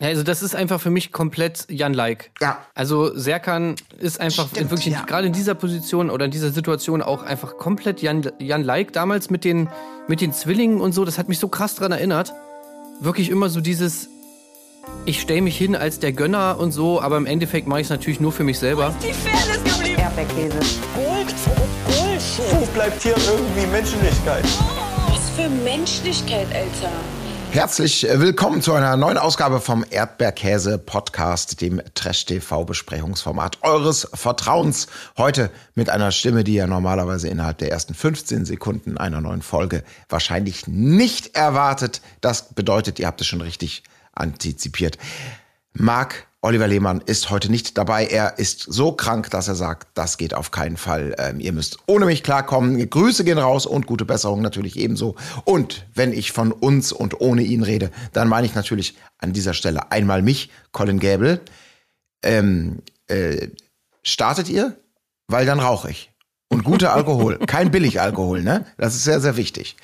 Also 0.00 0.22
das 0.22 0.42
ist 0.42 0.54
einfach 0.56 0.80
für 0.80 0.88
mich 0.90 1.12
komplett 1.12 1.66
Jan-like. 1.70 2.30
Ja. 2.40 2.58
Also 2.74 3.14
Serkan 3.14 3.76
ist 3.98 4.18
einfach 4.20 4.48
Stimmt, 4.48 4.70
wirklich 4.70 4.94
ja. 4.94 5.02
gerade 5.02 5.26
in 5.26 5.34
dieser 5.34 5.54
Position 5.54 6.08
oder 6.08 6.24
in 6.24 6.30
dieser 6.30 6.50
Situation 6.50 7.02
auch 7.02 7.22
einfach 7.22 7.58
komplett 7.58 8.00
Jan- 8.00 8.32
Jan-like. 8.38 8.92
Damals 8.94 9.28
mit 9.28 9.44
den, 9.44 9.68
mit 10.08 10.22
den 10.22 10.32
Zwillingen 10.32 10.80
und 10.80 10.92
so, 10.92 11.04
das 11.04 11.18
hat 11.18 11.28
mich 11.28 11.38
so 11.38 11.48
krass 11.48 11.74
dran 11.74 11.92
erinnert. 11.92 12.32
Wirklich 13.00 13.28
immer 13.28 13.50
so 13.50 13.60
dieses, 13.60 14.08
ich 15.04 15.20
stelle 15.20 15.42
mich 15.42 15.58
hin 15.58 15.76
als 15.76 15.98
der 15.98 16.12
Gönner 16.12 16.58
und 16.58 16.72
so, 16.72 17.00
aber 17.02 17.18
im 17.18 17.26
Endeffekt 17.26 17.66
mache 17.66 17.80
ich 17.80 17.86
es 17.86 17.90
natürlich 17.90 18.20
nur 18.20 18.32
für 18.32 18.44
mich 18.44 18.58
selber. 18.58 18.94
Die 19.02 19.12
Fairness 19.12 19.62
geblieben. 19.64 20.00
Erdbeerkäse. 20.00 20.58
Gold, 20.94 21.34
Bullshit. 21.86 22.60
Wo 22.60 22.64
bleibt 22.72 23.02
hier 23.02 23.14
irgendwie 23.16 23.66
Menschlichkeit? 23.66 24.44
Was 25.08 25.28
für 25.36 25.48
Menschlichkeit, 25.62 26.46
Alter. 26.54 26.92
Herzlich 27.52 28.06
willkommen 28.08 28.62
zu 28.62 28.72
einer 28.74 28.96
neuen 28.96 29.18
Ausgabe 29.18 29.60
vom 29.60 29.84
Erdbeerkäse 29.90 30.78
Podcast, 30.78 31.60
dem 31.60 31.82
Trash 31.94 32.24
TV 32.24 32.64
Besprechungsformat 32.64 33.58
eures 33.62 34.08
Vertrauens. 34.14 34.86
Heute 35.18 35.50
mit 35.74 35.90
einer 35.90 36.12
Stimme, 36.12 36.44
die 36.44 36.54
ihr 36.54 36.68
normalerweise 36.68 37.26
innerhalb 37.28 37.58
der 37.58 37.72
ersten 37.72 37.94
15 37.94 38.44
Sekunden 38.44 38.98
einer 38.98 39.20
neuen 39.20 39.42
Folge 39.42 39.82
wahrscheinlich 40.08 40.68
nicht 40.68 41.34
erwartet. 41.34 42.02
Das 42.20 42.50
bedeutet, 42.50 43.00
ihr 43.00 43.08
habt 43.08 43.20
es 43.20 43.26
schon 43.26 43.40
richtig 43.40 43.82
antizipiert. 44.12 44.96
Marc 45.72 46.28
Oliver 46.42 46.68
Lehmann 46.68 47.02
ist 47.04 47.28
heute 47.28 47.50
nicht 47.50 47.76
dabei. 47.76 48.06
Er 48.06 48.38
ist 48.38 48.60
so 48.60 48.92
krank, 48.92 49.28
dass 49.30 49.48
er 49.48 49.54
sagt, 49.54 49.88
das 49.92 50.16
geht 50.16 50.32
auf 50.32 50.50
keinen 50.50 50.78
Fall. 50.78 51.14
Ähm, 51.18 51.38
ihr 51.38 51.52
müsst 51.52 51.78
ohne 51.86 52.06
mich 52.06 52.22
klarkommen. 52.22 52.88
Grüße 52.88 53.24
gehen 53.24 53.36
raus 53.36 53.66
und 53.66 53.86
gute 53.86 54.06
Besserung 54.06 54.40
natürlich 54.40 54.78
ebenso. 54.78 55.16
Und 55.44 55.86
wenn 55.94 56.14
ich 56.14 56.32
von 56.32 56.52
uns 56.52 56.92
und 56.92 57.20
ohne 57.20 57.42
ihn 57.42 57.62
rede, 57.62 57.90
dann 58.14 58.28
meine 58.28 58.46
ich 58.46 58.54
natürlich 58.54 58.96
an 59.18 59.34
dieser 59.34 59.52
Stelle 59.52 59.92
einmal 59.92 60.22
mich, 60.22 60.50
Colin 60.72 60.98
Gäbel. 60.98 61.42
Ähm, 62.22 62.78
äh, 63.08 63.48
startet 64.02 64.48
ihr? 64.48 64.76
Weil 65.28 65.44
dann 65.44 65.60
rauche 65.60 65.90
ich. 65.90 66.10
Und 66.48 66.64
guter 66.64 66.94
Alkohol, 66.94 67.38
kein 67.46 67.70
Billigalkohol, 67.70 68.42
ne? 68.42 68.64
Das 68.78 68.94
ist 68.94 69.04
sehr, 69.04 69.20
sehr 69.20 69.36
wichtig. 69.36 69.76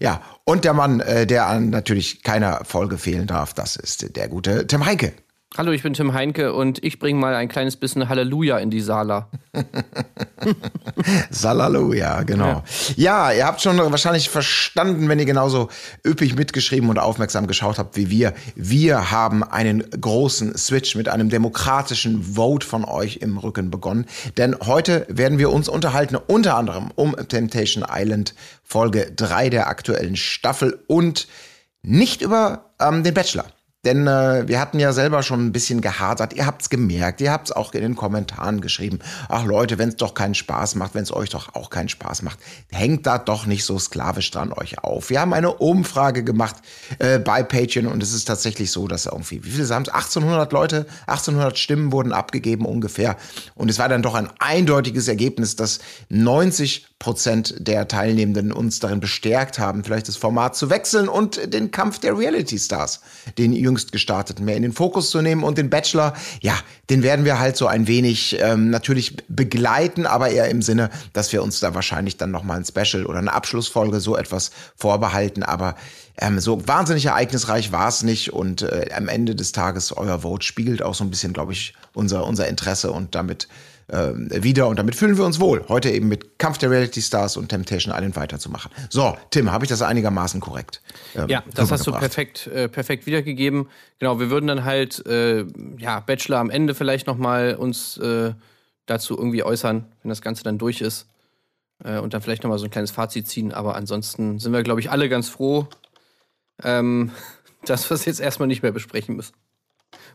Ja, 0.00 0.22
und 0.42 0.64
der 0.64 0.74
Mann, 0.74 0.98
äh, 0.98 1.24
der 1.24 1.46
an 1.46 1.70
natürlich 1.70 2.24
keiner 2.24 2.64
Folge 2.64 2.98
fehlen 2.98 3.28
darf, 3.28 3.54
das 3.54 3.76
ist 3.76 4.16
der 4.16 4.28
gute 4.28 4.66
Tim 4.66 4.84
Heinke. 4.84 5.12
Hallo, 5.58 5.72
ich 5.72 5.82
bin 5.82 5.94
Tim 5.94 6.14
Heinke 6.14 6.54
und 6.54 6.82
ich 6.84 7.00
bringe 7.00 7.18
mal 7.18 7.34
ein 7.34 7.48
kleines 7.48 7.74
bisschen 7.74 8.08
Halleluja 8.08 8.58
in 8.58 8.70
die 8.70 8.80
Sala. 8.80 9.28
Salaluja, 11.30 12.22
genau. 12.22 12.62
Ja. 12.94 13.32
ihr 13.32 13.44
habt 13.44 13.60
schon 13.60 13.76
wahrscheinlich 13.76 14.30
verstanden, 14.30 15.08
wenn 15.08 15.18
ihr 15.18 15.24
genauso 15.24 15.68
üppig 16.06 16.36
mitgeschrieben 16.36 16.88
und 16.88 17.00
aufmerksam 17.00 17.48
geschaut 17.48 17.80
habt 17.80 17.96
wie 17.96 18.10
wir. 18.10 18.32
Wir 18.54 19.10
haben 19.10 19.42
einen 19.42 19.82
großen 19.90 20.56
Switch 20.56 20.94
mit 20.94 21.08
einem 21.08 21.30
demokratischen 21.30 22.22
Vote 22.22 22.64
von 22.64 22.84
euch 22.84 23.16
im 23.16 23.36
Rücken 23.36 23.72
begonnen. 23.72 24.06
Denn 24.36 24.56
heute 24.64 25.04
werden 25.08 25.38
wir 25.38 25.50
uns 25.50 25.68
unterhalten, 25.68 26.14
unter 26.14 26.56
anderem 26.56 26.92
um 26.94 27.16
Temptation 27.28 27.84
Island 27.90 28.36
Folge 28.62 29.10
3 29.16 29.50
der 29.50 29.66
aktuellen 29.66 30.14
Staffel 30.14 30.78
und 30.86 31.26
nicht 31.82 32.22
über 32.22 32.70
ähm, 32.78 33.02
den 33.02 33.14
Bachelor. 33.14 33.46
Denn 33.84 34.06
äh, 34.06 34.46
wir 34.46 34.60
hatten 34.60 34.78
ja 34.78 34.92
selber 34.92 35.22
schon 35.22 35.46
ein 35.46 35.52
bisschen 35.52 35.80
gehadert. 35.80 36.34
Ihr 36.34 36.44
habt's 36.44 36.68
gemerkt, 36.68 37.22
ihr 37.22 37.32
habt's 37.32 37.50
auch 37.50 37.72
in 37.72 37.80
den 37.80 37.96
Kommentaren 37.96 38.60
geschrieben. 38.60 38.98
Ach 39.30 39.46
Leute, 39.46 39.78
wenn's 39.78 39.96
doch 39.96 40.12
keinen 40.12 40.34
Spaß 40.34 40.74
macht, 40.74 40.94
wenn's 40.94 41.10
euch 41.10 41.30
doch 41.30 41.54
auch 41.54 41.70
keinen 41.70 41.88
Spaß 41.88 42.20
macht, 42.20 42.38
hängt 42.70 43.06
da 43.06 43.16
doch 43.16 43.46
nicht 43.46 43.64
so 43.64 43.78
sklavisch 43.78 44.30
dran 44.30 44.52
euch 44.52 44.84
auf. 44.84 45.08
Wir 45.08 45.22
haben 45.22 45.32
eine 45.32 45.54
Umfrage 45.54 46.22
gemacht 46.22 46.56
äh, 46.98 47.18
bei 47.18 47.42
Patreon 47.42 47.86
und 47.86 48.02
es 48.02 48.12
ist 48.12 48.26
tatsächlich 48.26 48.70
so, 48.70 48.86
dass 48.86 49.06
irgendwie, 49.06 49.42
wie 49.44 49.50
viele 49.50 49.68
haben 49.74 49.84
es? 49.84 49.88
1800 49.88 50.52
Leute, 50.52 50.86
1800 51.06 51.58
Stimmen 51.58 51.90
wurden 51.90 52.12
abgegeben 52.12 52.66
ungefähr. 52.66 53.16
Und 53.54 53.70
es 53.70 53.78
war 53.78 53.88
dann 53.88 54.02
doch 54.02 54.14
ein 54.14 54.28
eindeutiges 54.40 55.08
Ergebnis, 55.08 55.56
dass 55.56 55.78
90 56.10 56.89
Prozent 57.00 57.54
der 57.58 57.88
Teilnehmenden 57.88 58.52
uns 58.52 58.78
darin 58.78 59.00
bestärkt 59.00 59.58
haben, 59.58 59.84
vielleicht 59.84 60.06
das 60.06 60.18
Format 60.18 60.54
zu 60.54 60.68
wechseln 60.68 61.08
und 61.08 61.52
den 61.52 61.70
Kampf 61.70 61.98
der 61.98 62.16
Reality 62.16 62.58
Stars, 62.58 63.00
den 63.38 63.54
jüngst 63.54 63.90
gestarteten, 63.90 64.44
mehr 64.44 64.56
in 64.56 64.62
den 64.62 64.74
Fokus 64.74 65.08
zu 65.08 65.22
nehmen. 65.22 65.42
Und 65.42 65.56
den 65.56 65.70
Bachelor, 65.70 66.12
ja, 66.42 66.54
den 66.90 67.02
werden 67.02 67.24
wir 67.24 67.38
halt 67.38 67.56
so 67.56 67.66
ein 67.66 67.86
wenig 67.86 68.36
ähm, 68.38 68.68
natürlich 68.68 69.16
begleiten, 69.28 70.04
aber 70.04 70.28
eher 70.28 70.50
im 70.50 70.60
Sinne, 70.60 70.90
dass 71.14 71.32
wir 71.32 71.42
uns 71.42 71.58
da 71.58 71.74
wahrscheinlich 71.74 72.18
dann 72.18 72.30
noch 72.30 72.44
mal 72.44 72.58
ein 72.58 72.66
Special 72.66 73.06
oder 73.06 73.18
eine 73.18 73.32
Abschlussfolge 73.32 73.98
so 73.98 74.14
etwas 74.14 74.50
vorbehalten, 74.76 75.42
aber 75.42 75.76
ähm, 76.18 76.38
so 76.38 76.68
wahnsinnig 76.68 77.06
ereignisreich 77.06 77.72
war 77.72 77.88
es 77.88 78.02
nicht. 78.02 78.34
Und 78.34 78.60
äh, 78.60 78.90
am 78.94 79.08
Ende 79.08 79.34
des 79.34 79.52
Tages 79.52 79.96
euer 79.96 80.20
Vote 80.20 80.44
spiegelt 80.44 80.82
auch 80.82 80.94
so 80.94 81.04
ein 81.04 81.10
bisschen, 81.10 81.32
glaube 81.32 81.52
ich, 81.52 81.72
unser 81.94 82.26
unser 82.26 82.46
Interesse 82.46 82.92
und 82.92 83.14
damit 83.14 83.48
ähm, 83.92 84.28
wieder 84.30 84.68
und 84.68 84.78
damit 84.78 84.94
fühlen 84.94 85.16
wir 85.16 85.24
uns 85.24 85.40
wohl, 85.40 85.64
heute 85.68 85.90
eben 85.90 86.08
mit 86.08 86.38
Kampf 86.38 86.58
der 86.58 86.70
Reality 86.70 87.02
Stars 87.02 87.36
und 87.36 87.48
Temptation 87.48 87.92
Island 87.94 88.16
weiterzumachen. 88.16 88.70
So, 88.88 89.16
Tim, 89.30 89.50
habe 89.50 89.64
ich 89.64 89.68
das 89.68 89.82
einigermaßen 89.82 90.40
korrekt? 90.40 90.80
ähm, 91.16 91.28
Ja, 91.28 91.42
das 91.54 91.70
hast 91.72 91.86
du 91.86 91.92
perfekt, 91.92 92.46
äh, 92.46 92.68
perfekt 92.68 93.06
wiedergegeben. 93.06 93.68
Genau, 93.98 94.20
wir 94.20 94.30
würden 94.30 94.46
dann 94.46 94.64
halt, 94.64 95.04
äh, 95.06 95.44
ja, 95.78 96.00
Bachelor 96.00 96.38
am 96.38 96.50
Ende 96.50 96.74
vielleicht 96.74 97.06
noch 97.06 97.16
mal 97.16 97.56
uns 97.56 97.96
äh, 97.98 98.32
dazu 98.86 99.16
irgendwie 99.16 99.42
äußern, 99.42 99.86
wenn 100.02 100.08
das 100.08 100.22
Ganze 100.22 100.44
dann 100.44 100.58
durch 100.58 100.80
ist. 100.80 101.06
Äh, 101.82 101.98
und 101.98 102.14
dann 102.14 102.22
vielleicht 102.22 102.42
noch 102.42 102.50
mal 102.50 102.58
so 102.58 102.66
ein 102.66 102.70
kleines 102.70 102.90
Fazit 102.90 103.26
ziehen. 103.26 103.52
Aber 103.52 103.74
ansonsten 103.74 104.38
sind 104.38 104.52
wir, 104.52 104.62
glaube 104.62 104.80
ich, 104.80 104.90
alle 104.90 105.08
ganz 105.08 105.28
froh, 105.28 105.66
ähm, 106.62 107.10
dass 107.64 107.90
wir 107.90 107.94
es 107.94 108.04
jetzt 108.04 108.20
erstmal 108.20 108.48
nicht 108.48 108.62
mehr 108.62 108.72
besprechen 108.72 109.16
müssen. 109.16 109.34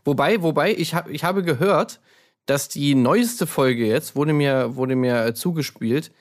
Wobei, 0.04 0.42
wobei, 0.42 0.74
ich, 0.74 0.94
hab, 0.94 1.10
ich 1.10 1.24
habe 1.24 1.42
gehört, 1.42 2.00
dass 2.46 2.68
die 2.68 2.94
neueste 2.94 3.46
Folge 3.46 3.86
jetzt, 3.86 4.16
wurde 4.16 4.32
mir, 4.32 4.76
wurde 4.76 4.96
mir 4.96 5.26
äh, 5.26 5.34
zugespielt, 5.34 6.12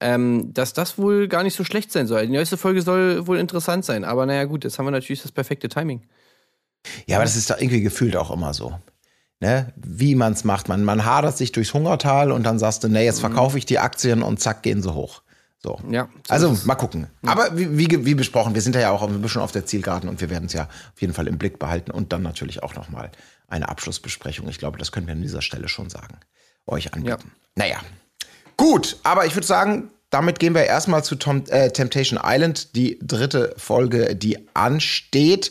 ähm, 0.00 0.52
dass 0.52 0.72
das 0.72 0.98
wohl 0.98 1.28
gar 1.28 1.42
nicht 1.42 1.56
so 1.56 1.64
schlecht 1.64 1.90
sein 1.90 2.06
soll. 2.06 2.26
Die 2.26 2.32
neueste 2.32 2.56
Folge 2.56 2.82
soll 2.82 3.26
wohl 3.26 3.38
interessant 3.38 3.84
sein. 3.84 4.04
Aber 4.04 4.26
naja, 4.26 4.44
gut, 4.44 4.64
jetzt 4.64 4.78
haben 4.78 4.86
wir 4.86 4.90
natürlich 4.90 5.22
das 5.22 5.32
perfekte 5.32 5.68
Timing. 5.68 6.02
Ja, 7.06 7.16
aber 7.16 7.24
das 7.24 7.36
ist 7.36 7.50
doch 7.50 7.58
irgendwie 7.58 7.80
gefühlt 7.80 8.16
auch 8.16 8.30
immer 8.30 8.54
so. 8.54 8.78
Ne? 9.40 9.72
Wie 9.76 10.14
man 10.14 10.32
es 10.32 10.44
macht. 10.44 10.68
Man, 10.68 10.84
man 10.84 11.04
hadert 11.04 11.36
sich 11.36 11.52
durchs 11.52 11.74
Hungertal 11.74 12.32
und 12.32 12.44
dann 12.44 12.58
sagst 12.58 12.84
du, 12.84 12.88
nee, 12.88 13.04
jetzt 13.04 13.20
verkaufe 13.20 13.58
ich 13.58 13.66
die 13.66 13.78
Aktien 13.78 14.22
und 14.22 14.40
zack, 14.40 14.62
gehen 14.62 14.82
sie 14.82 14.94
hoch. 14.94 15.22
So. 15.60 15.80
Ja, 15.90 16.08
so 16.26 16.32
also 16.32 16.56
mal 16.66 16.76
gucken. 16.76 17.08
Aber 17.26 17.56
wie, 17.56 17.76
wie, 17.76 18.06
wie 18.06 18.14
besprochen, 18.14 18.54
wir 18.54 18.62
sind 18.62 18.76
ja 18.76 18.90
auch 18.90 19.02
ein 19.02 19.20
bisschen 19.20 19.42
auf 19.42 19.50
der 19.50 19.66
Zielgeraden 19.66 20.08
und 20.08 20.20
wir 20.20 20.30
werden 20.30 20.44
es 20.44 20.52
ja 20.52 20.64
auf 20.64 21.00
jeden 21.00 21.12
Fall 21.12 21.26
im 21.26 21.36
Blick 21.36 21.58
behalten 21.58 21.90
und 21.90 22.12
dann 22.12 22.22
natürlich 22.22 22.62
auch 22.62 22.76
nochmal 22.76 23.10
eine 23.48 23.68
Abschlussbesprechung. 23.68 24.48
Ich 24.48 24.58
glaube, 24.58 24.78
das 24.78 24.92
können 24.92 25.06
wir 25.06 25.14
an 25.14 25.22
dieser 25.22 25.42
Stelle 25.42 25.68
schon 25.68 25.90
sagen. 25.90 26.18
Euch 26.66 26.94
anbieten. 26.94 27.32
Naja. 27.56 27.80
Gut, 28.56 28.98
aber 29.02 29.26
ich 29.26 29.34
würde 29.34 29.46
sagen, 29.46 29.90
damit 30.10 30.38
gehen 30.38 30.54
wir 30.54 30.64
erstmal 30.64 31.02
zu 31.02 31.16
Tom, 31.16 31.44
äh, 31.48 31.70
Temptation 31.70 32.20
Island, 32.22 32.74
die 32.76 32.98
dritte 33.02 33.54
Folge, 33.56 34.14
die 34.14 34.48
ansteht. 34.54 35.50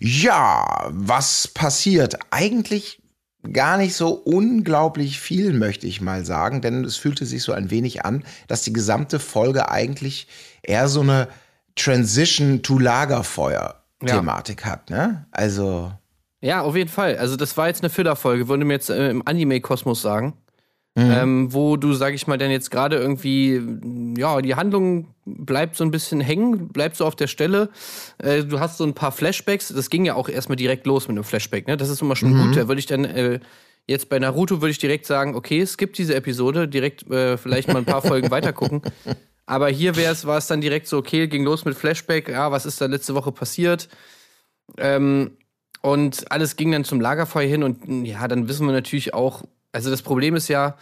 Ja, 0.00 0.88
was 0.90 1.48
passiert? 1.48 2.18
Eigentlich 2.30 3.01
gar 3.50 3.76
nicht 3.76 3.94
so 3.94 4.10
unglaublich 4.10 5.18
viel, 5.18 5.52
möchte 5.52 5.86
ich 5.86 6.00
mal 6.00 6.24
sagen, 6.24 6.60
denn 6.60 6.84
es 6.84 6.96
fühlte 6.96 7.26
sich 7.26 7.42
so 7.42 7.52
ein 7.52 7.70
wenig 7.70 8.04
an, 8.04 8.24
dass 8.46 8.62
die 8.62 8.72
gesamte 8.72 9.18
Folge 9.18 9.70
eigentlich 9.70 10.28
eher 10.62 10.88
so 10.88 11.00
eine 11.00 11.28
Transition 11.74 12.62
to 12.62 12.78
Lagerfeuer-Thematik 12.78 14.64
hat, 14.64 14.90
ne? 14.90 15.26
Also, 15.30 15.92
Ja, 16.40 16.62
auf 16.62 16.76
jeden 16.76 16.90
Fall. 16.90 17.16
Also, 17.16 17.36
das 17.36 17.56
war 17.56 17.68
jetzt 17.68 17.82
eine 17.82 17.90
Filler-Folge, 17.90 18.48
würde 18.48 18.64
mir 18.64 18.74
jetzt 18.74 18.90
äh, 18.90 19.10
im 19.10 19.26
Anime-Kosmos 19.26 20.02
sagen. 20.02 20.34
Ähm, 20.94 21.54
wo 21.54 21.78
du, 21.78 21.94
sag 21.94 22.12
ich 22.12 22.26
mal, 22.26 22.36
dann 22.36 22.50
jetzt 22.50 22.70
gerade 22.70 22.96
irgendwie, 22.96 23.62
ja, 24.18 24.42
die 24.42 24.56
Handlung 24.56 25.08
bleibt 25.24 25.74
so 25.74 25.84
ein 25.84 25.90
bisschen 25.90 26.20
hängen, 26.20 26.68
bleibt 26.68 26.96
so 26.96 27.06
auf 27.06 27.16
der 27.16 27.28
Stelle. 27.28 27.70
Äh, 28.18 28.44
du 28.44 28.60
hast 28.60 28.76
so 28.76 28.84
ein 28.84 28.92
paar 28.92 29.10
Flashbacks. 29.10 29.68
Das 29.68 29.88
ging 29.88 30.04
ja 30.04 30.14
auch 30.14 30.28
erstmal 30.28 30.56
direkt 30.56 30.86
los 30.86 31.08
mit 31.08 31.16
einem 31.16 31.24
Flashback, 31.24 31.66
ne? 31.66 31.78
Das 31.78 31.88
ist 31.88 32.02
immer 32.02 32.14
schon 32.14 32.36
gut. 32.36 32.56
Da 32.56 32.68
würde 32.68 32.78
ich 32.78 32.86
dann 32.86 33.06
äh, 33.06 33.40
jetzt 33.86 34.08
bei 34.08 34.18
Naruto 34.18 34.60
würde 34.60 34.70
ich 34.70 34.78
direkt 34.78 35.06
sagen, 35.06 35.34
okay, 35.34 35.64
skip 35.66 35.94
diese 35.94 36.14
Episode, 36.14 36.68
direkt 36.68 37.10
äh, 37.10 37.36
vielleicht 37.38 37.68
mal 37.68 37.78
ein 37.78 37.84
paar 37.84 38.02
Folgen 38.02 38.30
weiter 38.30 38.52
gucken. 38.52 38.82
Aber 39.46 39.68
hier 39.68 39.96
war 39.96 40.38
es 40.38 40.46
dann 40.46 40.60
direkt 40.60 40.86
so, 40.86 40.98
okay, 40.98 41.26
ging 41.26 41.44
los 41.44 41.64
mit 41.64 41.74
Flashback, 41.74 42.28
ja, 42.28 42.52
was 42.52 42.66
ist 42.66 42.80
da 42.80 42.86
letzte 42.86 43.14
Woche 43.14 43.32
passiert? 43.32 43.88
Ähm, 44.78 45.32
und 45.80 46.30
alles 46.30 46.56
ging 46.56 46.70
dann 46.70 46.84
zum 46.84 47.00
Lagerfeuer 47.00 47.48
hin 47.48 47.62
und 47.62 48.06
ja, 48.06 48.28
dann 48.28 48.48
wissen 48.48 48.66
wir 48.66 48.72
natürlich 48.72 49.14
auch, 49.14 49.42
also 49.72 49.90
das 49.90 50.02
Problem 50.02 50.36
ist 50.36 50.48
ja, 50.48 50.76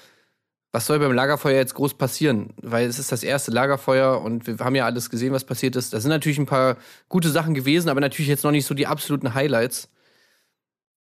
was 0.72 0.86
soll 0.86 1.00
beim 1.00 1.12
Lagerfeuer 1.12 1.56
jetzt 1.56 1.74
groß 1.74 1.94
passieren? 1.94 2.50
Weil 2.62 2.88
es 2.88 2.98
ist 2.98 3.10
das 3.10 3.22
erste 3.22 3.50
Lagerfeuer 3.50 4.20
und 4.20 4.46
wir 4.46 4.58
haben 4.58 4.76
ja 4.76 4.84
alles 4.84 5.10
gesehen, 5.10 5.32
was 5.32 5.44
passiert 5.44 5.74
ist. 5.74 5.92
Da 5.92 6.00
sind 6.00 6.10
natürlich 6.10 6.38
ein 6.38 6.46
paar 6.46 6.76
gute 7.08 7.30
Sachen 7.30 7.54
gewesen, 7.54 7.88
aber 7.88 8.00
natürlich 8.00 8.28
jetzt 8.28 8.44
noch 8.44 8.52
nicht 8.52 8.66
so 8.66 8.74
die 8.74 8.86
absoluten 8.86 9.34
Highlights. 9.34 9.88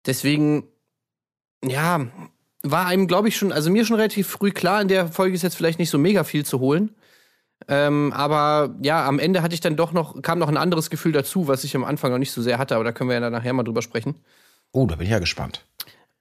Deswegen, 0.05 0.63
ja, 1.63 2.07
war 2.63 2.87
einem, 2.87 3.07
glaube 3.07 3.27
ich, 3.27 3.37
schon, 3.37 3.51
also 3.51 3.69
mir 3.69 3.85
schon 3.85 3.97
relativ 3.97 4.27
früh 4.27 4.51
klar, 4.51 4.81
in 4.81 4.87
der 4.87 5.07
Folge 5.07 5.35
ist 5.35 5.43
jetzt 5.43 5.55
vielleicht 5.55 5.79
nicht 5.79 5.89
so 5.89 5.97
mega 5.97 6.23
viel 6.23 6.45
zu 6.45 6.59
holen. 6.59 6.95
Ähm, 7.67 8.11
aber 8.13 8.75
ja, 8.81 9.05
am 9.05 9.19
Ende 9.19 9.41
hatte 9.41 9.53
ich 9.53 9.61
dann 9.61 9.75
doch 9.75 9.91
noch, 9.91 10.21
kam 10.21 10.39
noch 10.39 10.47
ein 10.47 10.57
anderes 10.57 10.89
Gefühl 10.89 11.11
dazu, 11.11 11.47
was 11.47 11.63
ich 11.63 11.75
am 11.75 11.83
Anfang 11.83 12.11
noch 12.11 12.17
nicht 12.17 12.31
so 12.31 12.41
sehr 12.41 12.57
hatte, 12.57 12.75
aber 12.75 12.83
da 12.83 12.91
können 12.91 13.09
wir 13.09 13.19
ja 13.19 13.29
nachher 13.29 13.53
mal 13.53 13.63
drüber 13.63 13.81
sprechen. 13.81 14.15
Oh, 14.71 14.85
da 14.85 14.95
bin 14.95 15.05
ich 15.05 15.11
ja 15.11 15.19
gespannt. 15.19 15.65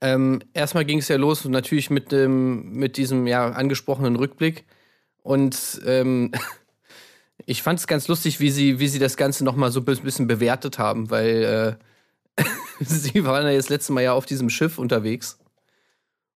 Ähm, 0.00 0.40
erstmal 0.54 0.84
ging 0.84 0.98
es 0.98 1.08
ja 1.08 1.16
los, 1.16 1.44
natürlich 1.44 1.90
mit, 1.90 2.12
dem, 2.12 2.72
mit 2.72 2.96
diesem 2.96 3.26
ja 3.26 3.50
angesprochenen 3.50 4.16
Rückblick. 4.16 4.64
Und 5.22 5.80
ähm, 5.86 6.32
ich 7.46 7.62
fand 7.62 7.80
es 7.80 7.86
ganz 7.86 8.08
lustig, 8.08 8.40
wie 8.40 8.50
sie, 8.50 8.78
wie 8.78 8.88
sie 8.88 8.98
das 8.98 9.16
Ganze 9.16 9.44
nochmal 9.44 9.72
so 9.72 9.80
ein 9.80 9.84
bisschen 9.84 10.26
bewertet 10.26 10.78
haben, 10.78 11.10
weil 11.10 11.78
äh, 12.38 12.44
sie 12.80 13.24
waren 13.24 13.46
ja 13.46 13.54
das 13.54 13.68
letzte 13.68 13.92
Mal 13.92 14.04
ja 14.04 14.12
auf 14.12 14.26
diesem 14.26 14.50
Schiff 14.50 14.78
unterwegs. 14.78 15.38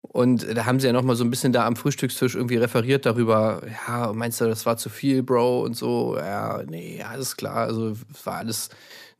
Und 0.02 0.56
da 0.56 0.64
haben 0.64 0.80
sie 0.80 0.86
ja 0.86 0.92
nochmal 0.92 1.14
so 1.14 1.24
ein 1.24 1.30
bisschen 1.30 1.52
da 1.52 1.66
am 1.66 1.76
Frühstückstisch 1.76 2.34
irgendwie 2.34 2.56
referiert 2.56 3.06
darüber, 3.06 3.62
ja, 3.86 4.12
meinst 4.12 4.40
du, 4.40 4.46
das 4.46 4.66
war 4.66 4.76
zu 4.76 4.88
viel, 4.88 5.22
Bro? 5.22 5.62
Und 5.62 5.76
so, 5.76 6.16
ja, 6.16 6.62
nee, 6.66 7.02
alles 7.02 7.36
klar, 7.36 7.58
also 7.66 7.94
war 8.24 8.38
alles, 8.38 8.70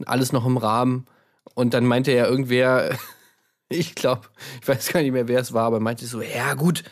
alles 0.06 0.32
noch 0.32 0.46
im 0.46 0.56
Rahmen. 0.56 1.06
Und 1.54 1.74
dann 1.74 1.84
meinte 1.84 2.12
ja 2.12 2.26
irgendwer, 2.26 2.96
ich 3.70 3.94
glaube, 3.94 4.22
ich 4.60 4.68
weiß 4.68 4.88
gar 4.92 5.00
nicht 5.00 5.12
mehr, 5.12 5.28
wer 5.28 5.40
es 5.40 5.52
war, 5.52 5.64
aber 5.64 5.80
meinte 5.80 6.06
so, 6.06 6.20
ja 6.20 6.54
gut, 6.54 6.84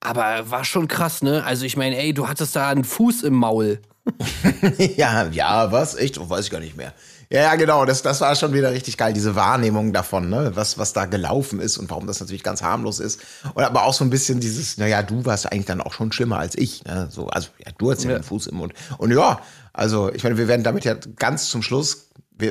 aber 0.00 0.50
war 0.50 0.64
schon 0.64 0.88
krass, 0.88 1.22
ne? 1.22 1.44
Also 1.44 1.64
ich 1.64 1.76
meine, 1.76 1.96
ey, 1.96 2.12
du 2.12 2.28
hattest 2.28 2.56
da 2.56 2.68
einen 2.68 2.84
Fuß 2.84 3.22
im 3.22 3.34
Maul. 3.34 3.80
ja, 4.96 5.28
ja, 5.28 5.70
was? 5.70 5.94
Echt? 5.94 6.18
Oh, 6.18 6.28
weiß 6.28 6.46
ich 6.46 6.50
gar 6.50 6.58
nicht 6.60 6.76
mehr. 6.76 6.92
Ja, 7.30 7.40
ja, 7.42 7.54
genau, 7.54 7.86
das, 7.86 8.02
das 8.02 8.20
war 8.20 8.34
schon 8.36 8.52
wieder 8.52 8.72
richtig 8.72 8.98
geil, 8.98 9.14
diese 9.14 9.34
Wahrnehmung 9.34 9.94
davon, 9.94 10.28
ne? 10.28 10.50
was, 10.54 10.76
was 10.76 10.92
da 10.92 11.06
gelaufen 11.06 11.60
ist 11.60 11.78
und 11.78 11.88
warum 11.88 12.06
das 12.06 12.20
natürlich 12.20 12.42
ganz 12.42 12.62
harmlos 12.62 12.98
ist. 13.00 13.20
Und 13.54 13.62
aber 13.64 13.84
auch 13.84 13.94
so 13.94 14.04
ein 14.04 14.10
bisschen 14.10 14.38
dieses, 14.40 14.76
naja, 14.76 15.02
du 15.02 15.24
warst 15.24 15.50
eigentlich 15.50 15.64
dann 15.64 15.80
auch 15.80 15.94
schon 15.94 16.12
schlimmer 16.12 16.38
als 16.38 16.58
ich. 16.58 16.84
Ne? 16.84 17.08
So, 17.10 17.28
also, 17.28 17.48
ja, 17.64 17.72
du 17.78 17.90
hast 17.90 18.04
ja, 18.04 18.10
Ja. 18.10 18.18
den 18.18 18.24
Fuß 18.24 18.48
im 18.48 18.56
Mund. 18.56 18.74
Und 18.98 19.12
ja, 19.12 19.40
also, 19.72 20.12
ich 20.12 20.24
meine, 20.24 20.36
wir 20.36 20.46
werden 20.46 20.62
damit 20.62 20.84
ja 20.84 20.94
ganz 21.16 21.48
zum 21.48 21.62
Schluss. 21.62 22.08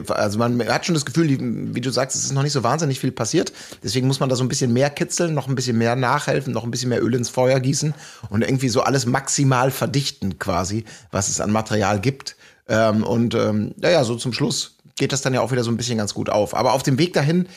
Also 0.09 0.37
man 0.37 0.65
hat 0.69 0.85
schon 0.85 0.95
das 0.95 1.05
Gefühl, 1.05 1.27
die- 1.27 1.75
wie 1.75 1.81
du 1.81 1.89
sagst, 1.91 2.15
es 2.15 2.23
ist 2.23 2.31
noch 2.33 2.43
nicht 2.43 2.53
so 2.53 2.63
wahnsinnig 2.63 2.99
viel 2.99 3.11
passiert. 3.11 3.51
Deswegen 3.83 4.07
muss 4.07 4.19
man 4.19 4.29
da 4.29 4.35
so 4.35 4.43
ein 4.43 4.47
bisschen 4.47 4.71
mehr 4.71 4.89
kitzeln, 4.89 5.33
noch 5.33 5.47
ein 5.49 5.55
bisschen 5.55 5.77
mehr 5.77 5.95
nachhelfen, 5.95 6.53
noch 6.53 6.63
ein 6.63 6.71
bisschen 6.71 6.89
mehr 6.89 7.03
Öl 7.03 7.13
ins 7.15 7.29
Feuer 7.29 7.59
gießen 7.59 7.93
und 8.29 8.41
irgendwie 8.41 8.69
so 8.69 8.81
alles 8.81 9.05
maximal 9.05 9.69
verdichten 9.71 10.39
quasi, 10.39 10.85
was 11.11 11.27
es 11.27 11.41
an 11.41 11.51
Material 11.51 11.99
gibt. 11.99 12.35
Ähm, 12.69 13.03
und 13.03 13.35
ähm, 13.35 13.73
naja, 13.77 14.03
so 14.05 14.15
zum 14.15 14.31
Schluss 14.31 14.77
geht 14.95 15.11
das 15.11 15.21
dann 15.21 15.33
ja 15.33 15.41
auch 15.41 15.51
wieder 15.51 15.63
so 15.63 15.71
ein 15.71 15.77
bisschen 15.77 15.97
ganz 15.97 16.13
gut 16.13 16.29
auf. 16.29 16.55
Aber 16.55 16.73
auf 16.73 16.83
dem 16.83 16.97
Weg 16.97 17.13
dahin, 17.13 17.47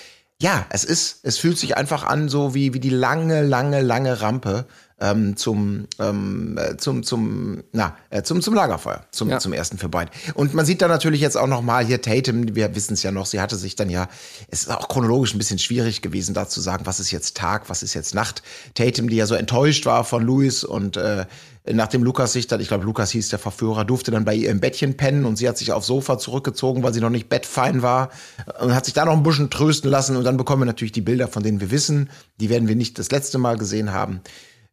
ja, 0.43 0.67
es 0.71 0.83
ist, 0.85 1.21
es 1.23 1.39
fühlt 1.39 1.59
sich 1.59 1.77
einfach 1.77 2.03
an, 2.05 2.29
so 2.29 2.55
wie, 2.55 2.75
wie 2.75 2.81
die 2.81 2.91
lange, 2.91 3.43
lange, 3.43 3.81
lange 3.81 4.21
Rampe 4.23 4.67
ähm, 5.05 5.37
zum, 5.37 5.87
ähm, 5.99 6.57
äh, 6.59 6.77
zum, 6.79 7.03
zum, 7.03 7.63
na, 7.73 7.95
äh, 8.09 8.23
zum, 8.23 8.41
zum 8.41 8.55
Lagerfeuer, 8.55 9.05
zum, 9.11 9.29
Ja. 9.29 9.39
zum 9.39 9.53
ersten 9.53 9.77
für 9.77 9.89
beide. 9.91 10.11
Und 10.35 10.55
man 10.55 10.65
sieht 10.65 10.81
da 10.81 10.89
natürlich 10.89 11.21
jetzt 11.21 11.37
auch 11.37 11.47
noch 11.47 11.61
mal 11.61 11.85
hier 11.85 12.01
Tatum, 12.01 12.55
wir 12.55 12.75
wissen 12.75 12.95
es 12.95 13.03
ja 13.03 13.11
noch, 13.11 13.27
sie 13.27 13.41
hatte 13.41 13.57
sich 13.57 13.77
dann 13.77 13.91
ja, 13.91 14.09
es 14.49 14.63
ist 14.63 14.71
auch 14.71 14.89
chronologisch 14.89 15.35
ein 15.35 15.39
bisschen 15.39 15.59
schwierig 15.59 16.01
gewesen, 16.01 16.35
da 16.35 16.49
zu 16.49 16.61
sagen, 16.63 16.87
was 16.87 17.01
ist 17.01 17.11
jetzt 17.11 17.37
Tag, 17.37 17.69
was 17.69 17.83
ist 17.83 17.93
jetzt 17.93 18.15
Nacht. 18.15 18.43
Tatum, 18.75 19.09
die 19.11 19.17
ja 19.17 19.27
so 19.27 19.35
enttäuscht 19.35 19.85
war 19.85 20.05
von 20.05 20.23
Louis 20.25 20.65
und 20.65 20.97
äh, 20.97 21.27
nachdem 21.71 22.03
Lukas 22.03 22.33
sich 22.33 22.47
dann, 22.47 22.61
ich 22.61 22.69
glaube, 22.69 22.85
Lukas 22.85 23.11
hieß 23.11 23.29
der 23.29 23.39
Verführer, 23.39 23.85
durfte 23.85 24.11
dann 24.11 24.25
bei 24.25 24.35
ihr 24.35 24.51
im 24.51 24.61
Bettchen 24.61 24.97
pennen 24.97 25.25
und 25.27 25.37
sie 25.37 25.49
hat 25.49 25.59
sich 25.59 25.73
aufs 25.73 25.87
Sofa 25.87 26.19
zurückgezogen, 26.19 26.83
weil 26.83 26.95
sie 26.95 27.01
noch 27.01 27.11
nicht 27.11 27.29
bettfein 27.29 27.83
war 27.83 28.11
und 28.61 28.75
hat 28.75 28.85
sich 28.87 28.95
da 28.95 29.05
noch 29.05 29.15
ein 29.15 29.23
bisschen 29.23 29.51
trösten 29.51 29.91
lassen 29.91 30.17
und 30.17 30.25
dann 30.25 30.37
bekommen 30.37 30.63
wir 30.63 30.67
natürlich 30.67 30.93
die 30.93 31.01
Bilder, 31.03 31.29
von 31.29 31.43
denen 31.43 31.61
wir 31.61 31.71
wissen, 31.71 32.11
die 32.41 32.49
werden 32.49 32.69
wir 32.69 32.77
nicht 32.77 32.99
das 32.99 33.11
letzte 33.11 33.39
Mal 33.39 33.57
gesehen 33.59 33.93
haben. 33.93 34.21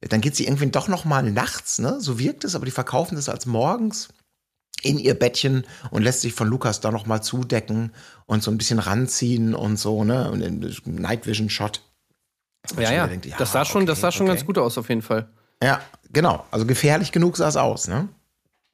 Dann 0.01 0.21
geht 0.21 0.35
sie 0.35 0.45
irgendwie 0.45 0.67
doch 0.67 0.87
noch 0.87 1.05
mal 1.05 1.21
nachts, 1.23 1.79
ne? 1.79 2.01
So 2.01 2.17
wirkt 2.17 2.43
es, 2.43 2.55
aber 2.55 2.65
die 2.65 2.71
verkaufen 2.71 3.15
das 3.15 3.29
als 3.29 3.45
morgens 3.45 4.09
in 4.81 4.97
ihr 4.97 5.13
Bettchen 5.13 5.65
und 5.91 6.01
lässt 6.01 6.21
sich 6.21 6.33
von 6.33 6.47
Lukas 6.47 6.79
da 6.81 6.91
noch 6.91 7.05
mal 7.05 7.21
zudecken 7.21 7.91
und 8.25 8.41
so 8.41 8.49
ein 8.49 8.57
bisschen 8.57 8.79
ranziehen 8.79 9.53
und 9.53 9.77
so, 9.77 10.03
ne? 10.03 10.31
Und 10.31 10.41
in 10.41 11.01
Night 11.01 11.27
Vision 11.27 11.49
Shot. 11.49 11.81
Und 12.71 12.79
Ja, 12.79 12.87
schon 12.87 12.95
ja. 12.95 13.07
denkt, 13.07 13.27
das 13.37 13.51
sah 13.51 13.65
schon, 13.65 13.85
das 13.85 13.99
okay, 13.99 14.01
sah 14.01 14.11
schon 14.11 14.25
okay. 14.27 14.35
ganz 14.35 14.45
gut 14.45 14.57
aus, 14.57 14.77
auf 14.77 14.89
jeden 14.89 15.01
Fall. 15.03 15.29
Ja, 15.63 15.81
genau. 16.11 16.45
Also 16.49 16.65
gefährlich 16.65 17.11
genug 17.11 17.37
sah 17.37 17.47
es 17.47 17.57
aus, 17.57 17.87
ne? 17.87 18.09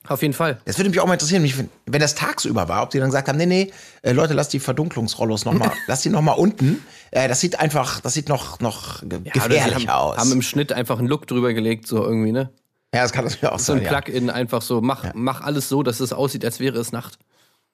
Auf 0.09 0.21
jeden 0.21 0.33
Fall. 0.33 0.59
Das 0.65 0.77
würde 0.77 0.89
mich 0.89 0.99
auch 0.99 1.05
mal 1.07 1.13
interessieren, 1.13 1.41
mich, 1.41 1.55
wenn 1.85 2.01
das 2.01 2.15
tagsüber 2.15 2.67
war, 2.69 2.83
ob 2.83 2.89
die 2.91 2.99
dann 2.99 3.09
gesagt 3.09 3.27
haben, 3.27 3.37
nee, 3.37 3.45
nee, 3.45 3.71
äh, 4.01 4.11
Leute, 4.13 4.33
lasst 4.33 4.53
die 4.53 4.59
Verdunklungsrollos 4.59 5.45
noch 5.45 5.53
mal, 5.53 5.71
lasst 5.87 6.05
die 6.05 6.09
noch 6.09 6.21
mal 6.21 6.33
unten. 6.33 6.83
Äh, 7.11 7.27
das 7.27 7.39
sieht 7.39 7.59
einfach, 7.59 7.99
das 8.01 8.13
sieht 8.13 8.29
noch, 8.29 8.59
noch 8.59 9.01
ge- 9.07 9.19
Ja, 9.25 9.31
gefährlicher 9.33 9.91
haben, 9.93 10.11
aus. 10.11 10.17
haben 10.17 10.31
im 10.31 10.41
Schnitt 10.41 10.71
einfach 10.73 10.99
einen 10.99 11.07
Look 11.07 11.27
drüber 11.27 11.53
gelegt, 11.53 11.87
so 11.87 12.03
irgendwie, 12.03 12.31
ne? 12.31 12.49
ja, 12.93 13.03
das 13.03 13.11
kann 13.11 13.25
natürlich 13.25 13.45
auch 13.47 13.59
So 13.59 13.73
ein 13.73 13.79
sein. 13.79 13.85
Ja. 13.85 13.99
Plug-in 14.01 14.29
einfach 14.29 14.61
so, 14.61 14.81
mach, 14.81 15.05
mach 15.13 15.41
alles 15.41 15.67
so, 15.69 15.83
dass 15.83 15.99
es 15.99 16.13
aussieht, 16.13 16.43
als 16.45 16.59
wäre 16.59 16.77
es 16.79 16.91
Nacht. 16.91 17.19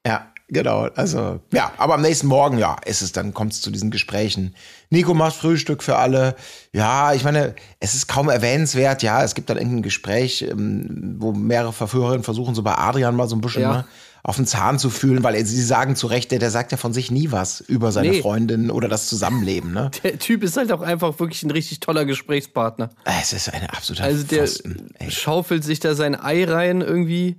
Ja, 0.05 0.27
genau. 0.49 0.83
Also, 0.95 1.39
ja, 1.51 1.71
aber 1.77 1.95
am 1.95 2.01
nächsten 2.01 2.27
Morgen, 2.27 2.57
ja, 2.57 2.75
ist 2.85 3.01
es, 3.01 3.11
dann 3.11 3.33
kommt 3.33 3.53
es 3.53 3.61
zu 3.61 3.71
diesen 3.71 3.91
Gesprächen. 3.91 4.55
Nico 4.89 5.13
macht 5.13 5.35
Frühstück 5.35 5.81
für 5.83 5.97
alle. 5.97 6.35
Ja, 6.71 7.13
ich 7.13 7.23
meine, 7.23 7.55
es 7.79 7.93
ist 7.95 8.07
kaum 8.07 8.29
erwähnenswert. 8.29 9.01
Ja, 9.03 9.23
es 9.23 9.35
gibt 9.35 9.49
dann 9.49 9.57
irgendein 9.57 9.81
Gespräch, 9.83 10.41
ähm, 10.49 11.15
wo 11.19 11.31
mehrere 11.33 11.73
Verführerinnen 11.73 12.23
versuchen, 12.23 12.53
so 12.55 12.63
bei 12.63 12.75
Adrian 12.77 13.15
mal 13.15 13.27
so 13.27 13.35
ein 13.35 13.41
bisschen 13.41 13.63
Ja. 13.63 13.73
ne, 13.73 13.85
auf 14.25 14.37
den 14.37 14.45
Zahn 14.45 14.79
zu 14.79 14.89
fühlen, 14.89 15.21
weil 15.21 15.45
sie 15.45 15.61
sagen 15.61 15.97
zu 15.97 16.07
Recht, 16.07 16.31
der, 16.31 16.39
der 16.39 16.49
sagt 16.49 16.71
ja 16.71 16.77
von 16.77 16.93
sich 16.93 17.11
nie 17.11 17.33
was 17.33 17.59
über 17.59 17.91
seine 17.91 18.11
Nee. 18.11 18.21
Freundin 18.21 18.71
oder 18.71 18.87
das 18.87 19.07
Zusammenleben. 19.07 19.73
Ne? 19.73 19.91
Der 20.03 20.17
Typ 20.17 20.43
ist 20.43 20.55
halt 20.55 20.71
auch 20.71 20.79
einfach 20.81 21.19
wirklich 21.19 21.43
ein 21.43 21.51
richtig 21.51 21.81
toller 21.81 22.05
Gesprächspartner. 22.05 22.89
Es 23.19 23.33
ist 23.33 23.53
eine 23.53 23.69
absolute 23.73 24.01
Also 24.03 24.23
der 24.23 24.47
Pfosten. 24.47 24.93
Schaufelt 25.09 25.65
sich 25.65 25.81
da 25.81 25.93
sein 25.93 26.15
Ei 26.15 26.45
rein 26.45 26.79
irgendwie 26.79 27.35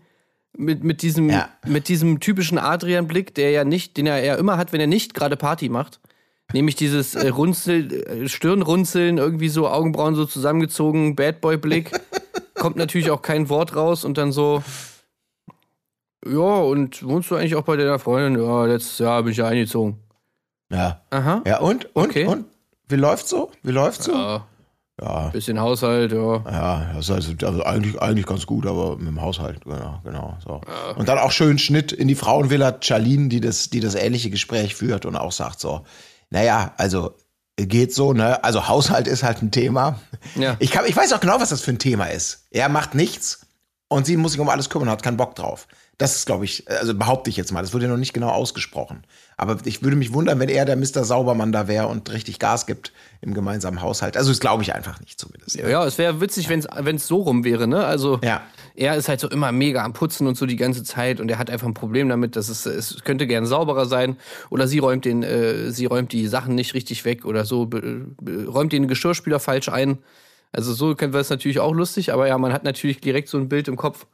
mit, 0.56 0.84
mit 0.84 1.02
diesem 1.02 1.30
Ja. 1.30 1.48
mit 1.66 1.88
diesem 1.88 2.20
typischen 2.20 2.58
Adrian-Blick, 2.58 3.34
der 3.34 3.50
ja 3.50 3.64
nicht, 3.64 3.96
den 3.96 4.06
er 4.06 4.22
ja 4.24 4.34
immer 4.36 4.56
hat, 4.56 4.72
wenn 4.72 4.80
er 4.80 4.86
nicht 4.86 5.14
gerade 5.14 5.36
Party 5.36 5.68
macht. 5.68 6.00
Nämlich 6.52 6.76
dieses 6.76 7.14
äh, 7.14 7.28
Runzel, 7.28 7.92
äh, 7.92 8.28
Stirnrunzeln, 8.28 9.18
irgendwie 9.18 9.48
so 9.48 9.66
Augenbrauen 9.68 10.14
so 10.14 10.24
zusammengezogen, 10.26 11.16
Bad 11.16 11.40
Boy-Blick. 11.40 11.90
Kommt 12.54 12.76
natürlich 12.76 13.10
auch 13.10 13.22
kein 13.22 13.48
Wort 13.48 13.74
raus 13.74 14.04
und 14.04 14.18
dann 14.18 14.30
so. 14.30 14.62
Ja, 16.26 16.38
und 16.40 17.02
wohnst 17.06 17.30
du 17.30 17.36
eigentlich 17.36 17.54
auch 17.56 17.64
bei 17.64 17.76
deiner 17.76 17.98
Freundin? 17.98 18.42
Ja, 18.42 18.64
letztes 18.66 18.98
Jahr 18.98 19.22
bin 19.22 19.32
ich 19.32 19.38
ja 19.38 19.46
eingezogen. 19.48 19.98
Ja. 20.70 21.02
Aha. 21.10 21.42
ja, 21.46 21.60
und? 21.60 21.94
Und? 21.94 22.08
Okay. 22.10 22.26
Und? 22.26 22.46
Wie 22.88 22.96
läuft's 22.96 23.30
so? 23.30 23.50
Wie 23.62 23.72
läuft's 23.72 24.04
so? 24.06 24.12
Ja, 24.12 24.46
Ja. 25.00 25.28
bisschen 25.28 25.60
Haushalt, 25.60 26.12
ja. 26.12 26.44
Ja, 26.48 26.90
das 26.94 27.08
ist 27.08 27.10
also, 27.10 27.32
also 27.44 27.64
eigentlich, 27.64 28.00
eigentlich 28.00 28.26
ganz 28.26 28.46
gut, 28.46 28.64
aber 28.64 28.96
mit 28.96 29.08
dem 29.08 29.20
Haushalt, 29.20 29.64
genau, 29.64 30.00
genau. 30.04 30.38
So. 30.44 30.60
Und 30.96 31.08
dann 31.08 31.18
auch 31.18 31.32
schön 31.32 31.58
Schnitt 31.58 31.90
in 31.90 32.06
die 32.06 32.14
Frauenvilla 32.14 32.76
Charlene, 32.80 33.28
die 33.28 33.40
das, 33.40 33.70
die 33.70 33.80
das 33.80 33.96
ähnliche 33.96 34.30
Gespräch 34.30 34.76
führt 34.76 35.04
und 35.04 35.16
auch 35.16 35.32
sagt 35.32 35.58
so, 35.58 35.84
naja, 36.30 36.74
also 36.76 37.14
geht 37.56 37.92
so, 37.92 38.12
ne? 38.12 38.42
Also 38.44 38.68
Haushalt 38.68 39.08
ist 39.08 39.22
halt 39.22 39.42
ein 39.42 39.50
Thema. 39.50 40.00
Ja. 40.36 40.56
Ich, 40.58 40.70
kann, 40.70 40.84
ich 40.86 40.96
weiß 40.96 41.12
auch 41.12 41.20
genau, 41.20 41.40
was 41.40 41.50
das 41.50 41.60
für 41.60 41.72
ein 41.72 41.78
Thema 41.78 42.06
ist. 42.06 42.46
Er 42.50 42.68
macht 42.68 42.94
nichts 42.94 43.46
und 43.88 44.06
sie 44.06 44.16
muss 44.16 44.32
sich 44.32 44.40
um 44.40 44.48
alles 44.48 44.70
kümmern, 44.70 44.90
hat 44.90 45.02
keinen 45.02 45.16
Bock 45.16 45.34
drauf. 45.34 45.66
Das 45.98 46.16
ist, 46.16 46.26
glaube 46.26 46.44
ich, 46.44 46.68
also 46.68 46.94
behaupte 46.94 47.30
ich 47.30 47.36
jetzt 47.36 47.52
mal, 47.52 47.62
das 47.62 47.72
wurde 47.72 47.84
ja 47.84 47.90
noch 47.90 47.98
nicht 47.98 48.12
genau 48.12 48.28
ausgesprochen. 48.28 49.04
Aber 49.36 49.58
ich 49.64 49.82
würde 49.82 49.96
mich 49.96 50.12
wundern, 50.12 50.38
wenn 50.40 50.48
er 50.48 50.64
der 50.64 50.76
Mr. 50.76 51.04
Saubermann 51.04 51.52
da 51.52 51.68
wäre 51.68 51.86
und 51.88 52.12
richtig 52.12 52.38
Gas 52.38 52.66
gibt 52.66 52.92
im 53.20 53.34
gemeinsamen 53.34 53.80
Haushalt. 53.80 54.16
Also 54.16 54.30
das 54.30 54.40
glaube 54.40 54.62
ich 54.62 54.74
einfach 54.74 55.00
nicht 55.00 55.18
zumindest. 55.20 55.56
Ja, 55.56 55.84
es 55.84 55.98
wäre 55.98 56.20
witzig, 56.20 56.48
wenn 56.48 56.96
es 56.96 57.06
so 57.06 57.18
rum 57.18 57.44
wäre, 57.44 57.66
ne? 57.66 57.84
Also 57.84 58.20
Ja. 58.22 58.42
er 58.74 58.96
ist 58.96 59.08
halt 59.08 59.20
so 59.20 59.28
immer 59.28 59.52
mega 59.52 59.84
am 59.84 59.92
Putzen 59.92 60.26
und 60.26 60.36
so 60.36 60.46
die 60.46 60.56
ganze 60.56 60.82
Zeit 60.82 61.20
und 61.20 61.30
er 61.30 61.38
hat 61.38 61.50
einfach 61.50 61.66
ein 61.66 61.74
Problem 61.74 62.08
damit, 62.08 62.36
dass 62.36 62.48
es, 62.48 62.66
es 62.66 63.02
könnte 63.04 63.26
gern 63.26 63.46
sauberer 63.46 63.86
sein 63.86 64.16
oder 64.50 64.66
sie 64.68 64.78
räumt 64.78 65.04
den, 65.04 65.22
äh, 65.22 65.70
sie 65.70 65.86
räumt 65.86 66.12
die 66.12 66.26
Sachen 66.26 66.54
nicht 66.54 66.74
richtig 66.74 67.04
weg 67.04 67.24
oder 67.24 67.44
so, 67.44 67.68
räumt 68.48 68.72
den 68.72 68.88
Geschirrspüler 68.88 69.40
falsch 69.40 69.68
ein. 69.68 69.98
Also 70.52 70.72
so 70.72 70.96
wäre 70.98 71.18
es 71.18 71.30
natürlich 71.30 71.58
auch 71.58 71.72
lustig, 71.72 72.12
aber 72.12 72.28
ja, 72.28 72.38
man 72.38 72.52
hat 72.52 72.62
natürlich 72.62 73.00
direkt 73.00 73.28
so 73.28 73.38
ein 73.38 73.48
Bild 73.48 73.66
im 73.66 73.76
Kopf, 73.76 74.06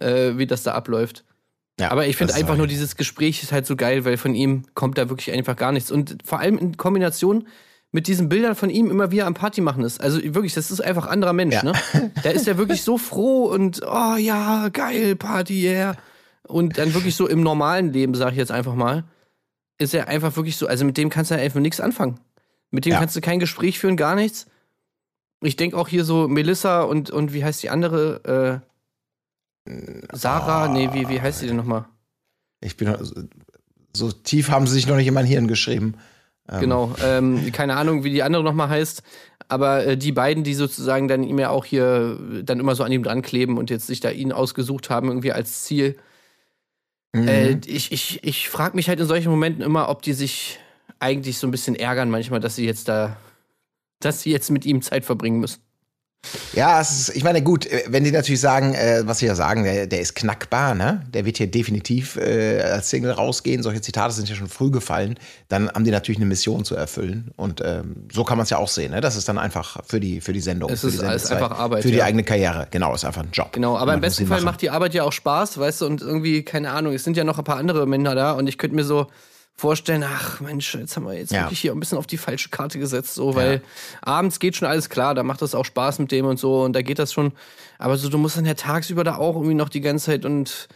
äh, 0.00 0.36
wie 0.38 0.46
das 0.46 0.62
da 0.62 0.72
abläuft. 0.72 1.24
Ja, 1.80 1.90
Aber 1.92 2.06
ich 2.06 2.16
finde 2.16 2.34
einfach 2.34 2.54
nur 2.56 2.62
halt- 2.62 2.70
dieses 2.72 2.96
Gespräch 2.96 3.42
ist 3.42 3.52
halt 3.52 3.66
so 3.66 3.76
geil, 3.76 4.04
weil 4.04 4.16
von 4.16 4.34
ihm 4.34 4.64
kommt 4.74 4.98
da 4.98 5.08
wirklich 5.08 5.30
einfach 5.32 5.54
gar 5.56 5.70
nichts. 5.72 5.90
Und 5.92 6.18
vor 6.24 6.40
allem 6.40 6.58
in 6.58 6.76
Kombination 6.76 7.46
mit 7.92 8.06
diesen 8.08 8.28
Bildern 8.28 8.54
von 8.56 8.68
ihm 8.68 8.90
immer 8.90 9.10
wie 9.12 9.20
er 9.20 9.26
am 9.26 9.34
Party 9.34 9.60
machen 9.60 9.84
ist. 9.84 10.00
Also 10.00 10.20
wirklich, 10.34 10.54
das 10.54 10.70
ist 10.70 10.80
einfach 10.80 11.06
anderer 11.06 11.32
Mensch, 11.32 11.54
Ja. 11.54 11.62
ne? 11.62 11.72
Da 12.22 12.30
ist 12.30 12.48
er 12.48 12.58
wirklich 12.58 12.82
so 12.82 12.98
froh 12.98 13.44
und 13.44 13.80
oh 13.86 14.16
ja, 14.16 14.68
geil, 14.70 15.14
Party, 15.16 15.62
yeah. 15.66 15.96
Und 16.46 16.78
dann 16.78 16.92
wirklich 16.94 17.14
so 17.14 17.26
im 17.28 17.42
normalen 17.42 17.92
Leben, 17.92 18.14
sag 18.14 18.32
ich 18.32 18.38
jetzt 18.38 18.50
einfach 18.52 18.74
mal, 18.74 19.04
ist 19.78 19.94
er 19.94 20.08
einfach 20.08 20.34
wirklich 20.36 20.56
so, 20.56 20.66
also 20.66 20.84
mit 20.84 20.96
dem 20.96 21.08
kannst 21.10 21.30
du 21.30 21.36
einfach 21.36 21.60
nichts 21.60 21.80
anfangen. 21.80 22.18
Mit 22.70 22.84
dem 22.84 22.92
Ja. 22.92 22.98
kannst 22.98 23.14
du 23.16 23.20
kein 23.20 23.38
Gespräch 23.38 23.78
führen, 23.78 23.96
gar 23.96 24.14
nichts. 24.16 24.46
Ich 25.40 25.54
denke 25.56 25.76
auch 25.76 25.86
hier 25.88 26.04
so 26.04 26.26
Melissa 26.26 26.82
und, 26.82 27.10
und 27.10 27.32
wie 27.32 27.44
heißt 27.44 27.62
die 27.62 27.70
andere? 27.70 28.62
Sarah? 30.12 30.68
Nee, 30.68 30.90
wie, 30.92 31.08
wie 31.08 31.20
heißt 31.20 31.42
die 31.42 31.46
denn 31.46 31.56
nochmal? 31.56 31.86
Ich 32.60 32.76
bin 32.76 32.94
so, 33.00 33.22
so 33.92 34.12
tief 34.12 34.50
haben 34.50 34.66
sie 34.66 34.74
sich 34.74 34.86
noch 34.86 34.96
nicht 34.96 35.06
in 35.06 35.14
mein 35.14 35.26
Hirn 35.26 35.48
geschrieben. 35.48 35.94
Genau, 36.60 36.94
ähm, 37.04 37.52
keine 37.52 37.76
Ahnung, 37.76 38.04
wie 38.04 38.10
die 38.10 38.22
andere 38.22 38.42
nochmal 38.42 38.70
heißt, 38.70 39.02
aber 39.48 39.84
äh, 39.84 39.96
die 39.98 40.12
beiden, 40.12 40.44
die 40.44 40.54
sozusagen 40.54 41.06
dann 41.06 41.22
ihm 41.22 41.38
ja 41.38 41.50
auch 41.50 41.66
hier 41.66 42.18
äh, 42.38 42.42
dann 42.42 42.58
immer 42.58 42.74
so 42.74 42.84
an 42.84 42.92
ihm 42.92 43.02
dran 43.02 43.20
kleben 43.20 43.58
und 43.58 43.68
jetzt 43.68 43.86
sich 43.86 44.00
da 44.00 44.10
ihn 44.10 44.32
ausgesucht 44.32 44.88
haben, 44.88 45.08
irgendwie 45.08 45.32
als 45.32 45.64
Ziel. 45.64 45.98
Mhm. 47.12 47.28
Äh, 47.28 47.60
ich 47.66 47.92
ich, 47.92 48.24
ich 48.24 48.48
frage 48.48 48.76
mich 48.76 48.88
halt 48.88 48.98
in 48.98 49.06
solchen 49.06 49.30
Momenten 49.30 49.62
immer, 49.62 49.90
ob 49.90 50.00
die 50.00 50.14
sich 50.14 50.58
eigentlich 51.00 51.36
so 51.36 51.46
ein 51.46 51.50
bisschen 51.50 51.74
ärgern 51.76 52.08
manchmal, 52.08 52.40
dass 52.40 52.56
sie 52.56 52.64
jetzt 52.64 52.88
da, 52.88 53.18
dass 54.00 54.22
sie 54.22 54.30
jetzt 54.30 54.50
mit 54.50 54.64
ihm 54.64 54.80
Zeit 54.80 55.04
verbringen 55.04 55.40
müssen. 55.40 55.60
Ja, 56.52 56.80
ist, 56.80 57.10
ich 57.14 57.22
meine, 57.22 57.42
gut, 57.42 57.66
äh, 57.66 57.84
wenn 57.88 58.04
die 58.04 58.10
natürlich 58.10 58.40
sagen, 58.40 58.74
äh, 58.74 59.02
was 59.04 59.18
sie 59.18 59.26
ja 59.26 59.34
sagen, 59.34 59.64
der, 59.64 59.86
der 59.86 60.00
ist 60.00 60.14
knackbar, 60.14 60.74
ne? 60.74 61.02
Der 61.12 61.24
wird 61.24 61.38
hier 61.38 61.46
definitiv 61.46 62.16
äh, 62.16 62.60
als 62.60 62.90
Single 62.90 63.12
rausgehen. 63.12 63.62
Solche 63.62 63.80
Zitate 63.80 64.12
sind 64.12 64.28
ja 64.28 64.34
schon 64.34 64.48
früh 64.48 64.70
gefallen. 64.70 65.18
Dann 65.48 65.70
haben 65.70 65.84
die 65.84 65.90
natürlich 65.90 66.18
eine 66.18 66.26
Mission 66.26 66.64
zu 66.64 66.74
erfüllen. 66.74 67.30
Und 67.36 67.62
ähm, 67.64 68.08
so 68.12 68.24
kann 68.24 68.36
man 68.36 68.44
es 68.44 68.50
ja 68.50 68.58
auch 68.58 68.68
sehen, 68.68 68.90
ne? 68.90 69.00
Das 69.00 69.16
ist 69.16 69.28
dann 69.28 69.38
einfach 69.38 69.78
für 69.86 70.00
die, 70.00 70.20
für 70.20 70.32
die 70.32 70.40
Sendung. 70.40 70.70
Es 70.70 70.80
für 70.80 70.88
ist 70.88 71.00
die 71.00 71.06
alles 71.06 71.30
einfach 71.30 71.52
Arbeit, 71.52 71.82
Für 71.82 71.90
die 71.90 71.98
ja. 71.98 72.04
eigene 72.04 72.24
Karriere. 72.24 72.66
Genau, 72.70 72.94
ist 72.94 73.04
einfach 73.04 73.22
ein 73.22 73.30
Job. 73.32 73.52
Genau, 73.52 73.76
aber 73.76 73.94
im 73.94 74.00
besten 74.00 74.26
Fall 74.26 74.42
macht 74.42 74.60
die 74.62 74.70
Arbeit 74.70 74.94
ja 74.94 75.04
auch 75.04 75.12
Spaß, 75.12 75.58
weißt 75.58 75.82
du, 75.82 75.86
und 75.86 76.02
irgendwie, 76.02 76.42
keine 76.42 76.70
Ahnung, 76.72 76.92
es 76.92 77.04
sind 77.04 77.16
ja 77.16 77.24
noch 77.24 77.38
ein 77.38 77.44
paar 77.44 77.56
andere 77.56 77.86
Männer 77.86 78.14
da 78.14 78.32
und 78.32 78.48
ich 78.48 78.58
könnte 78.58 78.76
mir 78.76 78.84
so 78.84 79.06
vorstellen, 79.58 80.04
ach 80.06 80.40
Mensch, 80.40 80.72
jetzt 80.76 80.96
haben 80.96 81.04
wir 81.04 81.14
jetzt 81.14 81.32
Ja. 81.32 81.42
wirklich 81.42 81.58
hier 81.58 81.72
ein 81.72 81.80
bisschen 81.80 81.98
auf 81.98 82.06
die 82.06 82.16
falsche 82.16 82.48
Karte 82.48 82.78
gesetzt, 82.78 83.14
so, 83.14 83.34
weil 83.34 83.60
abends 84.00 84.38
geht 84.38 84.54
schon 84.54 84.68
alles 84.68 84.88
klar, 84.88 85.16
da 85.16 85.24
macht 85.24 85.42
das 85.42 85.56
auch 85.56 85.64
Spaß 85.64 85.98
mit 85.98 86.12
dem 86.12 86.26
und 86.26 86.38
so 86.38 86.62
und 86.62 86.74
da 86.74 86.82
geht 86.82 87.00
das 87.00 87.12
schon, 87.12 87.32
aber 87.76 87.96
so, 87.96 88.08
du 88.08 88.18
musst 88.18 88.36
dann 88.36 88.46
ja 88.46 88.54
tagsüber 88.54 89.02
da 89.02 89.16
auch 89.16 89.34
irgendwie 89.34 89.54
noch 89.56 89.68
die 89.68 89.80
ganze 89.80 90.06
Zeit 90.06 90.24
und 90.24 90.68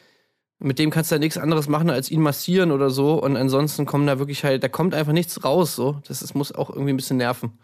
mit 0.58 0.80
dem 0.80 0.90
kannst 0.90 1.12
du 1.12 1.14
ja 1.14 1.20
nichts 1.20 1.38
anderes 1.38 1.68
machen, 1.68 1.90
als 1.90 2.10
ihn 2.10 2.20
massieren 2.20 2.72
oder 2.72 2.90
so 2.90 3.22
und 3.22 3.36
ansonsten 3.36 3.86
kommen 3.86 4.06
da 4.08 4.18
wirklich 4.18 4.42
halt, 4.42 4.64
da 4.64 4.68
kommt 4.68 4.94
einfach 4.94 5.12
nichts 5.12 5.44
raus, 5.44 5.76
so, 5.76 6.02
das, 6.08 6.18
das 6.18 6.34
muss 6.34 6.52
auch 6.52 6.68
irgendwie 6.68 6.92
ein 6.92 6.96
bisschen 6.96 7.18
nerven. 7.18 7.58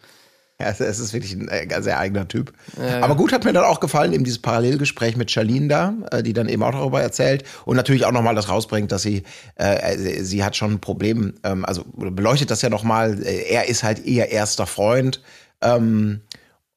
Ja, 0.60 0.68
es 0.70 0.80
es 0.80 0.98
ist 0.98 1.12
wirklich 1.12 1.32
ein 1.34 1.48
äh, 1.48 1.82
sehr 1.82 1.98
eigener 1.98 2.26
Typ. 2.28 2.52
Aber 3.00 3.14
gut 3.16 3.32
hat 3.32 3.44
mir 3.44 3.52
dann 3.52 3.64
auch 3.64 3.80
gefallen, 3.80 4.12
eben 4.12 4.24
dieses 4.24 4.40
Parallelgespräch 4.40 5.16
mit 5.16 5.30
Charlene 5.30 5.68
da, 5.68 5.94
äh, 6.10 6.22
die 6.22 6.32
dann 6.32 6.48
eben 6.48 6.62
auch 6.62 6.72
darüber 6.72 7.00
erzählt 7.00 7.44
und 7.64 7.76
natürlich 7.76 8.04
auch 8.04 8.12
nochmal 8.12 8.34
das 8.34 8.48
rausbringt, 8.48 8.90
dass 8.90 9.02
sie, 9.02 9.22
äh, 9.56 9.96
sie- 9.96 10.24
sie 10.24 10.44
hat 10.44 10.56
schon 10.56 10.72
ein 10.72 10.80
Problem, 10.80 11.34
ähm, 11.44 11.64
also 11.64 11.84
beleuchtet 11.96 12.50
das 12.50 12.62
ja 12.62 12.70
nochmal, 12.70 13.22
äh, 13.22 13.44
er 13.50 13.68
ist 13.68 13.82
halt 13.82 14.04
ihr 14.04 14.26
erster 14.30 14.66
Freund. 14.66 15.22
Ähm, 15.62 16.20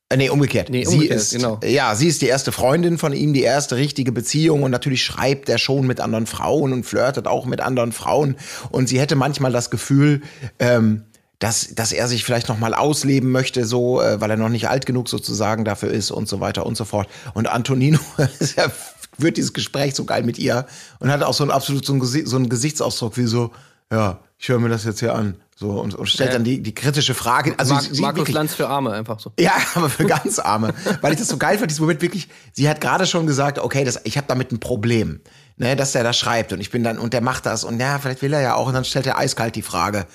äh, 0.10 0.18
Nee, 0.18 0.30
umgekehrt. 0.30 0.70
Nee, 0.70 0.84
sie 0.84 0.96
umgekehrt, 0.96 1.20
ist, 1.22 1.32
genau. 1.34 1.60
Ja, 1.64 1.96
sie 1.96 2.08
ist 2.08 2.22
die 2.22 2.28
erste 2.28 2.52
Freundin 2.52 2.98
von 2.98 3.14
ihm, 3.14 3.34
die 3.34 3.44
erste 3.44 3.78
richtige 3.78 4.12
Beziehung 4.12 4.62
und 4.64 4.70
natürlich 4.72 5.04
schreibt 5.06 5.48
er 5.50 5.58
schon 5.58 5.88
mit 5.88 6.02
anderen 6.02 6.26
Frauen 6.28 6.74
und 6.74 6.84
flirtet 6.86 7.28
auch 7.28 7.46
mit 7.46 7.62
anderen 7.62 7.94
Frauen 7.94 8.36
und 8.72 8.90
sie 8.90 9.00
hätte 9.00 9.16
manchmal 9.16 9.52
das 9.54 9.70
Gefühl, 9.72 10.22
ähm, 10.60 11.04
dass, 11.42 11.74
dass 11.76 11.92
er 11.92 12.08
sich 12.08 12.24
vielleicht 12.24 12.48
noch 12.50 12.60
mal 12.60 12.74
ausleben 12.74 13.32
möchte, 13.32 13.66
so, 13.66 14.00
äh, 14.02 14.22
weil 14.22 14.30
er 14.30 14.38
noch 14.38 14.48
nicht 14.50 14.70
alt 14.70 14.86
genug 14.86 15.10
sozusagen 15.10 15.66
dafür 15.66 15.90
ist 15.92 16.12
und 16.12 16.30
so 16.30 16.40
weiter 16.40 16.66
und 16.66 16.78
so 16.78 16.86
fort. 16.86 17.10
Und 17.34 17.48
Antonino 17.50 18.00
führt 19.20 19.38
dieses 19.38 19.54
Gespräch 19.54 19.96
so 19.96 20.06
geil 20.06 20.24
mit 20.24 20.38
ihr 20.40 20.66
und 21.00 21.12
hat 21.12 21.24
auch 21.24 21.34
so 21.34 21.44
einen 21.44 21.52
absolut 21.52 21.86
so 21.86 21.94
einen, 21.94 22.02
Gesi- 22.02 22.28
so 22.28 22.38
einen 22.38 22.48
Gesichtsausdruck 22.50 23.18
wie 23.18 23.26
so, 23.26 23.52
ja, 23.92 24.20
ich 24.38 24.50
höre 24.50 24.60
mir 24.60 24.70
das 24.70 24.86
jetzt 24.86 25.00
hier 25.00 25.14
an. 25.16 25.36
So, 25.56 25.70
und, 25.80 25.94
und 25.94 26.08
stellt 26.08 26.30
Ja. 26.32 26.36
dann 26.38 26.44
die, 26.44 26.62
die 26.64 26.74
kritische 26.74 27.14
Frage. 27.14 27.54
Also 27.58 27.76
Mar 27.76 27.82
sie- 27.84 28.02
Markus 28.02 28.20
wirklich- 28.22 28.36
Lanz 28.36 28.56
für 28.56 28.68
Arme, 28.68 28.94
einfach 28.94 29.20
so. 29.20 29.32
ja, 29.40 29.52
aber 29.76 29.90
für 29.90 30.06
ganz 30.06 30.40
Arme. 30.40 30.74
Weil 31.02 31.14
ich 31.14 31.20
das 31.20 31.28
so 31.28 31.38
geil 31.38 31.58
fand, 31.60 31.70
diesen 31.70 31.82
Moment 31.82 32.02
wirklich, 32.02 32.30
sie 32.54 32.68
hat 32.68 32.82
gerade 32.82 33.06
schon 33.06 33.28
gesagt, 33.28 33.60
okay, 33.60 33.84
das, 33.84 34.00
ich 34.04 34.18
habe 34.18 34.26
damit 34.28 34.52
ein 34.52 34.60
Problem, 34.60 35.22
ne, 35.58 35.76
dass 35.76 35.92
der 35.92 36.04
da 36.04 36.14
schreibt 36.14 36.54
und 36.54 36.62
ich 36.62 36.72
bin 36.72 36.84
dann, 36.84 36.98
und 36.98 37.14
der 37.14 37.22
macht 37.22 37.46
das 37.46 37.64
und 37.64 37.80
ja, 37.80 38.00
vielleicht 38.00 38.22
will 38.24 38.34
er 38.34 38.42
ja 38.42 38.56
auch 38.56 38.68
und 38.68 38.74
dann 38.74 38.86
stellt 38.86 39.06
er 39.06 39.20
eiskalt 39.20 39.56
die 39.56 39.62
Frage, 39.62 40.08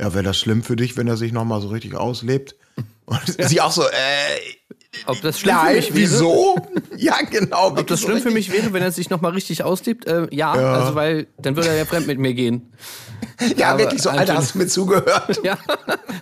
ja, 0.00 0.12
wäre 0.14 0.24
das 0.24 0.38
schlimm 0.38 0.62
für 0.62 0.76
dich, 0.76 0.96
wenn 0.96 1.06
er 1.08 1.16
sich 1.16 1.32
nochmal 1.32 1.60
so 1.60 1.68
richtig 1.68 1.94
auslebt? 1.94 2.56
Und 3.04 3.20
sie 3.38 3.60
auch 3.60 3.72
so, 3.72 3.82
äh, 3.82 4.96
Ob 5.06 5.20
das 5.20 5.38
schlimm 5.38 5.54
für 5.56 5.62
nein, 5.64 5.76
mich 5.76 5.86
wäre? 5.88 5.96
wieso? 5.98 6.56
ja, 6.96 7.16
genau. 7.30 7.68
Ob 7.68 7.86
das 7.86 8.00
schlimm 8.00 8.18
für 8.20 8.30
mich 8.30 8.50
wäre, 8.52 8.72
wenn 8.72 8.82
er 8.82 8.92
sich 8.92 9.10
nochmal 9.10 9.32
richtig 9.32 9.62
auslebt? 9.64 10.06
Äh, 10.06 10.28
ja, 10.30 10.52
also 10.52 10.94
weil 10.94 11.26
dann 11.38 11.56
würde 11.56 11.68
er 11.68 11.76
ja 11.76 11.84
fremd 11.84 12.06
mit 12.06 12.18
mir 12.18 12.34
gehen. 12.34 12.72
Ja, 13.56 13.70
aber 13.70 13.80
wirklich 13.80 14.02
so, 14.02 14.10
Alter, 14.10 14.20
Anton- 14.22 14.36
hast 14.38 14.54
du 14.54 14.58
mir 14.58 14.66
zugehört? 14.68 15.40
Ja, 15.44 15.58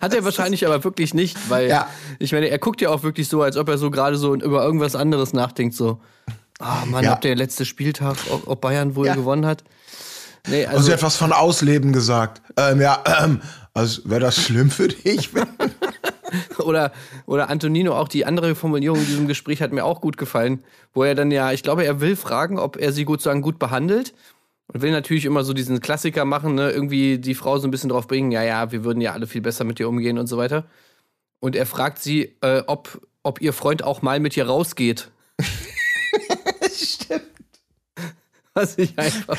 hat 0.00 0.14
er 0.14 0.24
wahrscheinlich 0.24 0.66
aber 0.66 0.82
wirklich 0.84 1.12
nicht, 1.14 1.36
weil 1.50 1.68
Ja. 1.68 1.86
ich 2.18 2.32
meine, 2.32 2.48
er 2.48 2.58
guckt 2.58 2.80
ja 2.80 2.88
auch 2.90 3.02
wirklich 3.02 3.28
so, 3.28 3.42
als 3.42 3.56
ob 3.56 3.68
er 3.68 3.78
so 3.78 3.90
gerade 3.90 4.16
so 4.16 4.34
über 4.34 4.64
irgendwas 4.64 4.94
anderes 4.96 5.32
nachdenkt, 5.32 5.74
so, 5.74 6.00
ah 6.58 6.84
Mann, 6.86 7.04
Ja. 7.04 7.12
ob 7.14 7.20
der 7.20 7.36
letzte 7.36 7.64
Spieltag, 7.66 8.16
ob, 8.30 8.48
ob 8.48 8.60
Bayern 8.60 8.94
wohl 8.96 9.06
Ja. 9.06 9.14
gewonnen 9.14 9.44
hat. 9.46 9.64
Nee, 10.48 10.64
Also 10.64 10.90
also, 10.92 11.02
was 11.04 11.16
von 11.16 11.32
Ausleben 11.34 11.92
gesagt. 11.92 12.40
Ähm, 12.56 12.80
ja, 12.80 13.02
ähm, 13.22 13.42
also 13.74 14.02
wäre 14.04 14.20
das 14.20 14.36
schlimm 14.36 14.70
für 14.70 14.88
dich? 14.88 15.30
oder, 16.58 16.92
oder 17.26 17.50
Antonino, 17.50 17.94
auch 17.94 18.08
die 18.08 18.24
andere 18.26 18.54
Formulierung 18.54 18.98
in 18.98 19.06
diesem 19.06 19.28
Gespräch 19.28 19.62
hat 19.62 19.72
mir 19.72 19.84
auch 19.84 20.00
gut 20.00 20.16
gefallen, 20.16 20.62
wo 20.92 21.04
er 21.04 21.14
dann 21.14 21.30
ja, 21.30 21.52
ich 21.52 21.62
glaube, 21.62 21.84
er 21.84 22.00
will 22.00 22.16
fragen, 22.16 22.58
ob 22.58 22.76
er 22.76 22.92
sie 22.92 23.04
gut 23.04 23.22
sagen, 23.22 23.42
gut 23.42 23.58
behandelt. 23.58 24.14
Und 24.72 24.82
will 24.82 24.92
natürlich 24.92 25.24
immer 25.24 25.42
so 25.42 25.52
diesen 25.52 25.80
Klassiker 25.80 26.24
machen, 26.24 26.54
ne? 26.54 26.70
irgendwie 26.70 27.18
die 27.18 27.34
Frau 27.34 27.58
so 27.58 27.66
ein 27.66 27.72
bisschen 27.72 27.90
drauf 27.90 28.06
bringen, 28.06 28.30
ja, 28.30 28.44
ja, 28.44 28.70
wir 28.70 28.84
würden 28.84 29.00
ja 29.00 29.12
alle 29.12 29.26
viel 29.26 29.40
besser 29.40 29.64
mit 29.64 29.80
dir 29.80 29.88
umgehen 29.88 30.16
und 30.16 30.28
so 30.28 30.36
weiter. 30.36 30.64
Und 31.40 31.56
er 31.56 31.66
fragt 31.66 31.98
sie, 31.98 32.36
äh, 32.40 32.62
ob, 32.66 33.00
ob 33.24 33.40
ihr 33.40 33.52
Freund 33.52 33.82
auch 33.82 34.02
mal 34.02 34.20
mit 34.20 34.36
ihr 34.36 34.46
rausgeht. 34.46 35.10
Stimmt. 36.72 37.22
Was 38.54 38.78
ich 38.78 38.96
einfach. 38.98 39.38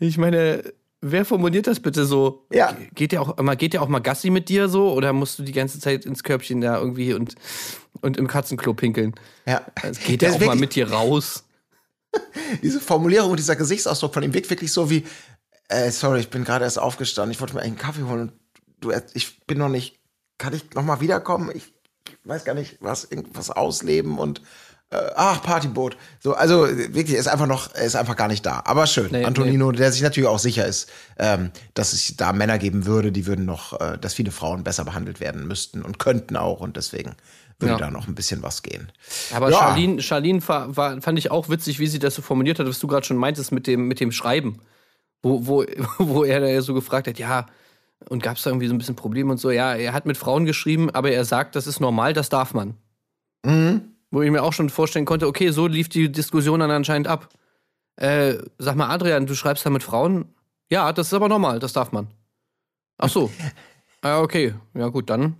Ich 0.00 0.18
meine, 0.18 0.62
wer 1.00 1.24
formuliert 1.24 1.66
das 1.66 1.80
bitte 1.80 2.04
so? 2.04 2.46
Ja. 2.52 2.76
Geht 2.94 3.12
der 3.12 3.22
auch 3.22 3.36
mal, 3.38 3.56
geht 3.56 3.72
der 3.72 3.82
auch 3.82 3.88
mal 3.88 4.00
Gassi 4.00 4.30
mit 4.30 4.48
dir 4.48 4.68
so? 4.68 4.92
Oder 4.92 5.12
musst 5.12 5.38
du 5.38 5.42
die 5.42 5.52
ganze 5.52 5.80
Zeit 5.80 6.04
ins 6.04 6.22
Körbchen 6.22 6.60
da 6.60 6.78
irgendwie 6.78 7.14
und, 7.14 7.34
und 8.00 8.16
im 8.16 8.26
Katzenklo 8.26 8.74
pinkeln? 8.74 9.14
Ja. 9.46 9.62
Also 9.82 10.00
geht 10.00 10.22
Der 10.22 10.30
der 10.30 10.38
auch 10.38 10.46
mal 10.46 10.56
mit 10.56 10.74
dir 10.74 10.90
raus? 10.90 11.44
diese 12.62 12.80
Formulierung 12.80 13.30
und 13.30 13.38
dieser 13.38 13.56
Gesichtsausdruck 13.56 14.14
von 14.14 14.22
ihm 14.22 14.34
wirkt 14.34 14.50
wirklich 14.50 14.72
so 14.72 14.90
wie, 14.90 15.04
äh, 15.68 15.90
sorry, 15.90 16.20
ich 16.20 16.30
bin 16.30 16.44
gerade 16.44 16.64
erst 16.64 16.78
aufgestanden, 16.78 17.32
ich 17.32 17.40
wollte 17.40 17.54
mir 17.54 17.62
einen 17.62 17.76
Kaffee 17.76 18.04
holen 18.04 18.20
und 18.20 18.32
du, 18.80 18.90
äh, 18.90 19.02
ich 19.14 19.44
bin 19.46 19.58
noch 19.58 19.68
nicht, 19.68 20.00
kann 20.38 20.54
ich 20.54 20.72
noch 20.74 20.84
mal 20.84 21.00
wiederkommen? 21.00 21.50
Ich, 21.54 21.74
ich 22.08 22.16
weiß 22.24 22.44
gar 22.44 22.54
nicht, 22.54 22.78
was, 22.80 23.04
irgendwas 23.04 23.50
ausleben 23.50 24.18
und 24.18 24.40
ach, 24.90 25.42
Partyboot. 25.42 25.96
So, 26.20 26.34
also 26.34 26.66
äh, 26.66 26.94
wirklich, 26.94 27.14
er 27.14 27.20
ist 27.20 27.28
einfach 27.28 27.46
noch, 27.46 27.74
er 27.74 27.84
ist 27.84 27.96
einfach 27.96 28.16
gar 28.16 28.28
nicht 28.28 28.44
da. 28.46 28.62
Aber 28.64 28.86
schön, 28.86 29.08
Nee, 29.10 29.24
Antonino, 29.24 29.70
der 29.72 29.92
sich 29.92 30.02
natürlich 30.02 30.28
auch 30.28 30.38
sicher 30.38 30.66
ist, 30.66 30.90
ähm, 31.18 31.50
dass 31.74 31.92
es 31.92 32.16
da 32.16 32.32
Männer 32.32 32.58
geben 32.58 32.86
würde, 32.86 33.12
die 33.12 33.26
würden 33.26 33.44
noch, 33.44 33.78
äh, 33.80 33.98
dass 33.98 34.14
viele 34.14 34.30
Frauen 34.30 34.64
besser 34.64 34.84
behandelt 34.84 35.20
werden 35.20 35.46
müssten 35.46 35.82
und 35.82 35.98
könnten 35.98 36.36
auch 36.36 36.60
und 36.60 36.76
deswegen 36.76 37.16
würde 37.60 37.72
Ja. 37.72 37.78
da 37.78 37.90
noch 37.90 38.06
ein 38.08 38.14
bisschen 38.14 38.42
was 38.42 38.62
gehen. 38.62 38.90
Aber 39.34 39.50
Ja. 39.50 39.58
Charlene, 39.58 40.00
Charlene 40.00 40.46
war, 40.48 40.76
war, 40.76 41.00
fand 41.02 41.18
ich 41.18 41.30
auch 41.30 41.48
witzig, 41.48 41.78
wie 41.80 41.86
sie 41.88 41.98
das 41.98 42.14
so 42.14 42.22
formuliert 42.22 42.58
hat, 42.58 42.66
was 42.68 42.78
du 42.78 42.86
gerade 42.86 43.04
schon 43.04 43.16
meintest 43.16 43.52
mit 43.52 43.66
dem, 43.66 43.88
mit 43.88 44.00
dem 44.00 44.12
Schreiben. 44.12 44.60
Wo, 45.22 45.46
wo, 45.46 45.64
wo 45.98 46.24
er 46.24 46.40
da 46.40 46.46
ja 46.46 46.62
so 46.62 46.72
gefragt 46.74 47.08
hat, 47.08 47.18
ja, 47.18 47.46
und 48.08 48.22
gab 48.22 48.36
es 48.36 48.44
da 48.44 48.50
irgendwie 48.50 48.68
so 48.68 48.74
ein 48.74 48.78
bisschen 48.78 48.94
Probleme 48.94 49.32
und 49.32 49.38
so, 49.38 49.50
ja, 49.50 49.74
er 49.74 49.92
hat 49.92 50.06
mit 50.06 50.16
Frauen 50.16 50.44
geschrieben, 50.44 50.88
aber 50.90 51.10
er 51.10 51.24
sagt, 51.24 51.56
das 51.56 51.66
ist 51.66 51.80
normal, 51.80 52.12
das 52.12 52.28
darf 52.28 52.54
man. 52.54 52.74
Mhm. 53.44 53.82
Wo 54.10 54.22
ich 54.22 54.30
mir 54.30 54.42
auch 54.42 54.52
schon 54.52 54.70
vorstellen 54.70 55.04
konnte, 55.04 55.26
okay, 55.26 55.50
so 55.50 55.66
lief 55.66 55.88
die 55.88 56.10
Diskussion 56.10 56.60
dann 56.60 56.70
anscheinend 56.70 57.08
ab. 57.08 57.28
Äh, 57.96 58.34
sag 58.58 58.76
mal, 58.76 58.88
Adrian, 58.88 59.26
du 59.26 59.34
schreibst 59.34 59.66
da 59.66 59.70
mit 59.70 59.82
Frauen? 59.82 60.26
Ja, 60.70 60.92
das 60.92 61.08
ist 61.08 61.14
aber 61.14 61.28
normal, 61.28 61.58
das 61.58 61.72
darf 61.72 61.92
man. 61.92 62.08
Ach 62.98 63.08
so. 63.08 63.30
Ah, 64.00 64.20
okay. 64.20 64.54
Ja, 64.74 64.86
gut, 64.90 65.10
dann. 65.10 65.34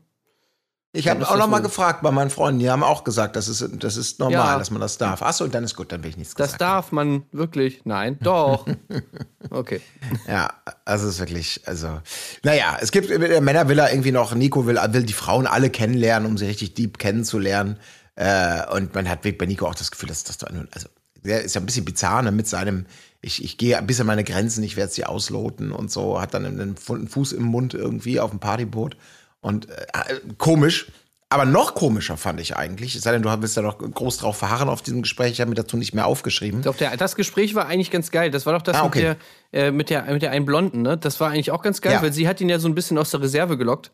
Ich 0.92 1.06
habe 1.06 1.24
auch 1.24 1.28
das 1.30 1.38
noch 1.38 1.46
mal 1.46 1.58
wohl- 1.58 1.62
gefragt 1.62 2.02
bei 2.02 2.10
meinen 2.10 2.28
Freunden, 2.30 2.58
die 2.58 2.68
haben 2.68 2.82
auch 2.82 3.04
gesagt, 3.04 3.36
das 3.36 3.46
ist, 3.46 3.64
das 3.74 3.96
ist 3.96 4.18
normal, 4.18 4.32
Ja. 4.54 4.58
dass 4.58 4.72
man 4.72 4.80
das 4.80 4.98
darf. 4.98 5.22
Achso, 5.22 5.46
dann 5.46 5.62
ist 5.62 5.76
gut, 5.76 5.92
dann 5.92 6.02
will 6.02 6.10
ich 6.10 6.16
nichts 6.16 6.34
Das 6.34 6.48
gesagt. 6.54 6.60
darf 6.62 6.90
man 6.90 7.22
wirklich. 7.30 7.82
Nein, 7.84 8.18
doch. 8.20 8.66
Okay. 9.50 9.80
Ja, 10.26 10.52
also 10.84 11.06
es 11.06 11.14
ist 11.14 11.20
wirklich, 11.20 11.62
also, 11.66 12.00
naja, 12.42 12.76
es 12.80 12.90
gibt, 12.90 13.08
der 13.08 13.40
Männer 13.40 13.68
will 13.68 13.78
er 13.78 13.90
irgendwie 13.92 14.10
noch, 14.12 14.34
Nico 14.34 14.66
will, 14.66 14.76
will 14.90 15.04
die 15.04 15.12
Frauen 15.14 15.46
alle 15.46 15.70
kennenlernen, 15.70 16.28
um 16.28 16.36
sie 16.36 16.46
richtig 16.46 16.74
deep 16.74 16.98
kennenzulernen. 16.98 17.78
Äh, 18.20 18.66
und 18.74 18.94
man 18.94 19.08
hat 19.08 19.22
bei 19.22 19.46
Nico 19.46 19.66
auch 19.66 19.76
das 19.76 19.92
Gefühl, 19.92 20.08
dass 20.08 20.24
das, 20.24 20.42
also, 20.42 20.88
der 21.22 21.42
ist 21.42 21.54
ja 21.54 21.60
ein 21.60 21.66
bisschen 21.66 21.84
bizarr 21.84 22.22
ne, 22.22 22.32
mit 22.32 22.48
seinem, 22.48 22.86
ich, 23.20 23.44
ich 23.44 23.58
gehe 23.58 23.80
bis 23.82 24.00
an 24.00 24.06
meine 24.08 24.24
Grenzen, 24.24 24.64
ich 24.64 24.76
werde 24.76 24.92
sie 24.92 25.04
ausloten 25.04 25.70
und 25.70 25.90
so, 25.92 26.20
hat 26.20 26.34
dann 26.34 26.44
einen 26.44 26.76
Fu- 26.76 26.94
einen 26.96 27.06
Fuß 27.08 27.32
im 27.32 27.44
Mund 27.44 27.74
irgendwie 27.74 28.18
auf 28.18 28.30
dem 28.30 28.40
Partyboot. 28.40 28.96
Und 29.40 29.68
äh, 29.70 30.20
komisch. 30.36 30.90
Aber 31.30 31.44
noch 31.44 31.74
komischer 31.74 32.16
fand 32.16 32.40
ich 32.40 32.56
eigentlich, 32.56 32.96
es 32.96 33.02
sei 33.02 33.12
denn, 33.12 33.20
du 33.22 33.36
bist 33.36 33.54
ja 33.54 33.62
noch 33.62 33.78
groß 33.78 34.16
drauf 34.16 34.38
verharren 34.38 34.70
auf 34.70 34.80
diesem 34.80 35.02
Gespräch, 35.02 35.32
ich 35.32 35.40
habe 35.42 35.50
mir 35.50 35.56
dazu 35.56 35.76
nicht 35.76 35.92
mehr 35.94 36.06
aufgeschrieben. 36.06 36.62
Doch, 36.62 36.74
der, 36.74 36.96
das 36.96 37.16
Gespräch 37.16 37.54
war 37.54 37.66
eigentlich 37.66 37.90
ganz 37.90 38.10
geil. 38.10 38.30
Das 38.30 38.46
war 38.46 38.54
doch 38.54 38.62
das 38.62 38.76
Ah, 38.78 38.84
okay. 38.86 39.10
mit, 39.10 39.18
der, 39.52 39.66
äh, 39.66 39.70
mit, 39.70 39.90
der, 39.90 40.02
mit 40.04 40.22
der 40.22 40.30
einen 40.30 40.46
Blonden, 40.46 40.80
ne? 40.82 40.96
Das 40.96 41.20
war 41.20 41.28
eigentlich 41.30 41.50
auch 41.50 41.60
ganz 41.62 41.82
geil, 41.82 41.92
Ja. 41.92 42.02
weil 42.02 42.14
sie 42.14 42.26
hat 42.26 42.40
ihn 42.40 42.48
ja 42.48 42.58
so 42.58 42.66
ein 42.66 42.74
bisschen 42.74 42.96
aus 42.96 43.10
der 43.10 43.20
Reserve 43.20 43.58
gelockt. 43.58 43.90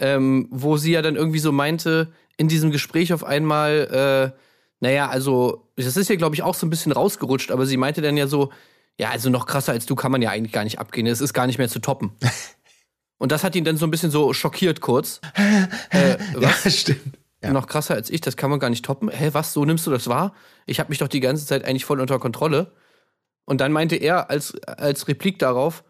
Ähm, 0.00 0.48
wo 0.50 0.76
sie 0.76 0.92
ja 0.92 1.02
dann 1.02 1.14
irgendwie 1.14 1.38
so 1.38 1.52
meinte, 1.52 2.12
in 2.36 2.48
diesem 2.48 2.70
Gespräch 2.70 3.12
auf 3.12 3.22
einmal, 3.22 4.32
äh, 4.34 4.38
naja, 4.80 5.08
also, 5.08 5.68
das 5.76 5.96
ist 5.96 6.08
ja, 6.08 6.16
glaube 6.16 6.34
ich, 6.34 6.42
auch 6.42 6.54
so 6.54 6.66
ein 6.66 6.70
bisschen 6.70 6.90
rausgerutscht, 6.90 7.50
aber 7.50 7.66
sie 7.66 7.76
meinte 7.76 8.00
dann 8.00 8.16
ja 8.16 8.26
so, 8.26 8.50
ja, 8.98 9.10
also 9.10 9.30
noch 9.30 9.46
krasser 9.46 9.72
als 9.72 9.86
du 9.86 9.94
kann 9.94 10.12
man 10.12 10.22
ja 10.22 10.30
eigentlich 10.30 10.52
gar 10.52 10.64
nicht 10.64 10.78
abgehen. 10.78 11.06
Es 11.06 11.20
ist 11.20 11.32
gar 11.32 11.46
nicht 11.46 11.58
mehr 11.58 11.68
zu 11.68 11.78
toppen. 11.80 12.12
Und 13.18 13.32
das 13.32 13.44
hat 13.44 13.54
ihn 13.54 13.64
dann 13.64 13.76
so 13.76 13.86
ein 13.86 13.90
bisschen 13.90 14.10
so 14.10 14.32
schockiert 14.32 14.80
kurz. 14.80 15.20
Äh, 15.90 16.16
was? 16.34 16.64
Ja, 16.64 16.70
stimmt. 16.70 17.18
Ja. 17.42 17.52
Noch 17.52 17.66
krasser 17.66 17.94
als 17.94 18.10
ich, 18.10 18.20
das 18.20 18.36
kann 18.36 18.50
man 18.50 18.60
gar 18.60 18.70
nicht 18.70 18.84
toppen. 18.84 19.08
Hä, 19.08 19.30
was, 19.32 19.52
so 19.52 19.64
nimmst 19.64 19.86
du 19.86 19.90
das 19.90 20.08
wahr? 20.08 20.34
Ich 20.66 20.78
habe 20.78 20.90
mich 20.90 20.98
doch 20.98 21.08
die 21.08 21.20
ganze 21.20 21.46
Zeit 21.46 21.64
eigentlich 21.64 21.84
voll 21.84 22.00
unter 22.00 22.18
Kontrolle. 22.18 22.72
Und 23.44 23.60
dann 23.60 23.72
meinte 23.72 23.96
er 23.96 24.30
als, 24.30 24.54
als 24.66 25.08
Replik 25.08 25.38
darauf, 25.38 25.82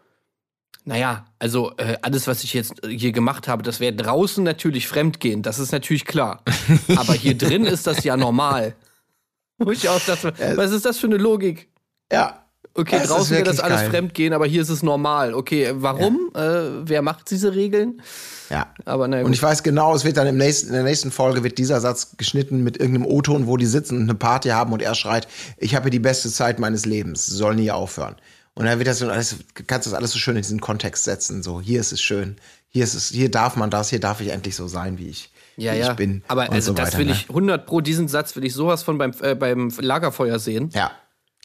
Naja, 0.83 1.25
also 1.37 1.73
äh, 1.77 1.97
alles, 2.01 2.27
was 2.27 2.43
ich 2.43 2.53
jetzt 2.53 2.81
hier 2.87 3.11
gemacht 3.11 3.47
habe, 3.47 3.61
das 3.61 3.79
wäre 3.79 3.93
draußen 3.93 4.43
natürlich 4.43 4.87
fremdgehen. 4.87 5.43
Das 5.43 5.59
ist 5.59 5.71
natürlich 5.71 6.05
klar. 6.05 6.43
Aber 6.95 7.13
hier 7.13 7.37
drin 7.37 7.65
ist 7.65 7.85
das 7.85 8.03
ja 8.03 8.17
normal. 8.17 8.75
Wo 9.59 9.71
ich 9.71 9.87
auch 9.87 9.99
dachte, 9.99 10.33
was 10.55 10.71
ist 10.71 10.85
das 10.85 10.97
für 10.97 11.05
eine 11.05 11.17
Logik? 11.17 11.69
Ja. 12.11 12.41
Okay, 12.73 13.01
draußen 13.05 13.35
wäre 13.35 13.43
das 13.43 13.59
alles 13.59 13.81
geil. 13.81 13.89
fremdgehen, 13.89 14.33
aber 14.33 14.45
hier 14.45 14.61
ist 14.61 14.69
es 14.69 14.81
normal. 14.81 15.33
Okay, 15.33 15.73
warum? 15.75 16.31
Äh, 16.33 16.87
wer 16.87 17.01
macht 17.01 17.29
diese 17.29 17.53
Regeln? 17.53 18.01
Ja. 18.49 18.73
Aber 18.85 19.09
naja, 19.09 19.25
Und 19.25 19.33
ich 19.33 19.43
weiß 19.43 19.63
genau, 19.63 19.93
es 19.93 20.05
wird 20.05 20.15
dann 20.15 20.27
im 20.27 20.37
nächsten, 20.37 20.67
in 20.67 20.73
der 20.73 20.83
nächsten 20.83 21.11
Folge 21.11 21.43
wird 21.43 21.57
dieser 21.57 21.81
Satz 21.81 22.15
geschnitten 22.15 22.63
mit 22.63 22.77
irgendeinem 22.77 23.07
O-Ton, 23.07 23.45
wo 23.45 23.57
die 23.57 23.65
sitzen 23.65 23.97
und 23.97 24.03
eine 24.03 24.15
Party 24.15 24.49
haben 24.49 24.71
und 24.71 24.81
er 24.81 24.95
schreit, 24.95 25.27
ich 25.57 25.75
habe 25.75 25.83
hier 25.85 25.91
die 25.91 25.99
beste 25.99 26.29
Zeit 26.29 26.59
meines 26.59 26.85
Lebens, 26.85 27.25
soll 27.25 27.55
nie 27.55 27.71
aufhören. 27.71 28.15
Und 28.53 28.65
dann 28.65 28.79
wird 28.79 28.87
das 28.87 28.99
so 28.99 29.09
alles, 29.09 29.37
kannst 29.67 29.87
du 29.87 29.91
das 29.91 29.97
alles 29.97 30.11
so 30.11 30.19
schön 30.19 30.35
in 30.35 30.41
diesen 30.41 30.59
Kontext 30.59 31.05
setzen, 31.05 31.41
so, 31.41 31.61
hier 31.61 31.79
ist 31.79 31.91
es 31.91 32.01
schön, 32.01 32.35
hier 32.67 32.83
ist 32.83 32.93
es, 32.93 33.09
hier 33.09 33.31
darf 33.31 33.55
man 33.55 33.69
das, 33.69 33.89
hier 33.89 33.99
darf 33.99 34.19
ich 34.21 34.29
endlich 34.29 34.55
so 34.55 34.67
sein, 34.67 34.97
wie 34.97 35.07
ich, 35.07 35.31
ja, 35.55 35.73
wie 35.73 35.79
ja. 35.79 35.91
ich 35.91 35.95
bin. 35.95 36.23
aber 36.27 36.51
also 36.51 36.71
so 36.71 36.73
das 36.73 36.89
weiter, 36.89 36.99
will 36.99 37.05
ne? 37.07 37.13
ich 37.13 37.29
100 37.29 37.65
pro, 37.65 37.79
diesen 37.81 38.07
Satz 38.07 38.35
will 38.35 38.43
ich 38.43 38.53
sowas 38.53 38.83
von 38.83 38.97
beim, 38.97 39.13
äh, 39.21 39.35
beim 39.35 39.69
Lagerfeuer 39.79 40.37
sehen. 40.37 40.69
Ja, 40.73 40.91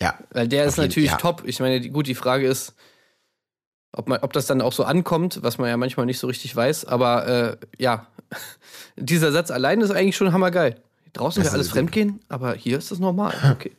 ja. 0.01 0.19
Weil 0.31 0.49
der 0.49 0.65
ist 0.65 0.77
jeden- 0.77 0.89
natürlich 0.89 1.11
ja. 1.11 1.17
top. 1.17 1.43
Ich 1.47 1.61
meine, 1.61 1.81
die, 1.81 1.91
gut, 1.91 2.07
die 2.07 2.15
Frage 2.15 2.47
ist, 2.47 2.75
ob, 3.93 4.09
man, 4.09 4.21
ob 4.21 4.33
das 4.33 4.47
dann 4.47 4.61
auch 4.61 4.73
so 4.73 4.85
ankommt, 4.85 5.43
was 5.43 5.59
man 5.59 5.69
ja 5.69 5.77
manchmal 5.77 6.07
nicht 6.07 6.19
so 6.19 6.27
richtig 6.27 6.55
weiß. 6.55 6.85
Aber 6.85 7.27
äh, 7.27 7.57
ja, 7.79 8.07
dieser 8.97 9.33
Satz 9.33 9.51
allein 9.51 9.81
ist 9.81 9.91
eigentlich 9.91 10.17
schon 10.17 10.33
hammergeil. 10.33 10.83
Draußen 11.13 11.43
Das 11.43 11.53
wäre 11.53 11.57
alles 11.57 11.71
fremdgehen, 11.71 12.21
aber 12.29 12.55
hier 12.55 12.77
ist 12.79 12.91
das 12.91 12.99
normal. 12.99 13.35
Okay. 13.53 13.73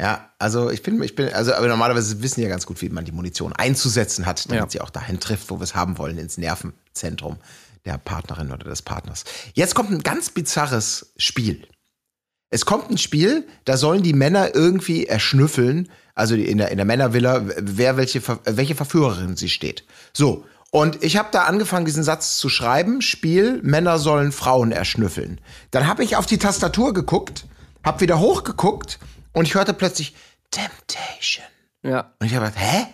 Ja, 0.00 0.30
also 0.38 0.70
ich 0.70 0.82
bin, 0.82 1.02
ich 1.02 1.14
bin, 1.14 1.30
also 1.34 1.52
aber 1.52 1.68
normalerweise 1.68 2.22
wissen 2.22 2.40
ja 2.40 2.48
ganz 2.48 2.64
gut, 2.64 2.80
wie 2.80 2.88
man 2.88 3.04
die 3.04 3.12
Munition 3.12 3.52
einzusetzen 3.52 4.24
hat, 4.24 4.46
damit 4.48 4.64
Ja. 4.64 4.70
sie 4.70 4.80
auch 4.80 4.88
dahin 4.88 5.20
trifft, 5.20 5.50
wo 5.50 5.58
wir 5.58 5.64
es 5.64 5.74
haben 5.74 5.98
wollen, 5.98 6.16
ins 6.16 6.38
Nervenzentrum 6.38 7.36
der 7.84 7.98
Partnerin 7.98 8.50
oder 8.50 8.64
des 8.64 8.80
Partners. 8.80 9.24
Jetzt 9.52 9.74
kommt 9.74 9.90
ein 9.90 10.02
ganz 10.02 10.30
bizarres 10.30 11.12
Spiel. 11.18 11.66
Es 12.48 12.64
kommt 12.64 12.90
ein 12.90 12.96
Spiel, 12.96 13.46
da 13.66 13.76
sollen 13.76 14.02
die 14.02 14.14
Männer 14.14 14.54
irgendwie 14.54 15.06
erschnüffeln, 15.06 15.90
also 16.14 16.34
in 16.34 16.58
der, 16.58 16.70
in 16.70 16.78
der 16.78 16.86
Männervilla, 16.86 17.42
wer 17.58 17.98
welche, 17.98 18.22
welche 18.44 18.74
Verführerin 18.74 19.36
sie 19.36 19.50
steht. 19.50 19.84
So. 20.14 20.44
Und 20.70 21.02
ich 21.04 21.16
habe 21.16 21.28
da 21.32 21.44
angefangen, 21.44 21.84
diesen 21.84 22.04
Satz 22.04 22.38
zu 22.38 22.48
schreiben. 22.48 23.02
Spiel, 23.02 23.60
Männer 23.62 23.98
sollen 23.98 24.32
Frauen 24.32 24.72
erschnüffeln. 24.72 25.40
Dann 25.72 25.86
habe 25.86 26.04
ich 26.04 26.16
auf 26.16 26.26
die 26.26 26.38
Tastatur 26.38 26.94
geguckt, 26.94 27.46
habe 27.84 28.00
wieder 28.00 28.18
hochgeguckt 28.20 28.98
und 29.32 29.46
ich 29.46 29.54
hörte 29.54 29.74
plötzlich 29.74 30.14
Temptation. 30.50 31.46
Ja. 31.82 32.12
Und 32.18 32.26
ich 32.26 32.34
habe 32.34 32.46
gedacht, 32.46 32.62
hä? 32.62 32.86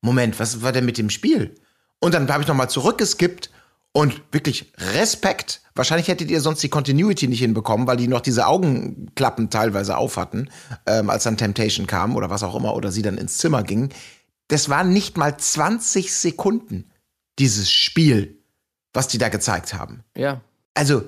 Moment, 0.00 0.38
was 0.38 0.62
war 0.62 0.72
denn 0.72 0.84
mit 0.84 0.98
dem 0.98 1.10
Spiel? 1.10 1.54
Und 1.98 2.14
dann 2.14 2.30
habe 2.30 2.42
ich 2.42 2.48
nochmal 2.48 2.68
zurückgeskippt 2.68 3.50
und 3.92 4.20
wirklich 4.32 4.72
Respekt. 4.76 5.62
Wahrscheinlich 5.74 6.08
hättet 6.08 6.30
ihr 6.30 6.40
sonst 6.40 6.62
die 6.62 6.68
Continuity 6.68 7.28
nicht 7.28 7.40
hinbekommen, 7.40 7.86
weil 7.86 7.96
die 7.96 8.08
noch 8.08 8.20
diese 8.20 8.46
Augenklappen 8.46 9.50
teilweise 9.50 9.96
auf 9.96 10.16
hatten, 10.16 10.50
ähm, 10.86 11.08
als 11.10 11.24
dann 11.24 11.36
Temptation 11.36 11.86
kam 11.86 12.16
oder 12.16 12.28
was 12.28 12.42
auch 12.42 12.54
immer, 12.54 12.74
oder 12.74 12.92
sie 12.92 13.02
dann 13.02 13.18
ins 13.18 13.38
Zimmer 13.38 13.62
ging. 13.62 13.90
Das 14.48 14.68
waren 14.68 14.92
nicht 14.92 15.16
mal 15.16 15.36
20 15.36 16.12
Sekunden, 16.14 16.90
dieses 17.38 17.70
Spiel, 17.70 18.38
was 18.92 19.08
die 19.08 19.18
da 19.18 19.28
gezeigt 19.28 19.74
haben. 19.74 20.04
Ja. 20.16 20.40
Also, 20.74 21.04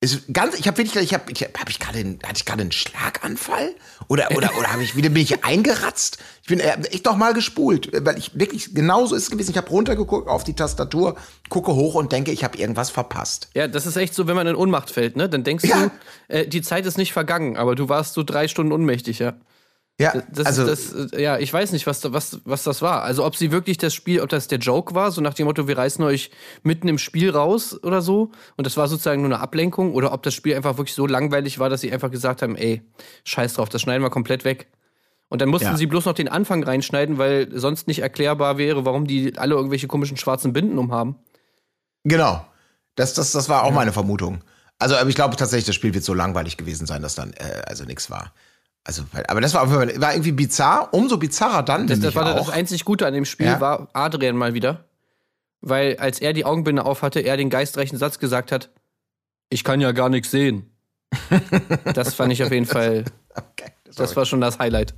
ist 0.00 0.24
ganz, 0.32 0.58
ich 0.58 0.66
habe 0.68 0.76
wirklich, 0.76 0.94
ich 1.02 1.14
habe, 1.14 1.32
ich 1.32 1.42
hab, 1.42 1.58
hab 1.58 1.70
ich 1.70 1.78
gerade, 1.80 1.98
einen- 1.98 2.18
hatte 2.22 2.34
ich 2.36 2.44
gerade 2.44 2.60
einen 2.60 2.70
Schlaganfall 2.72 3.74
oder 4.08 4.30
oder 4.36 4.50
oder 4.58 4.70
habe 4.72 4.82
ich 4.82 4.94
wieder 4.94 5.08
bin 5.08 5.22
ich 5.22 5.42
eingeratzt? 5.44 6.18
Ich 6.42 6.48
bin 6.48 6.60
äh, 6.60 6.76
echt 6.90 7.06
noch 7.06 7.16
mal 7.16 7.32
gespult, 7.32 7.90
weil 8.04 8.18
ich 8.18 8.38
wirklich 8.38 8.74
genauso 8.74 9.14
ist 9.14 9.24
es 9.24 9.30
gewesen. 9.30 9.52
Ich 9.52 9.56
habe 9.56 9.68
runtergeguckt 9.70 10.28
auf 10.28 10.44
die 10.44 10.52
Tastatur, 10.54 11.16
gucke 11.48 11.74
hoch 11.74 11.94
und 11.94 12.12
denke, 12.12 12.30
ich 12.30 12.44
habe 12.44 12.58
irgendwas 12.58 12.90
verpasst. 12.90 13.48
Ja, 13.54 13.68
das 13.68 13.86
ist 13.86 13.96
echt 13.96 14.14
so, 14.14 14.26
wenn 14.26 14.36
man 14.36 14.46
in 14.46 14.54
Ohnmacht 14.54 14.90
fällt, 14.90 15.16
ne? 15.16 15.28
Dann 15.30 15.44
denkst 15.44 15.64
Ja. 15.64 15.86
du, 15.86 15.90
äh, 16.28 16.46
die 16.46 16.60
Zeit 16.60 16.84
ist 16.84 16.98
nicht 16.98 17.12
vergangen, 17.14 17.56
aber 17.56 17.74
du 17.74 17.88
warst 17.88 18.12
so 18.14 18.22
drei 18.22 18.48
Stunden 18.48 18.72
ohnmächtig, 18.72 19.18
ja. 19.20 19.32
Ja, 19.98 20.22
Das, 20.30 20.46
also 20.46 20.66
das, 20.66 20.94
ja, 21.16 21.38
ich 21.38 21.50
weiß 21.50 21.72
nicht, 21.72 21.86
was, 21.86 22.12
was, 22.12 22.40
was 22.44 22.64
das 22.64 22.82
war. 22.82 23.02
Also 23.02 23.24
ob 23.24 23.34
sie 23.34 23.50
wirklich 23.50 23.78
das 23.78 23.94
Spiel, 23.94 24.20
ob 24.20 24.28
das 24.28 24.46
der 24.46 24.58
Joke 24.58 24.94
war, 24.94 25.10
so 25.10 25.22
nach 25.22 25.32
dem 25.32 25.46
Motto, 25.46 25.68
wir 25.68 25.78
reißen 25.78 26.04
euch 26.04 26.30
mitten 26.62 26.86
im 26.88 26.98
Spiel 26.98 27.30
raus 27.30 27.82
oder 27.82 28.02
so. 28.02 28.30
Und 28.56 28.66
das 28.66 28.76
war 28.76 28.88
sozusagen 28.88 29.22
nur 29.22 29.30
eine 29.32 29.40
Ablenkung. 29.40 29.94
Oder 29.94 30.12
ob 30.12 30.22
das 30.22 30.34
Spiel 30.34 30.54
einfach 30.54 30.76
wirklich 30.76 30.94
so 30.94 31.06
langweilig 31.06 31.58
war, 31.58 31.70
dass 31.70 31.80
sie 31.80 31.90
einfach 31.92 32.10
gesagt 32.10 32.42
haben, 32.42 32.56
ey, 32.56 32.82
scheiß 33.24 33.54
drauf, 33.54 33.70
das 33.70 33.80
schneiden 33.80 34.02
wir 34.02 34.10
komplett 34.10 34.44
weg. 34.44 34.66
Und 35.28 35.40
dann 35.40 35.48
mussten 35.48 35.68
Ja. 35.68 35.76
sie 35.76 35.86
bloß 35.86 36.04
noch 36.04 36.12
den 36.12 36.28
Anfang 36.28 36.62
reinschneiden, 36.62 37.16
weil 37.18 37.48
sonst 37.58 37.88
nicht 37.88 38.00
erklärbar 38.00 38.58
wäre, 38.58 38.84
warum 38.84 39.06
die 39.06 39.36
alle 39.38 39.54
irgendwelche 39.54 39.86
komischen 39.88 40.16
schwarzen 40.18 40.52
Binden 40.52 40.78
umhaben. 40.78 41.16
genau. 42.04 42.44
Das 42.96 43.12
das 43.12 43.32
das 43.32 43.48
war 43.50 43.64
auch 43.64 43.72
meine 43.72 43.92
Vermutung. 43.92 44.42
Also, 44.78 44.96
aber 44.96 45.08
ich 45.10 45.14
glaube 45.16 45.36
tatsächlich, 45.36 45.66
das 45.66 45.74
Spiel 45.74 45.92
wird 45.92 46.02
so 46.04 46.14
langweilig 46.14 46.56
gewesen 46.56 46.86
sein, 46.86 47.02
dass 47.02 47.14
dann 47.14 47.32
äh, 47.34 47.62
also 47.66 47.84
nichts 47.84 48.10
war. 48.10 48.32
Also, 48.86 49.02
aber 49.26 49.40
das 49.40 49.52
war, 49.52 49.68
war 49.68 50.12
irgendwie 50.14 50.30
bizarr. 50.30 50.94
Umso 50.94 51.16
bizarrer 51.16 51.64
dann 51.64 51.88
Das, 51.88 51.98
das 51.98 52.14
war 52.14 52.34
auch. 52.36 52.46
das 52.46 52.50
einzig 52.50 52.84
Gute 52.84 53.04
an 53.04 53.14
dem 53.14 53.24
Spiel, 53.24 53.46
Ja. 53.46 53.60
war 53.60 53.88
Adrian 53.92 54.36
mal 54.36 54.54
wieder. 54.54 54.84
Weil 55.60 55.96
als 55.96 56.20
er 56.20 56.32
die 56.32 56.44
Augenbinde 56.44 56.84
aufhatte, 56.84 57.18
er 57.18 57.36
den 57.36 57.50
geistreichen 57.50 57.98
Satz 57.98 58.20
gesagt 58.20 58.52
hat, 58.52 58.70
ich 59.50 59.64
kann 59.64 59.80
ja 59.80 59.90
gar 59.90 60.08
nichts 60.08 60.30
sehen. 60.30 60.70
das 61.94 62.14
fand 62.14 62.32
ich 62.32 62.44
auf 62.44 62.52
jeden 62.52 62.66
Fall, 62.66 63.04
Okay, 63.34 63.72
das 63.84 63.96
das 63.96 64.16
war 64.16 64.24
schon 64.24 64.40
das 64.40 64.58
Highlight. 64.60 64.94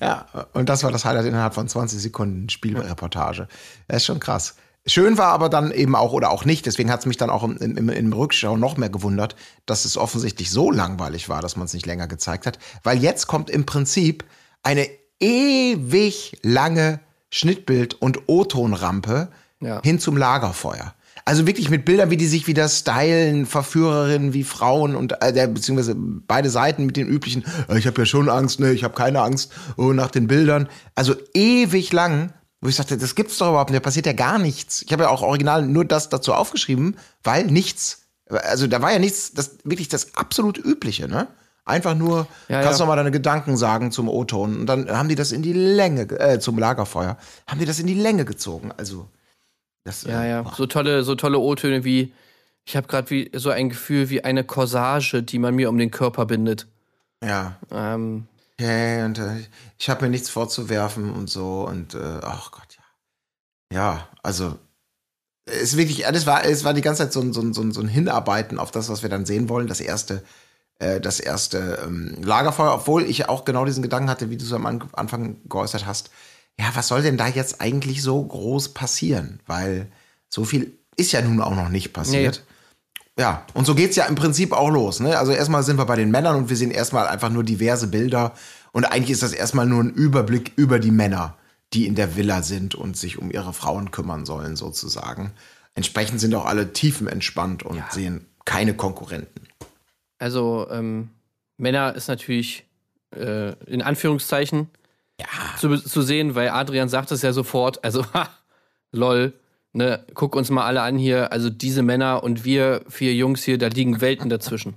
Ja, 0.00 0.26
und 0.52 0.68
das 0.68 0.82
war 0.82 0.90
das 0.90 1.04
Highlight 1.04 1.26
innerhalb 1.26 1.54
von 1.54 1.68
20 1.68 2.00
Sekunden 2.00 2.48
Spielreportage. 2.48 3.46
Das 3.86 3.98
ist 3.98 4.06
schon 4.06 4.18
krass. 4.20 4.56
Schön 4.86 5.18
war 5.18 5.28
aber 5.28 5.48
dann 5.50 5.72
eben 5.72 5.94
auch 5.94 6.12
oder 6.12 6.30
auch 6.30 6.44
nicht, 6.46 6.64
deswegen 6.64 6.90
hat 6.90 7.00
es 7.00 7.06
mich 7.06 7.18
dann 7.18 7.28
auch 7.28 7.42
im, 7.42 7.56
im, 7.58 7.88
im 7.90 8.12
Rückschau 8.12 8.56
noch 8.56 8.78
mehr 8.78 8.88
gewundert, 8.88 9.36
dass 9.66 9.84
es 9.84 9.98
offensichtlich 9.98 10.50
so 10.50 10.70
langweilig 10.70 11.28
war, 11.28 11.42
dass 11.42 11.56
man 11.56 11.66
es 11.66 11.74
nicht 11.74 11.86
länger 11.86 12.06
gezeigt 12.08 12.46
hat. 12.46 12.58
Weil 12.82 12.98
jetzt 12.98 13.26
kommt 13.26 13.50
im 13.50 13.66
Prinzip 13.66 14.24
eine 14.62 14.88
ewig 15.20 16.38
lange 16.42 17.00
Schnittbild- 17.30 17.94
und 17.94 18.28
O-Tonrampe 18.28 19.28
Ja. 19.60 19.82
hin 19.82 19.98
zum 19.98 20.16
Lagerfeuer. 20.16 20.94
Also 21.26 21.46
wirklich 21.46 21.68
mit 21.68 21.84
Bildern, 21.84 22.10
wie 22.10 22.16
die 22.16 22.26
sich 22.26 22.46
wieder 22.46 22.66
stylen, 22.68 23.44
Verführerinnen 23.44 24.32
wie 24.32 24.42
Frauen 24.42 24.96
und 24.96 25.14
äh, 25.20 25.46
beziehungsweise 25.52 25.94
beide 25.96 26.48
Seiten 26.48 26.86
mit 26.86 26.96
den 26.96 27.06
üblichen, 27.06 27.44
äh, 27.68 27.78
ich 27.78 27.86
habe 27.86 28.00
ja 28.00 28.06
schon 28.06 28.30
Angst, 28.30 28.58
ne, 28.58 28.72
ich 28.72 28.82
habe 28.82 28.94
keine 28.94 29.20
Angst, 29.20 29.52
oh, 29.76 29.92
nach 29.92 30.10
den 30.10 30.26
Bildern. 30.26 30.68
Also 30.94 31.14
ewig 31.34 31.92
lang, 31.92 32.32
wo 32.60 32.68
ich 32.68 32.76
sagte, 32.76 32.96
das 32.98 33.14
gibt's 33.14 33.38
doch 33.38 33.48
überhaupt 33.48 33.70
nicht, 33.70 33.80
da 33.80 33.84
passiert 33.84 34.06
ja 34.06 34.12
gar 34.12 34.38
nichts. 34.38 34.82
Ich 34.82 34.92
habe 34.92 35.04
ja 35.04 35.08
auch 35.08 35.22
original 35.22 35.66
nur 35.66 35.84
das 35.84 36.08
dazu 36.08 36.34
aufgeschrieben, 36.34 36.96
weil 37.24 37.46
nichts, 37.46 38.02
also 38.28 38.66
da 38.66 38.82
war 38.82 38.92
ja 38.92 38.98
nichts, 38.98 39.32
das 39.32 39.58
wirklich 39.64 39.88
das 39.88 40.14
absolut 40.16 40.58
Übliche, 40.58 41.08
ne? 41.08 41.26
Einfach 41.64 41.94
nur, 41.94 42.26
Ja, 42.48 42.62
kannst 42.62 42.80
ja. 42.80 42.84
noch 42.84 42.90
mal 42.90 42.96
deine 42.96 43.10
Gedanken 43.12 43.56
sagen 43.56 43.92
zum 43.92 44.08
O-Ton 44.08 44.60
und 44.60 44.66
dann 44.66 44.90
haben 44.90 45.08
die 45.08 45.14
das 45.14 45.30
in 45.30 45.42
die 45.42 45.52
Länge, 45.52 46.06
ge- 46.06 46.18
äh, 46.18 46.40
zum 46.40 46.58
Lagerfeuer, 46.58 47.16
haben 47.46 47.60
die 47.60 47.66
das 47.66 47.78
in 47.78 47.86
die 47.86 47.94
Länge 47.94 48.24
gezogen. 48.24 48.72
Also, 48.76 49.06
das, 49.84 50.02
Ja, 50.02 50.22
äh, 50.24 50.30
ja. 50.30 50.42
boah. 50.42 50.54
So 50.56 50.66
tolle, 50.66 51.04
so 51.04 51.14
tolle 51.14 51.38
O-Töne 51.38 51.84
wie, 51.84 52.12
ich 52.64 52.76
habe 52.76 52.88
gerade 52.88 53.08
wie 53.10 53.30
so 53.34 53.50
ein 53.50 53.68
Gefühl 53.68 54.10
wie 54.10 54.24
eine 54.24 54.42
Corsage, 54.42 55.22
die 55.22 55.38
man 55.38 55.54
mir 55.54 55.68
um 55.68 55.78
den 55.78 55.90
Körper 55.90 56.26
bindet. 56.26 56.66
Ja, 57.22 57.56
Ähm, 57.70 58.26
okay, 58.60 59.02
und 59.04 59.18
äh, 59.18 59.46
ich 59.78 59.88
habe 59.88 60.04
mir 60.04 60.10
nichts 60.10 60.28
vorzuwerfen 60.28 61.12
und 61.12 61.28
so 61.30 61.66
und 61.66 61.94
äh, 61.94 62.20
ach 62.22 62.50
Gott, 62.52 62.76
ja. 62.76 63.76
Ja, 63.76 64.08
also 64.22 64.58
es 65.46 65.62
ist 65.62 65.76
wirklich, 65.76 66.04
es 66.06 66.26
war, 66.26 66.44
es 66.44 66.64
war 66.64 66.74
die 66.74 66.82
ganze 66.82 67.02
Zeit 67.04 67.12
so 67.12 67.20
ein, 67.20 67.32
so, 67.32 67.40
ein, 67.40 67.52
so 67.54 67.62
ein 67.62 67.72
so 67.72 67.80
ein 67.80 67.88
Hinarbeiten 67.88 68.58
auf 68.58 68.70
das, 68.70 68.88
was 68.88 69.02
wir 69.02 69.08
dann 69.08 69.26
sehen 69.26 69.48
wollen. 69.48 69.66
Das 69.66 69.80
erste, 69.80 70.22
äh, 70.78 71.00
das 71.00 71.20
erste 71.20 71.80
ähm, 71.84 72.16
Lagerfeuer, 72.22 72.74
obwohl 72.74 73.04
ich 73.04 73.28
auch 73.28 73.44
genau 73.44 73.64
diesen 73.64 73.82
Gedanken 73.82 74.10
hatte, 74.10 74.30
wie 74.30 74.36
du 74.36 74.44
es 74.44 74.52
am 74.52 74.66
An- 74.66 74.88
Anfang 74.92 75.36
geäußert 75.48 75.86
hast. 75.86 76.10
Ja, 76.58 76.70
was 76.74 76.88
soll 76.88 77.02
denn 77.02 77.16
da 77.16 77.26
jetzt 77.28 77.60
eigentlich 77.60 78.02
so 78.02 78.22
groß 78.22 78.70
passieren? 78.74 79.40
Weil 79.46 79.90
so 80.28 80.44
viel 80.44 80.78
ist 80.96 81.12
ja 81.12 81.22
nun 81.22 81.40
auch 81.40 81.54
noch 81.54 81.68
nicht 81.70 81.92
passiert. 81.92 82.44
Ja, 83.20 83.44
und 83.52 83.66
so 83.66 83.74
geht's 83.74 83.96
ja 83.96 84.06
im 84.06 84.14
Prinzip 84.14 84.52
auch 84.52 84.70
los. 84.70 84.98
Ne? 84.98 85.18
Also 85.18 85.32
erstmal 85.32 85.62
sind 85.62 85.76
wir 85.76 85.84
bei 85.84 85.96
den 85.96 86.10
Männern 86.10 86.36
und 86.36 86.48
wir 86.48 86.56
sehen 86.56 86.70
erstmal 86.70 87.06
einfach 87.06 87.28
nur 87.28 87.44
diverse 87.44 87.86
Bilder. 87.86 88.32
Und 88.72 88.86
eigentlich 88.86 89.10
ist 89.10 89.22
das 89.22 89.34
erstmal 89.34 89.66
nur 89.66 89.82
ein 89.82 89.90
Überblick 89.90 90.52
über 90.56 90.78
die 90.78 90.90
Männer, 90.90 91.36
die 91.74 91.86
in 91.86 91.96
der 91.96 92.16
Villa 92.16 92.42
sind 92.42 92.74
und 92.74 92.96
sich 92.96 93.18
um 93.18 93.30
ihre 93.30 93.52
Frauen 93.52 93.90
kümmern 93.90 94.24
sollen, 94.24 94.56
sozusagen. 94.56 95.32
Entsprechend 95.74 96.18
sind 96.18 96.34
auch 96.34 96.46
alle 96.46 96.72
tiefenentspannt 96.72 97.62
und 97.62 97.82
sehen 97.90 98.24
keine 98.46 98.72
Konkurrenten. 98.72 99.46
also, 100.18 100.66
ähm, 100.70 101.10
Männer 101.58 101.94
ist 101.94 102.08
natürlich 102.08 102.64
äh, 103.14 103.52
in 103.66 103.82
Anführungszeichen 103.82 104.70
zu, 105.58 105.76
zu 105.76 106.00
sehen, 106.00 106.34
weil 106.34 106.48
Adrian 106.48 106.88
sagt 106.88 107.12
es 107.12 107.20
ja 107.20 107.34
sofort, 107.34 107.84
also, 107.84 108.02
ha, 108.14 108.30
lol, 108.92 109.34
ne, 109.72 110.04
guck 110.14 110.36
uns 110.36 110.50
mal 110.50 110.64
alle 110.64 110.82
an 110.82 110.98
hier, 110.98 111.32
also 111.32 111.50
diese 111.50 111.82
Männer 111.82 112.22
und 112.22 112.44
wir 112.44 112.82
vier 112.88 113.14
Jungs 113.14 113.42
hier, 113.42 113.58
da 113.58 113.68
liegen 113.68 114.00
Welten 114.00 114.28
dazwischen. 114.28 114.74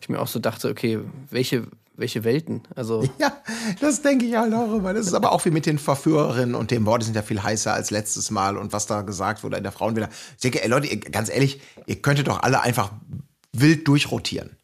Ich 0.00 0.08
mir 0.08 0.18
auch 0.20 0.28
so 0.28 0.38
dachte, 0.38 0.68
okay, 0.70 0.98
welche, 1.28 1.66
welche 1.94 2.24
Welten. 2.24 2.62
Also, 2.74 3.06
Ja, 3.18 3.36
das 3.80 4.00
denke 4.02 4.24
ich 4.24 4.34
halt 4.34 4.54
auch 4.54 4.74
immer. 4.74 4.94
Das 4.94 5.06
ist 5.06 5.14
aber 5.14 5.32
auch 5.32 5.44
wie 5.44 5.50
mit 5.50 5.66
den 5.66 5.78
Verführerinnen 5.78 6.54
und 6.54 6.70
dem, 6.70 6.84
boah, 6.84 6.98
die 6.98 7.04
sind 7.04 7.14
ja 7.16 7.22
viel 7.22 7.42
heißer 7.42 7.72
als 7.72 7.90
letztes 7.90 8.30
Mal 8.30 8.56
und 8.56 8.72
was 8.72 8.86
da 8.86 9.02
gesagt 9.02 9.44
wurde 9.44 9.58
in 9.58 9.62
der 9.62 9.72
Frauenvilla. 9.72 10.08
Ich 10.36 10.40
denke, 10.42 10.62
ey 10.62 10.68
Leute, 10.68 10.86
ihr, 10.86 10.98
ganz 10.98 11.28
ehrlich, 11.28 11.60
ihr 11.86 11.96
könntet 11.96 12.28
doch 12.28 12.42
alle 12.42 12.62
einfach 12.62 12.92
wild 13.52 13.86
durchrotieren. 13.86 14.56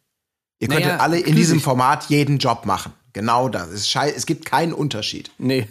Ihr 0.59 0.69
könntet 0.69 0.87
Naja, 0.87 0.99
alle 1.01 1.19
in 1.19 1.35
diesem 1.35 1.59
Format 1.59 2.05
jeden 2.09 2.39
Job 2.39 2.65
machen. 2.65 2.93
Genau 3.13 3.47
das. 3.47 3.69
Es, 3.69 3.95
es 3.95 4.25
gibt 4.25 4.45
keinen 4.45 4.73
Unterschied. 4.73 5.31
nee. 5.37 5.67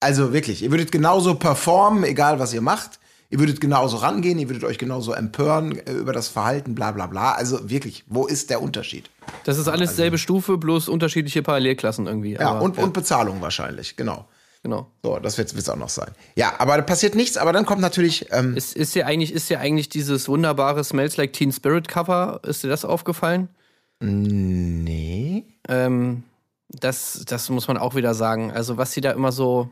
Also 0.00 0.32
wirklich, 0.32 0.62
ihr 0.62 0.70
würdet 0.70 0.92
genauso 0.92 1.34
performen, 1.34 2.04
egal 2.04 2.38
was 2.38 2.52
ihr 2.54 2.60
macht. 2.60 2.98
Ihr 3.30 3.38
würdet 3.38 3.60
genauso 3.60 3.98
rangehen, 3.98 4.38
ihr 4.38 4.48
würdet 4.48 4.64
euch 4.64 4.78
genauso 4.78 5.12
empören 5.12 5.78
äh, 5.86 5.92
über 5.92 6.14
das 6.14 6.28
Verhalten, 6.28 6.74
bla 6.74 6.92
bla 6.92 7.06
bla. 7.06 7.32
Also 7.32 7.68
wirklich, 7.68 8.04
wo 8.06 8.26
ist 8.26 8.48
der 8.48 8.62
Unterschied? 8.62 9.10
Das 9.44 9.58
ist 9.58 9.68
alles 9.68 9.96
selbe 9.96 10.16
Stufe, 10.16 10.56
bloß 10.56 10.88
unterschiedliche 10.88 11.42
Parallelklassen 11.42 12.06
irgendwie. 12.06 12.34
Ja, 12.34 12.52
Aber, 12.52 12.62
und, 12.62 12.78
und 12.78 12.94
Bezahlung 12.94 13.42
wahrscheinlich, 13.42 13.96
genau. 13.96 14.24
genau. 14.62 14.86
So, 15.02 15.18
das 15.18 15.36
wird 15.36 15.52
es 15.52 15.68
auch 15.68 15.76
noch 15.76 15.90
sein. 15.90 16.08
Ja, 16.36 16.54
aber 16.58 16.76
da 16.76 16.82
passiert 16.82 17.14
nichts, 17.14 17.36
aber 17.36 17.52
dann 17.52 17.66
kommt 17.66 17.82
natürlich, 17.82 18.28
ähm, 18.32 18.56
Ist, 18.56 18.74
ist 18.74 18.94
dir 18.94 19.06
eigentlich, 19.06 19.34
ist 19.34 19.50
dir 19.50 19.60
eigentlich 19.60 19.90
dieses 19.90 20.26
wunderbare 20.26 20.82
Smells 20.82 21.18
Like 21.18 21.34
Teen 21.34 21.52
Spirit 21.52 21.86
Cover, 21.86 22.40
ist 22.44 22.64
dir 22.64 22.68
das 22.68 22.86
aufgefallen? 22.86 23.50
nee. 24.00 25.44
Ähm, 25.68 26.22
das, 26.70 27.24
das 27.26 27.50
muss 27.50 27.68
man 27.68 27.76
auch 27.76 27.94
wieder 27.94 28.14
sagen. 28.14 28.52
Also, 28.52 28.76
was 28.76 28.92
sie 28.92 29.00
da 29.00 29.10
immer 29.10 29.32
so. 29.32 29.68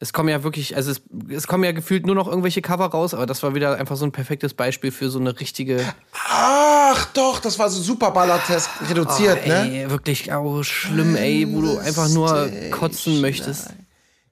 Es 0.00 0.12
kommen 0.12 0.28
ja 0.28 0.44
wirklich, 0.44 0.76
also 0.76 0.92
es, 0.92 1.02
es 1.28 1.46
kommen 1.48 1.64
ja 1.64 1.72
gefühlt 1.72 2.06
nur 2.06 2.14
noch 2.14 2.28
irgendwelche 2.28 2.62
Cover 2.62 2.86
raus, 2.86 3.14
aber 3.14 3.26
das 3.26 3.42
war 3.42 3.54
wieder 3.54 3.76
einfach 3.76 3.96
so 3.96 4.04
ein 4.04 4.12
perfektes 4.12 4.54
Beispiel 4.54 4.92
für 4.92 5.10
so 5.10 5.18
eine 5.18 5.38
richtige. 5.40 5.82
Ach 6.30 7.04
doch, 7.14 7.40
das 7.40 7.58
war 7.58 7.68
so 7.68 7.82
super 7.82 8.12
ballertesk 8.12 8.70
reduziert, 8.88 9.40
oh, 9.44 9.48
ne? 9.48 9.82
ey, 9.84 9.90
wirklich 9.90 10.32
auch 10.32 10.62
schlimm, 10.62 11.16
ey, 11.16 11.46
wo 11.50 11.62
du 11.62 11.78
einfach 11.78 12.08
nur 12.08 12.48
kotzen 12.70 13.20
möchtest. 13.20 13.70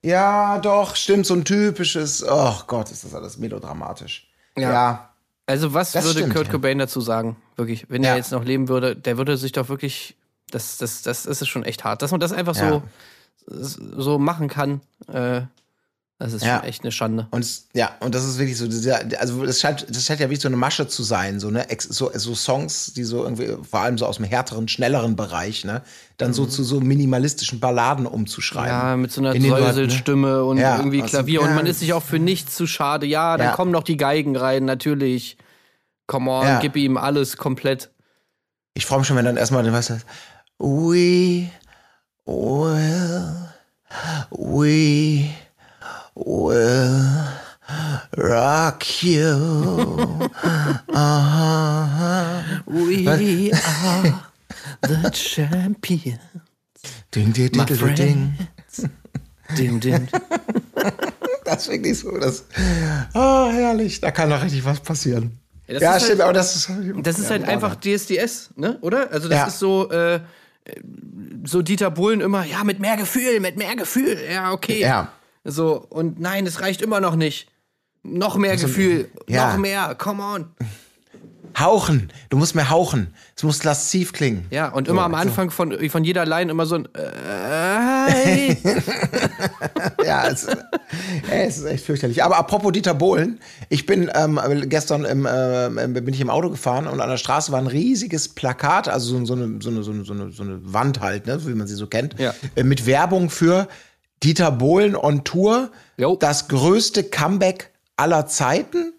Ja, 0.02 0.58
doch, 0.60 0.94
stimmt, 0.94 1.26
so 1.26 1.34
ein 1.34 1.44
typisches, 1.44 2.24
oh 2.24 2.54
Gott, 2.68 2.92
ist 2.92 3.02
das 3.04 3.12
alles 3.14 3.38
melodramatisch. 3.38 4.28
Ja. 4.56 4.72
ja. 4.72 5.10
Also, 5.46 5.74
was 5.74 5.92
Das 5.92 6.04
würde 6.04 6.20
stimmt, 6.20 6.34
Kurt 6.34 6.46
ja. 6.46 6.52
Cobain 6.52 6.78
dazu 6.78 7.00
sagen? 7.00 7.36
Wirklich, 7.56 7.86
wenn 7.88 8.02
Ja. 8.04 8.10
er 8.10 8.16
jetzt 8.16 8.32
noch 8.32 8.44
leben 8.44 8.68
würde, 8.68 8.94
der 8.96 9.16
würde 9.18 9.36
sich 9.36 9.52
doch 9.52 9.68
wirklich. 9.68 10.16
Das, 10.50 10.78
das, 10.78 11.02
das, 11.02 11.26
ist 11.26 11.48
schon 11.48 11.64
echt 11.64 11.82
hart. 11.82 12.02
Dass 12.02 12.12
man 12.12 12.20
das 12.20 12.32
einfach 12.32 12.54
Ja. 12.54 12.68
so, 12.68 12.82
so 13.46 14.18
machen 14.18 14.48
kann, 14.48 14.80
äh, 15.08 15.42
das 16.18 16.32
ist 16.32 16.44
Ja. 16.44 16.60
schon 16.60 16.68
echt 16.68 16.82
eine 16.82 16.92
Schande. 16.92 17.28
Und 17.30 17.46
ja, 17.74 17.90
und 18.00 18.14
das 18.14 18.24
ist 18.24 18.38
wirklich 18.38 18.56
so, 18.56 18.64
also 19.18 19.44
das 19.44 19.60
scheint, 19.60 19.86
das 19.94 20.02
scheint 20.06 20.18
ja 20.20 20.30
wie 20.30 20.36
so 20.36 20.48
eine 20.48 20.56
Masche 20.56 20.88
zu 20.88 21.02
sein, 21.02 21.38
so, 21.40 21.50
ne, 21.50 21.66
so, 21.78 22.10
so 22.14 22.34
Songs, 22.34 22.94
die 22.94 23.04
so 23.04 23.22
irgendwie, 23.22 23.54
vor 23.68 23.80
allem 23.80 23.98
so 23.98 24.06
aus 24.06 24.16
dem 24.16 24.24
härteren, 24.24 24.66
schnelleren 24.66 25.14
Bereich, 25.14 25.64
ne, 25.66 25.82
dann 26.16 26.32
so 26.32 26.46
zu 26.46 26.64
so 26.64 26.80
minimalistischen 26.80 27.60
Balladen 27.60 28.06
umzuschreiben. 28.06 28.74
Mhm. 28.78 28.86
Ja, 28.88 28.96
mit 28.96 29.12
so 29.12 29.20
einer 29.20 29.34
In 29.34 29.42
den 29.42 29.50
Leuten, 29.50 29.62
ne? 29.64 29.72
Säuselstimme 29.74 30.42
und 30.44 30.56
Ja, 30.56 30.78
irgendwie 30.78 31.02
also 31.02 31.10
Klavier 31.10 31.42
und 31.42 31.54
man 31.54 31.66
ist 31.66 31.80
sich 31.80 31.92
auch 31.92 32.02
für 32.02 32.18
nichts 32.18 32.56
zu 32.56 32.66
schade. 32.66 33.04
Ja, 33.04 33.36
dann 33.36 33.48
Ja. 33.48 33.52
kommen 33.52 33.70
noch 33.70 33.82
die 33.82 33.98
Geigen 33.98 34.36
rein, 34.36 34.64
natürlich. 34.64 35.36
Come 36.06 36.30
on, 36.30 36.46
Ja. 36.46 36.58
gib 36.60 36.76
ihm 36.76 36.96
alles 36.96 37.36
komplett. 37.36 37.90
Ich 38.72 38.86
freue 38.86 39.00
mich 39.00 39.08
schon, 39.08 39.16
wenn 39.18 39.24
dann 39.26 39.36
erstmal, 39.36 39.70
was 39.70 39.90
heißt, 39.90 40.06
we 40.58 41.50
will, 42.26 43.48
we 44.30 45.30
will 46.14 47.24
rock 48.16 49.02
you. 49.02 50.28
We 52.68 53.06
are 53.52 54.22
the 54.82 55.10
champion. 55.12 56.18
Ding, 57.10 57.30
ding, 57.32 57.48
ding, 57.48 57.56
My 57.56 57.64
ding, 57.64 57.94
ding. 57.94 58.34
Dim, 59.56 59.80
dim. 59.80 60.08
Das 61.44 61.62
ist 61.62 61.68
wirklich 61.70 61.96
so, 62.00 62.10
das, 62.18 62.44
ah, 63.14 63.48
herrlich, 63.52 64.00
da 64.00 64.10
kann 64.10 64.30
doch 64.30 64.42
richtig 64.42 64.64
was 64.64 64.80
passieren. 64.80 65.38
das 65.68 65.80
Ja, 65.80 65.94
ist 65.96 66.02
stimmt, 66.06 66.18
halt- 66.18 66.28
aber 66.28 66.32
das 66.32 66.56
ist, 66.56 66.68
Das 67.04 67.18
ist 67.20 67.24
ja, 67.26 67.30
halt 67.30 67.42
in 67.44 67.48
einfach. 67.48 67.76
DSDS, 67.76 68.50
ne? 68.56 68.78
Oder? 68.80 69.12
Also 69.12 69.28
das 69.28 69.38
Ja. 69.38 69.46
ist 69.46 69.58
so, 69.60 69.88
äh, 69.88 70.18
so 71.44 71.62
Dieter 71.62 71.90
Bohlen 71.90 72.20
immer, 72.20 72.44
ja, 72.44 72.64
mit 72.64 72.80
mehr 72.80 72.96
Gefühl, 72.96 73.40
mit 73.40 73.56
mehr 73.56 73.76
Gefühl. 73.76 74.18
Ja, 74.30 74.52
okay. 74.52 74.80
Ja. 74.80 75.12
So, 75.44 75.86
und 75.88 76.18
nein, 76.18 76.46
es 76.46 76.60
reicht 76.60 76.82
immer 76.82 77.00
noch 77.00 77.16
nicht. 77.16 77.48
Noch 78.02 78.36
mehr 78.36 78.56
Gefühl, 78.56 79.10
ja. 79.28 79.52
noch 79.52 79.58
mehr, 79.58 79.94
come 79.96 80.22
on. 80.22 80.54
Hauchen, 81.58 82.10
du 82.28 82.36
musst 82.36 82.54
mehr 82.54 82.68
hauchen. 82.68 83.14
Es 83.34 83.42
muss 83.42 83.64
lasziv 83.64 84.12
klingen. 84.12 84.46
Ja, 84.50 84.68
und 84.68 84.88
immer 84.88 85.04
am 85.04 85.14
Anfang 85.14 85.50
von, 85.50 85.88
von 85.88 86.04
jeder 86.04 86.26
Line 86.26 86.50
immer 86.50 86.66
so 86.66 86.74
ein 86.76 86.88
äh, 86.94 88.54
Ja, 90.04 90.26
es, 90.28 90.44
ey, 91.30 91.46
es 91.46 91.58
ist 91.58 91.64
echt 91.64 91.84
fürchterlich. 91.86 92.22
Aber 92.22 92.36
apropos 92.36 92.72
Dieter 92.72 92.94
Bohlen, 92.94 93.40
ich 93.68 93.86
bin 93.86 94.10
ähm, 94.14 94.38
gestern 94.66 95.04
im, 95.04 95.26
äh, 95.26 95.70
bin 95.88 96.12
ich 96.12 96.20
im 96.20 96.30
Auto 96.30 96.50
gefahren 96.50 96.86
und 96.86 97.00
an 97.00 97.08
der 97.08 97.16
Straße 97.16 97.52
war 97.52 97.58
ein 97.58 97.66
riesiges 97.66 98.28
Plakat, 98.28 98.88
also 98.88 99.18
so, 99.18 99.24
so, 99.24 99.34
eine, 99.34 99.58
so, 99.60 99.70
eine, 99.70 99.82
so, 99.82 99.92
eine, 99.92 100.04
so, 100.04 100.12
eine, 100.12 100.32
so 100.32 100.42
Wand 100.72 101.00
halt, 101.00 101.26
ne, 101.26 101.38
so 101.38 101.48
wie 101.48 101.54
man 101.54 101.66
sie 101.66 101.74
so 101.74 101.86
kennt, 101.86 102.18
Ja. 102.18 102.34
äh, 102.54 102.62
mit 102.64 102.86
Werbung 102.86 103.30
für 103.30 103.66
Dieter 104.22 104.50
Bohlen 104.52 104.94
on 104.96 105.24
Tour, 105.24 105.70
Jo. 105.96 106.16
das 106.16 106.48
größte 106.48 107.04
Comeback 107.04 107.70
aller 107.96 108.26
Zeiten. 108.26 108.92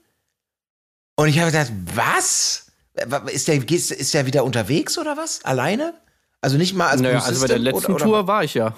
Und 1.18 1.28
ich 1.28 1.40
habe 1.40 1.52
gedacht, 1.52 1.72
was? 1.96 2.68
Ist 3.28 3.48
der, 3.48 3.58
ist 3.70 4.14
der 4.14 4.26
wieder 4.26 4.44
unterwegs 4.44 4.98
oder 4.98 5.18
was? 5.18 5.44
Alleine? 5.44 5.94
Also 6.42 6.58
nicht 6.58 6.76
mal 6.76 6.90
als 6.90 7.02
Naja, 7.02 7.20
also 7.20 7.42
bei 7.42 7.48
der 7.48 7.60
letzten 7.60 7.94
oder, 7.94 8.06
Tour 8.06 8.28
war 8.28 8.44
ich 8.44 8.54
ja. 8.54 8.76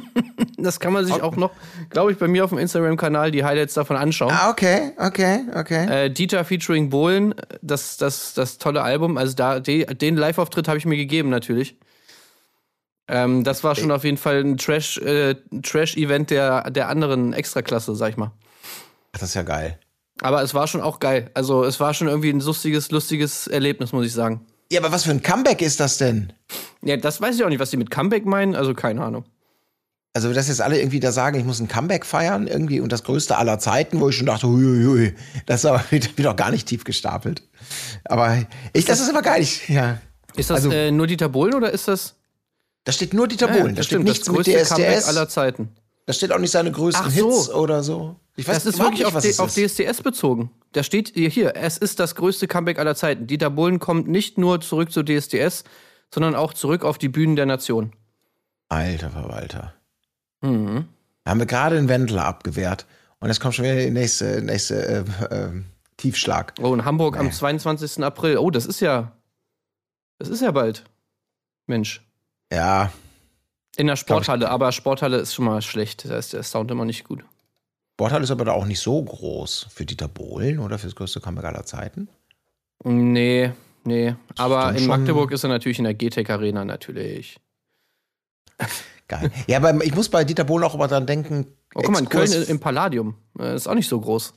das 0.58 0.80
kann 0.80 0.92
man 0.92 1.06
sich 1.06 1.22
auch 1.22 1.36
noch, 1.36 1.52
glaube 1.90 2.10
ich, 2.10 2.18
bei 2.18 2.26
mir 2.26 2.44
auf 2.44 2.50
dem 2.50 2.58
Instagram-Kanal 2.58 3.30
die 3.30 3.44
Highlights 3.44 3.74
davon 3.74 3.96
anschauen. 3.96 4.32
Ah, 4.32 4.50
okay, 4.50 4.92
okay, 4.98 5.44
okay. 5.54 6.06
Äh, 6.06 6.10
Dieter 6.10 6.44
featuring 6.44 6.90
Bohlen, 6.90 7.34
das, 7.62 7.96
das, 7.96 8.34
das 8.34 8.58
tolle 8.58 8.82
Album. 8.82 9.16
Also 9.16 9.34
da, 9.34 9.60
de, 9.60 9.86
den 9.94 10.16
Live-Auftritt 10.16 10.66
habe 10.66 10.78
ich 10.78 10.86
mir 10.86 10.96
gegeben, 10.96 11.30
natürlich. 11.30 11.76
Ähm, 13.06 13.44
das 13.44 13.62
war 13.62 13.76
schon 13.76 13.92
auf 13.92 14.02
jeden 14.02 14.18
Fall 14.18 14.40
ein 14.40 14.56
Trash, 14.56 14.98
äh, 14.98 15.36
Trash-Event 15.62 16.30
der, 16.30 16.70
der 16.70 16.88
anderen 16.88 17.32
Extraklasse, 17.32 17.94
sag 17.94 18.10
ich 18.10 18.16
mal. 18.16 18.32
Ach, 19.12 19.20
das 19.20 19.30
ist 19.30 19.34
ja 19.34 19.42
geil. 19.42 19.78
Aber 20.20 20.42
es 20.42 20.54
war 20.54 20.66
schon 20.66 20.80
auch 20.80 21.00
geil. 21.00 21.30
Also 21.34 21.64
es 21.64 21.78
war 21.80 21.94
schon 21.94 22.08
irgendwie 22.08 22.30
ein 22.30 22.40
lustiges, 22.40 22.90
lustiges 22.90 23.46
Erlebnis, 23.46 23.92
muss 23.92 24.06
ich 24.06 24.12
sagen. 24.12 24.46
Ja, 24.70 24.80
aber 24.80 24.92
was 24.92 25.04
für 25.04 25.10
ein 25.10 25.22
Comeback 25.22 25.62
ist 25.62 25.80
das 25.80 25.98
denn? 25.98 26.32
Ja, 26.82 26.96
das 26.96 27.20
weiß 27.20 27.36
ich 27.36 27.44
auch 27.44 27.48
nicht, 27.48 27.60
was 27.60 27.70
die 27.70 27.76
mit 27.76 27.90
Comeback 27.90 28.26
meinen. 28.26 28.54
Also 28.54 28.74
keine 28.74 29.02
Ahnung. 29.02 29.24
Also, 30.14 30.32
dass 30.32 30.48
jetzt 30.48 30.60
alle 30.60 30.78
irgendwie 30.80 31.00
da 31.00 31.12
sagen, 31.12 31.38
ich 31.38 31.44
muss 31.44 31.60
ein 31.60 31.68
Comeback 31.68 32.04
feiern 32.04 32.48
irgendwie 32.48 32.80
und 32.80 32.90
das 32.90 33.04
größte 33.04 33.36
aller 33.36 33.58
Zeiten, 33.58 34.00
wo 34.00 34.08
ich 34.08 34.16
schon 34.16 34.26
dachte, 34.26 34.48
huiuiui, 34.48 35.14
das 35.46 35.60
ist 35.60 35.66
aber 35.66 35.84
wieder 35.90 36.34
gar 36.34 36.50
nicht 36.50 36.66
tief 36.66 36.82
gestapelt. 36.84 37.42
Aber 38.04 38.36
ich, 38.72 38.84
das 38.84 39.00
ist 39.00 39.10
aber 39.10 39.22
geil. 39.22 39.42
Ich, 39.42 39.68
ja. 39.68 39.98
Ist 40.34 40.50
das 40.50 40.56
Also- 40.64 40.70
äh, 40.70 40.90
nur 40.90 41.06
Dieter 41.06 41.28
Bohlen 41.28 41.54
oder 41.54 41.70
ist 41.72 41.86
das? 41.88 42.16
Da 42.84 42.92
steht 42.92 43.12
nur 43.14 43.28
Dieter 43.28 43.46
Ja, 43.48 43.52
Bohlen, 43.52 43.74
da 43.74 43.80
das 43.80 43.86
steht 43.86 43.96
stimmt, 43.96 44.04
nichts 44.06 44.24
das 44.26 44.34
mit 44.36 44.46
größte 44.46 44.74
Comeback 44.74 44.96
DSDS, 44.98 45.08
aller 45.08 45.28
Zeiten. 45.28 45.68
Da 46.08 46.14
steht 46.14 46.32
auch 46.32 46.38
nicht 46.38 46.52
seine 46.52 46.72
größten 46.72 47.10
so. 47.10 47.28
Hits 47.28 47.50
oder 47.50 47.82
so. 47.82 48.16
Ich 48.34 48.48
weiß 48.48 48.54
Das 48.54 48.64
ist 48.64 48.78
wirklich 48.78 49.04
auf, 49.04 49.14
es 49.14 49.38
auf 49.38 49.54
ist. 49.54 49.78
DSDS 49.78 50.00
bezogen. 50.00 50.50
Da 50.72 50.82
steht 50.82 51.12
hier, 51.12 51.28
hier, 51.28 51.54
es 51.54 51.76
ist 51.76 52.00
das 52.00 52.14
größte 52.14 52.48
Comeback 52.48 52.78
aller 52.78 52.94
Zeiten. 52.94 53.26
Dieter 53.26 53.50
Bohlen 53.50 53.78
kommt 53.78 54.08
nicht 54.08 54.38
nur 54.38 54.62
zurück 54.62 54.90
zu 54.90 55.02
DSDS, 55.02 55.64
sondern 56.10 56.34
auch 56.34 56.54
zurück 56.54 56.82
auf 56.82 56.96
die 56.96 57.10
Bühnen 57.10 57.36
der 57.36 57.44
Nation. 57.44 57.92
Alter 58.70 59.10
Verwalter. 59.10 59.74
Mhm. 60.40 60.86
Da 61.24 61.30
haben 61.30 61.40
wir 61.40 61.46
gerade 61.46 61.76
den 61.76 61.90
Wendler 61.90 62.24
abgewehrt 62.24 62.86
und 63.20 63.28
jetzt 63.28 63.40
kommt 63.40 63.56
schon 63.56 63.66
wieder 63.66 63.74
der 63.74 63.90
nächste, 63.90 64.40
nächste 64.40 65.04
äh, 65.30 65.34
äh, 65.34 65.50
Tiefschlag. 65.98 66.54
Oh, 66.62 66.72
in 66.72 66.86
Hamburg 66.86 67.18
am 67.18 67.30
22. 67.30 68.02
April. 68.02 68.38
Oh, 68.38 68.50
das 68.50 68.64
ist 68.64 68.80
ja. 68.80 69.12
Das 70.18 70.30
ist 70.30 70.40
ja 70.40 70.52
bald. 70.52 70.84
Mensch. 71.66 72.02
Ja, 72.50 72.92
In 73.78 73.86
der 73.86 73.94
Sporthalle, 73.96 74.50
aber 74.50 74.72
Sporthalle 74.72 75.18
ist 75.18 75.34
schon 75.34 75.44
mal 75.44 75.62
schlecht. 75.62 76.04
Da 76.10 76.18
ist 76.18 76.32
der 76.32 76.42
Sound 76.42 76.68
immer 76.70 76.84
nicht 76.84 77.04
gut. 77.04 77.24
Sporthal 77.94 78.22
ist 78.24 78.32
aber 78.32 78.44
da 78.44 78.52
auch 78.52 78.66
nicht 78.66 78.80
so 78.80 79.00
groß 79.02 79.68
für 79.70 79.86
Dieter 79.86 80.08
Bohlen 80.08 80.58
oder 80.58 80.78
für 80.78 80.88
das 80.88 80.96
größte 80.96 81.20
Comeback 81.20 81.44
aller 81.44 81.64
Zeiten. 81.64 82.08
Nee, 82.82 83.52
nee. 83.84 84.16
Aber 84.36 84.74
in 84.74 84.86
Magdeburg 84.86 85.30
ist 85.30 85.44
er 85.44 85.48
natürlich 85.48 85.78
in 85.78 85.84
der 85.84 85.94
GTEC 85.94 86.28
Arena 86.28 86.64
natürlich. 86.64 87.38
Geil. 89.08 89.30
Ja, 89.46 89.58
aber 89.58 89.84
ich 89.84 89.94
muss 89.94 90.08
bei 90.08 90.24
Dieter 90.24 90.44
Bohlen 90.44 90.64
auch 90.64 90.74
immer 90.74 90.88
dran 90.88 91.06
denken. 91.06 91.46
Oh, 91.74 91.82
guck 91.82 91.90
mal, 91.90 92.00
in 92.00 92.08
Köln 92.08 92.30
im 92.32 92.58
Palladium. 92.58 93.14
Äh, 93.38 93.54
Ist 93.54 93.68
auch 93.68 93.74
nicht 93.74 93.88
so 93.88 94.00
groß. 94.00 94.34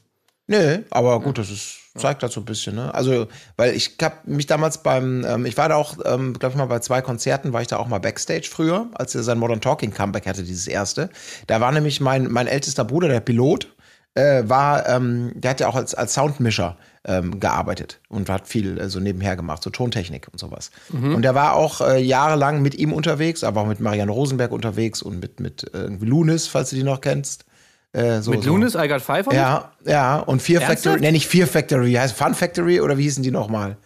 Nee, 0.47 0.79
aber 0.91 1.19
gut, 1.19 1.39
das 1.39 1.49
ist, 1.49 1.79
zeigt 1.95 2.23
das 2.23 2.33
so 2.33 2.41
ein 2.41 2.45
bisschen, 2.45 2.75
ne? 2.75 2.93
Also, 2.93 3.27
weil 3.57 3.75
ich 3.75 3.97
hab 4.01 4.25
mich 4.25 4.47
damals 4.47 4.81
beim, 4.81 5.25
ähm, 5.25 5.45
ich 5.45 5.57
war 5.57 5.69
da 5.69 5.75
auch, 5.75 5.97
ähm, 6.05 6.33
glaube 6.33 6.53
ich 6.53 6.57
mal, 6.57 6.65
bei 6.65 6.79
zwei 6.79 7.01
Konzerten 7.01 7.53
war 7.53 7.61
ich 7.61 7.67
da 7.67 7.77
auch 7.77 7.87
mal 7.87 7.99
Backstage 7.99 8.47
früher, 8.49 8.87
als 8.93 9.13
er 9.15 9.23
sein 9.23 9.37
Modern 9.37 9.61
Talking 9.61 9.93
Comeback 9.93 10.25
hatte, 10.25 10.43
dieses 10.43 10.67
erste. 10.67 11.09
Da 11.47 11.59
war 11.59 11.71
nämlich 11.71 11.99
mein, 11.99 12.31
mein 12.31 12.47
ältester 12.47 12.85
Bruder, 12.85 13.09
der 13.09 13.19
Pilot, 13.19 13.67
äh, 14.13 14.43
war, 14.45 14.87
ähm, 14.89 15.31
der 15.35 15.51
hat 15.51 15.59
ja 15.59 15.67
auch 15.67 15.75
als, 15.75 15.93
als 15.95 16.13
Soundmischer 16.13 16.77
ähm, 17.05 17.39
gearbeitet 17.39 17.99
und 18.09 18.29
hat 18.29 18.47
viel 18.47 18.77
äh, 18.77 18.89
so 18.89 18.99
nebenher 18.99 19.35
gemacht, 19.35 19.63
so 19.63 19.69
Tontechnik 19.69 20.27
und 20.31 20.39
sowas. 20.39 20.71
Mhm. 20.89 21.15
Und 21.15 21.21
der 21.23 21.33
war 21.33 21.55
auch 21.55 21.81
äh, 21.81 21.99
jahrelang 21.99 22.61
mit 22.61 22.75
ihm 22.75 22.93
unterwegs, 22.93 23.43
aber 23.43 23.61
auch 23.61 23.67
mit 23.67 23.79
Marianne 23.79 24.11
Rosenberg 24.11 24.51
unterwegs 24.51 25.01
und 25.01 25.19
mit, 25.19 25.39
mit 25.39 25.63
äh, 25.73 25.79
irgendwie 25.79 26.05
Lunis, 26.05 26.47
falls 26.47 26.69
du 26.69 26.75
die 26.75 26.83
noch 26.83 27.01
kennst. 27.01 27.45
Äh, 27.93 28.21
so, 28.21 28.31
Mit 28.31 28.43
so. 28.43 28.51
Lunis, 28.51 28.75
I 28.75 28.87
Got 28.87 29.01
Five? 29.01 29.27
Ja, 29.33 29.71
ja. 29.85 30.19
Und 30.19 30.41
Fear 30.41 30.61
Ernsthaft? 30.61 30.83
Factory, 30.83 31.01
nenne 31.01 31.17
ich 31.17 31.27
Fear 31.27 31.47
Factory, 31.47 31.93
heißt 31.93 32.15
Fun 32.15 32.33
Factory 32.33 32.79
oder 32.79 32.97
wie 32.97 33.03
hießen 33.03 33.23
die 33.23 33.31
nochmal? 33.31 33.77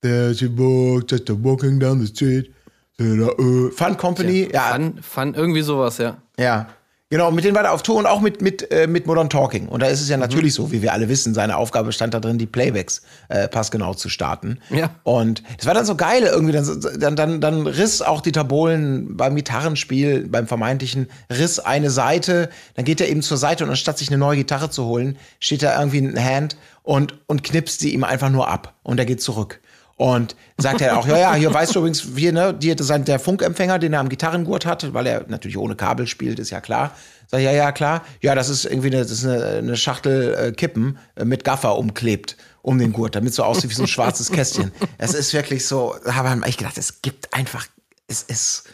There's 0.00 0.42
a 0.42 0.48
book 0.48 1.10
just 1.10 1.28
walking 1.42 1.80
down 1.80 2.00
the 2.00 2.06
street. 2.06 2.52
Uh, 3.00 3.70
Fun 3.70 3.96
Company, 3.96 4.48
ja, 4.52 4.72
Fun, 4.72 4.98
Fun, 5.00 5.34
irgendwie 5.34 5.62
sowas, 5.62 5.98
ja. 5.98 6.16
ja. 6.36 6.68
Genau, 7.10 7.30
mit 7.30 7.42
denen 7.42 7.56
war 7.56 7.64
er 7.64 7.72
auf 7.72 7.82
Tour 7.82 7.96
und 7.96 8.04
auch 8.04 8.20
mit, 8.20 8.42
mit, 8.42 8.70
äh, 8.70 8.86
mit 8.86 9.06
Modern 9.06 9.30
Talking. 9.30 9.66
Und 9.68 9.80
da 9.80 9.86
ist 9.86 10.02
es 10.02 10.10
ja 10.10 10.18
natürlich 10.18 10.52
so, 10.52 10.72
wie 10.72 10.82
wir 10.82 10.92
alle 10.92 11.08
wissen, 11.08 11.32
seine 11.32 11.56
Aufgabe 11.56 11.90
stand 11.92 12.12
da 12.12 12.20
drin, 12.20 12.36
die 12.36 12.44
Playbacks 12.44 13.00
äh, 13.30 13.48
passgenau 13.48 13.94
zu 13.94 14.10
starten. 14.10 14.58
Ja. 14.68 14.90
Und 15.04 15.42
das 15.56 15.64
war 15.64 15.72
dann 15.72 15.86
so 15.86 15.94
geil 15.94 16.24
irgendwie. 16.24 16.52
Dann, 16.52 17.00
dann, 17.00 17.16
dann, 17.16 17.40
dann 17.40 17.66
riss 17.66 18.02
auch 18.02 18.20
Dieter 18.20 18.44
Bohlen 18.44 19.16
beim 19.16 19.36
Gitarrenspiel, 19.36 20.28
beim 20.28 20.46
vermeintlichen, 20.46 21.08
riss 21.30 21.58
eine 21.58 21.90
Seite. 21.90 22.50
Dann 22.74 22.84
geht 22.84 23.00
er 23.00 23.08
eben 23.08 23.22
zur 23.22 23.38
Seite 23.38 23.64
und 23.64 23.70
anstatt 23.70 23.96
sich 23.96 24.08
eine 24.08 24.18
neue 24.18 24.36
Gitarre 24.36 24.68
zu 24.68 24.84
holen, 24.84 25.16
steht 25.40 25.62
da 25.62 25.80
irgendwie 25.80 26.02
ein 26.02 26.22
Hand 26.22 26.58
und, 26.82 27.14
und 27.26 27.42
knipst 27.42 27.80
sie 27.80 27.94
ihm 27.94 28.04
einfach 28.04 28.28
nur 28.28 28.48
ab. 28.48 28.74
Und 28.82 28.98
er 28.98 29.06
geht 29.06 29.22
zurück. 29.22 29.60
Und 29.98 30.36
sagt 30.58 30.80
er 30.80 30.96
auch, 30.96 31.08
ja, 31.08 31.18
ja, 31.18 31.34
hier 31.34 31.52
weißt 31.52 31.74
du 31.74 31.80
übrigens, 31.80 32.06
hier, 32.14 32.32
ne, 32.32 32.54
die, 32.54 32.70
ist 32.70 32.88
der 32.88 33.18
Funkempfänger, 33.18 33.80
den 33.80 33.92
er 33.92 34.00
am 34.00 34.08
Gitarrengurt 34.08 34.64
hat, 34.64 34.94
weil 34.94 35.06
er 35.08 35.24
natürlich 35.26 35.58
ohne 35.58 35.74
Kabel 35.74 36.06
spielt, 36.06 36.38
ist 36.38 36.50
ja 36.50 36.60
klar. 36.60 36.92
Sag 37.26 37.40
ich, 37.40 37.46
ja, 37.46 37.52
ja, 37.52 37.72
klar. 37.72 38.04
Ja, 38.20 38.36
das 38.36 38.48
ist 38.48 38.64
irgendwie 38.64 38.88
eine, 38.88 38.98
das 38.98 39.10
ist 39.10 39.26
eine, 39.26 39.44
eine 39.58 39.76
Schachtel 39.76 40.34
äh, 40.34 40.52
Kippen 40.52 40.98
äh, 41.16 41.24
mit 41.24 41.42
Gaffer 41.42 41.76
umklebt 41.76 42.36
um 42.62 42.78
den 42.78 42.92
Gurt, 42.92 43.16
damit 43.16 43.34
so 43.34 43.42
aussieht 43.42 43.70
wie 43.70 43.74
so 43.74 43.82
ein 43.82 43.88
schwarzes 43.88 44.30
Kästchen. 44.30 44.70
Es 44.98 45.14
ist 45.14 45.34
wirklich 45.34 45.66
so, 45.66 45.96
da 46.04 46.14
habe 46.14 46.40
ich 46.46 46.56
gedacht, 46.56 46.78
es 46.78 47.02
gibt 47.02 47.34
einfach, 47.34 47.66
es 48.06 48.22
ist, 48.22 48.64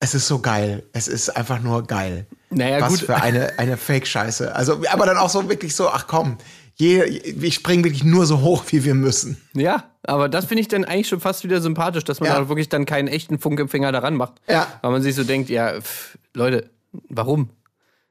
es 0.00 0.14
ist 0.14 0.28
so 0.28 0.40
geil. 0.40 0.82
Es 0.92 1.08
ist 1.08 1.30
einfach 1.30 1.60
nur 1.60 1.86
geil. 1.86 2.26
Naja, 2.50 2.80
Was 2.82 2.90
gut. 2.90 3.00
für 3.00 3.16
eine, 3.16 3.58
eine 3.58 3.76
Fake-Scheiße. 3.76 4.54
Also, 4.54 4.82
aber 4.90 5.06
dann 5.06 5.16
auch 5.16 5.30
so 5.30 5.48
wirklich 5.48 5.74
so, 5.74 5.88
ach 5.88 6.06
komm, 6.06 6.36
je, 6.76 7.02
ich 7.04 7.54
springe 7.54 7.84
wirklich 7.84 8.04
nur 8.04 8.26
so 8.26 8.40
hoch, 8.40 8.64
wie 8.68 8.84
wir 8.84 8.94
müssen. 8.94 9.36
Ja, 9.54 9.84
aber 10.02 10.28
das 10.28 10.46
finde 10.46 10.60
ich 10.62 10.68
dann 10.68 10.84
eigentlich 10.84 11.08
schon 11.08 11.20
fast 11.20 11.44
wieder 11.44 11.60
sympathisch, 11.60 12.04
dass 12.04 12.20
man 12.20 12.28
Ja. 12.30 12.38
da 12.38 12.48
wirklich 12.48 12.68
dann 12.68 12.84
keinen 12.86 13.08
echten 13.08 13.38
Funkempfänger 13.38 13.92
daran 13.92 14.14
macht. 14.16 14.34
Ja. 14.48 14.66
Weil 14.82 14.90
man 14.92 15.02
sich 15.02 15.14
so 15.14 15.24
denkt, 15.24 15.50
ja, 15.50 15.80
pff, 15.80 16.18
Leute, 16.34 16.68
warum? 17.08 17.50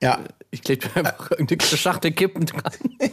Ja, 0.02 0.19
Ich 0.52 0.62
klebe 0.62 0.88
einfach 0.95 1.32
irgendeine 1.32 1.62
Schachtel 1.78 2.12
Kippen 2.12 2.45
dran. 2.45 2.73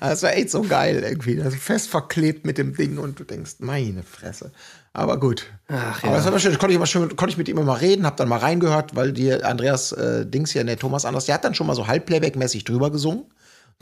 das 0.00 0.22
war 0.22 0.34
echt 0.34 0.50
so 0.50 0.62
geil 0.62 1.02
irgendwie. 1.04 1.40
Also 1.40 1.56
fest 1.56 1.88
verklebt 1.88 2.44
mit 2.44 2.58
dem 2.58 2.74
Ding 2.76 2.98
und 2.98 3.18
du 3.18 3.24
denkst, 3.24 3.56
meine 3.60 4.02
Fresse. 4.02 4.52
Aber 4.92 5.18
gut. 5.18 5.46
Ach, 5.68 6.02
Aber 6.02 6.12
ja. 6.12 6.18
das 6.18 6.30
war 6.30 6.38
schön. 6.38 6.58
Konnte 6.58 6.76
ich, 6.76 6.86
schön, 6.90 7.16
konnte 7.16 7.32
ich 7.32 7.38
mit 7.38 7.48
ihm 7.48 7.58
immer 7.58 7.80
reden, 7.80 8.04
hab 8.04 8.16
dann 8.18 8.28
mal 8.28 8.38
reingehört, 8.40 8.94
weil 8.94 9.12
die 9.12 9.32
Andreas 9.32 9.92
äh, 9.92 10.26
Dings 10.26 10.50
hier, 10.52 10.64
der 10.64 10.78
Thomas 10.78 11.04
Anders, 11.04 11.26
der 11.26 11.36
hat 11.36 11.44
dann 11.44 11.54
schon 11.54 11.66
mal 11.66 11.74
so 11.74 11.86
Halbplayback-mäßig 11.86 12.64
drüber 12.64 12.90
gesungen. 12.90 13.24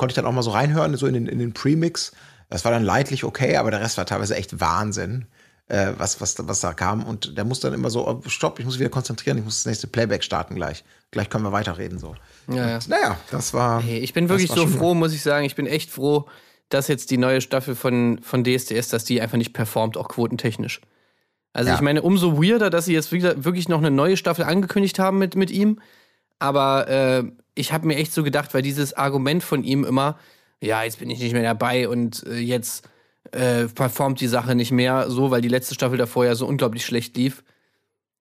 Konnte 0.00 0.12
ich 0.12 0.16
dann 0.16 0.24
auch 0.24 0.32
mal 0.32 0.40
so 0.42 0.52
reinhören, 0.52 0.96
so 0.96 1.06
in 1.06 1.12
den, 1.12 1.26
in 1.26 1.38
den 1.38 1.52
Premix. 1.52 2.12
Das 2.48 2.64
war 2.64 2.72
dann 2.72 2.82
leidlich 2.82 3.22
okay, 3.22 3.58
aber 3.58 3.70
der 3.70 3.82
Rest 3.82 3.98
war 3.98 4.06
teilweise 4.06 4.34
echt 4.34 4.58
Wahnsinn, 4.58 5.26
äh, 5.68 5.92
was, 5.98 6.22
was, 6.22 6.36
was 6.38 6.60
da 6.60 6.72
kam. 6.72 7.04
Und 7.04 7.36
der 7.36 7.44
muss 7.44 7.60
dann 7.60 7.74
immer 7.74 7.90
so, 7.90 8.08
oh, 8.08 8.22
stopp, 8.26 8.58
ich 8.58 8.64
muss 8.64 8.78
wieder 8.78 8.88
konzentrieren, 8.88 9.36
ich 9.36 9.44
muss 9.44 9.58
das 9.58 9.66
nächste 9.66 9.88
Playback 9.88 10.24
starten 10.24 10.54
gleich. 10.54 10.84
Gleich 11.10 11.28
können 11.28 11.44
wir 11.44 11.52
weiterreden. 11.52 11.98
So. 11.98 12.14
Ja, 12.48 12.66
ja. 12.66 12.74
Und, 12.76 12.88
naja, 12.88 13.18
das 13.30 13.52
war. 13.52 13.82
Hey, 13.82 13.98
ich 13.98 14.14
bin 14.14 14.30
wirklich 14.30 14.50
so 14.50 14.66
froh, 14.66 14.94
muss 14.94 15.12
ich 15.12 15.22
sagen. 15.22 15.44
Ich 15.44 15.54
bin 15.54 15.66
echt 15.66 15.90
froh, 15.90 16.26
dass 16.70 16.88
jetzt 16.88 17.10
die 17.10 17.18
neue 17.18 17.42
Staffel 17.42 17.74
von, 17.74 18.20
von 18.22 18.42
DSDS, 18.42 18.88
dass 18.88 19.04
die 19.04 19.20
einfach 19.20 19.36
nicht 19.36 19.52
performt, 19.52 19.98
auch 19.98 20.08
quotentechnisch. 20.08 20.80
Also 21.52 21.68
Ja. 21.68 21.74
ich 21.74 21.82
meine, 21.82 22.00
umso 22.00 22.42
weirder, 22.42 22.70
dass 22.70 22.86
sie 22.86 22.94
jetzt 22.94 23.12
wieder, 23.12 23.44
wirklich 23.44 23.68
noch 23.68 23.80
eine 23.80 23.90
neue 23.90 24.16
Staffel 24.16 24.46
angekündigt 24.46 24.98
haben 24.98 25.18
mit, 25.18 25.36
mit 25.36 25.50
ihm. 25.50 25.78
Aber 26.38 26.88
äh, 26.88 27.24
ich 27.54 27.72
habe 27.72 27.86
mir 27.86 27.96
echt 27.96 28.12
so 28.12 28.22
gedacht, 28.22 28.54
weil 28.54 28.62
dieses 28.62 28.94
Argument 28.94 29.42
von 29.42 29.64
ihm 29.64 29.84
immer, 29.84 30.18
ja, 30.60 30.82
jetzt 30.82 30.98
bin 30.98 31.10
ich 31.10 31.18
nicht 31.20 31.32
mehr 31.32 31.42
dabei 31.42 31.88
und 31.88 32.24
äh, 32.26 32.36
jetzt 32.38 32.88
äh, 33.32 33.66
performt 33.66 34.20
die 34.20 34.26
Sache 34.28 34.54
nicht 34.54 34.72
mehr 34.72 35.10
so, 35.10 35.30
weil 35.30 35.40
die 35.40 35.48
letzte 35.48 35.74
Staffel 35.74 35.98
davor 35.98 36.24
ja 36.24 36.34
so 36.34 36.46
unglaublich 36.46 36.84
schlecht 36.84 37.16
lief. 37.16 37.42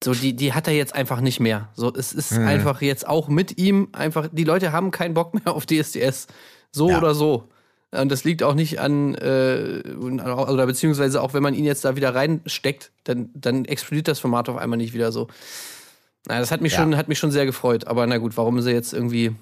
So, 0.03 0.13
die, 0.13 0.33
die 0.33 0.53
hat 0.53 0.67
er 0.67 0.73
jetzt 0.73 0.95
einfach 0.95 1.19
nicht 1.19 1.39
mehr. 1.41 1.69
So, 1.73 1.93
es 1.93 2.13
ist 2.13 2.31
Mhm. 2.31 2.47
einfach 2.47 2.81
jetzt 2.81 3.05
auch 3.07 3.27
mit 3.27 3.57
ihm 3.57 3.89
einfach, 3.91 4.29
die 4.31 4.45
Leute 4.45 4.71
haben 4.71 4.91
keinen 4.91 5.13
Bock 5.13 5.33
mehr 5.33 5.53
auf 5.53 5.65
DSDS. 5.65 6.27
So 6.71 6.89
Ja. 6.89 6.97
oder 6.97 7.13
so. 7.15 7.49
Und 7.91 8.09
das 8.11 8.23
liegt 8.23 8.43
auch 8.43 8.53
nicht 8.53 8.79
an, 8.79 9.15
äh, 9.15 9.81
oder 9.97 10.67
beziehungsweise 10.67 11.21
auch 11.21 11.33
wenn 11.33 11.41
man 11.41 11.55
ihn 11.55 11.65
jetzt 11.65 11.83
da 11.83 11.95
wieder 11.95 12.13
reinsteckt, 12.13 12.91
dann, 13.05 13.29
dann 13.33 13.65
explodiert 13.65 14.07
das 14.07 14.19
Format 14.19 14.47
auf 14.47 14.57
einmal 14.57 14.77
nicht 14.77 14.93
wieder 14.93 15.11
so. 15.11 15.27
Na, 16.27 16.39
das 16.39 16.51
hat 16.51 16.61
mich, 16.61 16.73
Ja. 16.73 16.79
schon, 16.79 16.95
hat 16.97 17.07
mich 17.07 17.19
schon 17.19 17.31
sehr 17.31 17.45
gefreut. 17.45 17.87
Aber 17.87 18.05
na 18.07 18.17
gut, 18.17 18.35
warum 18.37 18.61
sie 18.61 18.71
jetzt 18.71 18.93
irgendwie, 18.93 19.35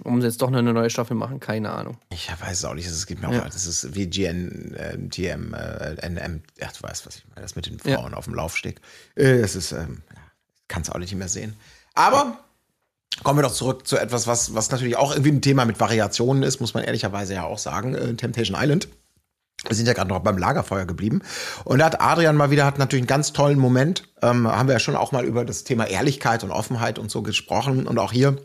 warum 0.00 0.20
sie 0.20 0.26
jetzt 0.26 0.42
doch 0.42 0.50
noch 0.50 0.58
eine 0.58 0.72
neue 0.72 0.90
Staffel 0.90 1.14
machen, 1.16 1.38
keine 1.40 1.70
Ahnung. 1.70 1.96
Ich 2.10 2.28
weiß 2.30 2.58
es 2.58 2.64
auch 2.64 2.74
nicht. 2.74 2.86
Es 2.86 3.06
gibt 3.06 3.22
mir 3.22 3.28
auch, 3.28 3.32
Ja. 3.32 3.44
das 3.48 3.66
ist 3.66 3.94
wie 3.94 4.06
GN, 4.08 4.74
äh, 4.74 4.96
GM, 4.98 5.54
äh, 5.54 5.94
NM, 6.08 6.42
ach, 6.62 6.72
du 6.72 6.82
weißt, 6.82 7.06
was 7.06 7.16
ich 7.16 7.24
meine, 7.28 7.42
das 7.42 7.56
mit 7.56 7.66
den 7.66 7.78
Ja. 7.84 7.98
Frauen 7.98 8.14
auf 8.14 8.24
dem 8.24 8.34
Laufsteg. 8.34 8.80
Äh, 9.14 9.40
das 9.40 9.54
ist, 9.54 9.72
ähm, 9.72 10.02
ja, 10.14 10.20
kannst 10.68 10.88
du 10.90 10.94
auch 10.94 10.98
nicht 10.98 11.14
mehr 11.14 11.28
sehen. 11.28 11.54
Aber 11.94 12.38
kommen 13.22 13.38
wir 13.38 13.42
doch 13.42 13.52
zurück 13.54 13.86
zu 13.86 13.96
etwas, 13.98 14.26
was, 14.26 14.54
was 14.54 14.70
natürlich 14.70 14.96
auch 14.96 15.12
irgendwie 15.12 15.30
ein 15.32 15.42
Thema 15.42 15.64
mit 15.66 15.78
Variationen 15.78 16.42
ist, 16.42 16.60
muss 16.60 16.74
man 16.74 16.82
ehrlicherweise 16.84 17.34
ja 17.34 17.44
auch 17.44 17.58
sagen. 17.58 17.94
Äh, 17.94 18.14
Temptation 18.14 18.56
Island. 18.60 18.88
Wir 19.66 19.76
sind 19.76 19.86
ja 19.86 19.92
gerade 19.92 20.08
noch 20.08 20.20
beim 20.20 20.38
Lagerfeuer 20.38 20.86
geblieben. 20.86 21.22
Und 21.64 21.78
da 21.78 21.86
hat 21.86 22.00
Adrian 22.00 22.36
mal 22.36 22.50
wieder, 22.50 22.66
hat 22.66 22.78
natürlich 22.78 23.02
einen 23.02 23.06
ganz 23.06 23.32
tollen 23.32 23.58
Moment. 23.58 24.08
Ähm, 24.20 24.48
haben 24.48 24.68
wir 24.68 24.74
ja 24.74 24.80
schon 24.80 24.96
auch 24.96 25.12
mal 25.12 25.24
über 25.24 25.44
das 25.44 25.64
Thema 25.64 25.86
Ehrlichkeit 25.86 26.42
und 26.42 26.50
Offenheit 26.50 26.98
und 26.98 27.10
so 27.10 27.22
gesprochen. 27.22 27.86
Und 27.86 27.98
auch 27.98 28.12
hier 28.12 28.36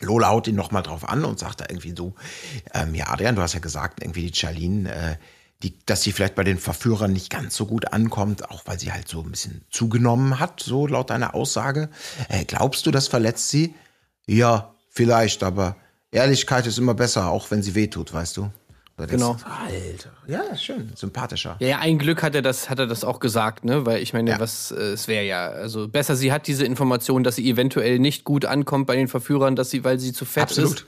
Lola 0.00 0.28
haut 0.28 0.46
ihn 0.46 0.54
nochmal 0.54 0.82
drauf 0.82 1.08
an 1.08 1.24
und 1.24 1.38
sagt 1.38 1.60
da 1.60 1.66
irgendwie 1.68 1.94
so, 1.96 2.14
ähm, 2.74 2.94
ja, 2.94 3.08
Adrian, 3.08 3.36
du 3.36 3.42
hast 3.42 3.54
ja 3.54 3.60
gesagt, 3.60 4.02
irgendwie 4.02 4.30
die 4.30 4.38
Charlene, 4.38 4.92
äh, 4.92 5.16
die, 5.62 5.78
dass 5.86 6.02
sie 6.02 6.12
vielleicht 6.12 6.34
bei 6.34 6.44
den 6.44 6.58
Verführern 6.58 7.12
nicht 7.12 7.30
ganz 7.30 7.56
so 7.56 7.64
gut 7.64 7.92
ankommt, 7.92 8.50
auch 8.50 8.62
weil 8.66 8.78
sie 8.78 8.92
halt 8.92 9.08
so 9.08 9.22
ein 9.22 9.30
bisschen 9.30 9.64
zugenommen 9.70 10.40
hat, 10.40 10.60
so 10.60 10.86
laut 10.86 11.10
deiner 11.10 11.34
Aussage. 11.34 11.88
Äh, 12.28 12.44
glaubst 12.44 12.84
du, 12.86 12.90
das 12.90 13.08
verletzt 13.08 13.48
sie? 13.48 13.74
Ja, 14.26 14.74
vielleicht, 14.90 15.42
aber 15.42 15.76
Ehrlichkeit 16.10 16.66
ist 16.66 16.78
immer 16.78 16.94
besser, 16.94 17.30
auch 17.30 17.50
wenn 17.50 17.62
sie 17.62 17.74
wehtut, 17.74 18.12
weißt 18.12 18.36
du? 18.36 18.50
Da 18.96 19.06
Genau. 19.06 19.34
du, 19.34 19.44
Alter, 19.46 20.10
ja, 20.28 20.56
schön, 20.56 20.92
sympathischer. 20.94 21.56
Ja, 21.58 21.66
ja, 21.66 21.78
ein 21.80 21.98
Glück 21.98 22.22
hat 22.22 22.34
er 22.36 22.42
das, 22.42 22.70
hat 22.70 22.78
er 22.78 22.86
das 22.86 23.02
auch 23.02 23.18
gesagt, 23.18 23.64
ne? 23.64 23.84
Weil 23.84 24.00
ich 24.00 24.12
meine, 24.12 24.30
Ja. 24.30 24.38
was, 24.40 24.70
äh, 24.70 24.92
es 24.92 25.08
wäre 25.08 25.24
ja, 25.24 25.48
also 25.48 25.88
besser, 25.88 26.14
sie 26.14 26.30
hat 26.30 26.46
diese 26.46 26.64
Information, 26.64 27.24
dass 27.24 27.34
sie 27.36 27.50
eventuell 27.50 27.98
nicht 27.98 28.22
gut 28.22 28.44
ankommt 28.44 28.86
bei 28.86 28.94
den 28.94 29.08
Verführern, 29.08 29.56
dass 29.56 29.70
sie, 29.70 29.82
weil 29.82 29.98
sie 29.98 30.12
zu 30.12 30.24
fett 30.24 30.44
Absolut. 30.44 30.72
ist, 30.80 30.86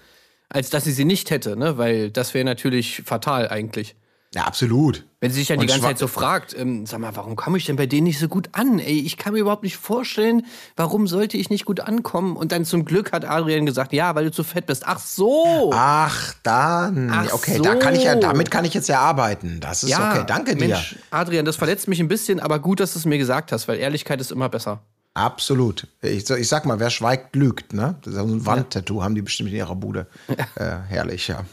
als 0.48 0.70
dass 0.70 0.84
sie 0.84 0.92
sie 0.92 1.04
nicht 1.04 1.30
hätte, 1.30 1.56
ne? 1.56 1.78
Weil 1.78 2.10
das 2.12 2.32
wäre 2.32 2.44
natürlich 2.44 3.02
fatal 3.04 3.48
eigentlich. 3.48 3.96
Ja, 4.34 4.44
absolut. 4.44 5.04
Wenn 5.20 5.30
sie 5.30 5.38
sich 5.38 5.48
dann 5.48 5.58
die 5.58 5.62
Und 5.64 5.68
ganze 5.68 5.82
schwa- 5.82 5.88
Zeit 5.88 5.98
so 5.98 6.06
fragt, 6.08 6.54
ähm, 6.58 6.84
sag 6.84 7.00
mal, 7.00 7.16
warum 7.16 7.36
komme 7.36 7.56
ich 7.56 7.64
denn 7.64 7.76
bei 7.76 7.86
denen 7.86 8.04
nicht 8.04 8.18
so 8.18 8.28
gut 8.28 8.50
an? 8.52 8.78
Ey, 8.78 9.00
ich 9.00 9.16
kann 9.16 9.32
mir 9.32 9.38
überhaupt 9.38 9.62
nicht 9.62 9.76
vorstellen, 9.76 10.44
warum 10.76 11.06
sollte 11.06 11.36
ich 11.38 11.48
nicht 11.48 11.64
gut 11.64 11.80
ankommen? 11.80 12.36
Und 12.36 12.52
dann 12.52 12.64
zum 12.64 12.84
Glück 12.84 13.12
hat 13.12 13.24
Adrian 13.24 13.64
gesagt, 13.64 13.92
ja, 13.94 14.14
weil 14.14 14.24
du 14.26 14.30
zu 14.32 14.44
fett 14.44 14.66
bist. 14.66 14.82
Ach 14.86 14.98
so. 14.98 15.70
Ach, 15.72 16.34
dann. 16.42 17.10
Ach 17.10 17.32
okay, 17.32 17.60
da 17.62 17.76
kann 17.76 17.94
ich 17.94 18.04
ja, 18.04 18.14
so. 18.14 18.20
damit 18.20 18.50
kann 18.50 18.64
ich 18.66 18.74
jetzt 18.74 18.88
ja 18.88 19.00
arbeiten. 19.00 19.58
Das 19.60 19.82
ist 19.84 19.94
okay. 19.98 20.24
Danke 20.26 20.54
dir. 20.54 20.68
Mensch, 20.68 20.96
Adrian, 21.10 21.44
das 21.46 21.56
verletzt 21.56 21.88
mich 21.88 22.00
ein 22.00 22.08
bisschen, 22.08 22.38
aber 22.40 22.58
gut, 22.58 22.80
dass 22.80 22.92
du 22.92 22.98
es 22.98 23.04
mir 23.06 23.18
gesagt 23.18 23.52
hast, 23.52 23.68
weil 23.68 23.78
Ehrlichkeit 23.78 24.20
ist 24.20 24.32
immer 24.32 24.48
besser. 24.50 24.80
Absolut. 25.14 25.86
Ich, 26.02 26.28
ich 26.28 26.48
sag 26.48 26.66
mal, 26.66 26.78
wer 26.78 26.90
schweigt, 26.90 27.34
lügt. 27.36 27.72
Ne? 27.72 27.96
Das 28.02 28.12
ist 28.12 28.20
so 28.20 28.26
ein 28.26 28.44
Wandtattoo, 28.44 29.02
haben 29.02 29.14
die 29.14 29.22
bestimmt 29.22 29.48
in 29.48 29.56
ihrer 29.56 29.74
Bude. 29.74 30.08
Äh, 30.28 30.76
herrlich, 30.88 31.28
ja. 31.28 31.44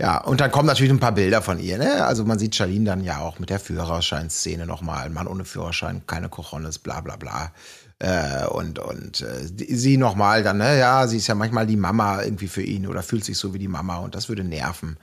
Ja, 0.00 0.18
und 0.18 0.40
dann 0.40 0.50
kommen 0.50 0.66
natürlich 0.66 0.92
ein 0.92 1.00
paar 1.00 1.12
Bilder 1.12 1.42
von 1.42 1.58
ihr. 1.58 1.78
Ne? 1.78 2.04
Also 2.04 2.24
man 2.24 2.38
sieht 2.38 2.54
Charlene 2.54 2.84
dann 2.84 3.04
ja 3.04 3.18
auch 3.18 3.38
mit 3.38 3.50
der 3.50 3.60
Führerscheinszene 3.60 4.66
nochmal. 4.66 5.10
Mann 5.10 5.26
ohne 5.26 5.44
Führerschein, 5.44 6.06
keine 6.06 6.28
Cojones, 6.28 6.78
bla 6.78 7.00
bla 7.00 7.16
bla. 7.16 7.52
Äh, 7.98 8.46
und 8.46 8.78
und 8.78 9.20
äh, 9.20 9.46
sie 9.76 9.96
nochmal 9.96 10.42
dann, 10.42 10.58
ne? 10.58 10.78
ja, 10.78 11.06
sie 11.06 11.18
ist 11.18 11.28
ja 11.28 11.36
manchmal 11.36 11.66
die 11.66 11.76
Mama 11.76 12.22
irgendwie 12.22 12.48
für 12.48 12.62
ihn 12.62 12.86
oder 12.88 13.02
fühlt 13.02 13.24
sich 13.24 13.38
so 13.38 13.54
wie 13.54 13.60
die 13.60 13.68
Mama 13.68 13.98
und 13.98 14.14
das 14.14 14.28
würde 14.28 14.42
nerven. 14.42 14.96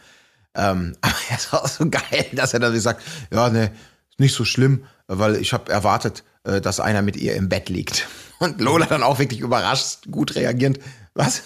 Ähm, 0.55 0.95
aber 1.01 1.15
er 1.29 1.37
ist 1.37 1.53
auch 1.53 1.67
so 1.67 1.89
geil, 1.89 2.25
dass 2.33 2.53
er 2.53 2.59
dann 2.59 2.77
sagt, 2.79 3.01
ja, 3.31 3.49
ne, 3.49 3.71
ist 4.09 4.19
nicht 4.19 4.35
so 4.35 4.43
schlimm, 4.43 4.83
weil 5.07 5.37
ich 5.37 5.53
habe 5.53 5.71
erwartet, 5.71 6.23
äh, 6.43 6.61
dass 6.61 6.79
einer 6.79 7.01
mit 7.01 7.15
ihr 7.15 7.35
im 7.35 7.49
Bett 7.49 7.69
liegt. 7.69 8.07
Und 8.39 8.61
Lola 8.61 8.85
dann 8.85 9.03
auch 9.03 9.19
wirklich 9.19 9.41
überrascht, 9.41 10.07
gut 10.11 10.35
reagierend. 10.35 10.79
Was? 11.13 11.43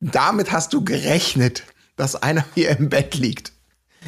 Damit 0.00 0.52
hast 0.52 0.72
du 0.72 0.84
gerechnet, 0.84 1.64
dass 1.96 2.16
einer 2.16 2.44
hier 2.54 2.70
im 2.78 2.88
Bett 2.88 3.14
liegt. 3.14 3.52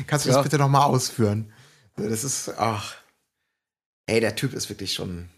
Kannst 0.06 0.26
du 0.26 0.30
Ja. 0.30 0.36
das 0.36 0.44
bitte 0.44 0.58
noch 0.58 0.68
mal 0.68 0.84
ausführen? 0.84 1.52
Das 1.96 2.24
ist, 2.24 2.52
ach, 2.58 2.94
ey, 4.06 4.20
der 4.20 4.36
Typ 4.36 4.52
ist 4.52 4.68
wirklich 4.68 4.92
schon 4.92 5.28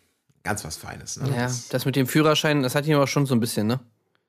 ganz 0.42 0.64
was 0.64 0.76
Feines. 0.76 1.16
Ne? 1.16 1.28
Ja, 1.30 1.42
Das- 1.44 1.68
das 1.68 1.84
mit 1.84 1.94
dem 1.96 2.06
Führerschein, 2.06 2.62
das 2.62 2.74
hat 2.74 2.86
ihn 2.86 2.94
aber 2.94 3.06
schon 3.06 3.26
so 3.26 3.34
ein 3.34 3.40
bisschen, 3.40 3.66
ne? 3.66 3.80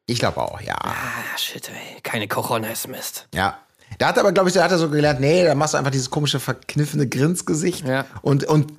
Ich 0.05 0.19
glaube 0.19 0.37
auch, 0.41 0.59
ja. 0.61 0.75
Ah, 0.79 1.37
shit, 1.37 1.69
ey. 1.69 2.01
Keine 2.01 2.27
Cojones, 2.27 2.87
Mist. 2.87 3.27
Ja. 3.33 3.59
Da 3.97 4.07
hat 4.09 4.17
aber, 4.19 4.31
glaube 4.31 4.49
ich, 4.49 4.55
da 4.55 4.63
hat 4.63 4.71
er 4.71 4.77
so 4.77 4.89
gelernt, 4.89 5.19
nee, 5.19 5.43
da 5.43 5.55
machst 5.55 5.73
du 5.73 5.77
einfach 5.79 5.91
dieses 5.91 6.09
komische, 6.11 6.39
verkniffene 6.39 7.07
Grinsgesicht 7.07 7.87
Ja. 7.87 8.05
und, 8.21 8.43
und 8.45 8.73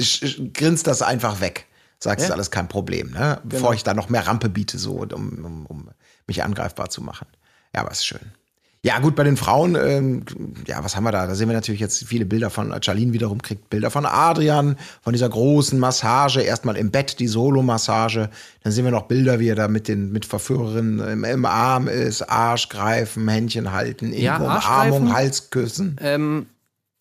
grinst 0.54 0.86
das 0.86 1.02
einfach 1.02 1.40
weg. 1.40 1.66
Sagst, 1.98 2.22
Ja. 2.22 2.26
ist 2.28 2.32
alles 2.32 2.50
kein 2.50 2.68
Problem, 2.68 3.10
ne? 3.10 3.40
Bevor 3.44 3.74
ich 3.74 3.82
da 3.84 3.92
noch 3.94 4.08
mehr 4.08 4.26
Rampe 4.26 4.48
biete, 4.48 4.78
so, 4.78 4.92
um, 5.02 5.44
um, 5.44 5.66
um 5.66 5.90
mich 6.26 6.42
angreifbar 6.44 6.90
zu 6.90 7.02
machen. 7.02 7.26
Ja, 7.74 7.82
aber 7.82 7.90
ist 7.90 8.06
schön. 8.06 8.32
Ja, 8.82 8.98
gut, 8.98 9.14
bei 9.14 9.24
den 9.24 9.36
Frauen, 9.36 9.74
ähm, 9.76 10.22
ja, 10.66 10.82
was 10.82 10.96
haben 10.96 11.04
wir 11.04 11.12
da? 11.12 11.26
Da 11.26 11.34
sehen 11.34 11.48
wir 11.48 11.54
natürlich 11.54 11.82
jetzt 11.82 12.02
viele 12.02 12.24
Bilder 12.24 12.48
von 12.48 12.74
Charlene 12.82 13.12
wiederum, 13.12 13.42
kriegt 13.42 13.68
Bilder 13.68 13.90
von 13.90 14.06
Adrian, 14.06 14.76
von 15.02 15.12
dieser 15.12 15.28
großen 15.28 15.78
Massage, 15.78 16.40
erstmal 16.40 16.78
im 16.78 16.90
Bett 16.90 17.18
die 17.20 17.28
Solo-Massage. 17.28 18.30
Dann 18.62 18.72
sehen 18.72 18.84
wir 18.86 18.90
noch 18.90 19.02
Bilder, 19.02 19.38
wie 19.38 19.48
er 19.48 19.54
da 19.54 19.68
mit 19.68 19.86
den 19.86 20.12
mit 20.12 20.24
Verführerinnen 20.24 21.00
im, 21.06 21.24
im 21.24 21.44
Arm 21.44 21.88
ist, 21.88 22.22
Arsch 22.22 22.70
greifen, 22.70 23.28
Händchen 23.28 23.70
halten, 23.70 24.14
Ja, 24.14 24.38
Umarmung. 24.38 25.12
Hals 25.12 25.50
küssen. 25.50 25.96
Ähm, 26.00 26.46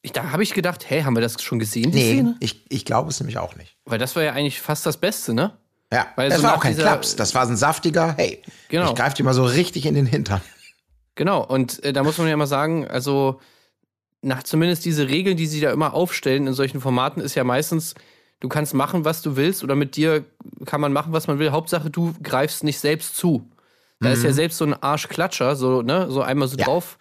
ich, 0.01 0.11
da 0.11 0.31
habe 0.33 0.43
ich 0.43 0.53
gedacht, 0.53 0.83
hey, 0.89 1.03
haben 1.03 1.15
wir 1.15 1.21
das 1.21 1.41
schon 1.41 1.59
gesehen, 1.59 1.91
nee, 1.93 2.11
Szene? 2.13 2.35
ich, 2.41 2.65
ich 2.67 2.83
glaube 2.83 3.09
es 3.09 3.21
nämlich 3.21 3.37
auch 3.37 3.55
nicht. 3.55 3.77
Weil 3.85 3.99
das 3.99 4.17
war 4.17 4.23
ja 4.23 4.33
eigentlich 4.33 4.59
fast 4.59 4.85
das 4.85 4.97
Beste, 4.97 5.33
ne? 5.33 5.53
Ja, 5.93 6.07
Weil 6.17 6.27
das 6.29 6.39
so 6.39 6.43
war 6.43 6.57
auch 6.57 6.61
kein 6.61 6.75
Klaps, 6.77 7.15
das 7.15 7.33
war 7.35 7.47
ein 7.47 7.55
saftiger, 7.57 8.15
hey, 8.17 8.41
Genau. 8.67 8.89
ich 8.89 8.95
greife 8.95 9.15
dir 9.15 9.23
mal 9.23 9.33
so 9.33 9.45
richtig 9.45 9.85
in 9.85 9.95
den 9.95 10.05
Hintern. 10.05 10.41
Genau, 11.19 11.43
und 11.45 11.83
äh, 11.83 11.91
da 11.91 12.03
muss 12.03 12.17
man 12.17 12.29
ja 12.29 12.37
mal 12.37 12.47
sagen, 12.47 12.87
also 12.87 13.41
nach 14.21 14.41
zumindest 14.43 14.85
diese 14.85 15.09
Regeln, 15.09 15.35
die 15.35 15.47
sie 15.47 15.59
da 15.59 15.69
immer 15.73 15.93
aufstellen 15.93 16.47
in 16.47 16.53
solchen 16.53 16.79
Formaten, 16.79 17.21
ist 17.21 17.35
ja 17.35 17.43
meistens, 17.43 17.93
du 18.39 18.47
kannst 18.47 18.73
machen, 18.73 19.03
was 19.03 19.21
du 19.21 19.35
willst, 19.35 19.61
oder 19.61 19.75
mit 19.75 19.97
dir 19.97 20.23
kann 20.65 20.79
man 20.79 20.93
machen, 20.93 21.11
was 21.11 21.27
man 21.27 21.37
will. 21.37 21.51
Hauptsache, 21.51 21.89
du 21.89 22.13
greifst 22.23 22.63
nicht 22.63 22.79
selbst 22.79 23.17
zu. 23.17 23.51
Da 23.99 24.13
ist 24.13 24.23
ja 24.23 24.31
selbst 24.31 24.57
so 24.59 24.63
ein 24.65 24.81
Arschklatscher, 24.81 25.57
so, 25.57 25.81
ne, 25.81 26.09
so 26.09 26.21
einmal 26.21 26.47
so 26.47 26.55
Ja. 26.55 26.63
drauf 26.63 26.97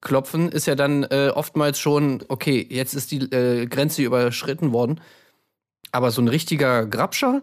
klopfen, 0.00 0.50
ist 0.50 0.66
ja 0.66 0.74
dann 0.74 1.04
äh, 1.04 1.30
oftmals 1.32 1.78
schon, 1.78 2.24
okay, 2.26 2.66
jetzt 2.68 2.94
ist 2.94 3.12
die 3.12 3.18
äh, 3.32 3.66
Grenze 3.66 4.02
überschritten 4.02 4.72
worden. 4.72 5.00
Aber 5.92 6.10
so 6.10 6.20
ein 6.20 6.26
richtiger 6.26 6.86
Grabscher, 6.86 7.42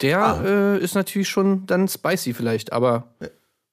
der 0.00 0.18
Ah. 0.18 0.44
äh, 0.44 0.78
ist 0.82 0.96
natürlich 0.96 1.28
schon 1.28 1.66
dann 1.66 1.86
spicy 1.86 2.34
vielleicht, 2.34 2.72
aber 2.72 3.14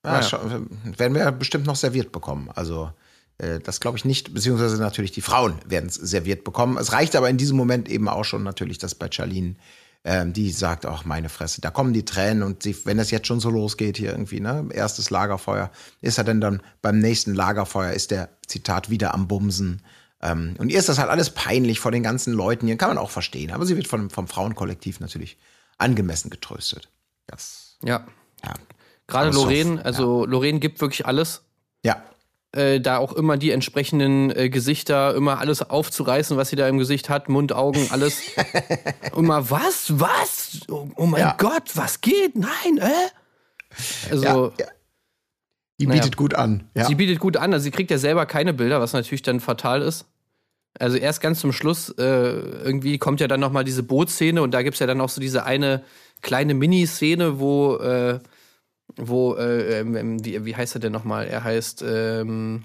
Ja, 0.06 0.12
Naja. 0.12 0.24
schon, 0.24 0.70
werden 0.98 1.16
wir 1.16 1.32
bestimmt 1.32 1.66
noch 1.66 1.76
serviert 1.76 2.12
bekommen. 2.12 2.50
Also 2.54 2.92
äh, 3.38 3.60
das 3.60 3.80
glaube 3.80 3.98
ich 3.98 4.06
nicht, 4.06 4.34
beziehungsweise 4.34 4.78
natürlich 4.78 5.12
die 5.12 5.22
Frauen 5.22 5.56
werden 5.66 5.88
es 5.88 5.96
serviert 5.96 6.44
bekommen. 6.44 6.78
Es 6.78 6.92
reicht 6.92 7.16
aber 7.16 7.30
in 7.30 7.38
diesem 7.38 7.58
Moment 7.58 7.90
eben 7.90 8.08
auch 8.08 8.24
schon 8.24 8.44
natürlich, 8.44 8.78
dass 8.78 8.96
bei 8.96 9.10
Charlene, 9.12 9.56
ähm, 10.04 10.34
die 10.34 10.52
sagt, 10.52 10.86
ach 10.86 11.06
meine 11.06 11.30
Fresse, 11.30 11.62
da 11.62 11.72
kommen 11.72 11.94
die 11.94 12.06
Tränen 12.06 12.44
und 12.44 12.64
sie, 12.64 12.76
wenn 12.86 12.98
das 12.98 13.12
jetzt 13.12 13.28
schon 13.28 13.40
so 13.40 13.50
losgeht 13.50 13.98
hier 13.98 14.12
irgendwie, 14.12 14.40
ne, 14.40 14.70
erstes 14.72 15.10
Lagerfeuer, 15.10 15.72
ist 16.02 16.18
er 16.18 16.24
denn 16.24 16.42
dann 16.42 16.62
beim 16.82 17.00
nächsten 17.00 17.34
Lagerfeuer, 17.34 17.92
ist 17.92 18.12
der, 18.12 18.30
Zitat, 18.48 18.90
wieder 18.90 19.14
am 19.14 19.28
Bumsen. 19.28 19.82
Ähm, 20.22 20.56
und 20.60 20.70
ihr 20.70 20.80
ist 20.80 20.90
das 20.90 21.00
halt 21.00 21.10
alles 21.10 21.32
peinlich 21.32 21.80
vor 21.80 21.92
den 21.92 22.04
ganzen 22.04 22.34
Leuten 22.34 22.68
hier, 22.68 22.78
kann 22.78 22.90
man 22.90 22.98
auch 22.98 23.10
verstehen. 23.10 23.52
Aber 23.52 23.66
sie 23.66 23.76
wird 23.76 23.88
von, 23.88 24.10
vom 24.10 24.28
Frauenkollektiv 24.28 25.00
natürlich 25.00 25.38
angemessen 25.78 26.30
getröstet. 26.30 26.90
Das, 27.28 27.78
ja. 27.84 28.06
ja. 28.44 28.54
Gerade 29.08 29.28
Aber 29.28 29.34
so- 29.36 29.44
Lorraine, 29.44 29.84
also 29.86 30.26
Lorraine 30.26 30.60
gibt 30.60 30.82
wirklich 30.82 31.06
alles. 31.06 31.44
Ja, 31.84 32.04
Äh, 32.52 32.80
da 32.80 32.98
auch 33.00 33.12
immer 33.14 33.36
die 33.38 33.52
entsprechenden 33.52 34.32
äh, 34.36 34.50
Gesichter, 34.50 35.14
immer 35.14 35.40
alles 35.40 35.62
aufzureißen, 35.62 36.38
was 36.38 36.50
sie 36.50 36.56
da 36.56 36.68
im 36.70 36.78
Gesicht 36.78 37.10
hat, 37.10 37.28
Mund, 37.28 37.52
Augen, 37.52 37.86
alles. 37.92 38.22
immer 39.16 39.50
was? 39.52 40.00
Was? 40.00 40.62
Oh, 40.70 40.88
oh 40.96 41.06
mein 41.06 41.20
Ja. 41.20 41.36
Gott, 41.38 41.72
was 41.76 42.00
geht? 42.00 42.36
Nein, 42.38 42.78
äh? 42.78 42.90
Also, 44.10 44.24
ja, 44.24 44.34
ja. 44.66 44.66
Die 45.82 45.88
Naja. 45.88 46.00
bietet 46.02 46.16
gut 46.16 46.34
an. 46.34 46.70
Ja. 46.76 46.86
sie 46.86 46.96
bietet 46.96 47.20
gut 47.20 47.36
an. 47.36 47.52
Also, 47.54 47.66
sie 47.66 47.72
kriegt 47.72 47.92
ja 47.92 47.98
selber 47.98 48.26
keine 48.26 48.54
Bilder, 48.54 48.80
was 48.80 48.94
natürlich 48.94 49.22
dann 49.24 49.42
fatal 49.42 49.82
ist. 49.82 50.06
Also, 50.80 50.96
erst 50.98 51.20
ganz 51.20 51.42
zum 51.42 51.52
Schluss, 51.52 51.90
äh, 51.98 52.04
irgendwie 52.04 52.98
kommt 52.98 53.20
ja 53.20 53.28
dann 53.28 53.42
nochmal 53.42 53.66
diese 53.66 53.84
Bootszene 53.84 54.42
und 54.42 54.52
da 54.52 54.62
gibt's 54.62 54.80
ja 54.80 54.88
dann 54.88 55.02
auch 55.02 55.10
so 55.10 55.20
diese 55.20 55.44
eine 55.46 55.84
kleine 56.22 56.54
Miniszene, 56.54 57.38
wo, 57.40 57.76
äh, 57.78 58.20
wo, 58.98 59.36
äh, 59.36 59.80
ähm, 59.80 60.24
wie, 60.24 60.46
wie 60.46 60.56
heißt 60.56 60.76
er 60.76 60.80
denn 60.80 60.92
nochmal? 60.94 61.28
Er 61.28 61.44
heißt, 61.44 61.84
ähm, 61.88 62.64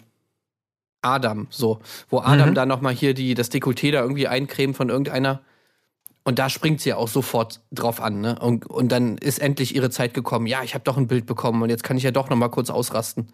Adam, 1.03 1.47
so. 1.51 1.81
Wo 2.11 2.19
Adam 2.21 2.51
Mhm. 2.51 2.55
da 2.55 2.67
nochmal 2.67 2.95
hier 2.95 3.15
die, 3.15 3.35
das 3.35 3.51
Dekolleté 3.51 3.91
da 3.93 4.03
irgendwie 4.03 4.29
eincremt 4.29 4.77
von 4.77 4.91
irgendeiner. 4.91 5.41
Und 6.25 6.39
da 6.39 6.51
springt 6.51 6.83
sie 6.83 6.91
ja 6.91 6.97
auch 6.97 7.09
sofort 7.09 7.61
drauf 7.73 8.01
an, 8.03 8.21
ne? 8.21 8.39
Und, 8.39 8.67
und 8.67 8.91
dann 8.93 9.17
ist 9.17 9.39
endlich 9.41 9.75
ihre 9.75 9.89
Zeit 9.91 10.13
gekommen. 10.13 10.47
Ja, 10.47 10.63
ich 10.63 10.75
habe 10.75 10.85
doch 10.85 10.99
ein 10.99 11.07
Bild 11.09 11.25
bekommen 11.25 11.63
und 11.63 11.71
jetzt 11.71 11.83
kann 11.83 11.97
ich 11.97 12.03
ja 12.03 12.11
doch 12.11 12.29
nochmal 12.29 12.51
kurz 12.51 12.69
ausrasten. 12.71 13.33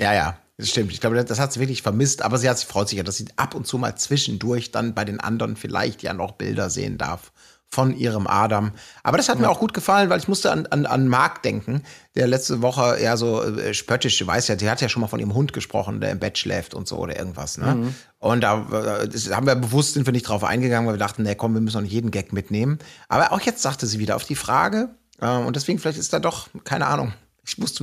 ja, 0.00 0.14
ja, 0.14 0.38
das 0.56 0.70
stimmt. 0.70 0.90
Ich 0.92 1.00
glaube, 1.00 1.16
das- 1.16 1.26
das 1.26 1.38
hat 1.38 1.52
sie 1.52 1.60
wirklich 1.60 1.82
vermisst, 1.82 2.22
aber 2.22 2.38
sie 2.38 2.48
hat 2.48 2.58
sich 2.58 2.66
freut 2.66 2.88
sich 2.88 2.96
ja, 2.96 3.04
dass 3.04 3.18
sie 3.18 3.26
ab 3.36 3.54
und 3.54 3.66
zu 3.66 3.76
mal 3.76 3.94
zwischendurch 3.96 4.70
dann 4.72 4.94
bei 4.94 5.04
den 5.04 5.20
anderen 5.20 5.54
vielleicht 5.56 6.02
ja 6.02 6.14
noch 6.14 6.32
Bilder 6.32 6.70
sehen 6.70 6.96
darf 6.96 7.30
von 7.72 7.96
ihrem 7.96 8.26
Adam. 8.26 8.72
Aber 9.02 9.16
das 9.16 9.30
hat 9.30 9.38
mir 9.38 9.48
auch 9.48 9.58
gut 9.58 9.72
gefallen, 9.72 10.10
weil 10.10 10.18
ich 10.18 10.28
musste 10.28 10.52
an, 10.52 10.66
an, 10.66 10.84
an 10.84 11.08
Marc 11.08 11.42
denken, 11.42 11.82
der 12.14 12.26
letzte 12.26 12.60
Woche 12.60 12.98
eher 12.98 13.16
so 13.16 13.42
äh, 13.42 13.72
spöttisch, 13.72 14.18
du 14.18 14.26
weißt 14.26 14.50
ja, 14.50 14.56
der 14.56 14.70
hat 14.70 14.82
ja 14.82 14.90
schon 14.90 15.00
mal 15.00 15.08
von 15.08 15.18
ihrem 15.18 15.32
Hund 15.32 15.54
gesprochen, 15.54 16.02
der 16.02 16.10
im 16.10 16.18
Bett 16.18 16.36
schläft 16.36 16.74
und 16.74 16.86
so 16.86 16.98
oder 16.98 17.16
irgendwas. 17.16 17.56
Ne? 17.56 17.94
Und 18.18 18.42
da 18.42 18.66
äh, 18.70 19.08
haben 19.30 19.46
wir 19.46 19.54
bewusst 19.54 19.94
sind 19.94 20.06
wir 20.06 20.12
nicht 20.12 20.28
drauf 20.28 20.44
eingegangen, 20.44 20.86
weil 20.86 20.96
wir 20.96 20.98
dachten, 20.98 21.22
nee, 21.22 21.34
komm, 21.34 21.54
wir 21.54 21.62
müssen 21.62 21.76
doch 21.76 21.82
nicht 21.82 21.92
jeden 21.92 22.10
Gag 22.10 22.34
mitnehmen. 22.34 22.78
Aber 23.08 23.32
auch 23.32 23.40
jetzt 23.40 23.62
sagte 23.62 23.86
sie 23.86 23.98
wieder 23.98 24.16
auf 24.16 24.24
die 24.24 24.36
Frage, 24.36 24.90
äh, 25.22 25.34
und 25.34 25.56
deswegen 25.56 25.78
vielleicht 25.78 25.98
ist 25.98 26.12
da 26.12 26.18
doch, 26.18 26.48
keine 26.64 26.86
Ahnung, 26.88 27.14
ich 27.42 27.56
muss 27.56 27.74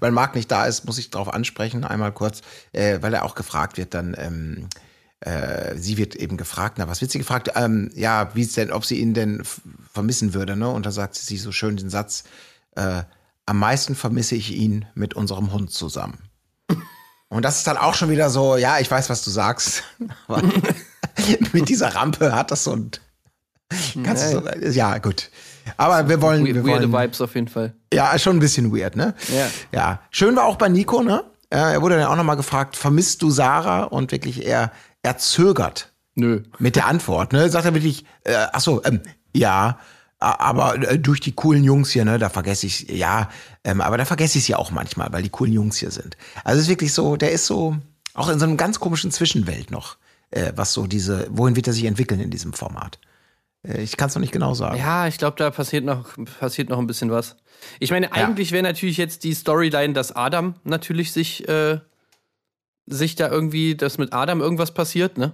weil 0.00 0.10
Marc 0.10 0.34
nicht 0.34 0.50
da 0.50 0.66
ist, 0.66 0.84
muss 0.84 0.98
ich 0.98 1.10
darauf 1.10 1.32
ansprechen, 1.32 1.84
einmal 1.84 2.10
kurz, 2.10 2.42
äh, 2.72 2.98
weil 3.02 3.14
er 3.14 3.24
auch 3.24 3.36
gefragt 3.36 3.76
wird, 3.76 3.94
dann, 3.94 4.16
ähm, 4.18 4.68
äh, 5.20 5.76
sie 5.76 5.98
wird 5.98 6.14
eben 6.14 6.36
gefragt, 6.36 6.78
na, 6.78 6.88
was 6.88 7.00
wird 7.00 7.10
sie 7.10 7.18
gefragt? 7.18 7.50
Ähm, 7.56 7.90
ja, 7.94 8.30
wie 8.34 8.42
es 8.42 8.52
denn, 8.52 8.70
ob 8.70 8.84
sie 8.84 9.00
ihn 9.00 9.14
denn 9.14 9.42
vermissen 9.92 10.32
würde, 10.32 10.56
ne? 10.56 10.68
Und 10.68 10.86
da 10.86 10.92
sagt 10.92 11.16
sie 11.16 11.36
so 11.36 11.50
schön 11.50 11.76
den 11.76 11.90
Satz, 11.90 12.24
äh, 12.76 13.02
am 13.46 13.58
meisten 13.58 13.94
vermisse 13.94 14.36
ich 14.36 14.52
ihn 14.52 14.86
mit 14.94 15.14
unserem 15.14 15.52
Hund 15.52 15.72
zusammen. 15.72 16.18
Und 17.28 17.44
das 17.44 17.58
ist 17.58 17.66
dann 17.66 17.76
auch 17.76 17.94
schon 17.94 18.10
wieder 18.10 18.30
so, 18.30 18.56
ja, 18.56 18.78
ich 18.78 18.90
weiß, 18.90 19.10
was 19.10 19.24
du 19.24 19.30
sagst, 19.30 19.82
aber 20.28 20.42
mit 21.52 21.68
dieser 21.68 21.94
Rampe 21.94 22.34
hat 22.34 22.50
das 22.50 22.64
so 22.64 22.76
ein, 22.76 22.90
kannst 24.04 24.32
du 24.32 24.40
so, 24.40 24.68
ja, 24.70 24.98
gut. 24.98 25.30
Aber 25.76 26.08
wir 26.08 26.22
wollen, 26.22 26.44
wir 26.44 26.54
Weirde 26.64 26.90
wollen, 26.90 27.04
Vibes 27.04 27.20
auf 27.20 27.34
jeden 27.34 27.48
Fall. 27.48 27.74
ja, 27.92 28.18
schon 28.18 28.36
ein 28.36 28.40
bisschen 28.40 28.74
weird, 28.74 28.96
ne? 28.96 29.14
Ja. 29.28 29.46
Ja. 29.72 30.02
Schön 30.10 30.34
war 30.36 30.44
auch 30.44 30.56
bei 30.56 30.68
Nico, 30.68 31.02
ne? 31.02 31.24
Er 31.50 31.80
wurde 31.80 31.96
dann 31.96 32.06
auch 32.06 32.16
nochmal 32.16 32.36
gefragt, 32.36 32.76
vermisst 32.76 33.22
du 33.22 33.30
Sarah? 33.30 33.84
Und 33.84 34.12
wirklich, 34.12 34.46
er, 34.46 34.70
er 35.02 35.18
zögert 35.18 35.92
Nö. 36.14 36.42
mit 36.58 36.76
der 36.76 36.86
Antwort, 36.86 37.32
ne? 37.32 37.48
Sagt 37.48 37.64
er 37.64 37.74
wirklich, 37.74 38.04
äh, 38.24 38.46
ach 38.52 38.60
so, 38.60 38.82
ähm, 38.84 39.00
ja, 39.32 39.78
aber 40.18 40.76
äh, 40.76 40.98
durch 40.98 41.20
die 41.20 41.32
coolen 41.32 41.62
Jungs 41.62 41.90
hier, 41.90 42.04
ne, 42.04 42.18
da 42.18 42.28
vergesse 42.28 42.66
ich, 42.66 42.88
ja, 42.90 43.28
ähm, 43.62 43.80
aber 43.80 43.98
da 43.98 44.04
vergesse 44.04 44.38
ich 44.38 44.44
sie 44.44 44.54
auch 44.54 44.70
manchmal, 44.70 45.12
weil 45.12 45.22
die 45.22 45.28
coolen 45.28 45.52
Jungs 45.52 45.76
hier 45.76 45.90
sind. 45.90 46.16
Also 46.44 46.58
es 46.58 46.64
ist 46.64 46.70
wirklich 46.70 46.92
so, 46.92 47.16
der 47.16 47.30
ist 47.30 47.46
so, 47.46 47.76
auch 48.14 48.28
in 48.28 48.38
so 48.38 48.46
einem 48.46 48.56
ganz 48.56 48.80
komischen 48.80 49.12
Zwischenwelt 49.12 49.70
noch, 49.70 49.96
äh, 50.30 50.52
was 50.56 50.72
so 50.72 50.86
diese, 50.86 51.28
wohin 51.30 51.54
wird 51.54 51.68
er 51.68 51.72
sich 51.72 51.84
entwickeln 51.84 52.20
in 52.20 52.30
diesem 52.30 52.52
Format? 52.52 52.98
Äh, 53.62 53.82
ich 53.82 53.96
kann 53.96 54.08
es 54.08 54.14
noch 54.16 54.20
nicht 54.20 54.32
genau 54.32 54.54
sagen. 54.54 54.78
Ja, 54.78 55.06
ich 55.06 55.18
glaube, 55.18 55.36
da 55.36 55.50
passiert 55.50 55.84
noch, 55.84 56.06
passiert 56.40 56.68
noch 56.68 56.78
ein 56.78 56.88
bisschen 56.88 57.10
was. 57.10 57.36
Ich 57.78 57.90
meine, 57.90 58.12
eigentlich 58.12 58.50
wäre 58.50 58.62
natürlich 58.62 58.96
jetzt 58.96 59.24
die 59.24 59.34
Storyline, 59.34 59.92
dass 59.92 60.14
Adam 60.14 60.54
natürlich 60.64 61.12
sich, 61.12 61.48
äh, 61.48 61.78
sich 62.88 63.14
da 63.14 63.30
irgendwie, 63.30 63.74
dass 63.74 63.98
mit 63.98 64.12
Adam 64.12 64.40
irgendwas 64.40 64.72
passiert, 64.72 65.18
ne? 65.18 65.32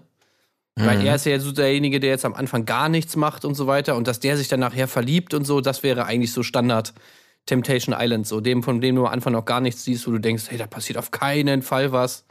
Weil 0.76 1.06
er 1.06 1.14
ist 1.14 1.24
ja 1.24 1.38
so 1.38 1.52
derjenige, 1.52 2.00
der 2.00 2.10
jetzt 2.10 2.24
am 2.24 2.34
Anfang 2.34 2.64
gar 2.64 2.88
nichts 2.88 3.14
macht 3.14 3.44
und 3.44 3.54
so 3.54 3.68
weiter 3.68 3.94
und 3.94 4.08
dass 4.08 4.18
der 4.18 4.36
sich 4.36 4.48
dann 4.48 4.58
nachher 4.58 4.88
verliebt 4.88 5.32
und 5.32 5.44
so, 5.44 5.60
das 5.60 5.84
wäre 5.84 6.04
eigentlich 6.04 6.32
so 6.32 6.42
Standard 6.42 6.92
Temptation 7.46 7.94
Island, 7.96 8.26
so 8.26 8.40
dem, 8.40 8.62
von 8.62 8.80
dem 8.80 8.96
du 8.96 9.06
am 9.06 9.12
Anfang 9.12 9.34
noch 9.34 9.44
gar 9.44 9.60
nichts 9.60 9.84
siehst, 9.84 10.06
wo 10.06 10.10
du 10.10 10.18
denkst, 10.18 10.44
hey, 10.48 10.58
da 10.58 10.66
passiert 10.66 10.98
auf 10.98 11.10
keinen 11.10 11.62
Fall 11.62 11.92
was. 11.92 12.24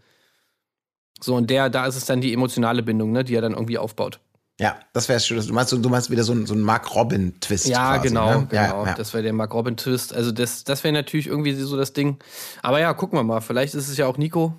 So, 1.22 1.36
und 1.36 1.50
der, 1.50 1.70
da 1.70 1.86
ist 1.86 1.96
es 1.96 2.06
dann 2.06 2.20
die 2.20 2.34
emotionale 2.34 2.84
Bindung, 2.84 3.12
ne, 3.12 3.24
die 3.24 3.36
er 3.36 3.42
dann 3.42 3.54
irgendwie 3.54 3.78
aufbaut. 3.78 4.20
Ja, 4.60 4.78
das 4.92 5.10
wäre 5.10 5.20
schön. 5.20 5.46
Du 5.46 5.54
meinst, 5.54 5.72
du 5.72 5.90
meinst 5.90 6.12
wieder 6.12 6.24
so 6.24 6.34
ein, 6.34 6.46
so 6.46 6.54
ein 6.54 6.62
Mark 6.62 6.94
Robin-Twist. 6.94 7.68
Ja, 7.68 7.96
quasi, 7.96 8.10
genau, 8.10 8.40
ne? 8.42 8.48
genau. 8.50 8.84
Ja, 8.84 8.86
ja. 8.88 8.94
Das 8.94 9.14
wäre 9.14 9.24
der 9.24 9.34
Mark 9.34 9.54
Robin 9.54 9.78
Twist. 9.78 10.14
Also 10.14 10.32
das, 10.32 10.64
das 10.64 10.84
wäre 10.84 10.94
natürlich 10.94 11.28
irgendwie 11.28 11.54
so 11.54 11.78
das 11.78 11.94
Ding. 11.94 12.18
Aber 12.62 12.80
ja, 12.80 12.94
gucken 12.94 13.18
wir 13.18 13.24
mal. 13.24 13.42
Vielleicht 13.42 13.74
ist 13.74 13.88
es 13.88 13.98
ja 13.98 14.06
auch 14.06 14.18
Nico. 14.18 14.54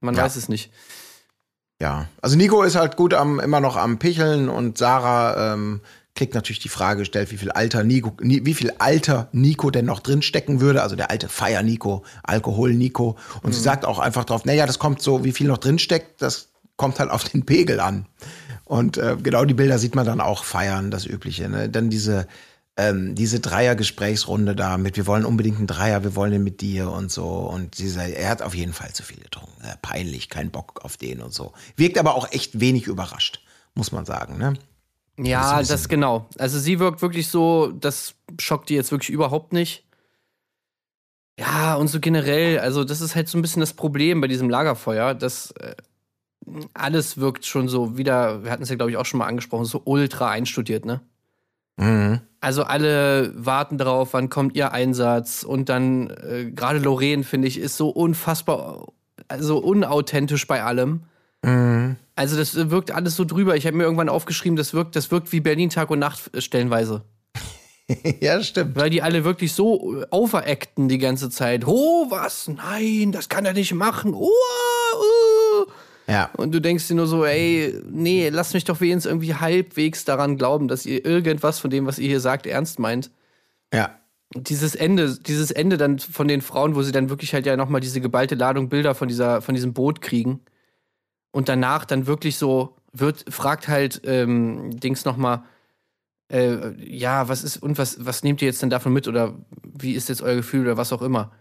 Man 0.00 0.14
Ja. 0.14 0.22
weiß 0.24 0.36
es 0.36 0.48
nicht. 0.48 0.70
Ja, 1.80 2.08
also 2.22 2.36
Nico 2.36 2.62
ist 2.62 2.74
halt 2.76 2.96
gut 2.96 3.12
am 3.12 3.38
immer 3.38 3.60
noch 3.60 3.76
am 3.76 3.98
Picheln 3.98 4.48
und 4.48 4.78
Sarah 4.78 5.52
ähm, 5.52 5.80
kriegt 6.14 6.34
natürlich 6.34 6.60
die 6.60 6.70
Frage 6.70 7.00
gestellt, 7.00 7.30
wie 7.30 7.36
viel 7.36 7.50
Alter 7.50 7.84
Nico, 7.84 8.14
Ni, 8.22 8.46
wie 8.46 8.54
viel 8.54 8.72
Alter 8.78 9.28
Nico 9.32 9.70
denn 9.70 9.84
noch 9.84 10.00
drin 10.00 10.22
stecken 10.22 10.62
würde, 10.62 10.82
also 10.82 10.96
der 10.96 11.10
alte 11.10 11.28
Feier 11.28 11.62
Nico, 11.62 12.02
Alkohol 12.22 12.72
Nico. 12.72 13.16
Und 13.42 13.54
sie 13.54 13.60
sagt 13.60 13.84
auch 13.84 13.98
einfach 13.98 14.24
drauf, 14.24 14.46
naja, 14.46 14.64
das 14.64 14.78
kommt 14.78 15.02
so, 15.02 15.24
wie 15.24 15.32
viel 15.32 15.48
noch 15.48 15.58
drin 15.58 15.78
steckt, 15.78 16.22
das 16.22 16.48
kommt 16.76 16.98
halt 16.98 17.10
auf 17.10 17.24
den 17.24 17.44
Pegel 17.44 17.80
an. 17.80 18.06
Und 18.64 18.96
äh, 18.96 19.16
genau 19.22 19.44
die 19.44 19.52
Bilder 19.54 19.78
sieht 19.78 19.94
man 19.94 20.06
dann 20.06 20.22
auch 20.22 20.44
feiern, 20.44 20.90
das 20.90 21.04
Übliche. 21.04 21.48
Ne? 21.50 21.68
Dann 21.68 21.90
diese 21.90 22.26
ähm, 22.76 23.14
diese 23.14 23.40
Dreier-Gesprächsrunde 23.40 24.54
da 24.54 24.76
mit, 24.76 24.96
wir 24.96 25.06
wollen 25.06 25.24
unbedingt 25.24 25.58
einen 25.58 25.66
Dreier, 25.66 26.04
wir 26.04 26.14
wollen 26.14 26.32
den 26.32 26.44
mit 26.44 26.60
dir 26.60 26.90
und 26.90 27.10
so. 27.10 27.26
Und 27.26 27.78
dieser, 27.78 28.06
er 28.06 28.28
hat 28.28 28.42
auf 28.42 28.54
jeden 28.54 28.74
Fall 28.74 28.92
zu 28.92 29.02
viel 29.02 29.18
getrunken. 29.18 29.62
Äh, 29.64 29.76
peinlich, 29.80 30.28
kein 30.28 30.50
Bock 30.50 30.80
auf 30.84 30.96
den 30.96 31.22
und 31.22 31.32
so. 31.32 31.52
Wirkt 31.76 31.98
aber 31.98 32.14
auch 32.14 32.30
echt 32.32 32.60
wenig 32.60 32.86
überrascht, 32.86 33.42
muss 33.74 33.92
man 33.92 34.04
sagen, 34.04 34.36
ne? 34.36 34.54
Ja, 35.18 35.58
das, 35.60 35.68
das 35.68 35.88
genau. 35.88 36.28
Also 36.36 36.58
sie 36.58 36.78
wirkt 36.78 37.00
wirklich 37.00 37.28
so, 37.28 37.72
das 37.72 38.14
schockt 38.38 38.68
die 38.68 38.74
jetzt 38.74 38.90
wirklich 38.90 39.08
überhaupt 39.08 39.54
nicht. 39.54 39.86
Ja, 41.38 41.74
und 41.74 41.88
so 41.88 42.00
generell, 42.00 42.58
also 42.58 42.84
das 42.84 43.00
ist 43.00 43.14
halt 43.14 43.28
so 43.28 43.38
ein 43.38 43.42
bisschen 43.42 43.60
das 43.60 43.72
Problem 43.72 44.20
bei 44.20 44.28
diesem 44.28 44.50
Lagerfeuer, 44.50 45.14
dass 45.14 45.52
äh, 45.52 45.74
alles 46.74 47.18
wirkt 47.18 47.46
schon 47.46 47.68
so 47.68 47.96
wieder, 47.96 48.44
wir 48.44 48.50
hatten 48.50 48.62
es 48.62 48.68
ja 48.68 48.76
glaube 48.76 48.90
ich 48.90 48.98
auch 48.98 49.06
schon 49.06 49.18
mal 49.18 49.26
angesprochen, 49.26 49.64
so 49.64 49.80
ultra 49.84 50.30
einstudiert, 50.30 50.84
ne? 50.84 51.00
Mhm. 51.76 52.20
Also 52.40 52.62
alle 52.64 53.32
warten 53.34 53.78
darauf, 53.78 54.12
wann 54.12 54.28
kommt 54.28 54.56
ihr 54.56 54.72
Einsatz 54.72 55.42
und 55.42 55.68
dann 55.68 56.10
äh, 56.10 56.50
gerade 56.50 56.78
Lorraine 56.78 57.24
finde 57.24 57.48
ich 57.48 57.58
ist 57.58 57.76
so 57.76 57.88
unfassbar, 57.88 58.92
also 59.28 59.58
unauthentisch 59.58 60.46
bei 60.46 60.62
allem. 60.62 61.02
Mhm. 61.42 61.96
Also 62.14 62.36
das 62.36 62.70
wirkt 62.70 62.90
alles 62.90 63.16
so 63.16 63.24
drüber. 63.24 63.56
Ich 63.56 63.66
habe 63.66 63.76
mir 63.76 63.84
irgendwann 63.84 64.08
aufgeschrieben, 64.08 64.56
das 64.56 64.74
wirkt, 64.74 64.96
das 64.96 65.10
wirkt 65.10 65.32
wie 65.32 65.40
Berlin 65.40 65.70
Tag 65.70 65.90
und 65.90 65.98
Nacht 65.98 66.34
äh, 66.34 66.40
stellenweise. 66.40 67.02
ja, 68.20 68.42
stimmt. 68.42 68.76
Weil 68.76 68.90
die 68.90 69.02
alle 69.02 69.24
wirklich 69.24 69.52
so 69.52 70.00
äh, 70.00 70.06
overacten 70.10 70.88
die 70.88 70.98
ganze 70.98 71.30
Zeit. 71.30 71.66
Oh, 71.66 72.10
was? 72.10 72.48
Nein, 72.48 73.12
das 73.12 73.28
kann 73.28 73.44
er 73.44 73.52
nicht 73.52 73.74
machen. 73.74 74.14
Oh. 74.14 74.30
Ja. 76.08 76.30
Und 76.36 76.52
du 76.52 76.60
denkst 76.60 76.86
dir 76.86 76.94
nur 76.94 77.06
so, 77.06 77.24
ey, 77.24 77.74
nee, 77.90 78.28
lass 78.28 78.54
mich 78.54 78.64
doch 78.64 78.80
wenigstens 78.80 79.06
irgendwie 79.06 79.34
halbwegs 79.34 80.04
daran 80.04 80.36
glauben, 80.36 80.68
dass 80.68 80.86
ihr 80.86 81.04
irgendwas 81.04 81.58
von 81.58 81.70
dem, 81.70 81.86
was 81.86 81.98
ihr 81.98 82.08
hier 82.08 82.20
sagt, 82.20 82.46
ernst 82.46 82.78
meint. 82.78 83.10
Ja. 83.72 83.98
Dieses 84.34 84.74
Ende, 84.74 85.16
dieses 85.18 85.50
Ende 85.50 85.76
dann 85.76 85.98
von 85.98 86.28
den 86.28 86.42
Frauen, 86.42 86.74
wo 86.74 86.82
sie 86.82 86.92
dann 86.92 87.10
wirklich 87.10 87.34
halt 87.34 87.46
ja 87.46 87.56
nochmal 87.56 87.80
diese 87.80 88.00
geballte 88.00 88.34
Ladung 88.34 88.68
Bilder 88.68 88.94
von 88.94 89.08
dieser, 89.08 89.42
von 89.42 89.54
diesem 89.54 89.72
Boot 89.72 90.00
kriegen. 90.00 90.40
Und 91.32 91.48
danach 91.48 91.84
dann 91.84 92.06
wirklich 92.06 92.36
so 92.36 92.76
wird, 92.92 93.24
fragt 93.28 93.68
halt 93.68 94.02
ähm, 94.04 94.78
Dings 94.78 95.04
nochmal, 95.04 95.42
äh, 96.30 96.72
ja, 96.82 97.28
was 97.28 97.44
ist, 97.44 97.58
und 97.58 97.78
was, 97.78 98.04
was 98.04 98.22
nehmt 98.22 98.42
ihr 98.42 98.46
jetzt 98.46 98.62
denn 98.62 98.70
davon 98.70 98.92
mit 98.92 99.06
oder 99.06 99.34
wie 99.62 99.94
ist 99.94 100.08
jetzt 100.08 100.22
euer 100.22 100.36
Gefühl 100.36 100.62
oder 100.62 100.76
was 100.76 100.92
auch 100.92 101.02
immer? 101.02 101.32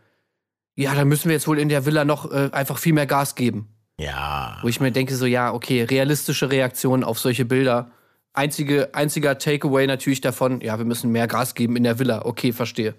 Ja, 0.75 0.93
dann 0.93 1.07
müssen 1.07 1.29
wir 1.29 1.33
jetzt 1.33 1.47
wohl 1.47 1.59
in 1.59 1.69
der 1.69 1.85
Villa 1.85 2.05
noch 2.05 2.31
äh, 2.31 2.49
einfach 2.51 2.77
viel 2.77 2.93
mehr 2.93 3.07
Gas 3.07 3.35
geben. 3.35 3.74
Ja. 3.99 4.57
Wo 4.61 4.67
ich 4.67 4.79
mir 4.79 4.91
denke, 4.91 5.15
so, 5.15 5.25
ja, 5.25 5.53
okay, 5.53 5.83
realistische 5.83 6.51
Reaktionen 6.51 7.03
auf 7.03 7.19
solche 7.19 7.45
Bilder. 7.45 7.91
Einzige, 8.33 8.93
einziger 8.93 9.37
Takeaway 9.37 9.87
natürlich 9.87 10.21
davon, 10.21 10.59
ja, 10.61 10.77
wir 10.77 10.85
müssen 10.85 11.11
mehr 11.11 11.27
Gas 11.27 11.55
geben 11.55 11.77
in 11.77 11.83
der 11.83 11.99
Villa. 11.99 12.25
Okay, 12.25 12.51
verstehe. 12.51 12.95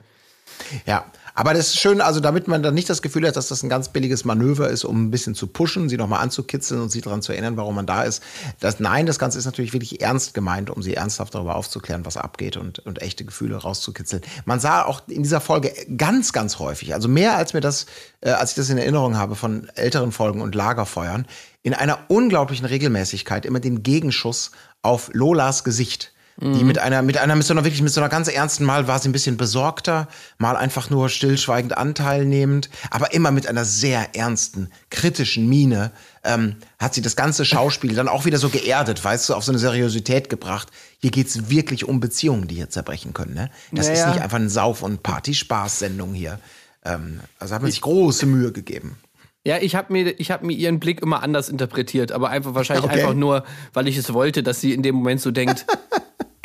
Ja, 0.86 1.04
aber 1.36 1.52
das 1.52 1.68
ist 1.68 1.78
schön, 1.78 2.00
also 2.00 2.18
damit 2.18 2.48
man 2.48 2.62
dann 2.62 2.72
nicht 2.72 2.88
das 2.88 3.02
Gefühl 3.02 3.28
hat, 3.28 3.36
dass 3.36 3.48
das 3.48 3.62
ein 3.62 3.68
ganz 3.68 3.90
billiges 3.90 4.24
Manöver 4.24 4.70
ist, 4.70 4.84
um 4.84 5.04
ein 5.04 5.10
bisschen 5.10 5.34
zu 5.34 5.46
pushen, 5.46 5.90
sie 5.90 5.98
nochmal 5.98 6.22
anzukitzeln 6.22 6.80
und 6.80 6.88
sie 6.88 7.02
daran 7.02 7.20
zu 7.20 7.32
erinnern, 7.32 7.58
warum 7.58 7.74
man 7.74 7.84
da 7.84 8.04
ist. 8.04 8.22
Das, 8.58 8.80
nein, 8.80 9.04
das 9.04 9.18
Ganze 9.18 9.38
ist 9.38 9.44
natürlich 9.44 9.74
wirklich 9.74 10.00
ernst 10.00 10.32
gemeint, 10.32 10.70
um 10.70 10.82
sie 10.82 10.94
ernsthaft 10.94 11.34
darüber 11.34 11.56
aufzuklären, 11.56 12.06
was 12.06 12.16
abgeht 12.16 12.56
und, 12.56 12.78
und 12.78 13.02
echte 13.02 13.26
Gefühle 13.26 13.56
rauszukitzeln. 13.56 14.22
Man 14.46 14.60
sah 14.60 14.84
auch 14.84 15.02
in 15.08 15.22
dieser 15.22 15.42
Folge 15.42 15.74
ganz, 15.98 16.32
ganz 16.32 16.58
häufig, 16.58 16.94
also 16.94 17.06
mehr 17.06 17.36
als 17.36 17.52
mir 17.52 17.60
das, 17.60 17.84
äh, 18.22 18.30
als 18.30 18.52
ich 18.52 18.56
das 18.56 18.70
in 18.70 18.78
Erinnerung 18.78 19.18
habe 19.18 19.36
von 19.36 19.68
älteren 19.74 20.12
Folgen 20.12 20.40
und 20.40 20.54
Lagerfeuern, 20.54 21.26
in 21.62 21.74
einer 21.74 21.98
unglaublichen 22.08 22.64
Regelmäßigkeit 22.64 23.44
immer 23.44 23.60
den 23.60 23.82
Gegenschuss 23.82 24.52
auf 24.80 25.10
Lolas 25.12 25.64
Gesicht 25.64 26.14
die 26.38 26.64
mit 26.64 26.78
einer, 26.78 27.00
mit 27.00 27.16
einer, 27.16 27.34
mit 27.34 27.46
so 27.46 27.54
einer 27.54 27.64
wirklich, 27.64 27.80
mit 27.80 27.92
so 27.92 28.00
einer 28.00 28.10
ganz 28.10 28.28
ernsten 28.28 28.64
Mal 28.64 28.86
war 28.86 28.98
sie 28.98 29.08
ein 29.08 29.12
bisschen 29.12 29.38
besorgter, 29.38 30.06
mal 30.36 30.54
einfach 30.56 30.90
nur 30.90 31.08
stillschweigend 31.08 31.76
anteilnehmend, 31.78 32.68
aber 32.90 33.14
immer 33.14 33.30
mit 33.30 33.46
einer 33.46 33.64
sehr 33.64 34.14
ernsten, 34.14 34.70
kritischen 34.90 35.48
Miene 35.48 35.92
ähm, 36.24 36.56
hat 36.78 36.92
sie 36.92 37.00
das 37.00 37.16
ganze 37.16 37.46
Schauspiel 37.46 37.94
dann 37.94 38.08
auch 38.08 38.26
wieder 38.26 38.36
so 38.38 38.50
geerdet, 38.50 39.02
weißt 39.02 39.30
du, 39.30 39.34
auf 39.34 39.44
so 39.44 39.52
eine 39.52 39.58
Seriosität 39.58 40.28
gebracht. 40.28 40.68
Hier 40.98 41.10
geht's 41.10 41.48
wirklich 41.48 41.88
um 41.88 42.00
Beziehungen, 42.00 42.48
die 42.48 42.56
hier 42.56 42.68
zerbrechen 42.68 43.14
können. 43.14 43.32
Ne? 43.34 43.50
Das 43.72 43.88
ist 43.88 44.00
Naja. 44.00 44.12
nicht 44.12 44.22
einfach 44.22 44.36
eine 44.36 44.50
Sauf- 44.50 44.82
und 44.82 45.02
Partyspaß-Sendung 45.02 46.12
hier. 46.14 46.38
Ähm, 46.84 47.20
also 47.38 47.54
hat 47.54 47.62
man 47.62 47.70
sich 47.70 47.80
große 47.80 48.26
Mühe 48.26 48.52
gegeben. 48.52 48.96
Ja, 49.44 49.58
ich 49.58 49.76
habe 49.76 49.92
mir, 49.92 50.18
ich 50.18 50.32
hab 50.32 50.42
mir 50.42 50.54
ihren 50.54 50.80
Blick 50.80 51.00
immer 51.00 51.22
anders 51.22 51.48
interpretiert, 51.48 52.10
aber 52.10 52.30
einfach 52.30 52.54
wahrscheinlich 52.54 52.84
Okay. 52.90 53.00
einfach 53.00 53.14
nur, 53.14 53.44
weil 53.72 53.86
ich 53.86 53.96
es 53.96 54.12
wollte, 54.12 54.42
dass 54.42 54.60
sie 54.60 54.72
in 54.72 54.82
dem 54.82 54.96
Moment 54.96 55.20
so 55.20 55.30
denkt, 55.30 55.66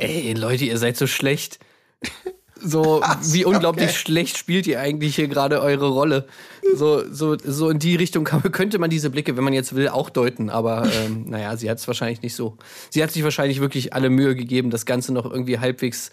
ey, 0.02 0.34
Leute, 0.34 0.66
ihr 0.66 0.78
seid 0.78 0.97
so 0.97 1.08
schlecht. 1.08 1.60
So, 2.64 3.02
wie 3.24 3.43
unglaublich 3.43 3.89
okay. 3.89 3.97
schlecht 3.97 4.38
spielt 4.38 4.68
ihr 4.68 4.80
eigentlich 4.80 5.16
hier 5.16 5.28
gerade 5.28 5.62
eure 5.62 5.89
Rolle. 5.89 6.28
So, 6.76 7.12
so, 7.12 7.36
so 7.43 7.72
in 7.72 7.80
die 7.80 7.95
Richtung 7.95 8.24
könnte 8.24 8.78
man 8.78 8.91
diese 8.91 9.10
Blicke, 9.10 9.36
wenn 9.36 9.43
man 9.43 9.54
jetzt 9.54 9.74
will, 9.74 9.89
auch 9.89 10.12
deuten. 10.12 10.52
Aber 10.52 10.88
ähm, 10.93 11.26
naja, 11.28 11.58
sie 11.58 11.72
hat 11.72 11.80
es 11.80 11.88
wahrscheinlich 11.88 12.22
nicht 12.22 12.36
so. 12.36 12.58
Sie 12.91 13.02
hat 13.02 13.10
sich 13.10 13.24
wahrscheinlich 13.24 13.62
wirklich 13.62 13.93
alle 13.93 14.12
Mühe 14.12 14.36
gegeben, 14.36 14.70
das 14.70 14.86
Ganze 14.86 15.12
noch 15.12 15.26
irgendwie 15.26 15.58
halbwegs, 15.58 16.12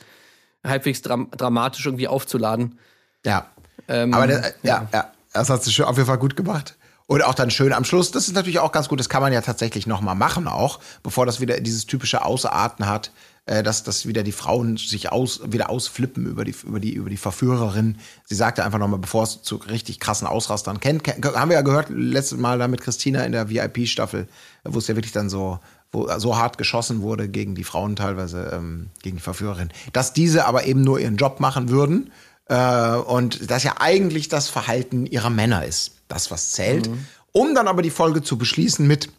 halbwegs 0.67 1.03
dram 1.03 1.31
dramatisch 1.37 1.85
irgendwie 1.85 2.09
aufzuladen. 2.09 2.79
Ja. 3.27 3.51
Ähm, 3.87 4.15
Aber 4.15 4.27
das, 4.27 4.55
ja, 4.63 4.89
ja, 4.91 5.13
das 5.35 5.51
hat 5.51 5.63
sie 5.65 5.71
schön, 5.71 5.85
auf 5.85 5.97
jeden 5.97 6.07
Fall 6.07 6.17
gut 6.17 6.35
gemacht. 6.35 6.78
Und 7.09 7.25
auch 7.25 7.33
dann 7.33 7.51
schön 7.51 7.73
am 7.73 7.85
Schluss, 7.85 8.11
das 8.11 8.29
ist 8.29 8.35
natürlich 8.35 8.59
auch 8.59 8.71
ganz 8.71 8.91
gut, 8.91 9.01
das 9.01 9.09
kann 9.09 9.23
man 9.23 9.33
ja 9.33 9.41
tatsächlich 9.41 9.87
noch 9.87 10.03
mal 10.03 10.15
machen 10.15 10.47
auch, 10.47 10.79
bevor 11.03 11.25
das 11.25 11.41
wieder 11.41 11.59
dieses 11.59 11.87
typische 11.87 12.23
Ausarten 12.23 12.87
hat, 12.87 13.13
äh, 13.47 13.63
dass, 13.63 13.83
dass 13.83 14.05
wieder 14.05 14.23
die 14.23 14.33
Frauen 14.33 14.77
sich 14.77 15.11
aus, 15.11 15.41
wieder 15.47 15.71
ausflippen 15.71 16.27
über 16.27 16.45
die, 16.45 16.55
über 16.65 16.81
die, 16.81 16.93
über 16.93 17.09
die 17.09 17.17
Verführerin. 17.17 17.97
Sie 18.27 18.35
sagte 18.35 18.63
einfach 18.63 18.79
noch 18.79 18.89
mal, 18.89 18.99
bevor 18.99 19.23
es 19.23 19.41
zu 19.41 19.57
richtig 19.57 20.01
krassen 20.01 20.29
Ausrastern 20.29 20.81
kennt, 20.81 21.03
kennt, 21.03 21.25
haben 21.25 21.49
wir 21.49 21.57
ja 21.57 21.63
gehört 21.63 21.89
letztes 21.89 22.37
Mal 22.37 22.59
da 22.59 22.69
mit 22.69 22.83
Christina 22.83 23.25
in 23.25 23.33
der 23.33 23.49
VIP-Staffel, 23.49 24.29
wo 24.65 24.79
es 24.79 24.87
ja 24.87 24.95
wirklich 24.95 25.13
dann 25.13 25.31
so, 25.31 25.61
wo 25.91 26.11
so 26.19 26.37
hart 26.37 26.59
geschossen 26.59 27.01
wurde 27.01 27.31
gegen 27.31 27.55
die 27.55 27.65
Frauen 27.65 27.97
teilweise, 27.97 28.51
ähm, 28.53 28.91
gegen 29.01 29.17
die 29.17 29.23
Verführerin, 29.23 29.71
dass 29.95 30.13
diese 30.13 30.45
aber 30.45 30.67
eben 30.67 30.83
nur 30.83 31.01
ihren 31.01 31.17
Job 31.17 31.41
machen 31.41 31.71
würden 31.71 32.13
äh, 32.51 32.97
und 32.97 33.51
das 33.51 33.63
ja 33.63 33.77
eigentlich 33.81 34.29
das 34.29 34.51
Verhalten 34.51 35.07
ihrer 35.07 35.31
Männer 35.31 35.65
ist, 35.65 35.93
das 36.09 36.31
was 36.31 36.53
zählt. 36.53 36.91
Um 37.33 37.55
dann 37.55 37.69
aber 37.69 37.83
die 37.83 37.91
Folge 37.91 38.23
zu 38.23 38.39
beschließen 38.39 38.87
mit, 38.87 39.11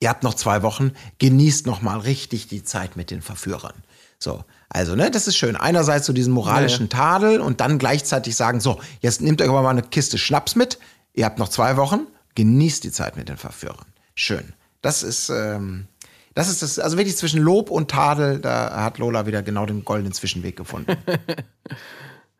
ihr 0.00 0.08
habt 0.08 0.22
noch 0.22 0.34
zwei 0.34 0.62
Wochen, 0.62 0.92
genießt 1.18 1.66
noch 1.66 1.82
mal 1.82 1.98
richtig 1.98 2.48
die 2.48 2.64
Zeit 2.64 2.96
mit 2.96 3.10
den 3.10 3.22
Verführern. 3.22 3.74
So, 4.18 4.44
also, 4.68 4.96
ne, 4.96 5.10
das 5.10 5.26
ist 5.26 5.36
schön. 5.36 5.56
Einerseits 5.56 6.06
so 6.06 6.12
diesen 6.12 6.32
moralischen 6.32 6.88
Tadel 6.88 7.40
und 7.40 7.60
dann 7.60 7.78
gleichzeitig 7.78 8.36
sagen, 8.36 8.60
so, 8.60 8.80
jetzt 9.00 9.20
nehmt 9.20 9.40
euch 9.40 9.48
aber 9.48 9.62
mal 9.62 9.70
eine 9.70 9.82
Kiste 9.82 10.18
Schnaps 10.18 10.56
mit, 10.56 10.78
ihr 11.14 11.24
habt 11.24 11.38
noch 11.38 11.48
zwei 11.48 11.76
Wochen, 11.76 12.06
genießt 12.34 12.84
die 12.84 12.92
Zeit 12.92 13.16
mit 13.16 13.28
den 13.28 13.36
Verführern. 13.36 13.86
Schön. 14.14 14.52
Das 14.82 15.02
ist, 15.02 15.30
ähm, 15.30 15.86
das 16.34 16.48
ist 16.48 16.62
das, 16.62 16.78
also 16.78 16.96
wirklich 16.98 17.16
zwischen 17.16 17.40
Lob 17.40 17.70
und 17.70 17.90
Tadel, 17.90 18.40
da 18.40 18.82
hat 18.82 18.98
Lola 18.98 19.26
wieder 19.26 19.42
genau 19.42 19.66
den 19.66 19.84
goldenen 19.84 20.12
Zwischenweg 20.12 20.56
gefunden. 20.56 20.96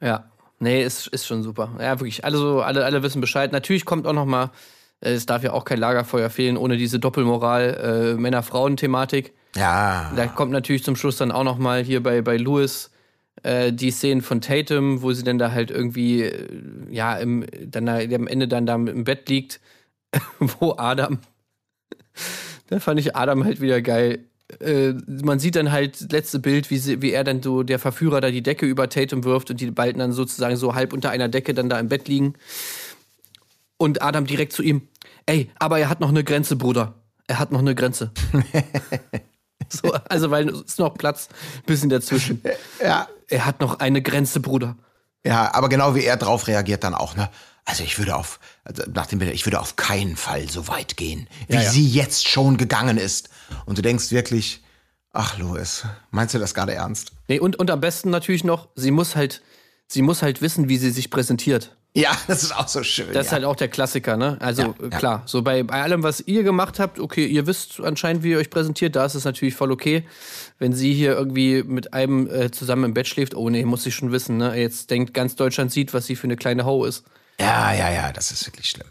Ja, 0.02 0.29
nee, 0.60 0.82
ist, 0.84 1.08
ist 1.08 1.26
schon 1.26 1.42
super. 1.42 1.70
Ja, 1.80 1.98
wirklich, 1.98 2.24
alle, 2.24 2.36
so, 2.36 2.62
alle, 2.62 2.84
alle 2.84 3.02
wissen 3.02 3.20
Bescheid. 3.20 3.52
Natürlich 3.52 3.84
kommt 3.84 4.06
auch 4.06 4.12
noch 4.12 4.26
mal, 4.26 4.50
äh, 5.00 5.12
es 5.12 5.26
darf 5.26 5.42
ja 5.42 5.52
auch 5.52 5.64
kein 5.64 5.78
Lagerfeuer 5.78 6.30
fehlen, 6.30 6.56
ohne 6.56 6.76
diese 6.76 7.00
Doppelmoral 7.00 8.14
äh, 8.14 8.20
Männer-Frauen-Thematik. 8.20 9.32
Ja. 9.56 10.12
Da 10.14 10.26
kommt 10.26 10.52
natürlich 10.52 10.84
zum 10.84 10.94
Schluss 10.96 11.16
dann 11.16 11.32
auch 11.32 11.44
noch 11.44 11.58
mal 11.58 11.82
hier 11.82 12.02
bei, 12.02 12.22
bei 12.22 12.36
Louis 12.36 12.90
äh, 13.42 13.72
die 13.72 13.90
Szenen 13.90 14.22
von 14.22 14.40
Tatum, 14.40 15.02
wo 15.02 15.12
sie 15.12 15.24
dann 15.24 15.38
da 15.38 15.52
halt 15.52 15.70
irgendwie, 15.70 16.22
äh, 16.22 16.48
ja, 16.90 17.16
im, 17.16 17.44
dann 17.66 17.86
da, 17.86 17.98
am 17.98 18.26
Ende 18.26 18.48
dann 18.48 18.66
da 18.66 18.74
im 18.74 19.04
Bett 19.04 19.28
liegt, 19.28 19.60
wo 20.38 20.74
Adam, 20.76 21.18
da 22.68 22.80
fand 22.80 23.00
ich 23.00 23.16
Adam 23.16 23.44
halt 23.44 23.60
wieder 23.60 23.80
geil. 23.80 24.26
Äh, 24.60 24.94
man 25.06 25.38
sieht 25.38 25.56
dann 25.56 25.70
halt 25.72 26.00
das 26.00 26.10
letzte 26.10 26.38
Bild, 26.38 26.70
wie, 26.70 26.78
sie, 26.78 27.02
wie 27.02 27.12
er 27.12 27.24
dann 27.24 27.42
so, 27.42 27.62
der 27.62 27.78
Verführer 27.78 28.20
da 28.20 28.30
die 28.30 28.42
Decke 28.42 28.66
über 28.66 28.88
Tatum 28.88 29.24
wirft 29.24 29.50
und 29.50 29.60
die 29.60 29.70
beiden 29.70 29.98
dann 29.98 30.12
sozusagen 30.12 30.56
so 30.56 30.74
halb 30.74 30.92
unter 30.92 31.10
einer 31.10 31.28
Decke 31.28 31.54
dann 31.54 31.68
da 31.68 31.78
im 31.78 31.88
Bett 31.88 32.08
liegen. 32.08 32.34
Und 33.76 34.02
Adam 34.02 34.26
direkt 34.26 34.52
zu 34.52 34.62
ihm, 34.62 34.82
ey, 35.26 35.50
aber 35.58 35.78
er 35.78 35.88
hat 35.88 36.00
noch 36.00 36.10
eine 36.10 36.24
Grenze, 36.24 36.56
Bruder. 36.56 36.94
Er 37.26 37.38
hat 37.38 37.52
noch 37.52 37.60
eine 37.60 37.74
Grenze. 37.74 38.10
so, 39.68 39.92
also, 40.08 40.30
weil 40.30 40.48
es 40.48 40.62
ist 40.62 40.78
noch 40.78 40.94
Platz 40.94 41.28
ein 41.58 41.66
bisschen 41.66 41.90
dazwischen. 41.90 42.42
Ja. 42.82 43.08
Er 43.28 43.46
hat 43.46 43.60
noch 43.60 43.78
eine 43.78 44.02
Grenze, 44.02 44.40
Bruder. 44.40 44.76
Ja, 45.24 45.54
aber 45.54 45.68
genau 45.68 45.94
wie 45.94 46.02
er 46.02 46.16
drauf 46.16 46.48
reagiert 46.48 46.82
dann 46.82 46.94
auch, 46.94 47.14
ne? 47.14 47.28
Also 47.64 47.84
ich 47.84 47.98
würde 47.98 48.16
auf, 48.16 48.40
also 48.64 48.82
nach 48.92 49.06
dem 49.06 49.20
Bild, 49.20 49.32
ich 49.32 49.46
würde 49.46 49.60
auf 49.60 49.76
keinen 49.76 50.16
Fall 50.16 50.48
so 50.48 50.66
weit 50.66 50.96
gehen, 50.96 51.28
wie 51.46 51.54
Ja, 51.54 51.62
ja. 51.62 51.70
sie 51.70 51.86
jetzt 51.86 52.26
schon 52.26 52.56
gegangen 52.56 52.96
ist. 52.96 53.28
Und 53.66 53.78
du 53.78 53.82
denkst 53.82 54.10
wirklich, 54.10 54.62
ach 55.12 55.38
Louis, 55.38 55.84
meinst 56.10 56.34
du 56.34 56.38
das 56.38 56.54
gerade 56.54 56.74
ernst? 56.74 57.12
Nee, 57.28 57.38
und, 57.38 57.56
und 57.58 57.70
am 57.70 57.80
besten 57.80 58.10
natürlich 58.10 58.44
noch, 58.44 58.68
sie 58.74 58.90
muss 58.90 59.16
halt, 59.16 59.42
sie 59.86 60.02
muss 60.02 60.22
halt 60.22 60.42
wissen, 60.42 60.68
wie 60.68 60.76
sie 60.76 60.90
sich 60.90 61.10
präsentiert. 61.10 61.76
Ja, 61.94 62.16
das 62.28 62.42
ist 62.42 62.56
auch 62.56 62.68
so 62.68 62.82
schön. 62.82 63.12
Das 63.12 63.26
ist 63.26 63.32
ja. 63.32 63.36
halt 63.36 63.44
auch 63.44 63.56
der 63.56 63.68
Klassiker, 63.68 64.16
ne? 64.16 64.36
Also 64.40 64.62
Ja, 64.62 64.74
ja. 64.82 64.98
klar, 64.98 65.22
so 65.26 65.42
bei, 65.42 65.62
bei 65.62 65.82
allem, 65.82 66.02
was 66.02 66.20
ihr 66.20 66.42
gemacht 66.42 66.78
habt, 66.78 67.00
okay, 67.00 67.26
ihr 67.26 67.46
wisst 67.46 67.80
anscheinend, 67.80 68.22
wie 68.22 68.30
ihr 68.30 68.38
euch 68.38 68.50
präsentiert, 68.50 68.94
da 68.96 69.04
ist 69.04 69.14
es 69.14 69.24
natürlich 69.24 69.54
voll 69.54 69.72
okay. 69.72 70.04
Wenn 70.58 70.72
sie 70.72 70.92
hier 70.94 71.12
irgendwie 71.14 71.62
mit 71.64 71.92
einem 71.92 72.28
äh, 72.28 72.50
zusammen 72.50 72.84
im 72.84 72.94
Bett 72.94 73.08
schläft, 73.08 73.34
oh 73.34 73.50
nee, 73.50 73.64
muss 73.64 73.86
ich 73.86 73.94
schon 73.94 74.12
wissen, 74.12 74.36
ne? 74.36 74.54
Jetzt 74.54 74.90
denkt 74.90 75.14
ganz 75.14 75.34
Deutschland 75.34 75.72
sieht, 75.72 75.92
was 75.92 76.06
sie 76.06 76.16
für 76.16 76.24
eine 76.24 76.36
kleine 76.36 76.64
Ho 76.64 76.84
ist. 76.84 77.04
Ja, 77.40 77.72
ja, 77.72 77.90
ja, 77.90 78.12
das 78.12 78.30
ist 78.30 78.46
wirklich 78.46 78.68
schlimm. 78.68 78.88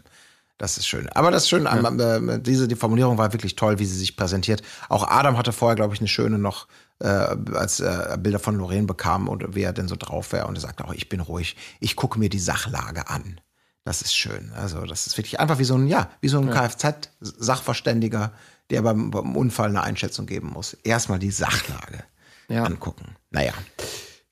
Das 0.60 0.76
ist 0.76 0.86
schön. 0.86 1.08
Aber 1.08 1.30
das 1.30 1.44
ist 1.44 1.48
schön, 1.48 1.66
am- 1.66 1.98
äh, 1.98 2.38
diese 2.38 2.68
die 2.68 2.76
Formulierung 2.76 3.16
war 3.16 3.32
wirklich 3.32 3.56
toll, 3.56 3.78
wie 3.78 3.86
sie 3.86 3.96
sich 3.96 4.14
präsentiert. 4.14 4.60
Auch 4.90 5.08
Adam 5.08 5.38
hatte 5.38 5.52
vorher, 5.52 5.74
glaube 5.74 5.94
ich, 5.94 6.00
eine 6.00 6.08
schöne 6.08 6.36
noch, 6.38 6.68
äh, 6.98 7.06
als 7.54 7.80
er 7.80 8.18
Bilder 8.18 8.38
von 8.38 8.56
Lorraine 8.56 8.86
bekam 8.86 9.26
und 9.28 9.54
wie 9.54 9.62
er 9.62 9.72
denn 9.72 9.88
so 9.88 9.96
drauf 9.96 10.32
wäre. 10.34 10.46
Und 10.46 10.56
er 10.58 10.60
sagte 10.60 10.84
auch, 10.84 10.92
ich 10.92 11.08
bin 11.08 11.20
ruhig, 11.20 11.56
ich 11.80 11.96
gucke 11.96 12.18
mir 12.18 12.28
die 12.28 12.38
Sachlage 12.38 13.08
an. 13.08 13.40
Das 13.84 14.02
ist 14.02 14.14
schön. 14.14 14.52
Also, 14.54 14.82
das 14.84 15.06
ist 15.06 15.16
wirklich 15.16 15.40
einfach 15.40 15.58
wie 15.58 15.64
so 15.64 15.76
ein, 15.76 15.86
ja, 15.86 16.10
wie 16.20 16.28
so 16.28 16.38
ein 16.38 16.50
Kfz-Sachverständiger, 16.50 18.32
der 18.68 18.82
beim, 18.82 19.10
beim 19.10 19.36
Unfall 19.36 19.70
eine 19.70 19.82
Einschätzung 19.82 20.26
geben 20.26 20.50
muss. 20.52 20.74
Erstmal 20.84 21.18
die 21.18 21.30
Sachlage 21.30 22.04
Ja. 22.48 22.64
angucken. 22.64 23.16
Naja. 23.30 23.52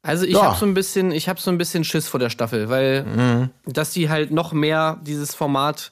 Also 0.02 0.24
ich 0.26 0.34
Ja. 0.34 0.42
habe 0.42 0.58
so 0.58 0.66
ein 0.66 0.74
bisschen, 0.74 1.10
ich 1.10 1.28
habe 1.28 1.40
so 1.40 1.50
ein 1.50 1.58
bisschen 1.58 1.84
Schiss 1.84 2.08
vor 2.08 2.20
der 2.20 2.30
Staffel, 2.30 2.68
weil 2.68 3.50
dass 3.66 3.92
die 3.92 4.08
halt 4.10 4.30
noch 4.30 4.52
mehr 4.52 5.00
dieses 5.02 5.34
Format 5.34 5.90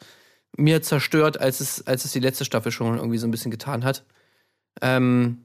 mir 0.56 0.82
zerstört, 0.82 1.40
als 1.40 1.60
es, 1.60 1.86
als 1.86 2.04
es 2.04 2.12
die 2.12 2.20
letzte 2.20 2.44
Staffel 2.44 2.72
schon 2.72 2.96
irgendwie 2.96 3.18
so 3.18 3.26
ein 3.26 3.30
bisschen 3.30 3.50
getan 3.50 3.84
hat. 3.84 4.04
Ähm, 4.82 5.42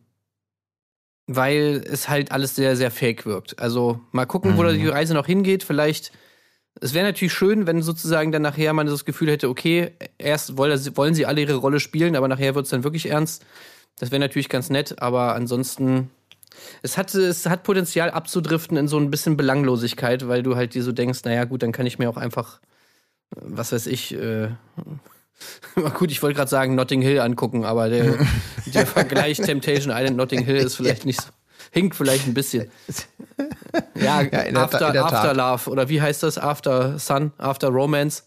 weil 1.27 1.83
es 1.85 2.09
halt 2.09 2.31
alles 2.31 2.55
sehr, 2.55 2.75
sehr 2.75 2.91
fake 2.91 3.25
wirkt. 3.25 3.59
Also 3.59 4.01
mal 4.11 4.25
gucken, 4.25 4.57
wo 4.57 4.63
da 4.63 4.73
die 4.73 4.87
Reise 4.87 5.13
noch 5.13 5.25
hingeht. 5.25 5.63
Vielleicht, 5.63 6.11
es 6.81 6.93
wäre 6.93 7.05
natürlich 7.05 7.33
schön, 7.33 7.67
wenn 7.67 7.81
sozusagen 7.81 8.31
dann 8.31 8.41
nachher 8.41 8.73
man 8.73 8.87
das 8.87 9.05
Gefühl 9.05 9.29
hätte, 9.29 9.47
okay, 9.47 9.91
erst 10.17 10.57
wollen, 10.57 10.79
wollen 10.97 11.13
sie 11.13 11.25
alle 11.25 11.41
ihre 11.41 11.55
Rolle 11.55 11.79
spielen, 11.79 12.15
aber 12.15 12.27
nachher 12.27 12.55
wird 12.55 12.65
es 12.65 12.71
dann 12.71 12.83
wirklich 12.83 13.09
ernst. 13.09 13.45
Das 13.99 14.11
wäre 14.11 14.19
natürlich 14.19 14.49
ganz 14.49 14.69
nett, 14.69 15.01
aber 15.01 15.35
ansonsten 15.35 16.09
es 16.81 16.97
hat, 16.97 17.13
es 17.15 17.45
hat 17.45 17.63
Potenzial 17.63 18.11
abzudriften 18.11 18.77
in 18.77 18.87
so 18.87 18.97
ein 18.97 19.11
bisschen 19.11 19.37
Belanglosigkeit, 19.37 20.27
weil 20.27 20.43
du 20.43 20.55
halt 20.55 20.73
dir 20.73 20.83
so 20.83 20.91
denkst, 20.91 21.21
naja, 21.23 21.45
gut, 21.45 21.63
dann 21.63 21.71
kann 21.71 21.85
ich 21.85 21.99
mir 21.99 22.09
auch 22.09 22.17
einfach, 22.17 22.59
was 23.35 23.71
weiß 23.71 23.87
ich, 23.87 24.13
äh, 24.13 24.49
gut, 25.95 26.11
ich 26.11 26.21
wollte 26.21 26.35
gerade 26.35 26.49
sagen 26.49 26.75
Notting 26.75 27.01
Hill 27.01 27.19
angucken, 27.19 27.65
aber 27.65 27.89
der, 27.89 28.17
der 28.73 28.85
Vergleich 28.85 29.37
Temptation 29.37 29.93
Island 29.95 30.17
Notting 30.17 30.43
Hill 30.43 30.57
ist 30.57 30.75
vielleicht 30.75 31.05
nicht 31.05 31.21
so, 31.21 31.29
hinkt 31.71 31.95
vielleicht 31.95 32.27
ein 32.27 32.33
bisschen. 32.33 32.69
Ja, 33.95 34.23
der 34.23 34.55
After, 34.57 34.91
der. 34.91 35.05
After 35.05 35.33
Love 35.33 35.69
oder 35.69 35.89
wie 35.89 36.01
heißt 36.01 36.23
das? 36.23 36.37
After 36.37 36.99
Sun, 36.99 37.31
After 37.37 37.69
Romance? 37.69 38.23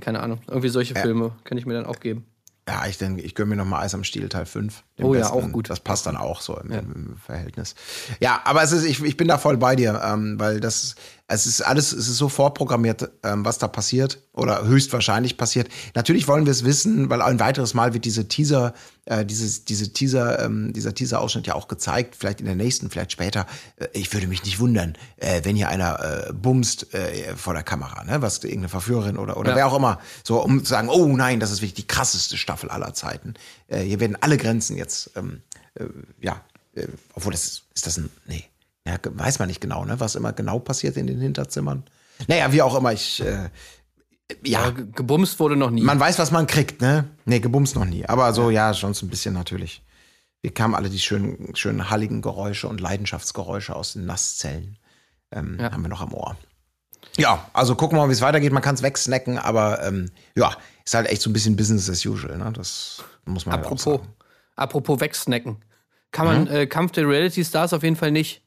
Keine 0.00 0.20
Ahnung, 0.20 0.40
irgendwie 0.48 0.70
solche 0.70 0.94
Filme 0.94 1.32
kann 1.44 1.58
ich 1.58 1.66
mir 1.66 1.74
dann 1.74 1.86
auch 1.86 2.00
geben. 2.00 2.26
Ja, 2.68 2.86
ich 2.86 2.96
denke, 2.96 3.22
ich 3.22 3.34
gönne 3.34 3.50
mir 3.50 3.56
noch 3.56 3.64
mal 3.64 3.80
Eis 3.80 3.92
am 3.92 4.04
Stiel 4.04 4.28
Teil 4.28 4.46
5. 4.46 4.84
den 4.96 5.04
Oh 5.04 5.14
ja, 5.14 5.30
auch 5.30 5.50
gut. 5.50 5.68
Das 5.68 5.80
passt 5.80 6.06
dann 6.06 6.16
auch 6.16 6.40
so 6.40 6.56
im, 6.58 6.70
im 6.70 7.16
Verhältnis. 7.16 7.74
Ja, 8.20 8.40
aber 8.44 8.62
es 8.62 8.70
ist, 8.70 8.84
ich, 8.84 9.02
ich 9.02 9.16
bin 9.16 9.26
da 9.26 9.36
voll 9.36 9.56
bei 9.56 9.74
dir, 9.74 10.00
ähm, 10.04 10.38
weil 10.38 10.60
das, 10.60 10.94
es 11.32 11.46
ist 11.46 11.62
alles, 11.62 11.92
es 11.92 12.08
ist 12.08 12.18
so 12.18 12.28
vorprogrammiert, 12.28 13.10
ähm, 13.22 13.44
was 13.44 13.58
da 13.58 13.66
passiert 13.68 14.22
oder 14.32 14.64
höchstwahrscheinlich 14.64 15.36
passiert. 15.36 15.68
Natürlich 15.94 16.28
wollen 16.28 16.44
wir 16.46 16.50
es 16.50 16.64
wissen, 16.64 17.08
weil 17.10 17.22
ein 17.22 17.40
weiteres 17.40 17.74
Mal 17.74 17.94
wird 17.94 18.04
diese 18.04 18.28
Teaser, 18.28 18.74
äh, 19.06 19.24
dieses, 19.24 19.64
diese 19.64 19.92
Teaser, 19.92 20.44
ähm, 20.44 20.72
dieser 20.72 20.94
Teaser-Ausschnitt 20.94 21.46
ja 21.46 21.54
auch 21.54 21.68
gezeigt, 21.68 22.16
vielleicht 22.18 22.40
in 22.40 22.46
der 22.46 22.54
nächsten, 22.54 22.90
vielleicht 22.90 23.12
später. 23.12 23.46
Äh, 23.76 23.88
ich 23.94 24.12
würde 24.12 24.26
mich 24.26 24.44
nicht 24.44 24.58
wundern, 24.60 24.94
äh, 25.16 25.40
wenn 25.44 25.56
hier 25.56 25.68
einer 25.68 26.28
äh, 26.28 26.32
bumst 26.32 26.92
äh, 26.94 27.34
vor 27.36 27.54
der 27.54 27.62
Kamera, 27.62 28.04
ne? 28.04 28.20
was 28.20 28.38
irgendeine 28.44 28.68
Verführerin 28.68 29.16
oder, 29.16 29.36
oder 29.38 29.50
Ja. 29.50 29.56
wer 29.56 29.66
auch 29.68 29.76
immer, 29.76 29.98
so 30.24 30.42
um 30.42 30.60
zu 30.64 30.70
sagen, 30.70 30.88
oh 30.88 31.16
nein, 31.16 31.40
das 31.40 31.50
ist 31.50 31.62
wirklich 31.62 31.74
die 31.74 31.86
krasseste 31.86 32.36
Staffel 32.36 32.68
aller 32.68 32.94
Zeiten. 32.94 33.34
Äh, 33.68 33.80
hier 33.80 34.00
werden 34.00 34.16
alle 34.20 34.36
Grenzen 34.36 34.76
jetzt, 34.76 35.10
ähm, 35.16 35.40
äh, 35.74 35.84
ja, 36.20 36.40
äh, 36.74 36.86
obwohl 37.14 37.32
das 37.32 37.44
ist, 37.44 37.62
ist 37.74 37.86
das 37.86 37.96
ein, 37.96 38.10
nee, 38.26 38.44
ja, 38.86 38.96
weiß 39.04 39.38
man 39.38 39.48
nicht 39.48 39.60
genau, 39.60 39.84
ne, 39.84 40.00
was 40.00 40.14
immer 40.14 40.32
genau 40.32 40.58
passiert 40.58 40.96
in 40.96 41.06
den 41.06 41.20
Hinterzimmern. 41.20 41.84
Naja, 42.28 42.52
wie 42.52 42.62
auch 42.62 42.74
immer, 42.76 42.92
ich, 42.92 43.20
äh, 43.22 43.48
ja, 44.44 44.70
ge- 44.70 44.86
gebumst 44.94 45.38
wurde 45.40 45.56
noch 45.56 45.70
nie. 45.70 45.82
man 45.82 45.98
weiß, 46.00 46.18
was 46.18 46.30
man 46.30 46.46
kriegt, 46.46 46.80
ne? 46.80 47.04
Nee, 47.24 47.40
gebumst 47.40 47.74
noch 47.74 47.84
nie. 47.84 48.06
Aber 48.06 48.32
so, 48.32 48.50
ja, 48.50 48.72
schon 48.74 48.94
so 48.94 49.06
ein 49.06 49.10
bisschen 49.10 49.34
natürlich. 49.34 49.82
Wir 50.40 50.52
kamen 50.52 50.74
alle 50.74 50.88
die 50.90 50.98
schönen, 50.98 51.54
schönen 51.54 51.90
halligen 51.90 52.22
Geräusche 52.22 52.66
und 52.68 52.80
Leidenschaftsgeräusche 52.80 53.76
aus 53.76 53.92
den 53.92 54.06
Nasszellen. 54.06 54.78
Ähm, 55.30 55.58
Ja. 55.60 55.70
Haben 55.72 55.82
wir 55.82 55.88
noch 55.88 56.00
am 56.00 56.12
Ohr. 56.14 56.36
Ja, 57.16 57.48
also 57.52 57.74
gucken 57.76 57.96
wir 57.98 58.02
mal, 58.02 58.08
wie 58.08 58.12
es 58.14 58.20
weitergeht. 58.22 58.52
Man 58.52 58.62
kann 58.62 58.74
es 58.74 58.82
wegsnacken, 58.82 59.38
aber 59.38 59.82
ähm, 59.84 60.10
ja, 60.34 60.56
ist 60.84 60.94
halt 60.94 61.08
echt 61.08 61.22
so 61.22 61.30
ein 61.30 61.32
bisschen 61.32 61.56
Business 61.56 61.88
as 61.90 62.04
usual. 62.06 62.38
Ne? 62.38 62.52
Das 62.54 63.04
muss 63.24 63.44
man 63.46 63.56
halt 63.56 63.66
auch 63.66 63.72
Apropos, 63.72 64.00
sagen. 64.00 64.14
apropos 64.56 65.00
wegsnacken. 65.00 65.56
Kann 66.10 66.26
man 66.26 66.46
äh, 66.48 66.66
Kampf 66.66 66.92
der 66.92 67.06
Reality 67.08 67.44
Stars 67.44 67.72
auf 67.72 67.82
jeden 67.82 67.96
Fall 67.96 68.10
nicht. 68.12 68.42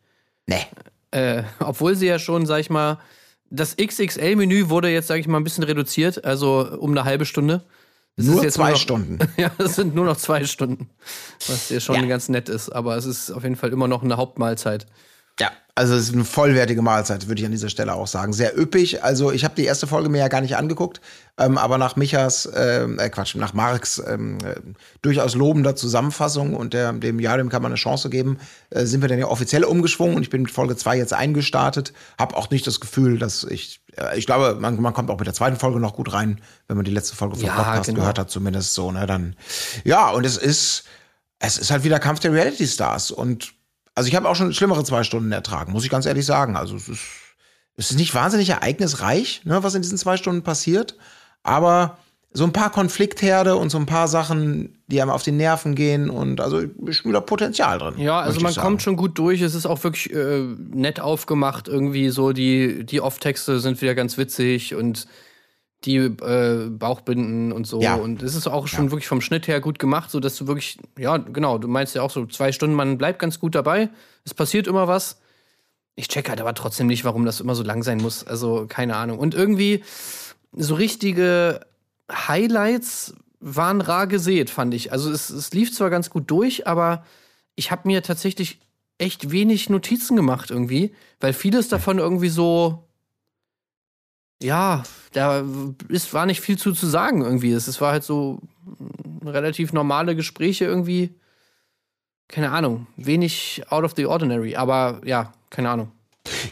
Nee. 0.47 0.65
Äh, 1.11 1.43
obwohl 1.59 1.95
sie 1.95 2.07
ja 2.07 2.19
schon, 2.19 2.45
sag 2.45 2.59
ich 2.59 2.69
mal, 2.69 2.99
das 3.49 3.77
XXL-Menü 3.77 4.69
wurde 4.69 4.89
jetzt, 4.89 5.07
sag 5.07 5.19
ich 5.19 5.27
mal, 5.27 5.37
ein 5.37 5.43
bisschen 5.43 5.63
reduziert, 5.63 6.25
also 6.25 6.67
um 6.79 6.91
eine 6.91 7.05
halbe 7.05 7.25
Stunde. 7.25 7.63
Das 8.17 8.25
Nur 8.25 8.47
zwei 8.49 8.71
noch, 8.71 8.77
Stunden. 8.77 9.19
Ja, 9.37 9.51
das 9.57 9.75
sind 9.75 9.93
nur 9.93 10.05
noch 10.05 10.17
zwei 10.17 10.45
Stunden. 10.45 10.89
Was 11.47 11.69
ja 11.69 11.79
schon 11.79 11.95
Ja. 11.95 12.05
ganz 12.05 12.29
nett 12.29 12.47
ist, 12.49 12.69
aber 12.69 12.95
es 12.95 13.05
ist 13.05 13.31
auf 13.31 13.43
jeden 13.43 13.55
Fall 13.57 13.71
immer 13.73 13.87
noch 13.87 14.03
eine 14.03 14.17
Hauptmahlzeit. 14.17 14.85
Ja, 15.39 15.51
also 15.77 15.93
es 15.95 16.07
ist 16.07 16.13
eine 16.13 16.23
vollwertige 16.23 16.81
Mahlzeit, 16.81 17.27
würde 17.27 17.41
ich 17.41 17.45
an 17.45 17.51
dieser 17.51 17.67
Stelle 17.67 17.93
auch 17.93 18.07
sagen. 18.07 18.31
Sehr 18.31 18.57
üppig. 18.57 19.03
Also 19.03 19.33
ich 19.33 19.43
habe 19.43 19.55
die 19.55 19.65
erste 19.65 19.87
Folge 19.87 20.07
mir 20.07 20.19
ja 20.19 20.29
gar 20.29 20.39
nicht 20.39 20.55
angeguckt, 20.55 21.01
ähm, 21.37 21.57
aber 21.57 21.77
nach 21.77 21.97
Michas, 21.97 22.49
ähm, 22.55 22.97
äh, 22.97 23.09
Quatsch, 23.09 23.35
nach 23.35 23.53
Marks 23.53 24.01
ähm, 24.07 24.37
äh, 24.45 24.55
durchaus 25.01 25.35
lobender 25.35 25.75
Zusammenfassung 25.75 26.55
und 26.55 26.73
der, 26.73 26.93
dem 26.93 27.19
Ja, 27.19 27.35
dem 27.35 27.49
kann 27.49 27.61
man 27.61 27.73
eine 27.73 27.77
Chance 27.77 28.09
geben, 28.09 28.37
äh, 28.69 28.85
sind 28.85 29.01
wir 29.01 29.09
dann 29.09 29.19
ja 29.19 29.27
offiziell 29.27 29.65
umgeschwungen 29.65 30.15
und 30.15 30.21
ich 30.21 30.29
bin 30.29 30.43
mit 30.43 30.51
Folge 30.51 30.77
2 30.77 30.95
jetzt 30.95 31.11
eingestartet. 31.13 31.91
Hab 32.17 32.37
auch 32.37 32.49
nicht 32.51 32.65
das 32.65 32.79
Gefühl, 32.79 33.19
dass 33.19 33.43
ich, 33.43 33.81
äh, 33.97 34.17
ich 34.17 34.25
glaube, 34.25 34.55
man, 34.57 34.79
man 34.79 34.93
kommt 34.93 35.09
auch 35.09 35.17
mit 35.19 35.27
der 35.27 35.33
zweiten 35.33 35.57
Folge 35.57 35.81
noch 35.81 35.93
gut 35.95 36.13
rein, 36.13 36.39
wenn 36.69 36.77
man 36.77 36.85
die 36.85 36.91
letzte 36.91 37.17
Folge 37.17 37.35
vom 37.35 37.43
Ja, 37.47 37.53
Podcast 37.53 37.87
genau. 37.87 37.99
gehört 37.99 38.17
hat, 38.17 38.31
zumindest 38.31 38.73
so, 38.75 38.93
ne, 38.93 39.05
dann, 39.07 39.35
ja, 39.83 40.09
und 40.11 40.25
es 40.25 40.37
ist, 40.37 40.85
es 41.39 41.57
ist 41.57 41.69
halt 41.69 41.83
wieder 41.83 41.99
Kampf 41.99 42.21
der 42.21 42.31
Reality 42.31 42.65
Stars 42.65 43.11
und 43.11 43.54
also 43.95 44.07
ich 44.07 44.15
habe 44.15 44.29
auch 44.29 44.35
schon 44.35 44.53
schlimmere 44.53 44.83
zwei 44.83 45.03
Stunden 45.03 45.31
ertragen, 45.31 45.71
muss 45.71 45.85
ich 45.85 45.89
ganz 45.89 46.05
ehrlich 46.05 46.25
sagen. 46.25 46.55
Also 46.55 46.75
es 46.75 46.89
ist, 46.89 47.03
es 47.77 47.91
ist 47.91 47.97
nicht 47.97 48.13
wahnsinnig 48.13 48.49
ereignisreich, 48.49 49.41
ne, 49.45 49.63
was 49.63 49.73
in 49.73 49.81
diesen 49.81 49.97
zwei 49.97 50.17
Stunden 50.17 50.43
passiert, 50.43 50.95
aber 51.43 51.97
so 52.33 52.43
ein 52.43 52.51
paar 52.51 52.69
Konfliktherde 52.69 53.55
und 53.55 53.69
so 53.69 53.77
ein 53.77 53.85
paar 53.85 54.09
Sachen, 54.09 54.77
die 54.87 55.01
einem 55.01 55.11
auf 55.11 55.23
die 55.23 55.31
Nerven 55.31 55.73
gehen 55.73 56.09
und 56.09 56.41
also 56.41 56.63
ich 56.85 56.97
spüre 56.97 57.13
da 57.13 57.21
Potenzial 57.21 57.79
drin. 57.79 57.93
Ja, 57.97 58.19
also 58.19 58.41
man 58.41 58.51
sagen. 58.51 58.67
kommt 58.67 58.81
schon 58.81 58.97
gut 58.97 59.17
durch. 59.17 59.41
Es 59.41 59.55
ist 59.55 59.65
auch 59.65 59.81
wirklich 59.85 60.13
äh, 60.13 60.41
nett 60.73 60.99
aufgemacht. 60.99 61.69
Irgendwie 61.69 62.09
so 62.09 62.33
die, 62.33 62.85
die 62.85 62.99
Off-Texte 62.99 63.59
sind 63.61 63.81
wieder 63.81 63.95
ganz 63.95 64.17
witzig 64.17 64.75
und 64.75 65.07
die 65.83 65.97
äh, 65.97 66.69
Bauchbinden 66.69 67.51
und 67.51 67.67
so. 67.67 67.81
Ja. 67.81 67.95
Und 67.95 68.23
es 68.23 68.33
ist 68.35 68.47
auch 68.47 68.67
schon 68.67 68.91
wirklich 68.91 69.07
vom 69.07 69.21
Schnitt 69.21 69.47
her 69.47 69.61
gut 69.61 69.77
gemacht, 69.77 70.09
so 70.09 70.19
dass 70.19 70.35
du 70.35 70.47
wirklich, 70.47 70.79
ja, 70.97 71.17
genau, 71.17 71.57
du 71.57 71.67
meinst 71.67 71.93
ja 71.95 72.01
auch 72.01 72.09
so 72.09 72.25
zwei 72.25 72.51
Stunden, 72.51 72.75
man 72.75 72.97
bleibt 72.97 73.19
ganz 73.19 73.39
gut 73.39 73.53
dabei. 73.53 73.89
Es 74.23 74.33
passiert 74.33 74.67
immer 74.67 74.87
was. 74.87 75.19
Ich 75.95 76.07
check 76.07 76.29
halt 76.29 76.41
aber 76.41 76.53
trotzdem 76.53 76.87
nicht, 76.87 77.05
warum 77.05 77.25
das 77.25 77.39
immer 77.39 77.55
so 77.55 77.63
lang 77.63 77.83
sein 77.83 77.99
muss. 77.99 78.25
Also, 78.25 78.65
keine 78.67 78.95
Ahnung. 78.95 79.19
Und 79.19 79.33
irgendwie 79.33 79.83
so 80.51 80.75
richtige 80.75 81.61
Highlights 82.11 83.13
waren 83.39 83.81
rar 83.81 84.07
gesät, 84.07 84.49
fand 84.49 84.73
ich. 84.73 84.91
Also 84.91 85.11
es, 85.11 85.29
es 85.29 85.53
lief 85.53 85.73
zwar 85.73 85.89
ganz 85.89 86.09
gut 86.09 86.31
durch, 86.31 86.67
aber 86.67 87.05
ich 87.55 87.71
habe 87.71 87.83
mir 87.85 88.01
tatsächlich 88.01 88.59
echt 88.97 89.31
wenig 89.31 89.69
Notizen 89.69 90.15
gemacht 90.15 90.49
irgendwie, 90.51 90.95
weil 91.19 91.33
vieles 91.33 91.67
davon 91.67 91.99
irgendwie 91.99 92.29
so 92.29 92.84
ja, 94.41 94.83
da 95.13 95.43
ist, 95.87 96.13
war 96.13 96.25
nicht 96.25 96.41
viel 96.41 96.57
zu, 96.57 96.73
zu 96.73 96.87
sagen 96.87 97.21
irgendwie. 97.21 97.51
Es, 97.51 97.81
war 97.81 97.91
halt 97.91 98.03
so 98.03 98.39
mm, 98.65 99.27
relativ 99.27 99.73
normale 99.73 100.15
Gespräche 100.15 100.65
irgendwie. 100.65 101.15
Keine 102.27 102.51
Ahnung, 102.51 102.87
wenig 102.97 103.63
out 103.69 103.83
of 103.83 103.93
the 103.95 104.05
ordinary, 104.05 104.55
aber 104.55 105.01
ja, 105.05 105.31
keine 105.51 105.69
Ahnung. 105.69 105.91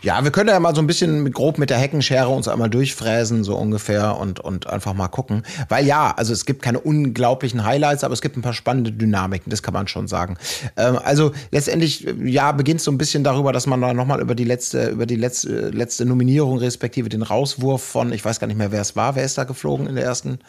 Ja, 0.02 0.24
wir 0.24 0.32
können 0.32 0.50
ja 0.50 0.60
mal 0.60 0.76
so 0.76 0.82
ein 0.82 0.88
bisschen 0.88 1.24
mit, 1.24 1.34
grob 1.34 1.58
mit 1.58 1.70
der 1.70 1.78
Heckenschere 1.78 2.28
uns 2.28 2.48
einmal 2.48 2.70
durchfräsen, 2.70 3.44
so 3.44 3.56
ungefähr, 3.56 4.18
und, 4.18 4.40
und 4.40 4.68
einfach 4.68 4.94
mal 4.94 5.08
gucken. 5.08 5.44
Weil 5.70 5.86
ja, 5.86 6.14
also 6.16 6.34
es 6.34 6.46
gibt 6.46 6.62
keine 6.62 6.80
unglaublichen 6.80 7.64
Highlights, 7.64 8.04
aber 8.04 8.14
es 8.14 8.22
gibt 8.22 8.38
ein 8.38 8.42
paar 8.42 8.54
spannende 8.54 8.92
Dynamiken, 8.92 9.50
das 9.50 9.64
kann 9.64 9.74
man 9.74 9.88
schon 9.88 10.08
sagen. 10.08 10.38
Ähm, 10.78 11.00
also 11.04 11.32
letztendlich, 11.52 12.08
ja, 12.24 12.52
beginnt 12.52 12.82
so 12.82 12.92
ein 12.92 12.98
bisschen 12.98 13.24
darüber, 13.24 13.52
dass 13.52 13.68
man 13.68 13.82
da 13.82 13.94
nochmal 13.94 14.22
über 14.22 14.36
die 14.36 14.46
letzte, 14.46 14.90
über 14.90 15.06
die 15.06 15.16
letzte, 15.16 15.70
letzte 15.70 16.06
Nominierung, 16.06 16.58
respektive 16.58 17.10
den 17.10 17.24
Rauswurf 17.24 17.84
von, 17.84 18.14
ich 18.14 18.24
weiß 18.24 18.40
gar 18.40 18.48
nicht 18.48 18.58
mehr, 18.58 18.72
wer 18.72 18.82
es 18.82 18.96
war, 18.96 19.16
wer 19.16 19.24
ist 19.24 19.38
da 19.38 19.44
geflogen 19.44 19.88
in 19.88 19.96
der 19.96 20.06
ersten, 20.06 20.40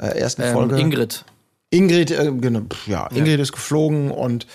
äh, 0.00 0.18
ersten 0.18 0.42
Ähm, 0.42 0.52
Folge? 0.52 0.78
Ingrid. 0.78 1.24
Ingrid, 1.70 2.10
äh, 2.10 2.30
genau, 2.38 2.62
ja, 2.86 3.06
Ingrid 3.08 3.40
ist 3.40 3.52
geflogen 3.52 4.10
und 4.10 4.46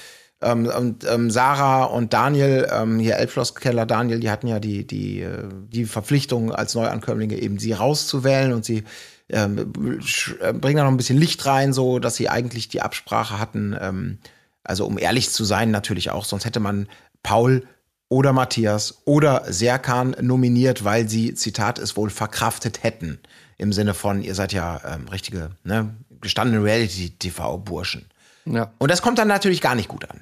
Ähm, 0.42 0.68
und 0.68 1.06
ähm, 1.10 1.32
Sarah 1.32 1.86
und 1.86 2.14
Daniel, 2.14 2.68
ähm, 2.72 3.00
hier 3.00 3.16
Elbschlosskeller 3.16 3.86
Daniel, 3.86 4.20
die 4.20 4.30
hatten 4.30 4.48
ja 4.48 4.60
die, 4.60 4.86
die, 4.86 5.22
äh, 5.22 5.50
die 5.70 5.86
Verpflichtung 5.86 6.52
als 6.52 6.76
Neuankömmlinge 6.76 7.36
eben 7.38 7.58
sie 7.58 7.74
rauszuwählen 7.74 8.54
und 8.54 8.64
sie 8.64 8.84
ähm, 9.30 9.58
äh, 9.58 10.54
bringen 10.54 10.78
da 10.78 10.84
noch 10.84 10.92
ein 10.92 10.98
bisschen 10.98 11.18
Licht 11.18 11.46
rein, 11.46 11.74
so 11.74 12.00
dass 12.00 12.16
sie 12.16 12.30
eigentlich 12.30 12.70
die 12.70 12.82
Absprache 12.82 13.40
hatten. 13.40 13.76
Ähm, 13.80 14.20
also 14.64 14.86
um 14.86 15.00
ehrlich 15.00 15.30
zu 15.32 15.44
sein, 15.44 15.72
natürlich 15.72 16.12
auch, 16.12 16.26
sonst 16.26 16.46
hätte 16.46 16.60
man 16.60 16.88
Paul 17.24 17.64
oder 18.10 18.32
Matthias 18.32 19.02
oder 19.06 19.44
Serkan 19.52 20.16
nominiert, 20.22 20.84
weil 20.84 21.10
sie, 21.10 21.34
Zitat, 21.34 21.80
es 21.80 21.98
wohl 21.98 22.10
verkraftet 22.10 22.84
hätten. 22.84 23.20
Im 23.58 23.74
Sinne 23.74 23.94
von, 23.94 24.22
ihr 24.22 24.36
seid 24.36 24.54
ja 24.54 24.82
ähm, 24.86 25.08
richtige, 25.08 25.52
ne, 25.64 25.96
gestandene 26.22 26.64
Reality-TV-Burschen. 26.64 28.06
Ja. 28.52 28.72
Und 28.78 28.92
das 28.92 29.02
kommt 29.02 29.18
dann 29.20 29.28
natürlich 29.28 29.62
gar 29.62 29.76
nicht 29.76 29.88
gut 29.90 30.10
an. 30.10 30.22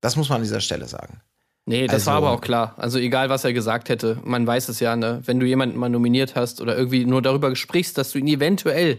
Das 0.00 0.16
muss 0.16 0.28
man 0.28 0.36
an 0.36 0.42
dieser 0.42 0.60
Stelle 0.60 0.86
sagen. 0.86 1.20
Nee, 1.66 1.86
das 1.86 1.94
Also- 1.94 2.06
war 2.10 2.16
aber 2.18 2.30
auch 2.32 2.40
klar. 2.42 2.74
Also 2.76 2.98
egal, 2.98 3.30
was 3.30 3.44
er 3.44 3.52
gesagt 3.54 3.88
hätte, 3.88 4.18
man 4.24 4.46
weiß 4.46 4.68
es 4.68 4.80
ja, 4.80 4.96
ne? 4.96 5.22
Wenn 5.24 5.40
du 5.40 5.46
jemanden 5.46 5.78
mal 5.78 5.88
nominiert 5.88 6.34
hast 6.36 6.60
oder 6.60 6.76
irgendwie 6.76 7.06
nur 7.06 7.22
darüber 7.22 7.54
sprichst, 7.56 7.96
dass 7.96 8.12
du 8.12 8.18
ihn 8.18 8.26
eventuell 8.28 8.98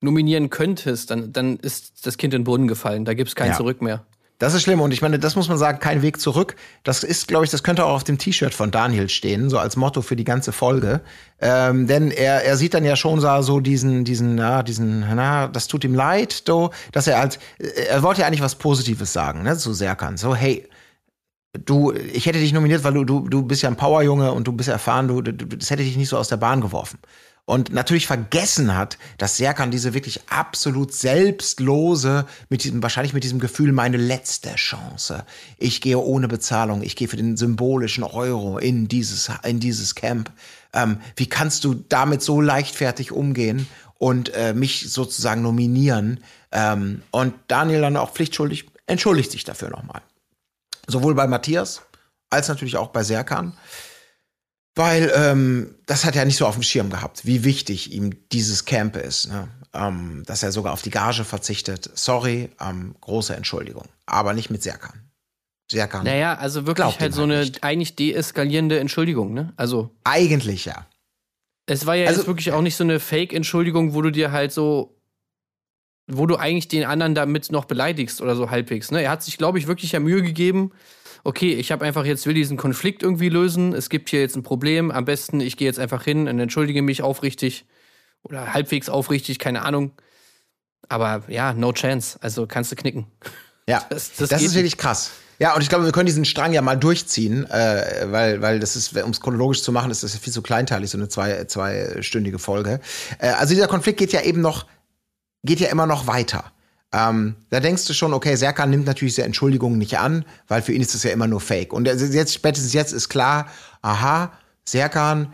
nominieren 0.00 0.50
könntest, 0.50 1.10
dann, 1.10 1.32
dann 1.32 1.56
ist 1.58 2.06
das 2.06 2.16
Kind 2.16 2.32
in 2.34 2.40
den 2.40 2.44
Brunnen 2.44 2.68
gefallen. 2.68 3.04
Da 3.04 3.14
gibt 3.14 3.28
es 3.28 3.34
kein 3.34 3.50
Ja. 3.50 3.56
Zurück 3.56 3.82
mehr. 3.82 4.04
Das 4.38 4.52
ist 4.52 4.62
schlimm 4.62 4.80
und 4.80 4.92
ich 4.92 5.00
meine, 5.00 5.20
das 5.20 5.36
muss 5.36 5.48
man 5.48 5.58
sagen, 5.58 5.78
kein 5.78 6.02
Weg 6.02 6.20
zurück. 6.20 6.56
Das 6.82 7.04
ist, 7.04 7.28
glaube 7.28 7.44
ich, 7.44 7.50
das 7.52 7.62
könnte 7.62 7.84
auch 7.84 7.94
auf 7.94 8.04
dem 8.04 8.18
T-Shirt 8.18 8.52
von 8.52 8.72
Daniel 8.72 9.08
stehen, 9.08 9.48
so 9.48 9.58
als 9.58 9.76
Motto 9.76 10.02
für 10.02 10.16
die 10.16 10.24
ganze 10.24 10.50
Folge. 10.50 11.02
Ähm, 11.40 11.86
denn 11.86 12.10
er, 12.10 12.44
er 12.44 12.56
sieht 12.56 12.74
dann 12.74 12.84
ja 12.84 12.96
schon 12.96 13.20
so- 13.20 13.60
diesen, 13.60 14.04
diesen, 14.04 14.34
na, 14.34 14.64
diesen, 14.64 15.00
na, 15.14 15.46
das 15.46 15.68
tut 15.68 15.84
ihm 15.84 15.94
leid, 15.94 16.42
so, 16.46 16.70
dass 16.90 17.06
er 17.06 17.18
halt, 17.20 17.38
er 17.58 18.02
wollte 18.02 18.22
ja 18.22 18.26
eigentlich 18.26 18.42
was 18.42 18.56
Positives 18.56 19.12
sagen, 19.12 19.44
ne, 19.44 19.56
zu 19.56 19.72
Serkan. 19.72 20.16
So, 20.16 20.34
hey, 20.34 20.68
du, 21.64 21.92
ich 21.92 22.26
hätte 22.26 22.40
dich 22.40 22.52
nominiert, 22.52 22.82
weil 22.82 22.94
du, 22.94 23.04
du, 23.04 23.28
du 23.28 23.42
bist 23.42 23.62
ja 23.62 23.68
ein 23.68 23.76
Powerjunge 23.76 24.32
und 24.32 24.48
du 24.48 24.52
bist 24.52 24.68
erfahren, 24.68 25.06
du, 25.06 25.22
du, 25.22 25.32
das 25.32 25.70
hätte 25.70 25.84
dich 25.84 25.96
nicht 25.96 26.08
so 26.08 26.18
aus 26.18 26.28
der 26.28 26.38
Bahn 26.38 26.60
geworfen. 26.60 26.98
Und 27.46 27.72
natürlich 27.72 28.06
vergessen 28.06 28.74
hat, 28.74 28.96
dass 29.18 29.36
Serkan 29.36 29.70
diese 29.70 29.92
wirklich 29.92 30.22
absolut 30.30 30.94
selbstlose, 30.94 32.24
mit 32.48 32.64
diesem, 32.64 32.82
wahrscheinlich 32.82 33.12
mit 33.12 33.22
diesem 33.22 33.38
Gefühl, 33.38 33.72
meine 33.72 33.98
letzte 33.98 34.54
Chance. 34.54 35.26
Ich 35.58 35.82
gehe 35.82 35.98
ohne 35.98 36.26
Bezahlung, 36.26 36.82
ich 36.82 36.96
gehe 36.96 37.06
für 37.06 37.18
den 37.18 37.36
symbolischen 37.36 38.02
Euro 38.02 38.56
in 38.56 38.88
dieses, 38.88 39.30
in 39.42 39.60
dieses 39.60 39.94
Camp. 39.94 40.32
Ähm, 40.72 40.98
wie 41.16 41.28
kannst 41.28 41.64
du 41.64 41.74
damit 41.74 42.22
so 42.22 42.40
leichtfertig 42.40 43.12
umgehen 43.12 43.68
und 43.98 44.32
äh, 44.34 44.54
mich 44.54 44.90
sozusagen 44.90 45.42
nominieren? 45.42 46.20
Ähm, 46.50 47.02
und 47.10 47.34
Daniel 47.48 47.82
dann 47.82 47.98
auch 47.98 48.12
pflichtschuldig 48.12 48.70
entschuldigt 48.86 49.32
sich 49.32 49.44
dafür 49.44 49.68
nochmal. 49.68 50.00
Sowohl 50.86 51.14
bei 51.14 51.26
Matthias 51.26 51.82
als 52.30 52.48
natürlich 52.48 52.78
auch 52.78 52.88
bei 52.88 53.02
Serkan. 53.02 53.52
Weil 54.76 55.12
ähm, 55.14 55.74
das 55.86 56.04
hat 56.04 56.16
er 56.16 56.24
nicht 56.24 56.36
so 56.36 56.46
auf 56.46 56.54
dem 56.54 56.62
Schirm 56.64 56.90
gehabt, 56.90 57.24
wie 57.24 57.44
wichtig 57.44 57.92
ihm 57.92 58.16
dieses 58.32 58.64
Camp 58.64 58.96
ist. 58.96 59.28
Ne? 59.28 59.48
Ähm, 59.72 60.22
dass 60.26 60.42
er 60.42 60.50
sogar 60.52 60.72
auf 60.72 60.82
die 60.82 60.90
Gage 60.90 61.24
verzichtet. 61.24 61.90
Sorry, 61.94 62.50
ähm, 62.60 62.94
große 63.00 63.34
Entschuldigung. 63.36 63.84
Aber 64.06 64.32
nicht 64.32 64.50
mit 64.50 64.62
Serkan. 64.62 65.00
Serkan. 65.70 66.04
Naja, 66.04 66.34
also 66.34 66.66
wirklich 66.66 66.98
halt 67.00 67.12
ihm 67.12 67.14
so 67.14 67.22
halt 67.22 67.30
eine 67.32 67.40
nicht. 67.40 67.64
eigentlich 67.64 67.96
deeskalierende 67.96 68.78
Entschuldigung, 68.80 69.32
ne? 69.32 69.52
Also 69.56 69.90
Eigentlich 70.04 70.64
ja. 70.64 70.86
Es 71.66 71.86
war 71.86 71.94
ja 71.94 72.06
Also- 72.08 72.20
jetzt 72.20 72.26
wirklich 72.26 72.52
auch 72.52 72.60
nicht 72.60 72.76
so 72.76 72.84
eine 72.84 73.00
Fake-Entschuldigung, 73.00 73.94
wo 73.94 74.02
du 74.02 74.10
dir 74.10 74.32
halt 74.32 74.52
so, 74.52 75.00
wo 76.06 76.26
du 76.26 76.36
eigentlich 76.36 76.68
den 76.68 76.84
anderen 76.84 77.14
damit 77.14 77.50
noch 77.50 77.64
beleidigst 77.64 78.20
oder 78.20 78.36
so 78.36 78.50
halbwegs. 78.50 78.90
Ne? 78.90 79.02
Er 79.02 79.10
hat 79.10 79.22
sich, 79.22 79.38
glaube 79.38 79.58
ich, 79.58 79.66
wirklich 79.66 79.92
ja 79.92 80.00
Mühe 80.00 80.20
gegeben. 80.22 80.72
Okay, 81.24 81.54
ich 81.54 81.72
habe 81.72 81.84
einfach 81.84 82.04
jetzt 82.04 82.26
will 82.26 82.34
diesen 82.34 82.56
Konflikt 82.58 83.02
irgendwie 83.02 83.30
lösen. 83.30 83.72
Es 83.72 83.88
gibt 83.88 84.10
hier 84.10 84.20
jetzt 84.20 84.36
ein 84.36 84.42
Problem. 84.42 84.90
Am 84.90 85.04
besten, 85.06 85.40
ich 85.40 85.56
gehe 85.56 85.66
jetzt 85.66 85.78
einfach 85.78 86.04
hin 86.04 86.28
und 86.28 86.38
entschuldige 86.38 86.82
mich 86.82 87.02
aufrichtig 87.02 87.64
oder 88.22 88.52
halbwegs 88.52 88.88
aufrichtig, 88.90 89.38
keine 89.38 89.62
Ahnung. 89.62 89.92
Aber 90.88 91.22
ja, 91.28 91.54
no 91.54 91.72
chance. 91.72 92.18
Also 92.20 92.46
kannst 92.46 92.70
du 92.72 92.76
knicken. 92.76 93.06
Ja, 93.68 93.84
Das- 93.90 94.12
das, 94.14 94.28
das 94.28 94.42
ist 94.42 94.54
wirklich 94.54 94.76
krass. 94.76 95.12
Ja, 95.40 95.54
und 95.56 95.62
ich 95.62 95.68
glaube, 95.68 95.84
wir 95.84 95.90
können 95.90 96.06
diesen 96.06 96.24
Strang 96.24 96.52
ja 96.52 96.62
mal 96.62 96.76
durchziehen, 96.76 97.44
äh, 97.50 98.06
weil, 98.06 98.40
weil 98.40 98.60
das 98.60 98.76
ist, 98.76 98.96
um 99.02 99.10
es 99.10 99.20
chronologisch 99.20 99.62
zu 99.62 99.72
machen, 99.72 99.90
ist 99.90 100.04
das 100.04 100.14
ja 100.14 100.20
viel 100.20 100.32
zu 100.32 100.42
kleinteilig, 100.42 100.90
so 100.90 100.96
eine 100.98 101.08
zwei, 101.08 101.44
zweistündige 101.46 102.38
Folge. 102.38 102.78
Äh, 103.18 103.30
also 103.30 103.52
dieser 103.52 103.66
Konflikt 103.66 103.98
geht 103.98 104.12
ja 104.12 104.20
eben 104.22 104.40
noch, 104.42 104.66
geht 105.42 105.58
ja 105.58 105.70
immer 105.70 105.86
noch 105.86 106.06
weiter. 106.06 106.52
Ähm, 106.94 107.34
da 107.50 107.58
denkst 107.58 107.86
du 107.86 107.92
schon, 107.92 108.14
okay, 108.14 108.36
Serkan 108.36 108.70
nimmt 108.70 108.86
natürlich 108.86 109.16
diese 109.16 109.26
Entschuldigungen 109.26 109.78
nicht 109.78 109.98
an, 109.98 110.24
weil 110.46 110.62
für 110.62 110.72
ihn 110.72 110.80
ist 110.80 110.94
das 110.94 111.02
ja 111.02 111.10
immer 111.10 111.26
nur 111.26 111.40
Fake. 111.40 111.72
Und 111.72 111.86
jetzt, 111.86 112.32
spätestens 112.32 112.72
jetzt 112.72 112.92
ist 112.92 113.08
klar, 113.08 113.48
aha, 113.82 114.32
Serkan, 114.64 115.32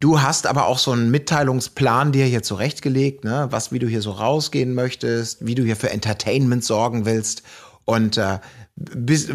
Du 0.00 0.20
hast 0.20 0.46
aber 0.46 0.66
auch 0.66 0.78
so 0.78 0.90
einen 0.90 1.10
Mitteilungsplan 1.10 2.12
dir 2.12 2.26
hier 2.26 2.42
zurechtgelegt, 2.42 3.24
ne? 3.24 3.46
was, 3.48 3.72
wie 3.72 3.78
du 3.78 3.86
hier 3.86 4.02
so 4.02 4.10
rausgehen 4.10 4.74
möchtest, 4.74 5.46
wie 5.46 5.54
du 5.54 5.62
hier 5.62 5.76
für 5.76 5.88
Entertainment 5.88 6.62
sorgen 6.62 7.06
willst 7.06 7.42
und 7.86 8.18
äh, 8.18 8.38
bist, 8.76 9.30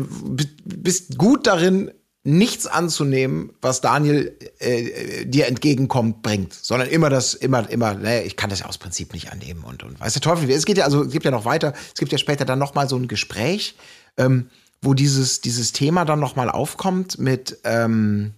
bist 0.63 1.17
gut 1.17 1.47
darin, 1.47 1.89
nichts 2.23 2.67
anzunehmen, 2.67 3.53
was 3.61 3.81
Daniel 3.81 4.37
äh, 4.59 5.25
dir 5.25 5.47
entgegenkommt, 5.47 6.21
bringt, 6.21 6.53
sondern 6.53 6.89
immer 6.89 7.09
das, 7.09 7.33
immer, 7.33 7.69
immer, 7.69 7.93
naja, 7.93 8.21
ich 8.21 8.35
kann 8.35 8.49
das 8.49 8.59
ja 8.59 8.65
aus 8.65 8.77
Prinzip 8.77 9.13
nicht 9.13 9.31
annehmen 9.31 9.63
und, 9.63 9.83
und 9.83 9.99
weiß 9.99 10.13
der 10.13 10.21
Teufel, 10.21 10.49
es 10.49 10.65
geht 10.65 10.77
ja, 10.77 10.85
also 10.85 11.03
es 11.03 11.11
gibt 11.11 11.25
ja 11.25 11.31
noch 11.31 11.45
weiter, 11.45 11.73
es 11.87 11.99
gibt 11.99 12.11
ja 12.11 12.17
später 12.17 12.43
dann 12.43 12.59
noch 12.59 12.75
mal 12.75 12.89
so 12.89 12.97
ein 12.97 13.07
Gespräch, 13.07 13.75
ähm, 14.17 14.49
wo 14.81 14.93
dieses, 14.93 15.41
dieses 15.41 15.71
Thema 15.71 16.03
dann 16.05 16.19
noch 16.19 16.35
mal 16.35 16.49
aufkommt 16.49 17.19
mit, 17.19 17.57
ähm, 17.63 18.33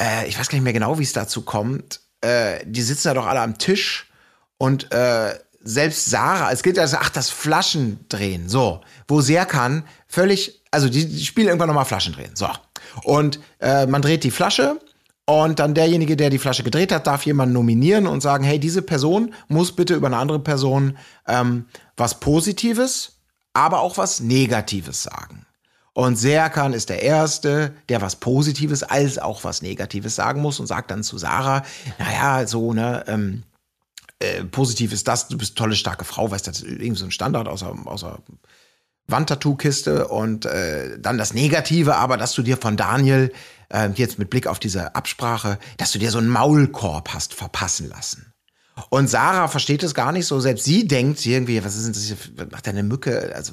äh, 0.00 0.26
ich 0.26 0.38
weiß 0.38 0.48
gar 0.48 0.56
nicht 0.56 0.64
mehr 0.64 0.72
genau, 0.72 0.98
wie 0.98 1.04
es 1.04 1.12
dazu 1.12 1.42
kommt. 1.42 2.00
Äh, 2.20 2.64
die 2.66 2.82
sitzen 2.82 3.08
ja 3.08 3.14
doch 3.14 3.26
alle 3.26 3.40
am 3.40 3.58
Tisch 3.58 4.10
und 4.58 4.92
äh, 4.92 5.34
selbst 5.64 6.06
Sarah, 6.06 6.50
es 6.50 6.62
geht 6.62 6.78
also, 6.78 6.96
ach, 7.00 7.10
das 7.10 7.30
Flaschendrehen, 7.30 8.48
so, 8.48 8.80
wo 9.06 9.20
Serkan 9.20 9.84
völlig, 10.08 10.62
also 10.72 10.88
die, 10.88 11.06
die 11.06 11.24
spielen 11.24 11.46
irgendwann 11.46 11.68
nochmal 11.68 11.84
Flaschendrehen, 11.84 12.34
so. 12.34 12.48
Und 13.04 13.40
äh, 13.60 13.86
man 13.86 14.02
dreht 14.02 14.24
die 14.24 14.30
Flasche 14.30 14.80
und 15.24 15.58
dann 15.58 15.74
derjenige, 15.74 16.16
der 16.16 16.30
die 16.30 16.38
Flasche 16.38 16.62
gedreht 16.62 16.92
hat, 16.92 17.06
darf 17.06 17.24
jemanden 17.24 17.54
nominieren 17.54 18.06
und 18.06 18.20
sagen, 18.20 18.44
hey, 18.44 18.58
diese 18.58 18.82
Person 18.82 19.34
muss 19.48 19.72
bitte 19.72 19.94
über 19.94 20.08
eine 20.08 20.16
andere 20.16 20.40
Person 20.40 20.96
ähm, 21.28 21.66
was 21.96 22.20
Positives, 22.20 23.18
aber 23.52 23.80
auch 23.80 23.98
was 23.98 24.20
Negatives 24.20 25.04
sagen. 25.04 25.46
Und 25.94 26.16
Serkan 26.16 26.72
ist 26.72 26.88
der 26.88 27.02
Erste, 27.02 27.74
der 27.88 28.00
was 28.00 28.16
Positives 28.16 28.82
als 28.82 29.18
auch 29.18 29.44
was 29.44 29.60
Negatives 29.60 30.16
sagen 30.16 30.40
muss 30.40 30.58
und 30.58 30.66
sagt 30.66 30.90
dann 30.90 31.02
zu 31.02 31.18
Sarah, 31.18 31.62
naja, 31.98 32.46
so, 32.46 32.72
ne, 32.72 33.04
ähm, 33.06 33.42
äh, 34.18 34.44
positiv 34.44 34.92
ist 34.92 35.06
das, 35.06 35.28
du 35.28 35.36
bist 35.36 35.52
eine 35.52 35.56
tolle, 35.56 35.76
starke 35.76 36.04
Frau, 36.04 36.30
weißt 36.30 36.46
du, 36.46 36.50
das 36.50 36.60
ist 36.60 36.66
irgendwie 36.66 36.98
so 36.98 37.04
ein 37.04 37.10
Standard 37.10 37.46
außer, 37.46 37.74
außer 37.84 38.20
Wandtattoo-Kiste 39.08 40.08
und 40.08 40.46
äh, 40.46 40.98
dann 40.98 41.18
das 41.18 41.34
Negative, 41.34 41.96
aber 41.96 42.16
dass 42.16 42.32
du 42.32 42.42
dir 42.42 42.56
von 42.56 42.76
Daniel, 42.76 43.32
äh, 43.68 43.88
jetzt 43.94 44.18
mit 44.18 44.30
Blick 44.30 44.46
auf 44.46 44.58
diese 44.58 44.94
Absprache, 44.94 45.58
dass 45.76 45.92
du 45.92 45.98
dir 45.98 46.10
so 46.10 46.18
einen 46.18 46.28
Maulkorb 46.28 47.12
hast 47.12 47.34
verpassen 47.34 47.88
lassen. 47.88 48.32
Und 48.88 49.08
Sarah 49.08 49.48
versteht 49.48 49.82
es 49.82 49.94
gar 49.94 50.12
nicht 50.12 50.26
so. 50.26 50.40
Selbst 50.40 50.64
sie 50.64 50.86
denkt 50.86 51.24
irgendwie, 51.26 51.62
was 51.64 51.76
ist 51.76 51.84
denn 51.84 51.92
das 51.92 52.04
hier, 52.04 52.16
was 52.36 52.50
macht 52.50 52.66
denn 52.66 52.76
eine 52.76 52.88
Mücke? 52.88 53.32
Also, 53.34 53.52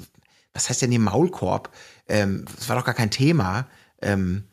was 0.54 0.70
heißt 0.70 0.82
denn 0.82 0.91
hier 0.91 1.00
Maulkorb? 1.00 1.70
Ähm, 2.08 2.45
das 2.58 2.70
war 2.70 2.78
doch 2.78 2.86
gar 2.86 2.93
kein 2.93 3.12
Thema. 3.12 3.68
Ähm, 4.02 4.45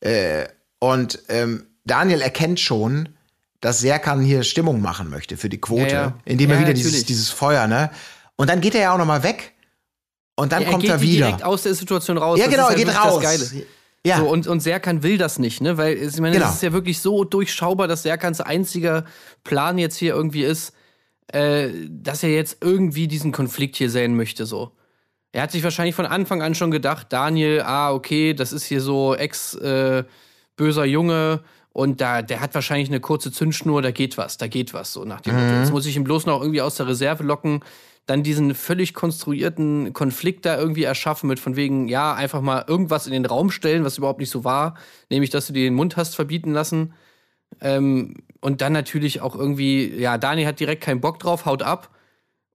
äh, 0.00 0.46
und 0.78 1.20
ähm, 1.28 1.66
Daniel 1.84 2.20
erkennt 2.20 2.60
schon, 2.60 3.10
dass 3.60 3.80
Serkan 3.80 4.20
hier 4.20 4.42
Stimmung 4.42 4.80
machen 4.80 5.10
möchte 5.10 5.36
für 5.36 5.48
die 5.48 5.60
Quote, 5.60 5.92
Ja, 5.92 6.02
ja. 6.02 6.18
indem 6.24 6.50
er 6.50 6.56
Ja, 6.56 6.62
wieder 6.62 6.74
dieses, 6.74 7.04
dieses 7.04 7.30
Feuer, 7.30 7.66
ne? 7.66 7.90
Und 8.36 8.48
dann 8.48 8.60
geht 8.60 8.74
er 8.74 8.80
ja 8.80 8.94
auch 8.94 8.98
noch 8.98 9.06
mal 9.06 9.22
weg. 9.22 9.54
Und 10.40 10.52
dann 10.52 10.62
er 10.62 10.70
kommt 10.70 10.82
geht 10.82 10.90
er 10.90 11.00
wie 11.02 11.12
wieder. 11.12 11.26
direkt 11.26 11.44
aus 11.44 11.62
der 11.62 11.74
Situation 11.74 12.18
raus. 12.18 12.38
Ja, 12.38 12.46
Das 12.46 12.54
genau, 12.54 12.68
er 12.68 12.74
geht 12.76 12.88
raus. 12.88 13.20
Das 13.22 13.50
Geile. 13.52 13.66
Ja. 14.04 14.16
So, 14.18 14.28
und, 14.28 14.46
und 14.46 14.60
Serkan 14.60 15.02
will 15.02 15.18
das 15.18 15.38
nicht, 15.38 15.60
ne? 15.60 15.76
Weil 15.76 15.94
ich 15.98 16.18
meine, 16.20 16.36
Genau. 16.36 16.48
es 16.48 16.54
ist 16.54 16.62
ja 16.62 16.72
wirklich 16.72 17.00
so 17.00 17.24
durchschaubar, 17.24 17.86
dass 17.86 18.02
Serkans 18.02 18.40
einziger 18.40 19.04
Plan 19.44 19.76
jetzt 19.76 19.96
hier 19.96 20.14
irgendwie 20.14 20.42
ist, 20.42 20.72
äh, 21.32 21.68
dass 21.88 22.22
er 22.22 22.30
jetzt 22.30 22.58
irgendwie 22.62 23.08
diesen 23.08 23.30
Konflikt 23.30 23.76
hier 23.76 23.90
sehen 23.90 24.16
möchte, 24.16 24.46
so. 24.46 24.72
Er 25.32 25.42
hat 25.42 25.52
sich 25.52 25.62
wahrscheinlich 25.62 25.94
von 25.94 26.06
Anfang 26.06 26.42
an 26.42 26.54
schon 26.56 26.70
gedacht, 26.72 27.08
Daniel, 27.10 27.60
ah, 27.62 27.92
okay, 27.92 28.34
das 28.34 28.52
ist 28.52 28.64
hier 28.64 28.80
so 28.80 29.14
ex-böser 29.14 30.84
Junge 30.86 31.40
und 31.72 32.00
da, 32.00 32.22
der 32.22 32.40
hat 32.40 32.54
wahrscheinlich 32.54 32.88
eine 32.88 33.00
kurze 33.00 33.30
Zündschnur, 33.30 33.80
da 33.82 33.90
geht 33.92 34.16
was, 34.18 34.38
da 34.38 34.48
geht 34.48 34.74
was, 34.74 34.92
so 34.92 35.04
nach 35.04 35.20
dem 35.20 35.34
Motto. 35.36 35.58
Jetzt 35.60 35.70
muss 35.72 35.86
ich 35.86 35.94
ihn 35.96 36.04
bloß 36.04 36.26
noch 36.26 36.40
irgendwie 36.40 36.62
aus 36.62 36.74
der 36.76 36.88
Reserve 36.88 37.22
locken, 37.22 37.60
dann 38.10 38.24
diesen 38.24 38.56
völlig 38.56 38.92
konstruierten 38.92 39.92
Konflikt 39.92 40.44
da 40.44 40.58
irgendwie 40.58 40.82
erschaffen 40.82 41.28
mit 41.28 41.38
von 41.38 41.54
wegen, 41.54 41.86
ja, 41.86 42.12
einfach 42.12 42.40
mal 42.40 42.64
irgendwas 42.66 43.06
in 43.06 43.12
den 43.12 43.24
Raum 43.24 43.52
stellen, 43.52 43.84
was 43.84 43.98
überhaupt 43.98 44.18
nicht 44.18 44.30
so 44.30 44.42
war, 44.42 44.76
nämlich, 45.10 45.30
dass 45.30 45.46
du 45.46 45.52
dir 45.52 45.62
den 45.62 45.76
Mund 45.76 45.96
hast 45.96 46.16
verbieten 46.16 46.52
lassen. 46.52 46.92
Ähm, 47.60 48.16
und 48.40 48.62
dann 48.62 48.72
natürlich 48.72 49.20
auch 49.20 49.36
irgendwie, 49.36 49.94
ja, 49.94 50.18
Daniel 50.18 50.48
hat 50.48 50.58
direkt 50.58 50.82
keinen 50.82 51.00
Bock 51.00 51.20
drauf, 51.20 51.46
haut 51.46 51.62
ab. 51.62 51.94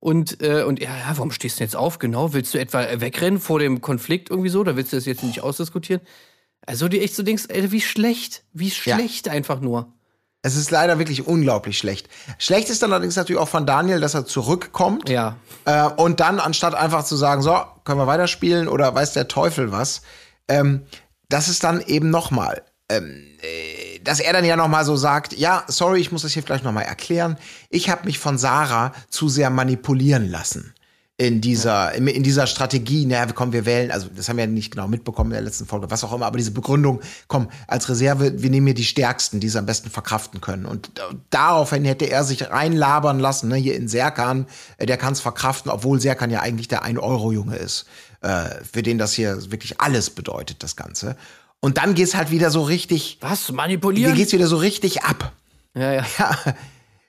Und, 0.01 0.41
äh, 0.43 0.63
und 0.63 0.81
ja, 0.81 0.89
ja, 0.89 1.13
warum 1.15 1.31
stehst 1.31 1.59
du 1.59 1.63
jetzt 1.63 1.77
auf? 1.77 1.99
Genau, 1.99 2.33
willst 2.33 2.53
du 2.53 2.57
etwa 2.59 2.85
wegrennen 2.99 3.39
vor 3.39 3.59
dem 3.59 3.79
Konflikt 3.79 4.29
irgendwie 4.29 4.49
so? 4.49 4.59
Oder 4.59 4.75
willst 4.75 4.91
du 4.91 4.97
das 4.97 5.05
jetzt 5.05 5.23
nicht 5.23 5.41
ausdiskutieren? 5.41 6.01
Also, 6.65 6.89
die 6.89 6.99
echt 6.99 7.15
so 7.15 7.23
denkst, 7.23 7.45
ey, 7.47 7.71
wie 7.71 7.81
schlecht, 7.81 8.43
wie 8.51 8.71
schlecht 8.71 9.29
einfach 9.29 9.61
nur. 9.61 9.94
Es 10.45 10.55
ist 10.55 10.69
leider 10.69 10.99
wirklich 10.99 11.25
unglaublich 11.25 11.75
schlecht. 11.75 12.07
Schlecht 12.37 12.69
ist 12.69 12.83
dann 12.83 12.93
allerdings 12.93 13.15
natürlich 13.15 13.41
auch 13.41 13.49
von 13.49 13.65
Daniel, 13.65 13.99
dass 13.99 14.13
er 14.13 14.27
zurückkommt. 14.27 15.09
Ja. 15.09 15.37
Äh, 15.65 15.87
und 15.87 16.19
dann, 16.19 16.39
anstatt 16.39 16.75
einfach 16.75 17.03
zu 17.03 17.15
sagen, 17.15 17.41
so, 17.41 17.63
können 17.83 17.97
wir 17.97 18.05
weiterspielen 18.05 18.67
oder 18.67 18.93
weiß 18.93 19.13
der 19.13 19.27
Teufel 19.27 19.71
was, 19.71 20.03
ähm, 20.47 20.85
das 21.29 21.47
ist 21.47 21.63
dann 21.63 21.81
eben 21.81 22.11
nochmal, 22.11 22.61
ähm, 22.89 23.23
äh, 23.41 23.97
dass 24.03 24.19
er 24.19 24.33
dann 24.33 24.45
ja 24.45 24.55
nochmal 24.55 24.85
so 24.85 24.95
sagt, 24.95 25.33
ja, 25.33 25.63
sorry, 25.65 25.99
ich 25.99 26.11
muss 26.11 26.21
das 26.21 26.33
hier 26.33 26.43
vielleicht 26.43 26.63
nochmal 26.63 26.85
erklären. 26.85 27.37
Ich 27.71 27.89
habe 27.89 28.05
mich 28.05 28.19
von 28.19 28.37
Sarah 28.37 28.93
zu 29.09 29.29
sehr 29.29 29.49
manipulieren 29.49 30.29
lassen 30.29 30.74
in 31.17 31.39
dieser, 31.39 31.93
in, 31.93 32.07
in 32.07 32.23
dieser 32.23 32.45
Strategie, 32.45 33.05
naja, 33.05 33.25
komm, 33.33 33.53
wir 33.53 33.65
wählen, 33.65 33.89
also 33.89 34.07
das 34.13 34.27
haben 34.27 34.35
wir 34.35 34.43
ja 34.43 34.51
nicht 34.51 34.71
genau 34.71 34.89
mitbekommen 34.89 35.31
in 35.31 35.35
der 35.35 35.43
letzten 35.43 35.65
Folge, 35.65 35.89
was 35.89 36.03
auch 36.03 36.11
immer, 36.11 36.25
aber 36.25 36.37
diese 36.37 36.51
Begründung, 36.51 36.99
komm, 37.27 37.49
als 37.67 37.87
Reserve, 37.87 38.41
wir 38.41 38.49
nehmen 38.49 38.67
hier 38.67 38.73
die 38.73 38.83
Stärksten, 38.83 39.39
die 39.39 39.47
es 39.47 39.55
am 39.55 39.65
besten 39.65 39.89
verkraften 39.89 40.41
können. 40.41 40.65
Und 40.65 40.91
daraufhin 41.29 41.85
hätte 41.85 42.05
er 42.05 42.25
sich 42.25 42.49
reinlabern 42.49 43.19
lassen, 43.19 43.47
ne, 43.47 43.55
hier 43.55 43.75
in 43.75 43.87
Serkan, 43.87 44.45
äh, 44.77 44.85
der 44.85 44.97
kann 44.97 45.13
es 45.13 45.21
verkraften, 45.21 45.71
obwohl 45.71 46.01
Serkan 46.01 46.29
ja 46.31 46.41
eigentlich 46.41 46.67
der 46.67 46.83
1-Euro-Junge 46.83 47.55
ist, 47.55 47.85
äh, 48.19 48.49
für 48.69 48.83
den 48.83 48.97
das 48.97 49.13
hier 49.13 49.51
wirklich 49.51 49.79
alles 49.79 50.09
bedeutet, 50.09 50.63
das 50.63 50.75
Ganze. 50.75 51.15
Und 51.61 51.77
dann 51.77 51.95
geht's 51.95 52.15
halt 52.15 52.29
wieder 52.29 52.51
so 52.51 52.61
richtig, 52.61 53.19
Was? 53.21 53.47
hier 53.47 53.55
Manipulieren? 53.55 54.15
geht's 54.15 54.33
wieder 54.33 54.47
so 54.47 54.57
richtig 54.57 55.03
ab 55.03 55.31
Ja, 55.75 55.93
ja. 55.93 56.05
ja, 56.17 56.37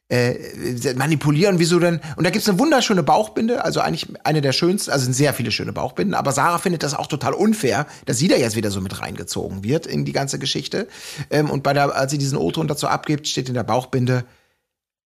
äh, 0.09 0.95
manipulieren, 0.95 1.59
wieso 1.59 1.81
denn? 1.81 2.01
Und 2.17 2.25
da 2.25 2.31
gibt's 2.31 2.49
eine 2.49 2.59
wunderschöne 2.59 3.03
Bauchbinde, 3.03 3.65
also 3.65 3.81
eigentlich 3.81 4.07
eine 4.25 4.41
der 4.41 4.53
schönsten, 4.53 4.93
also 4.93 5.05
sind 5.05 5.15
sehr 5.15 5.35
viele 5.35 5.51
schöne 5.51 5.73
Bauchbinden, 5.73 6.15
aber 6.15 6.31
Sarah 6.33 6.59
findet 6.59 6.85
das 6.85 6.95
auch 6.95 7.09
total 7.09 7.35
unfair, 7.35 7.87
dass 8.05 8.19
sie 8.19 8.29
da 8.29 8.37
jetzt 8.37 8.55
wieder 8.55 8.71
so 8.71 8.81
mit 8.81 9.01
reingezogen 9.01 9.65
wird 9.65 9.87
in 9.87 10.05
die 10.05 10.13
ganze 10.13 10.39
Geschichte. 10.39 10.87
Ähm, 11.31 11.51
und 11.51 11.63
bei 11.63 11.73
der, 11.73 11.95
als 11.95 12.13
sie 12.13 12.19
diesen 12.19 12.39
O-Ton 12.39 12.69
dazu 12.69 12.87
abgibt, 12.87 13.27
steht 13.27 13.49
in 13.49 13.55
der 13.55 13.65
Bauchbinde, 13.65 14.25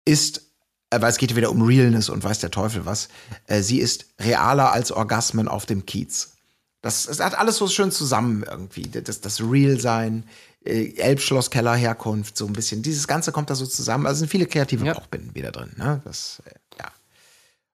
ist, 0.05 0.53
äh, 0.89 1.01
weil 1.01 1.09
es 1.09 1.17
geht 1.17 1.35
wieder 1.35 1.51
um 1.51 1.61
Realness 1.61 2.07
und 2.07 2.23
weiß 2.23 2.39
der 2.39 2.51
Teufel 2.51 2.85
was, 2.85 3.09
äh, 3.47 3.61
sie 3.61 3.79
ist 3.79 4.05
realer 4.21 4.71
als 4.71 4.93
Orgasmen 4.93 5.49
auf 5.49 5.65
dem 5.65 5.85
Kiez. 5.85 6.37
Das, 6.81 7.07
das 7.07 7.19
hat 7.19 7.37
alles 7.37 7.57
so 7.57 7.67
schön 7.67 7.91
zusammen 7.91 8.45
irgendwie. 8.49 8.83
Das, 8.83 9.19
das 9.19 9.41
Real-Sein, 9.41 10.23
äh, 10.65 10.93
Elbschloss-Keller-Herkunft, 10.97 12.37
so 12.37 12.45
ein 12.47 12.53
bisschen. 12.53 12.81
Dieses 12.83 13.07
Ganze 13.07 13.31
kommt 13.31 13.49
da 13.49 13.55
so 13.55 13.65
zusammen. 13.65 14.05
Also 14.05 14.19
sind 14.19 14.29
viele 14.29 14.45
kreative 14.45 14.85
Ja. 14.85 14.93
Bauchbinden 14.93 15.33
wieder 15.35 15.51
drin. 15.51 15.71
Ne? 15.77 16.01
Das, 16.05 16.41
äh, 16.45 16.51
ja. 16.79 16.91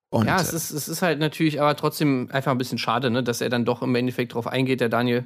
Und, 0.10 0.28
Ja, 0.28 0.40
es 0.40 0.54
äh, 0.54 0.56
ist, 0.56 0.72
es 0.72 0.88
ist 0.88 1.02
halt 1.02 1.20
natürlich 1.20 1.60
aber 1.62 1.76
trotzdem 1.76 2.30
einfach 2.32 2.52
ein 2.52 2.58
bisschen 2.58 2.78
schade, 2.78 3.10
ne, 3.10 3.24
dass 3.24 3.42
er 3.42 3.50
dann 3.50 3.66
doch 3.66 3.82
im 3.82 3.96
Endeffekt 3.96 4.34
drauf 4.34 4.48
eingeht, 4.48 4.80
der 4.82 4.90
Daniel. 4.90 5.26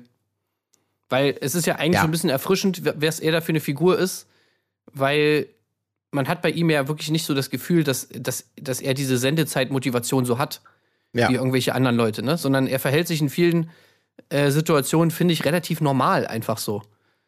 Weil 1.10 1.38
es 1.42 1.56
ist 1.56 1.66
ja 1.66 1.76
eigentlich 1.76 1.96
Ja. 1.96 2.02
so 2.02 2.08
ein 2.08 2.12
bisschen 2.12 2.30
erfrischend, 2.30 2.82
es 3.02 3.20
er 3.20 3.32
da 3.32 3.42
für 3.42 3.50
eine 3.50 3.60
Figur 3.62 3.98
ist, 3.98 4.28
weil 4.94 5.48
man 6.12 6.28
hat 6.28 6.42
bei 6.42 6.50
ihm 6.52 6.70
ja 6.70 6.88
wirklich 6.88 7.12
nicht 7.12 7.26
so 7.26 7.34
das 7.34 7.50
Gefühl, 7.50 7.84
dass, 7.84 8.08
dass, 8.10 8.46
dass 8.56 8.80
er 8.82 8.94
diese 8.94 9.18
Sendezeitmotivation 9.18 10.26
so 10.26 10.38
hat, 10.38 10.62
ja. 11.14 11.30
wie 11.30 11.36
irgendwelche 11.36 11.76
anderen 11.76 11.96
Leute, 11.98 12.24
ne? 12.24 12.38
Sondern 12.38 12.68
er 12.68 12.80
verhält 12.80 13.08
sich 13.08 13.22
in 13.22 13.30
vielen 13.30 13.70
äh, 14.30 14.52
Situationen, 14.52 15.12
finde 15.12 15.34
ich, 15.34 15.44
relativ 15.46 15.82
normal 15.82 16.26
einfach 16.28 16.58
so. 16.58 16.82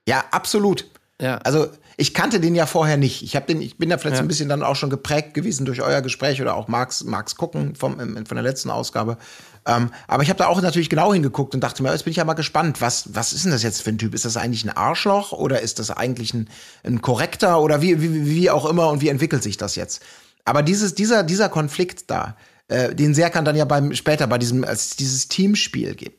Ja, 0.09 0.23
absolut. 0.31 0.85
Ja. 1.21 1.37
Also 1.39 1.67
ich 1.97 2.13
kannte 2.13 2.39
den 2.39 2.55
ja 2.55 2.65
vorher 2.65 2.95
nicht. 2.95 3.21
Ich, 3.23 3.33
den, 3.33 3.61
ich 3.61 3.77
bin 3.77 3.89
da 3.89 3.97
vielleicht 3.97 4.15
so 4.15 4.21
Ja. 4.21 4.25
ein 4.25 4.29
bisschen 4.29 4.47
dann 4.47 4.63
auch 4.63 4.75
schon 4.75 4.89
geprägt 4.89 5.33
gewesen 5.33 5.65
durch 5.65 5.81
euer 5.81 6.01
Gespräch 6.01 6.41
oder 6.41 6.55
auch 6.55 6.67
Marks, 6.69 7.03
Marks 7.03 7.35
Gucken 7.35 7.75
vom, 7.75 7.97
von 7.97 8.35
der 8.35 8.41
letzten 8.43 8.69
Ausgabe. 8.69 9.17
Ähm, 9.65 9.91
aber 10.07 10.23
ich 10.23 10.29
habe 10.29 10.37
da 10.37 10.47
auch 10.47 10.61
natürlich 10.61 10.89
genau 10.89 11.13
hingeguckt 11.13 11.53
und 11.53 11.61
dachte 11.61 11.83
mir, 11.83 11.91
jetzt 11.91 12.05
bin 12.05 12.11
ich 12.11 12.17
ja 12.17 12.23
mal 12.25 12.35
gespannt, 12.35 12.79
was, 12.79 13.13
was 13.13 13.33
ist 13.33 13.43
denn 13.43 13.51
das 13.51 13.63
jetzt 13.63 13.81
für 13.81 13.89
ein 13.89 13.97
Typ? 13.97 14.15
Ist 14.15 14.23
das 14.23 14.37
eigentlich 14.37 14.63
ein 14.63 14.69
Arschloch 14.75 15.33
oder 15.33 15.61
ist 15.61 15.77
das 15.79 15.91
eigentlich 15.91 16.33
ein, 16.33 16.49
ein 16.83 17.01
korrekter 17.01 17.59
oder 17.61 17.81
wie, 17.81 18.01
wie, 18.01 18.25
wie 18.25 18.49
auch 18.49 18.65
immer 18.65 18.89
und 18.89 19.01
wie 19.01 19.09
entwickelt 19.09 19.43
sich 19.43 19.57
das 19.57 19.75
jetzt? 19.75 20.01
Aber 20.45 20.63
dieses, 20.63 20.95
dieser, 20.95 21.23
dieser 21.23 21.49
Konflikt 21.49 22.09
da, 22.09 22.37
äh, 22.69 22.95
den 22.95 23.13
Serkan 23.13 23.43
dann 23.43 23.55
ja 23.57 23.65
beim, 23.65 23.93
später 23.93 24.25
bei 24.27 24.37
diesem, 24.37 24.63
als 24.63 24.91
es 24.91 24.95
dieses 24.95 25.27
Teamspiel 25.27 25.95
gibt, 25.95 26.18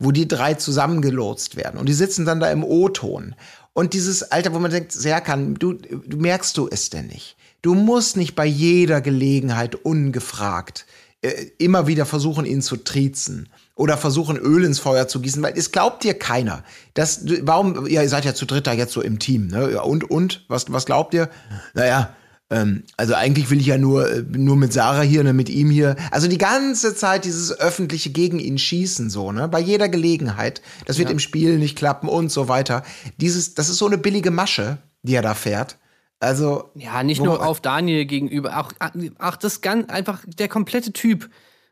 wo 0.00 0.10
die 0.10 0.26
drei 0.26 0.54
zusammengelotst 0.54 1.54
werden 1.54 1.78
und 1.78 1.88
die 1.88 1.94
sitzen 1.94 2.24
dann 2.24 2.40
da 2.40 2.50
im 2.50 2.64
O-Ton. 2.64 3.36
Und 3.72 3.94
dieses 3.94 4.24
Alter, 4.24 4.52
wo 4.52 4.58
man 4.58 4.72
denkt, 4.72 4.90
Serkan, 4.90 5.54
du, 5.54 5.74
du 5.74 6.16
merkst 6.16 6.56
du 6.56 6.68
es 6.68 6.90
denn 6.90 7.06
nicht? 7.06 7.36
Du 7.62 7.74
musst 7.74 8.16
nicht 8.16 8.34
bei 8.34 8.46
jeder 8.46 9.00
Gelegenheit 9.00 9.76
ungefragt 9.76 10.86
äh, 11.22 11.50
immer 11.58 11.86
wieder 11.86 12.06
versuchen, 12.06 12.46
ihn 12.46 12.62
zu 12.62 12.76
triezen 12.76 13.50
oder 13.74 13.98
versuchen, 13.98 14.38
Öl 14.38 14.64
ins 14.64 14.78
Feuer 14.78 15.06
zu 15.06 15.20
gießen, 15.20 15.42
weil 15.42 15.52
es 15.56 15.70
glaubt 15.70 16.02
dir 16.02 16.14
keiner. 16.14 16.64
Das, 16.94 17.20
warum, 17.42 17.86
ja, 17.86 18.02
ihr 18.02 18.08
seid 18.08 18.24
ja 18.24 18.34
zu 18.34 18.46
dritt 18.46 18.66
da 18.66 18.72
jetzt 18.72 18.92
so 18.92 19.02
im 19.02 19.18
Team, 19.18 19.48
ne? 19.48 19.82
Und, 19.82 20.10
und, 20.10 20.44
was, 20.48 20.72
was 20.72 20.86
glaubt 20.86 21.12
ihr? 21.14 21.28
Naja, 21.74 22.14
ähm, 22.50 22.82
also 22.96 23.14
eigentlich 23.14 23.48
will 23.50 23.60
ich 23.60 23.66
ja 23.66 23.78
nur, 23.78 24.10
äh, 24.10 24.24
nur 24.28 24.56
mit 24.56 24.72
Sarah 24.72 25.02
hier, 25.02 25.22
ne, 25.22 25.32
mit 25.32 25.48
ihm 25.48 25.70
hier. 25.70 25.94
Also 26.10 26.26
die 26.26 26.38
ganze 26.38 26.94
Zeit 26.96 27.24
dieses 27.24 27.58
öffentliche 27.58 28.10
gegen 28.10 28.40
ihn 28.40 28.58
schießen, 28.58 29.08
so, 29.08 29.30
ne? 29.30 29.48
Bei 29.48 29.60
jeder 29.60 29.88
Gelegenheit. 29.88 30.60
Das 30.86 30.98
wird 30.98 31.10
im 31.10 31.20
Spiel 31.20 31.58
nicht 31.58 31.78
klappen 31.78 32.08
und 32.08 32.30
so 32.30 32.48
weiter. 32.48 32.82
Dieses, 33.18 33.54
das 33.54 33.68
ist 33.68 33.78
so 33.78 33.86
eine 33.86 33.98
billige 33.98 34.32
Masche, 34.32 34.78
die 35.02 35.14
er 35.14 35.22
da 35.22 35.34
fährt. 35.34 35.78
Also. 36.18 36.70
Ja, 36.74 37.02
nicht 37.04 37.22
nur 37.22 37.46
auf 37.46 37.60
Daniel 37.60 38.04
gegenüber, 38.04 38.58
auch, 38.58 38.72
ach, 39.18 39.36
das 39.36 39.60
ganz 39.60 39.88
einfach 39.88 40.22
der 40.26 40.48
komplette 40.48 40.92
Typ. 40.92 41.30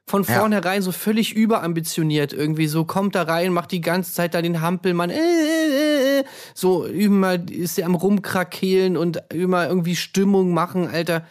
Von 0.09 0.25
Ja. 0.25 0.41
vornherein 0.41 0.83
so 0.83 0.91
völlig 0.91 1.35
überambitioniert 1.35 2.33
irgendwie 2.33 2.67
so 2.67 2.85
kommt 2.85 3.15
da 3.15 3.23
rein, 3.23 3.53
macht 3.53 3.71
die 3.73 3.81
ganze 3.83 4.13
Zeit 4.13 4.35
da 4.35 4.43
den 4.43 4.61
Hampelmann, 4.61 5.11
äh, 5.11 5.17
äh, 5.17 6.21
äh, 6.21 6.25
so 6.55 6.85
immer 6.85 7.35
ist 7.51 7.79
er 7.79 7.87
am 7.87 7.95
rumkrakehlen 7.95 8.97
und 8.97 9.23
immer 9.33 9.69
irgendwie 9.69 9.97
Stimmung 9.97 10.53
machen, 10.55 10.89
Alter. 10.89 11.27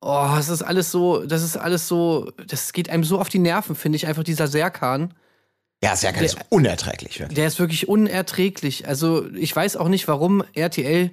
Oh, 0.00 0.28
das 0.36 0.48
ist 0.48 0.62
alles 0.62 0.90
so, 0.90 1.24
das 1.24 1.42
ist 1.42 1.56
alles 1.56 1.86
so, 1.88 2.30
das 2.46 2.72
geht 2.72 2.90
einem 2.90 3.04
so 3.04 3.18
auf 3.18 3.28
die 3.28 3.38
Nerven, 3.38 3.74
finde 3.74 3.96
ich 3.96 4.06
einfach 4.06 4.24
dieser 4.24 4.48
Serkan. 4.48 5.14
Ja, 5.82 5.96
Serkan 5.96 6.24
ist 6.24 6.38
unerträglich, 6.48 7.20
wirklich. 7.20 7.36
Der 7.36 7.46
ist 7.46 7.58
wirklich 7.58 7.88
unerträglich. 7.88 8.88
Also 8.88 9.26
ich 9.34 9.54
weiß 9.54 9.76
auch 9.76 9.88
nicht, 9.88 10.08
warum 10.08 10.42
RTL 10.54 11.10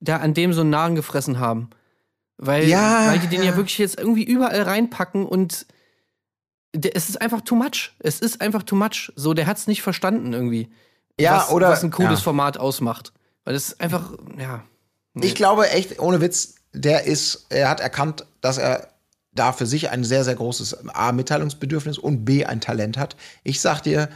da 0.00 0.18
an 0.18 0.34
dem 0.34 0.52
so 0.52 0.60
einen 0.60 0.70
Nahen 0.70 0.94
gefressen 0.94 1.40
haben. 1.40 1.70
Weil, 2.36 2.68
Ja, 2.68 3.08
weil 3.08 3.18
die 3.20 3.28
den 3.28 3.42
ja. 3.42 3.50
ja. 3.50 3.56
wirklich 3.56 3.78
jetzt 3.78 3.98
irgendwie 3.98 4.24
überall 4.24 4.62
reinpacken 4.62 5.26
und 5.26 5.52
der, 5.62 5.72
es 6.72 7.08
ist 7.08 7.20
einfach 7.20 7.42
too 7.42 7.54
much. 7.54 7.92
Es 7.98 8.20
ist 8.20 8.40
einfach 8.40 8.62
too 8.62 8.76
much. 8.76 9.12
So, 9.16 9.34
der 9.34 9.46
hat 9.46 9.58
es 9.58 9.66
nicht 9.66 9.82
verstanden 9.82 10.32
irgendwie. 10.32 10.70
Ja, 11.20 11.38
was, 11.38 11.50
oder- 11.50 11.68
was 11.68 11.84
ein 11.84 11.90
cooles 11.90 12.20
ja. 12.20 12.24
Format 12.24 12.58
ausmacht. 12.58 13.12
Weil 13.44 13.54
es 13.54 13.68
ist 13.68 13.80
einfach, 13.80 14.12
ja. 14.38 14.64
Ich 15.20 15.34
glaube 15.34 15.68
echt, 15.68 15.98
ohne 15.98 16.20
Witz, 16.20 16.54
der 16.72 17.04
ist, 17.04 17.46
er 17.50 17.68
hat 17.68 17.80
erkannt, 17.80 18.24
dass 18.40 18.56
er 18.56 18.88
da 19.34 19.52
für 19.52 19.66
sich 19.66 19.90
ein 19.90 20.04
sehr, 20.04 20.24
sehr 20.24 20.34
großes 20.34 20.88
A, 20.88 21.12
Mitteilungsbedürfnis 21.12 21.98
und 21.98 22.24
B, 22.24 22.44
ein 22.44 22.60
Talent 22.60 22.96
hat. 22.96 23.16
Ich 23.44 23.60
sag 23.60 23.82
dir, 23.82 24.08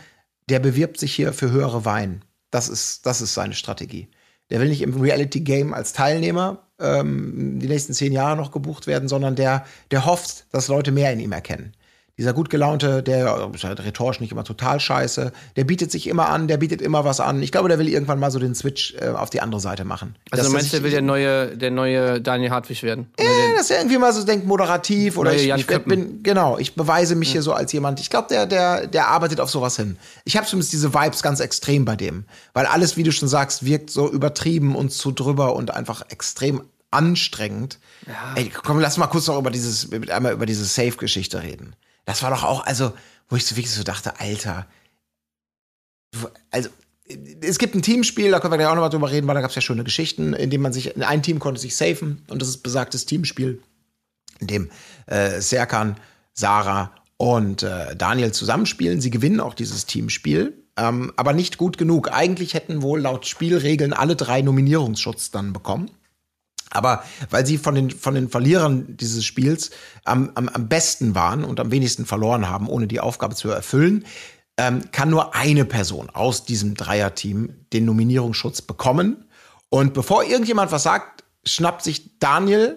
der 0.48 0.58
bewirbt 0.58 0.98
sich 0.98 1.14
hier 1.14 1.32
für 1.32 1.50
höhere 1.50 1.84
Wein. 1.84 2.24
Das 2.50 2.68
ist, 2.68 3.04
das 3.04 3.20
ist 3.20 3.34
seine 3.34 3.54
Strategie. 3.54 4.08
Der 4.50 4.60
will 4.60 4.68
nicht 4.68 4.82
im 4.82 4.98
Reality-Game 5.00 5.74
als 5.74 5.92
Teilnehmer 5.92 6.62
ähm, 6.78 7.58
die 7.58 7.66
nächsten 7.68 7.94
zehn 7.94 8.12
Jahre 8.12 8.36
noch 8.36 8.52
gebucht 8.52 8.86
werden, 8.86 9.08
sondern 9.08 9.34
der, 9.34 9.66
der 9.90 10.06
hofft, 10.06 10.46
dass 10.52 10.68
Leute 10.68 10.92
mehr 10.92 11.12
in 11.12 11.20
ihm 11.20 11.32
erkennen. 11.32 11.72
Dieser 12.18 12.32
gut 12.32 12.48
gelaunte, 12.48 13.02
der 13.02 13.50
ist 13.54 13.64
halt 13.64 13.78
rhetorisch 13.80 14.20
nicht 14.20 14.32
immer 14.32 14.42
total 14.42 14.80
scheiße, 14.80 15.32
der 15.56 15.64
bietet 15.64 15.92
sich 15.92 16.06
immer 16.06 16.30
an, 16.30 16.48
der 16.48 16.56
bietet 16.56 16.80
immer 16.80 17.04
was 17.04 17.20
an. 17.20 17.42
Ich 17.42 17.52
glaube, 17.52 17.68
der 17.68 17.78
will 17.78 17.88
irgendwann 17.90 18.18
mal 18.18 18.30
so 18.30 18.38
den 18.38 18.54
Switch 18.54 18.94
äh, 18.98 19.08
auf 19.08 19.28
die 19.28 19.42
andere 19.42 19.60
Seite 19.60 19.84
machen. 19.84 20.16
Also 20.30 20.42
Dass 20.44 20.50
du 20.50 20.56
meinst, 20.56 20.72
der 20.72 20.82
will 20.82 20.90
der 20.90 21.02
neue, 21.02 21.54
der 21.58 21.70
neue 21.70 22.18
Daniel 22.22 22.50
Hartwig 22.52 22.82
werden? 22.82 23.10
Oder 23.18 23.28
ja, 23.28 23.46
der- 23.48 23.56
dass 23.58 23.70
er 23.70 23.78
irgendwie 23.80 23.98
mal 23.98 24.14
so 24.14 24.24
denkt, 24.24 24.46
moderativ 24.46 25.18
oder 25.18 25.34
ich, 25.34 25.46
ich 25.50 25.66
bin, 25.66 26.22
genau, 26.22 26.56
ich 26.56 26.74
beweise 26.74 27.16
mich 27.16 27.30
hier 27.32 27.42
so 27.42 27.52
als 27.52 27.70
jemand. 27.72 28.00
Ich 28.00 28.08
glaube, 28.08 28.28
der, 28.30 28.46
der, 28.46 28.86
der 28.86 29.08
arbeitet 29.08 29.38
auf 29.38 29.50
sowas 29.50 29.76
hin. 29.76 29.98
Ich 30.24 30.38
habe 30.38 30.46
zumindest 30.46 30.72
diese 30.72 30.94
Vibes 30.94 31.22
ganz 31.22 31.40
extrem 31.40 31.84
bei 31.84 31.96
dem. 31.96 32.24
Weil 32.54 32.64
alles, 32.64 32.96
wie 32.96 33.02
du 33.02 33.12
schon 33.12 33.28
sagst, 33.28 33.66
wirkt 33.66 33.90
so 33.90 34.10
übertrieben 34.10 34.74
und 34.74 34.90
zu 34.90 35.12
drüber 35.12 35.54
und 35.54 35.70
einfach 35.74 36.02
extrem 36.08 36.62
anstrengend. 36.90 37.78
Ey, 38.36 38.50
komm, 38.62 38.80
lass 38.80 38.96
mal 38.96 39.06
kurz 39.06 39.26
noch 39.26 39.38
über 39.38 39.50
dieses, 39.50 39.90
einmal 40.10 40.32
über 40.32 40.46
diese 40.46 40.64
Safe-Geschichte 40.64 41.42
reden. 41.42 41.74
Das 42.06 42.22
war 42.22 42.30
doch 42.30 42.44
auch, 42.44 42.64
also, 42.64 42.94
wo 43.28 43.36
ich 43.36 43.44
so 43.44 43.56
wirklich 43.56 43.72
so 43.72 43.82
dachte, 43.82 44.18
Alter, 44.18 44.66
also, 46.50 46.70
es 47.42 47.58
gibt 47.58 47.74
ein 47.74 47.82
Teamspiel, 47.82 48.30
da 48.30 48.40
können 48.40 48.52
wir 48.52 48.58
gleich 48.58 48.68
auch 48.68 48.74
noch 48.74 48.82
mal 48.82 48.88
drüber 48.88 49.10
reden, 49.10 49.26
weil 49.26 49.34
da 49.34 49.40
gab 49.40 49.50
es 49.50 49.56
ja 49.56 49.62
schöne 49.62 49.84
Geschichten, 49.84 50.32
in 50.32 50.50
dem 50.50 50.62
man 50.62 50.72
sich, 50.72 50.96
in 50.96 51.02
ein 51.02 51.22
Team 51.22 51.38
konnte 51.38 51.60
sich 51.60 51.76
safen 51.76 52.24
und 52.28 52.40
das 52.40 52.48
ist 52.48 52.62
besagtes 52.62 53.06
Teamspiel, 53.06 53.60
in 54.40 54.46
dem 54.46 54.70
äh, 55.06 55.40
Serkan, 55.40 55.98
Sarah 56.32 56.92
und 57.16 57.62
äh, 57.62 57.94
Daniel 57.96 58.32
zusammenspielen. 58.32 59.00
Sie 59.00 59.10
gewinnen 59.10 59.40
auch 59.40 59.54
dieses 59.54 59.86
Teamspiel, 59.86 60.64
ähm, 60.76 61.12
aber 61.16 61.32
nicht 61.32 61.58
gut 61.58 61.78
genug. 61.78 62.12
Eigentlich 62.12 62.54
hätten 62.54 62.82
wohl 62.82 63.00
laut 63.00 63.26
Spielregeln 63.26 63.92
alle 63.92 64.16
drei 64.16 64.42
Nominierungsschutz 64.42 65.30
dann 65.30 65.52
bekommen. 65.52 65.90
Aber 66.70 67.04
weil 67.30 67.46
sie 67.46 67.58
von 67.58 67.74
den, 67.74 67.90
von 67.90 68.14
den 68.14 68.28
Verlierern 68.28 68.96
dieses 68.96 69.24
Spiels 69.24 69.70
am, 70.04 70.32
am, 70.34 70.48
am 70.48 70.68
besten 70.68 71.14
waren 71.14 71.44
und 71.44 71.60
am 71.60 71.70
wenigsten 71.70 72.06
verloren 72.06 72.48
haben, 72.48 72.68
ohne 72.68 72.86
die 72.86 73.00
Aufgabe 73.00 73.34
zu 73.34 73.50
erfüllen, 73.50 74.04
ähm, 74.58 74.90
kann 74.90 75.10
nur 75.10 75.34
eine 75.34 75.64
Person 75.64 76.10
aus 76.10 76.44
diesem 76.44 76.74
Dreierteam 76.74 77.54
den 77.72 77.84
Nominierungsschutz 77.84 78.62
bekommen. 78.62 79.26
Und 79.68 79.94
bevor 79.94 80.24
irgendjemand 80.24 80.72
was 80.72 80.82
sagt, 80.82 81.24
schnappt 81.44 81.82
sich 81.82 82.18
Daniel 82.18 82.76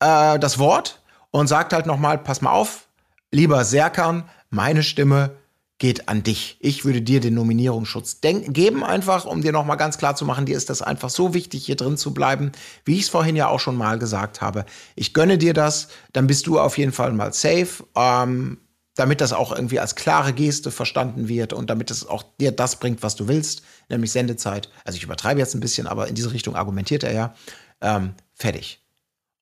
äh, 0.00 0.38
das 0.38 0.58
Wort 0.58 1.02
und 1.30 1.46
sagt 1.46 1.72
halt 1.72 1.86
nochmal, 1.86 2.18
pass 2.18 2.42
mal 2.42 2.52
auf, 2.52 2.86
lieber 3.30 3.64
Serkan, 3.64 4.28
meine 4.50 4.82
Stimme 4.82 5.36
geht 5.78 6.08
an 6.08 6.22
dich. 6.22 6.56
Ich 6.60 6.84
würde 6.84 7.02
dir 7.02 7.20
den 7.20 7.34
Nominierungsschutz 7.34 8.20
geben, 8.20 8.84
einfach, 8.84 9.24
um 9.24 9.42
dir 9.42 9.52
nochmal 9.52 9.76
ganz 9.76 9.98
klar 9.98 10.14
zu 10.14 10.24
machen, 10.24 10.46
dir 10.46 10.56
ist 10.56 10.70
das 10.70 10.82
einfach 10.82 11.10
so 11.10 11.34
wichtig, 11.34 11.66
hier 11.66 11.76
drin 11.76 11.96
zu 11.96 12.14
bleiben, 12.14 12.52
wie 12.84 12.94
ich 12.94 13.02
es 13.02 13.08
vorhin 13.08 13.36
ja 13.36 13.48
auch 13.48 13.60
schon 13.60 13.76
mal 13.76 13.98
gesagt 13.98 14.40
habe. 14.40 14.64
Ich 14.94 15.14
gönne 15.14 15.36
dir 15.36 15.52
das, 15.52 15.88
dann 16.12 16.26
bist 16.26 16.46
du 16.46 16.60
auf 16.60 16.78
jeden 16.78 16.92
Fall 16.92 17.12
mal 17.12 17.32
safe. 17.32 17.84
Ähm, 17.96 18.58
damit 18.96 19.20
das 19.20 19.32
auch 19.32 19.52
irgendwie 19.52 19.80
als 19.80 19.96
klare 19.96 20.32
Geste 20.32 20.70
verstanden 20.70 21.28
wird 21.28 21.52
und 21.52 21.68
damit 21.68 21.90
es 21.90 22.06
auch 22.06 22.22
dir 22.40 22.52
das 22.52 22.76
bringt, 22.76 23.02
was 23.02 23.16
du 23.16 23.26
willst, 23.26 23.62
nämlich 23.88 24.12
Sendezeit. 24.12 24.70
Also 24.84 24.96
ich 24.96 25.02
übertreibe 25.02 25.40
jetzt 25.40 25.54
ein 25.54 25.60
bisschen, 25.60 25.86
aber 25.86 26.06
in 26.06 26.14
diese 26.14 26.32
Richtung 26.32 26.54
argumentiert 26.54 27.02
er 27.02 27.12
ja. 27.12 27.34
Ähm, 27.80 28.14
fertig. 28.34 28.80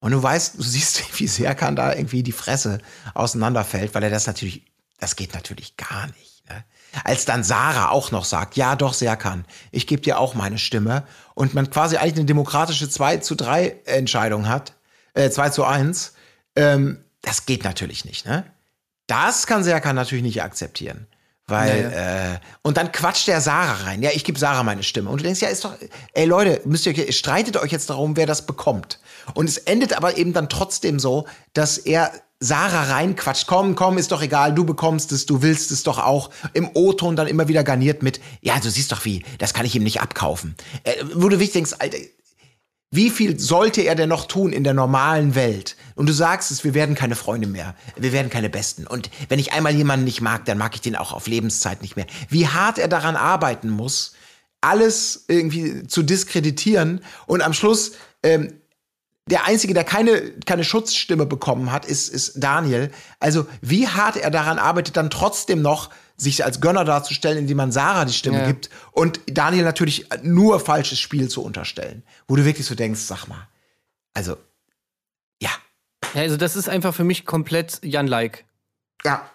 Und 0.00 0.12
du 0.12 0.22
weißt, 0.22 0.58
du 0.58 0.62
siehst, 0.62 1.02
wie 1.20 1.26
sehr 1.26 1.54
kann 1.54 1.76
da 1.76 1.94
irgendwie 1.94 2.22
die 2.22 2.32
Fresse 2.32 2.78
auseinanderfällt, 3.14 3.94
weil 3.94 4.02
er 4.02 4.10
das 4.10 4.26
natürlich, 4.26 4.64
das 5.02 5.16
geht 5.16 5.34
natürlich 5.34 5.76
gar 5.76 6.06
nicht. 6.06 6.48
Ne? 6.48 6.64
Als 7.02 7.24
dann 7.24 7.42
Sarah 7.42 7.90
auch 7.90 8.12
noch 8.12 8.24
sagt, 8.24 8.56
ja 8.56 8.76
doch, 8.76 8.94
Serkan, 8.94 9.44
ich 9.72 9.88
gebe 9.88 10.00
dir 10.00 10.18
auch 10.18 10.34
meine 10.34 10.58
Stimme 10.58 11.02
und 11.34 11.54
man 11.54 11.68
quasi 11.70 11.96
eigentlich 11.96 12.18
eine 12.18 12.24
demokratische 12.26 12.88
2 12.88 13.16
zu 13.16 13.34
3 13.34 13.80
Entscheidung 13.84 14.48
hat, 14.48 14.74
äh, 15.14 15.28
2 15.28 15.50
zu 15.50 15.64
1, 15.64 16.14
ähm, 16.54 17.04
das 17.20 17.46
geht 17.46 17.64
natürlich 17.64 18.04
nicht, 18.04 18.26
ne? 18.26 18.44
Das 19.08 19.48
kann 19.48 19.64
Serkan 19.64 19.96
natürlich 19.96 20.22
nicht 20.22 20.42
akzeptieren. 20.42 21.08
Weil, 21.48 21.90
naja. 21.90 22.34
äh, 22.34 22.38
und 22.62 22.76
dann 22.76 22.92
quatscht 22.92 23.26
der 23.26 23.40
Sarah 23.40 23.84
rein. 23.84 24.00
Ja, 24.00 24.10
ich 24.14 24.22
gebe 24.22 24.38
Sarah 24.38 24.62
meine 24.62 24.84
Stimme. 24.84 25.10
Und 25.10 25.18
du 25.18 25.24
denkst, 25.24 25.42
ja, 25.42 25.48
ist 25.48 25.64
doch, 25.64 25.74
ey 26.14 26.24
Leute, 26.24 26.60
müsst 26.64 26.86
ihr, 26.86 27.12
streitet 27.12 27.56
euch 27.56 27.72
jetzt 27.72 27.90
darum, 27.90 28.16
wer 28.16 28.26
das 28.26 28.46
bekommt. 28.46 29.00
Und 29.34 29.48
es 29.48 29.58
endet 29.58 29.92
aber 29.92 30.16
eben 30.16 30.32
dann 30.32 30.48
trotzdem 30.48 31.00
so, 31.00 31.26
dass 31.52 31.78
er 31.78 32.12
Sarah 32.42 32.92
reinquatscht. 32.92 33.46
Komm, 33.46 33.76
komm, 33.76 33.98
ist 33.98 34.10
doch 34.10 34.20
egal, 34.20 34.52
du 34.52 34.64
bekommst 34.64 35.12
es, 35.12 35.26
du 35.26 35.42
willst 35.42 35.70
es 35.70 35.84
doch 35.84 35.98
auch. 35.98 36.30
Im 36.52 36.68
O-Ton 36.74 37.14
dann 37.14 37.28
immer 37.28 37.46
wieder 37.46 37.62
garniert 37.62 38.02
mit, 38.02 38.20
ja, 38.40 38.58
du 38.58 38.68
siehst 38.68 38.90
doch 38.90 39.04
wie, 39.04 39.24
das 39.38 39.54
kann 39.54 39.64
ich 39.64 39.76
ihm 39.76 39.84
nicht 39.84 40.00
abkaufen. 40.00 40.56
Äh, 40.82 40.92
wo 41.14 41.28
du 41.28 41.36
wirklich 41.36 41.52
denkst, 41.52 41.74
Alter, 41.78 41.98
wie 42.90 43.10
viel 43.10 43.38
sollte 43.38 43.82
er 43.82 43.94
denn 43.94 44.08
noch 44.08 44.26
tun 44.26 44.52
in 44.52 44.64
der 44.64 44.74
normalen 44.74 45.34
Welt? 45.34 45.76
Und 45.94 46.08
du 46.08 46.12
sagst 46.12 46.50
es, 46.50 46.64
wir 46.64 46.74
werden 46.74 46.94
keine 46.94 47.14
Freunde 47.14 47.46
mehr. 47.46 47.74
Wir 47.96 48.12
werden 48.12 48.28
keine 48.28 48.50
Besten. 48.50 48.86
Und 48.86 49.08
wenn 49.28 49.38
ich 49.38 49.52
einmal 49.52 49.74
jemanden 49.74 50.04
nicht 50.04 50.20
mag, 50.20 50.44
dann 50.44 50.58
mag 50.58 50.74
ich 50.74 50.82
den 50.82 50.96
auch 50.96 51.12
auf 51.12 51.26
Lebenszeit 51.26 51.80
nicht 51.80 51.96
mehr. 51.96 52.06
Wie 52.28 52.48
hart 52.48 52.78
er 52.78 52.88
daran 52.88 53.16
arbeiten 53.16 53.70
muss, 53.70 54.12
alles 54.60 55.24
irgendwie 55.28 55.86
zu 55.86 56.02
diskreditieren 56.02 57.02
und 57.26 57.40
am 57.40 57.54
Schluss 57.54 57.92
ähm, 58.22 58.52
der 59.26 59.44
Einzige, 59.44 59.74
der 59.74 59.84
keine, 59.84 60.32
keine 60.46 60.64
Schutzstimme 60.64 61.26
bekommen 61.26 61.70
hat, 61.70 61.84
ist, 61.84 62.08
ist 62.08 62.42
Daniel. 62.42 62.90
Also 63.20 63.46
wie 63.60 63.86
hart 63.86 64.16
er 64.16 64.30
daran 64.30 64.58
arbeitet, 64.58 64.96
dann 64.96 65.10
trotzdem 65.10 65.62
noch 65.62 65.90
sich 66.16 66.44
als 66.44 66.60
Gönner 66.60 66.84
darzustellen, 66.84 67.38
indem 67.38 67.56
man 67.56 67.72
Sarah 67.72 68.04
die 68.04 68.12
Stimme 68.12 68.40
ja. 68.40 68.46
gibt 68.46 68.70
und 68.92 69.20
Daniel 69.26 69.64
natürlich 69.64 70.06
nur 70.22 70.60
falsches 70.60 70.98
Spiel 70.98 71.28
zu 71.28 71.42
unterstellen. 71.42 72.02
Wo 72.28 72.36
du 72.36 72.44
wirklich 72.44 72.66
so 72.66 72.74
denkst, 72.74 73.00
sag 73.00 73.26
mal, 73.26 73.48
also, 74.14 74.36
ja. 75.40 75.50
ja 76.14 76.22
also 76.22 76.36
das 76.36 76.56
ist 76.56 76.68
einfach 76.68 76.94
für 76.94 77.04
mich 77.04 77.24
komplett 77.24 77.80
Jan-like. 77.82 78.44
Ja. 79.04 79.28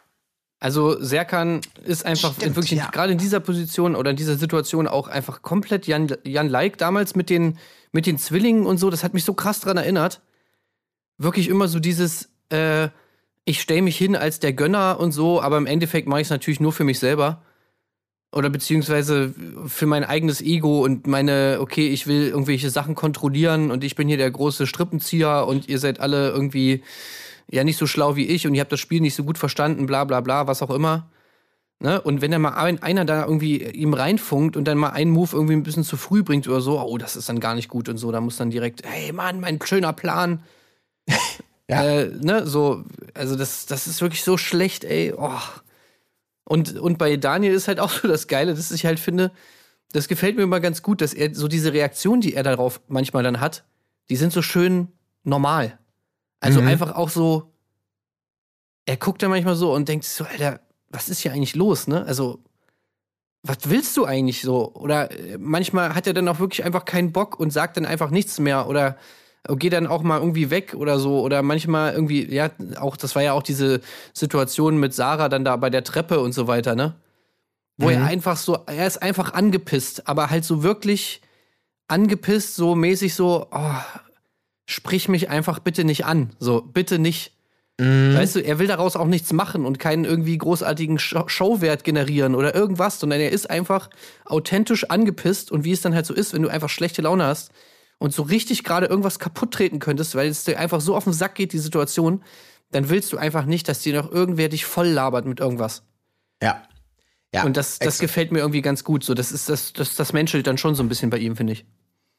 Also 0.59 0.99
Serkan 0.99 1.61
ist 1.83 2.05
einfach 2.05 2.33
Stimmt, 2.33 2.55
wirklich 2.55 2.79
ja. 2.79 2.89
gerade 2.89 3.11
in 3.11 3.19
dieser 3.19 3.39
Position 3.39 3.95
oder 3.95 4.11
in 4.11 4.15
dieser 4.15 4.37
Situation 4.37 4.87
auch 4.87 5.07
einfach 5.07 5.43
komplett 5.43 5.85
Jan, 5.85 6.07
Jan 6.23 6.49
Like 6.49 6.77
damals 6.79 7.15
mit 7.15 7.29
den, 7.29 7.59
mit 7.91 8.07
den 8.07 8.17
Zwillingen 8.17 8.65
und 8.65 8.77
so. 8.79 8.89
Das 8.89 9.03
hat 9.03 9.13
mich 9.13 9.23
so 9.23 9.35
krass 9.35 9.59
daran 9.59 9.77
erinnert. 9.77 10.21
Wirklich 11.19 11.47
immer 11.47 11.67
so 11.67 11.79
dieses, 11.79 12.29
äh, 12.49 12.89
ich 13.45 13.61
stelle 13.61 13.83
mich 13.83 13.97
hin 13.97 14.15
als 14.15 14.39
der 14.39 14.53
Gönner 14.53 14.99
und 14.99 15.11
so, 15.11 15.41
aber 15.41 15.57
im 15.57 15.67
Endeffekt 15.67 16.07
mache 16.07 16.21
ich 16.21 16.27
es 16.27 16.31
natürlich 16.31 16.59
nur 16.59 16.73
für 16.73 16.83
mich 16.83 16.97
selber. 16.97 17.43
Oder 18.31 18.49
beziehungsweise 18.49 19.33
für 19.67 19.85
mein 19.85 20.03
eigenes 20.03 20.41
Ego 20.41 20.83
und 20.83 21.07
meine, 21.07 21.59
okay, 21.61 21.87
ich 21.87 22.07
will 22.07 22.27
irgendwelche 22.27 22.69
Sachen 22.71 22.93
kontrollieren 22.93 23.71
und 23.71 23.83
ich 23.83 23.95
bin 23.95 24.07
hier 24.07 24.17
der 24.17 24.31
große 24.31 24.67
Strippenzieher 24.67 25.45
und 25.47 25.69
ihr 25.69 25.79
seid 25.79 25.99
alle 25.99 26.29
irgendwie 26.29 26.83
ja 27.49 27.63
nicht 27.63 27.77
so 27.77 27.87
schlau 27.87 28.15
wie 28.15 28.27
ich 28.27 28.47
und 28.47 28.55
ihr 28.55 28.61
habt 28.61 28.71
das 28.71 28.79
Spiel 28.79 29.01
nicht 29.01 29.15
so 29.15 29.23
gut 29.23 29.37
verstanden, 29.37 29.85
bla 29.85 30.03
bla 30.03 30.21
bla, 30.21 30.47
was 30.47 30.61
auch 30.61 30.69
immer. 30.69 31.09
Ne? 31.79 32.01
Und 32.01 32.21
wenn 32.21 32.31
dann 32.31 32.41
mal 32.41 32.55
ein, 32.55 32.81
einer 32.81 33.05
da 33.05 33.23
irgendwie 33.23 33.63
ihm 33.63 33.93
reinfunkt 33.93 34.57
und 34.57 34.65
dann 34.65 34.79
mal 34.79 34.89
einen 34.89 35.11
Move 35.11 35.29
irgendwie 35.33 35.53
ein 35.53 35.63
bisschen 35.63 35.83
zu 35.83 35.95
früh 35.95 36.23
bringt 36.23 36.47
oder 36.47 36.59
so, 36.59 36.79
oh, 36.79 36.97
das 36.97 37.15
ist 37.15 37.29
dann 37.29 37.39
gar 37.39 37.53
nicht 37.53 37.69
gut 37.69 37.87
und 37.87 37.97
so, 37.97 38.11
da 38.11 38.19
muss 38.19 38.37
dann 38.37 38.49
direkt, 38.49 38.81
hey 38.83 39.11
Mann, 39.11 39.39
mein 39.39 39.59
schöner 39.63 39.93
Plan. 39.93 40.43
Ja. 41.69 41.83
Äh, 41.83 42.11
ne, 42.21 42.47
so, 42.47 42.85
also 43.13 43.35
das, 43.35 43.65
das 43.65 43.87
ist 43.87 44.01
wirklich 44.01 44.23
so 44.23 44.37
schlecht, 44.37 44.85
ey. 44.85 45.13
Oh. 45.17 45.37
Und, 46.45 46.77
und 46.77 46.97
bei 46.97 47.17
Daniel 47.17 47.53
ist 47.53 47.67
halt 47.67 47.81
auch 47.81 47.89
so 47.89 48.07
das 48.07 48.29
Geile, 48.29 48.55
dass 48.55 48.71
ich 48.71 48.85
halt 48.85 49.01
finde, 49.01 49.33
das 49.91 50.07
gefällt 50.07 50.37
mir 50.37 50.43
immer 50.43 50.61
ganz 50.61 50.81
gut, 50.81 51.01
dass 51.01 51.13
er 51.13 51.35
so 51.35 51.49
diese 51.49 51.73
Reaktion, 51.73 52.21
die 52.21 52.35
er 52.35 52.43
darauf 52.43 52.79
manchmal 52.87 53.23
dann 53.23 53.41
hat, 53.41 53.65
die 54.09 54.15
sind 54.15 54.31
so 54.31 54.41
schön 54.41 54.87
normal. 55.23 55.77
Also 56.39 56.61
mhm. 56.61 56.67
einfach 56.67 56.95
auch 56.95 57.09
so, 57.09 57.51
er 58.85 58.97
guckt 58.97 59.21
dann 59.21 59.29
manchmal 59.29 59.55
so 59.55 59.73
und 59.73 59.88
denkt 59.88 60.05
so, 60.05 60.23
Alter, 60.23 60.59
was 60.89 61.09
ist 61.09 61.19
hier 61.19 61.33
eigentlich 61.33 61.55
los, 61.55 61.88
ne? 61.88 62.05
Also, 62.05 62.39
was 63.43 63.57
willst 63.65 63.95
du 63.97 64.05
eigentlich 64.05 64.41
so? 64.41 64.73
Oder 64.73 65.11
äh, 65.11 65.38
manchmal 65.38 65.95
hat 65.95 66.07
er 66.07 66.13
dann 66.13 66.27
auch 66.27 66.39
wirklich 66.39 66.63
einfach 66.63 66.85
keinen 66.85 67.11
Bock 67.11 67.39
und 67.39 67.51
sagt 67.51 67.77
dann 67.77 67.85
einfach 67.85 68.09
nichts 68.09 68.39
mehr 68.39 68.67
oder 68.67 68.97
geh 69.55 69.69
dann 69.69 69.88
auch 69.88 70.03
mal 70.03 70.19
irgendwie 70.19 70.49
weg 70.49 70.75
oder 70.75 70.99
so. 70.99 71.21
Oder 71.21 71.41
manchmal 71.41 71.93
irgendwie, 71.93 72.33
ja, 72.33 72.49
auch, 72.79 72.97
das 72.97 73.15
war 73.15 73.23
ja 73.23 73.33
auch 73.33 73.43
diese 73.43 73.81
Situation 74.13 74.77
mit 74.77 74.93
Sarah 74.93 75.29
dann 75.29 75.45
da 75.45 75.55
bei 75.55 75.69
der 75.69 75.83
Treppe 75.83 76.19
und 76.19 76.33
so 76.33 76.47
weiter, 76.47 76.75
ne? 76.75 76.95
Wo 77.77 77.88
mhm. 77.88 77.93
er 77.93 78.05
einfach 78.05 78.38
so, 78.38 78.57
er 78.65 78.88
ist 78.88 79.01
einfach 79.01 79.33
angepisst, 79.33 80.07
aber 80.07 80.29
halt 80.29 80.43
so 80.43 80.63
wirklich 80.63 81.21
angepisst, 81.88 82.55
so 82.55 82.75
mäßig 82.75 83.13
so, 83.13 83.47
oh, 83.51 83.75
sprich 84.68 85.09
mich 85.09 85.30
einfach 85.30 85.57
bitte 85.57 85.84
nicht 85.84 86.05
an. 86.05 86.30
So, 86.38 86.61
bitte 86.61 86.99
nicht. 86.99 87.34
Mhm. 87.80 88.13
Weißt 88.13 88.36
du, 88.36 88.43
er 88.43 88.59
will 88.59 88.68
daraus 88.68 88.95
auch 88.95 89.07
nichts 89.07 89.34
machen 89.34 89.65
und 89.65 89.80
keinen 89.80 90.05
irgendwie 90.05 90.38
großartigen 90.38 90.99
Showwert 90.99 91.84
generieren 91.84 92.36
oder 92.36 92.53
irgendwas, 92.53 92.99
sondern 92.99 93.20
er 93.20 93.32
ist 93.32 93.49
einfach 93.49 93.89
authentisch 94.26 94.89
angepisst 94.89 95.51
und 95.51 95.63
wie 95.63 95.72
es 95.72 95.82
dann 95.82 95.95
halt 95.95 96.05
so 96.05 96.13
ist, 96.13 96.34
wenn 96.34 96.43
du 96.43 96.49
einfach 96.49 96.70
schlechte 96.70 97.01
Laune 97.01 97.26
hast, 97.26 97.51
und 97.99 98.13
so 98.13 98.24
richtig 98.24 98.63
gerade 98.63 98.88
irgendwas 98.88 99.20
kaputt 99.20 99.51
treten 99.51 99.80
könntest, 99.80 100.15
weil 100.15 100.28
es 100.28 100.43
dir 100.43 100.59
einfach 100.59 100.82
so 100.82 100.95
auf 100.95 101.05
den 101.05 101.13
Sack 101.13 101.36
geht, 101.36 101.53
die 101.53 101.59
Situation, 101.59 102.24
dann 102.72 102.89
willst 102.89 103.11
du 103.13 103.18
einfach 103.18 103.45
nicht, 103.45 103.68
dass 103.68 103.80
dir 103.80 103.95
noch 103.95 104.11
irgendwer 104.11 104.49
dich 104.49 104.65
voll 104.65 104.88
labert 104.88 105.26
mit 105.26 105.39
irgendwas. 105.39 105.84
Ja. 106.41 106.63
Ja, 107.34 107.43
und 107.43 107.57
das, 107.57 107.78
das 107.80 107.99
gefällt 107.99 108.32
mir 108.32 108.39
irgendwie 108.39 108.61
ganz 108.61 108.84
gut. 108.84 109.03
So, 109.03 109.13
das 109.13 109.32
ist 109.32 109.49
das, 109.49 109.74
das, 109.74 109.95
das 109.95 110.13
menschelt 110.13 110.47
dann 110.47 110.57
schon 110.57 110.76
so 110.76 110.84
ein 110.84 110.89
bisschen 110.89 111.09
bei 111.09 111.18
ihm, 111.18 111.36
finde 111.36 111.53
ich. 111.53 111.65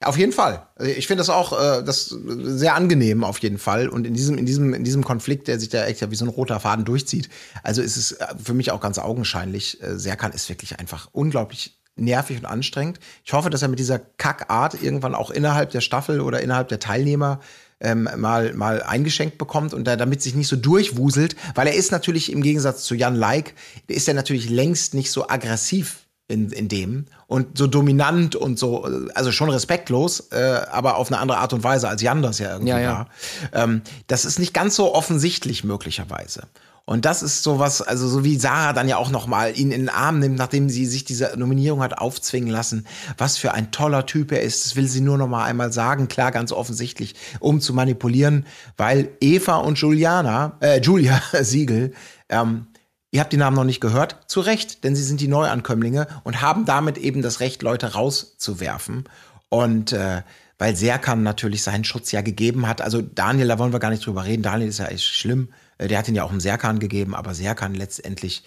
Auf 0.00 0.16
jeden 0.16 0.32
Fall. 0.32 0.68
Ich 0.78 1.08
finde 1.08 1.22
das 1.22 1.28
auch 1.28 1.52
äh, 1.52 1.82
das 1.82 2.06
sehr 2.06 2.76
angenehm 2.76 3.24
auf 3.24 3.38
jeden 3.38 3.58
Fall. 3.58 3.88
Und 3.88 4.06
in 4.06 4.14
diesem, 4.14 4.38
in 4.38 4.46
diesem, 4.46 4.72
in 4.72 4.84
diesem 4.84 5.02
Konflikt, 5.02 5.48
der 5.48 5.58
sich 5.58 5.70
da 5.70 5.86
echt 5.86 6.00
ja 6.00 6.10
wie 6.10 6.14
so 6.14 6.24
ein 6.24 6.28
roter 6.28 6.60
Faden 6.60 6.84
durchzieht, 6.84 7.28
also 7.64 7.82
ist 7.82 7.96
es 7.96 8.12
äh, 8.12 8.26
für 8.40 8.54
mich 8.54 8.70
auch 8.70 8.80
ganz 8.80 8.98
augenscheinlich. 8.98 9.82
Äh, 9.82 9.98
Serkan 9.98 10.32
ist 10.32 10.48
wirklich 10.48 10.78
einfach 10.78 11.08
unglaublich 11.10 11.80
nervig 11.96 12.38
und 12.38 12.46
anstrengend. 12.46 13.00
Ich 13.24 13.32
hoffe, 13.32 13.50
dass 13.50 13.62
er 13.62 13.68
mit 13.68 13.80
dieser 13.80 13.98
Kackart 13.98 14.80
irgendwann 14.80 15.16
auch 15.16 15.32
innerhalb 15.32 15.70
der 15.70 15.80
Staffel 15.80 16.20
oder 16.20 16.40
innerhalb 16.40 16.68
der 16.68 16.78
Teilnehmer 16.78 17.40
ähm, 17.80 18.08
mal, 18.16 18.54
mal 18.54 18.82
eingeschenkt 18.82 19.36
bekommt 19.36 19.74
und 19.74 19.84
da, 19.84 19.96
damit 19.96 20.22
sich 20.22 20.36
nicht 20.36 20.48
so 20.48 20.56
durchwuselt, 20.56 21.34
weil 21.56 21.66
er 21.66 21.74
ist 21.74 21.90
natürlich 21.90 22.32
im 22.32 22.42
Gegensatz 22.42 22.84
zu 22.84 22.94
Jan 22.94 23.16
Like, 23.16 23.54
ist 23.88 24.06
er 24.06 24.14
natürlich 24.14 24.48
längst 24.48 24.94
nicht 24.94 25.10
so 25.10 25.28
aggressiv 25.28 26.07
in, 26.28 26.50
in 26.50 26.68
dem 26.68 27.06
und 27.26 27.56
so 27.58 27.66
dominant 27.66 28.36
und 28.36 28.58
so, 28.58 28.86
also 29.14 29.32
schon 29.32 29.48
respektlos, 29.48 30.28
äh, 30.30 30.60
aber 30.70 30.96
auf 30.96 31.10
eine 31.10 31.18
andere 31.18 31.38
Art 31.38 31.54
und 31.54 31.64
Weise, 31.64 31.88
als 31.88 32.02
Jan 32.02 32.22
das 32.22 32.38
ja 32.38 32.52
irgendwie 32.52 32.68
ja, 32.68 32.78
ja. 32.78 32.92
war. 32.92 33.08
Ähm, 33.52 33.82
das 34.06 34.26
ist 34.26 34.38
nicht 34.38 34.52
ganz 34.52 34.76
so 34.76 34.94
offensichtlich 34.94 35.64
möglicherweise. 35.64 36.42
Und 36.88 37.04
das 37.04 37.22
ist 37.22 37.42
sowas, 37.42 37.82
also 37.82 38.08
so 38.08 38.24
wie 38.24 38.38
Sarah 38.38 38.72
dann 38.72 38.88
ja 38.88 38.96
auch 38.96 39.10
nochmal 39.10 39.58
ihn 39.58 39.72
in 39.72 39.80
den 39.82 39.88
Arm 39.90 40.20
nimmt, 40.20 40.38
nachdem 40.38 40.70
sie 40.70 40.86
sich 40.86 41.04
diese 41.04 41.34
Nominierung 41.36 41.82
hat 41.82 41.98
aufzwingen 41.98 42.48
lassen. 42.48 42.86
Was 43.18 43.36
für 43.36 43.52
ein 43.52 43.70
toller 43.70 44.06
Typ 44.06 44.32
er 44.32 44.40
ist. 44.40 44.64
Das 44.64 44.74
will 44.74 44.88
sie 44.88 45.02
nur 45.02 45.18
noch 45.18 45.28
mal 45.28 45.44
einmal 45.44 45.70
sagen. 45.70 46.08
Klar, 46.08 46.32
ganz 46.32 46.50
offensichtlich, 46.50 47.14
um 47.40 47.60
zu 47.60 47.74
manipulieren, 47.74 48.46
weil 48.78 49.10
Eva 49.20 49.56
und 49.56 49.76
Juliana, 49.78 50.56
äh, 50.60 50.80
Julia 50.80 51.20
Siegel, 51.42 51.92
ähm, 52.30 52.67
ihr 53.10 53.20
habt 53.20 53.32
die 53.32 53.36
Namen 53.36 53.56
noch 53.56 53.64
nicht 53.64 53.80
gehört. 53.80 54.18
Zu 54.26 54.40
Recht, 54.40 54.84
denn 54.84 54.94
sie 54.96 55.02
sind 55.02 55.20
die 55.20 55.28
Neuankömmlinge 55.28 56.06
und 56.24 56.40
haben 56.40 56.64
damit 56.64 56.98
eben 56.98 57.22
das 57.22 57.40
Recht, 57.40 57.62
Leute 57.62 57.94
rauszuwerfen. 57.94 59.04
Und 59.48 59.92
äh, 59.92 60.22
weil 60.58 60.74
Serkan 60.74 61.22
natürlich 61.22 61.62
seinen 61.62 61.84
Schutz 61.84 62.10
ja 62.12 62.20
gegeben 62.20 62.66
hat. 62.66 62.80
Also 62.82 63.00
Daniel, 63.00 63.48
da 63.48 63.58
wollen 63.58 63.72
wir 63.72 63.78
gar 63.78 63.90
nicht 63.90 64.04
drüber 64.04 64.24
reden. 64.24 64.42
Daniel 64.42 64.68
ist 64.68 64.78
ja 64.78 64.86
echt 64.86 65.04
schlimm. 65.04 65.52
Äh, 65.78 65.88
Der 65.88 65.98
hat 65.98 66.08
ihn 66.08 66.14
ja 66.14 66.24
auch 66.24 66.32
im 66.32 66.40
Serkan 66.40 66.80
gegeben, 66.80 67.14
aber 67.14 67.34
Serkan 67.34 67.74
letztendlich 67.74 68.42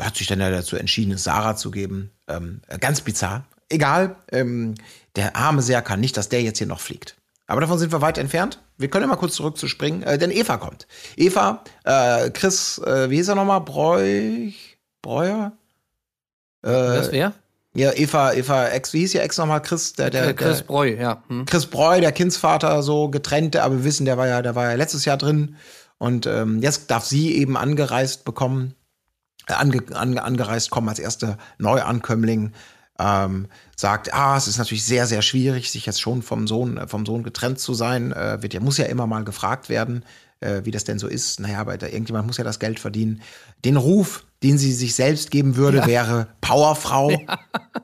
hat 0.00 0.16
sich 0.16 0.26
dann 0.26 0.40
ja 0.40 0.50
dazu 0.50 0.76
entschieden, 0.76 1.12
es 1.12 1.24
Sarah 1.24 1.56
zu 1.56 1.70
geben. 1.70 2.10
Ähm, 2.28 2.60
äh, 2.68 2.78
ganz 2.78 3.00
bizarr. 3.00 3.46
Egal, 3.68 4.16
ähm, 4.32 4.74
der 5.16 5.36
arme 5.36 5.62
Serkan, 5.62 6.00
nicht, 6.00 6.16
dass 6.16 6.28
der 6.28 6.42
jetzt 6.42 6.58
hier 6.58 6.66
noch 6.66 6.80
fliegt. 6.80 7.16
Aber 7.46 7.60
davon 7.60 7.78
sind 7.78 7.92
wir 7.92 8.00
weit 8.00 8.18
entfernt. 8.18 8.60
Wir 8.78 8.88
können 8.88 9.02
ja 9.02 9.08
mal 9.08 9.16
kurz 9.16 9.34
zurückzuspringen, 9.34 10.02
äh, 10.04 10.18
denn 10.18 10.30
Eva 10.30 10.56
kommt. 10.56 10.86
Eva, 11.16 11.64
äh, 11.84 12.30
Chris, 12.30 12.78
äh, 12.78 13.10
wie 13.10 13.16
hieß 13.16 13.28
er 13.28 13.34
nochmal? 13.34 13.60
Bräuch, 13.60 14.78
Breuer? 15.02 15.52
Äh, 16.62 16.68
Das 16.70 17.12
wer? 17.12 17.32
ja, 17.74 17.92
Eva, 17.92 18.32
Eva, 18.32 18.68
Ex, 18.68 18.92
wie 18.92 19.00
hieß 19.00 19.14
ihr 19.14 19.22
Ex 19.22 19.36
nochmal? 19.36 19.62
Chris, 19.62 19.92
der, 19.94 20.10
der, 20.10 20.28
Äh, 20.28 20.34
Chris 20.34 20.58
der, 20.58 20.64
Breu, 20.64 20.88
ja. 20.88 21.22
Hm. 21.28 21.44
Chris 21.46 21.66
Breu, 21.66 22.00
der 22.00 22.12
Kindsvater, 22.12 22.82
so 22.82 23.08
getrennt, 23.08 23.56
aber 23.56 23.78
wir 23.78 23.84
wissen, 23.84 24.04
der 24.06 24.16
war 24.16 24.28
ja, 24.28 24.42
der 24.42 24.54
war 24.54 24.70
ja 24.70 24.74
letztes 24.74 25.04
Jahr 25.04 25.16
drin. 25.16 25.56
Und 25.98 26.26
ähm, 26.26 26.62
jetzt 26.62 26.90
darf 26.92 27.04
sie 27.04 27.34
eben 27.36 27.56
angereist 27.56 28.24
bekommen, 28.24 28.74
äh, 29.48 29.54
ange, 29.54 29.82
ange, 29.92 30.22
angereist 30.22 30.70
kommen 30.70 30.88
als 30.88 31.00
erste 31.00 31.36
Neuankömmling. 31.58 32.52
Ähm, 33.00 33.46
sagt, 33.76 34.12
ah, 34.12 34.36
es 34.36 34.48
ist 34.48 34.58
natürlich 34.58 34.84
sehr, 34.84 35.06
sehr 35.06 35.22
schwierig, 35.22 35.70
sich 35.70 35.86
jetzt 35.86 36.00
schon 36.00 36.22
vom 36.22 36.48
Sohn, 36.48 36.78
äh, 36.78 36.88
vom 36.88 37.06
Sohn 37.06 37.22
getrennt 37.22 37.60
zu 37.60 37.72
sein. 37.74 38.12
Äh, 38.12 38.42
wird 38.42 38.54
ja, 38.54 38.60
muss 38.60 38.76
ja 38.78 38.86
immer 38.86 39.06
mal 39.06 39.22
gefragt 39.24 39.68
werden, 39.68 40.04
äh, 40.40 40.62
wie 40.64 40.72
das 40.72 40.82
denn 40.84 40.98
so 40.98 41.06
ist. 41.06 41.38
Naja, 41.38 41.60
aber 41.60 41.78
da, 41.78 41.86
irgendjemand 41.86 42.26
muss 42.26 42.38
ja 42.38 42.44
das 42.44 42.58
Geld 42.58 42.80
verdienen. 42.80 43.22
Den 43.64 43.76
Ruf, 43.76 44.24
den 44.42 44.58
sie 44.58 44.72
sich 44.72 44.94
selbst 44.96 45.30
geben 45.30 45.54
würde, 45.56 45.86
wäre 45.86 46.26
Powerfrau. 46.40 47.10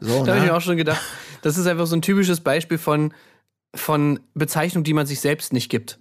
So, 0.00 0.24
Da 0.24 0.32
habe 0.32 0.38
ich 0.38 0.42
ne? 0.44 0.50
mir 0.50 0.56
auch 0.56 0.60
schon 0.60 0.76
gedacht, 0.76 1.00
das 1.42 1.58
ist 1.58 1.66
einfach 1.66 1.86
so 1.86 1.94
ein 1.94 2.02
typisches 2.02 2.40
Beispiel 2.40 2.78
von, 2.78 3.14
von 3.74 4.18
Bezeichnung, 4.34 4.82
die 4.84 4.94
man 4.94 5.06
sich 5.06 5.20
selbst 5.20 5.52
nicht 5.52 5.68
gibt. 5.68 5.98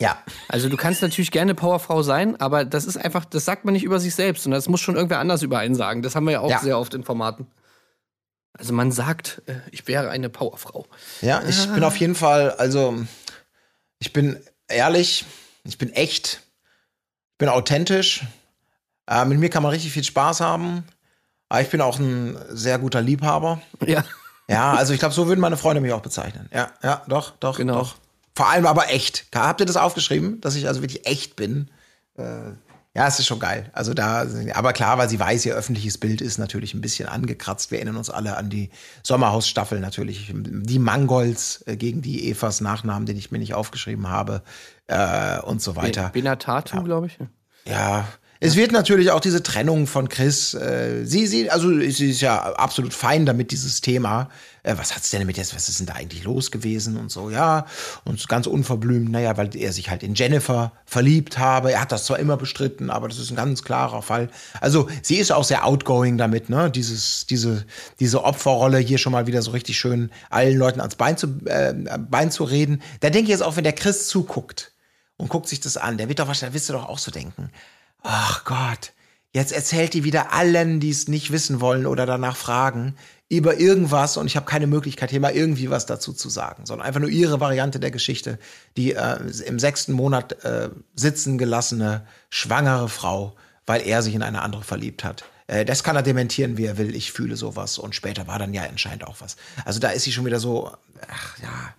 ja. 0.00 0.16
Also 0.48 0.68
du 0.70 0.76
kannst 0.78 1.02
natürlich 1.02 1.30
gerne 1.30 1.54
Powerfrau 1.54 2.02
sein, 2.02 2.40
aber 2.40 2.64
das 2.64 2.84
ist 2.86 2.96
einfach, 2.96 3.24
das 3.26 3.44
sagt 3.44 3.64
man 3.66 3.74
nicht 3.74 3.84
über 3.84 4.00
sich 4.00 4.14
selbst 4.14 4.46
und 4.46 4.52
das 4.52 4.68
muss 4.68 4.80
schon 4.80 4.94
irgendwer 4.96 5.18
anders 5.18 5.42
über 5.42 5.58
einen 5.58 5.74
sagen. 5.74 6.00
Das 6.02 6.14
haben 6.16 6.24
wir 6.24 6.32
ja 6.32 6.40
auch 6.40 6.50
Ja. 6.50 6.60
sehr 6.60 6.78
oft 6.78 6.94
in 6.94 7.04
Formaten. 7.04 7.46
Also 8.56 8.72
man 8.72 8.92
sagt, 8.92 9.42
äh, 9.46 9.54
ich 9.70 9.86
wäre 9.88 10.10
eine 10.10 10.28
Powerfrau. 10.30 10.86
Ja, 11.20 11.42
ich 11.46 11.68
bin 11.72 11.82
auf 11.84 11.96
jeden 11.96 12.14
Fall, 12.14 12.52
also 12.52 12.96
ich 13.98 14.12
bin 14.12 14.38
ehrlich, 14.68 15.24
ich 15.64 15.76
bin 15.78 15.92
echt, 15.92 16.40
ich 17.32 17.38
bin 17.38 17.48
authentisch. 17.48 18.22
Äh, 19.08 19.24
mit 19.24 19.38
mir 19.38 19.50
kann 19.50 19.62
man 19.62 19.72
richtig 19.72 19.92
viel 19.92 20.04
Spaß 20.04 20.40
haben. 20.40 20.84
Aber 21.48 21.60
ich 21.60 21.68
bin 21.68 21.80
auch 21.80 21.98
ein 21.98 22.38
sehr 22.50 22.78
guter 22.78 23.00
Liebhaber. 23.02 23.60
Ja. 23.86 24.04
Ja, 24.48 24.74
also 24.74 24.92
ich 24.92 24.98
glaube, 24.98 25.14
so 25.14 25.26
würden 25.26 25.40
meine 25.40 25.56
Freunde 25.56 25.80
mich 25.80 25.92
auch 25.92 26.02
bezeichnen. 26.02 26.48
Ja, 26.52 26.70
ja, 26.82 27.02
doch, 27.08 27.30
doch, 27.38 27.56
Genau. 27.56 27.78
doch. 27.78 27.96
Vor 28.36 28.48
allem 28.50 28.66
aber 28.66 28.90
echt. 28.90 29.26
Habt 29.34 29.60
ihr 29.60 29.66
das 29.66 29.76
aufgeschrieben, 29.76 30.40
dass 30.42 30.54
ich 30.54 30.68
also 30.68 30.82
wirklich 30.82 31.06
echt 31.06 31.34
bin? 31.36 31.70
Äh, 32.16 32.50
ja, 32.96 33.08
es 33.08 33.18
ist 33.18 33.26
schon 33.26 33.40
geil. 33.40 33.70
Also 33.72 33.92
da, 33.92 34.24
aber 34.52 34.72
klar, 34.72 34.98
weil 34.98 35.08
sie 35.08 35.18
weiß, 35.18 35.44
ihr 35.46 35.54
öffentliches 35.54 35.98
Bild 35.98 36.20
ist 36.20 36.38
natürlich 36.38 36.74
ein 36.74 36.80
bisschen 36.80 37.08
angekratzt. 37.08 37.72
Wir 37.72 37.78
erinnern 37.78 37.96
uns 37.96 38.08
alle 38.08 38.36
an 38.36 38.50
die 38.50 38.70
Sommerhausstaffel 39.02 39.80
natürlich. 39.80 40.32
Die 40.32 40.78
Mangolds 40.78 41.64
äh, 41.66 41.76
gegen 41.76 42.02
die 42.02 42.30
Evas 42.30 42.60
Nachnamen, 42.60 43.04
den 43.04 43.16
ich 43.16 43.32
mir 43.32 43.38
nicht 43.38 43.54
aufgeschrieben 43.54 44.08
habe 44.08 44.42
äh, 44.86 45.40
und 45.40 45.60
so 45.60 45.74
weiter. 45.74 46.10
Benatatu, 46.10 46.84
glaube 46.84 47.08
ich. 47.08 47.18
Ja, 47.66 48.06
es 48.40 48.56
wird 48.56 48.72
natürlich 48.72 49.10
auch 49.10 49.20
diese 49.20 49.42
Trennung 49.42 49.86
von 49.86 50.08
Chris. 50.08 50.54
Äh, 50.54 51.04
sie, 51.04 51.26
sie, 51.26 51.50
also 51.50 51.70
sie 51.80 52.10
ist 52.10 52.20
ja 52.20 52.42
absolut 52.54 52.92
fein 52.92 53.26
damit, 53.26 53.50
dieses 53.50 53.80
Thema. 53.80 54.28
Äh, 54.64 54.76
was 54.78 54.96
hat's 54.96 55.10
denn 55.10 55.20
damit 55.20 55.36
jetzt? 55.36 55.54
Was 55.54 55.68
ist 55.68 55.78
denn 55.78 55.86
da 55.86 55.92
eigentlich 55.92 56.24
los 56.24 56.50
gewesen 56.50 56.96
und 56.96 57.10
so? 57.10 57.30
Ja, 57.30 57.66
und 58.04 58.28
ganz 58.28 58.46
unverblümt, 58.46 59.10
naja, 59.10 59.36
weil 59.36 59.54
er 59.54 59.72
sich 59.72 59.90
halt 59.90 60.02
in 60.02 60.14
Jennifer 60.14 60.72
verliebt 60.86 61.38
habe. 61.38 61.72
Er 61.72 61.80
hat 61.82 61.92
das 61.92 62.06
zwar 62.06 62.18
immer 62.18 62.36
bestritten, 62.36 62.90
aber 62.90 63.06
das 63.06 63.18
ist 63.18 63.30
ein 63.30 63.36
ganz 63.36 63.62
klarer 63.62 64.02
Fall. 64.02 64.30
Also 64.60 64.88
sie 65.02 65.16
ist 65.16 65.30
auch 65.30 65.44
sehr 65.44 65.64
outgoing 65.64 66.18
damit, 66.18 66.48
ne? 66.48 66.70
Dieses, 66.70 67.26
diese, 67.26 67.66
diese 68.00 68.24
Opferrolle 68.24 68.78
hier 68.78 68.98
schon 68.98 69.12
mal 69.12 69.26
wieder 69.26 69.42
so 69.42 69.52
richtig 69.52 69.78
schön 69.78 70.10
allen 70.30 70.56
Leuten 70.56 70.80
ans 70.80 70.96
Bein 70.96 71.18
zu, 71.18 71.28
äh, 71.44 71.74
Bein 71.98 72.30
zu 72.30 72.44
reden. 72.44 72.82
Da 73.00 73.10
denke 73.10 73.24
ich 73.24 73.30
jetzt 73.30 73.42
auch, 73.42 73.56
wenn 73.56 73.64
der 73.64 73.74
Chris 73.74 74.08
zuguckt 74.08 74.72
und 75.18 75.28
guckt 75.28 75.48
sich 75.48 75.60
das 75.60 75.76
an, 75.76 75.98
der 75.98 76.08
wird 76.08 76.18
doch 76.20 76.26
wahrscheinlich, 76.26 76.54
wirst 76.54 76.70
du 76.70 76.72
doch 76.72 76.88
auch 76.88 76.98
so 76.98 77.10
denken. 77.10 77.50
Ach 78.02 78.44
Gott, 78.44 78.92
jetzt 79.32 79.52
erzählt 79.52 79.92
die 79.92 80.04
wieder 80.04 80.32
allen, 80.32 80.80
die 80.80 80.90
es 80.90 81.06
nicht 81.06 81.32
wissen 81.32 81.60
wollen 81.60 81.86
oder 81.86 82.06
danach 82.06 82.36
fragen, 82.36 82.96
über 83.36 83.58
irgendwas 83.58 84.16
und 84.16 84.26
ich 84.26 84.36
habe 84.36 84.46
keine 84.46 84.66
Möglichkeit, 84.66 85.10
hier 85.10 85.20
mal 85.20 85.32
irgendwie 85.34 85.70
was 85.70 85.86
dazu 85.86 86.12
zu 86.12 86.28
sagen, 86.28 86.66
sondern 86.66 86.86
einfach 86.86 87.00
nur 87.00 87.10
ihre 87.10 87.40
Variante 87.40 87.80
der 87.80 87.90
Geschichte, 87.90 88.38
die 88.76 88.92
äh, 88.92 89.16
im 89.46 89.58
sechsten 89.58 89.92
Monat 89.92 90.44
äh, 90.44 90.70
sitzen 90.94 91.38
gelassene, 91.38 92.06
schwangere 92.30 92.88
Frau, 92.88 93.34
weil 93.66 93.82
er 93.86 94.02
sich 94.02 94.14
in 94.14 94.22
eine 94.22 94.42
andere 94.42 94.62
verliebt 94.62 95.04
hat. 95.04 95.24
Äh, 95.46 95.64
das 95.64 95.84
kann 95.84 95.96
er 95.96 96.02
dementieren, 96.02 96.56
wie 96.56 96.64
er 96.66 96.78
will. 96.78 96.94
Ich 96.94 97.12
fühle 97.12 97.36
sowas 97.36 97.78
und 97.78 97.94
später 97.94 98.26
war 98.26 98.38
dann 98.38 98.54
ja 98.54 98.62
anscheinend 98.62 99.06
auch 99.06 99.16
was. 99.20 99.36
Also 99.64 99.80
da 99.80 99.90
ist 99.90 100.04
sie 100.04 100.12
schon 100.12 100.24
wieder 100.26 100.40
so, 100.40 100.70
ach 101.08 101.38
ja, 101.42 101.74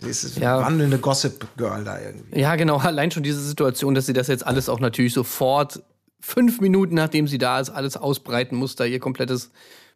sie 0.00 0.08
ist 0.10 0.36
Ja. 0.38 0.56
eine 0.58 0.66
wandelnde 0.66 0.98
Gossip-Girl 0.98 1.84
da 1.84 2.00
irgendwie. 2.00 2.38
Ja, 2.40 2.56
genau. 2.56 2.78
Allein 2.78 3.10
schon 3.10 3.22
diese 3.22 3.40
Situation, 3.40 3.94
dass 3.94 4.06
sie 4.06 4.12
das 4.12 4.28
jetzt 4.28 4.46
alles 4.46 4.68
auch 4.68 4.80
natürlich 4.80 5.14
sofort, 5.14 5.82
fünf 6.20 6.60
Minuten 6.60 6.94
nachdem 6.96 7.28
sie 7.28 7.38
da 7.38 7.60
ist, 7.60 7.70
alles 7.70 7.96
ausbreiten 7.96 8.56
muss, 8.56 8.74
da 8.74 8.84
ihr 8.84 8.98
komplettes 8.98 9.50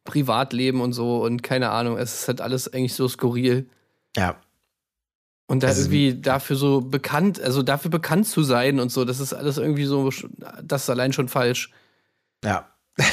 Privatleben 0.04 0.80
und 0.80 0.92
so 0.92 1.22
und 1.22 1.42
keine 1.42 1.70
Ahnung. 1.70 1.96
Es 1.98 2.14
ist 2.22 2.28
halt 2.28 2.40
alles 2.40 2.72
eigentlich 2.72 2.94
so 2.94 3.06
skurril. 3.08 3.68
Ja, 4.16 4.36
Und 5.46 5.62
da 5.64 5.68
Also- 5.68 5.82
irgendwie 5.82 6.14
dafür 6.20 6.56
so 6.56 6.80
bekannt, 6.80 7.40
also 7.40 7.62
dafür 7.62 7.90
bekannt 7.90 8.26
zu 8.28 8.42
sein 8.44 8.78
und 8.80 8.90
so, 8.92 9.04
das 9.04 9.18
ist 9.20 9.32
alles 9.34 9.58
irgendwie 9.58 9.84
so, 9.84 10.08
das 10.62 10.82
ist 10.84 10.90
allein 10.90 11.12
schon 11.12 11.28
falsch. 11.28 11.70
ja. 12.44 12.68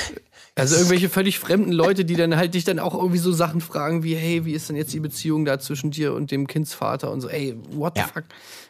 Also 0.56 0.76
irgendwelche 0.76 1.08
völlig 1.08 1.38
fremden 1.38 1.72
Leute, 1.72 2.04
die 2.04 2.16
dann 2.16 2.36
halt 2.36 2.56
dich 2.56 2.64
dann 2.64 2.80
auch 2.80 2.96
irgendwie 2.96 3.20
so 3.20 3.32
Sachen 3.32 3.62
fragen 3.62 4.02
wie, 4.02 4.16
hey, 4.16 4.44
wie 4.44 4.54
ist 4.54 4.68
denn 4.70 4.76
jetzt 4.76 4.92
die 4.92 5.00
Beziehung 5.00 5.46
da 5.46 5.60
zwischen 5.60 5.92
dir 5.92 6.16
und 6.16 6.32
dem 6.32 6.48
Kindsvater 6.48 7.12
und 7.12 7.22
so, 7.22 7.30
ey, 7.30 7.56
what 7.70 7.94
the 7.96 8.02
Ja. 8.02 8.08
fuck? 8.08 8.24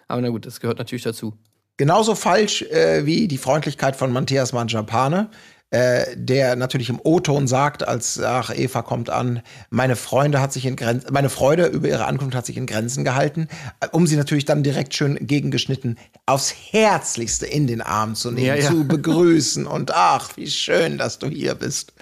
Aber 0.09 0.19
na 0.21 0.27
gut, 0.27 0.45
das 0.45 0.59
gehört 0.59 0.79
natürlich 0.79 1.03
dazu. 1.03 1.33
Genauso 1.77 2.13
falsch 2.15 2.61
äh, 2.63 3.05
wie 3.05 3.29
die 3.29 3.37
Freundlichkeit 3.37 3.95
von 3.95 4.11
Matthias 4.11 4.51
Manjapane, 4.51 5.29
äh, 5.69 6.05
der 6.15 6.55
natürlich 6.55 6.89
im 6.89 6.99
O-Ton 7.03 7.47
sagt, 7.47 7.85
als 7.87 8.21
ach, 8.21 8.51
Eva 8.55 8.81
kommt 8.83 9.09
an, 9.09 9.41
meine 9.69 9.95
Freunde 9.97 10.39
hat 10.39 10.53
sich 10.53 10.65
in 10.65 10.75
Grenzen, 10.77 11.11
meine 11.11 11.29
Freude 11.29 11.65
über 11.65 11.87
ihre 11.89 12.05
Ankunft 12.05 12.35
hat 12.35 12.45
sich 12.45 12.55
in 12.57 12.65
Grenzen 12.65 13.03
gehalten, 13.03 13.47
äh, 13.81 13.87
um 13.91 14.07
sie 14.07 14.15
natürlich 14.15 14.45
dann 14.45 14.63
direkt 14.63 14.93
schön 14.95 15.17
gegengeschnitten 15.27 15.97
aufs 16.25 16.53
Herzlichste 16.71 17.45
in 17.45 17.67
den 17.67 17.81
Arm 17.81 18.15
zu 18.15 18.31
nehmen, 18.31 18.47
Ja, 18.47 18.55
ja. 18.55 18.69
zu 18.69 18.87
begrüßen 18.87 19.67
und 19.67 19.91
ach, 19.93 20.37
wie 20.37 20.49
schön, 20.49 20.97
dass 20.97 21.19
du 21.19 21.27
hier 21.27 21.55
bist. 21.55 21.93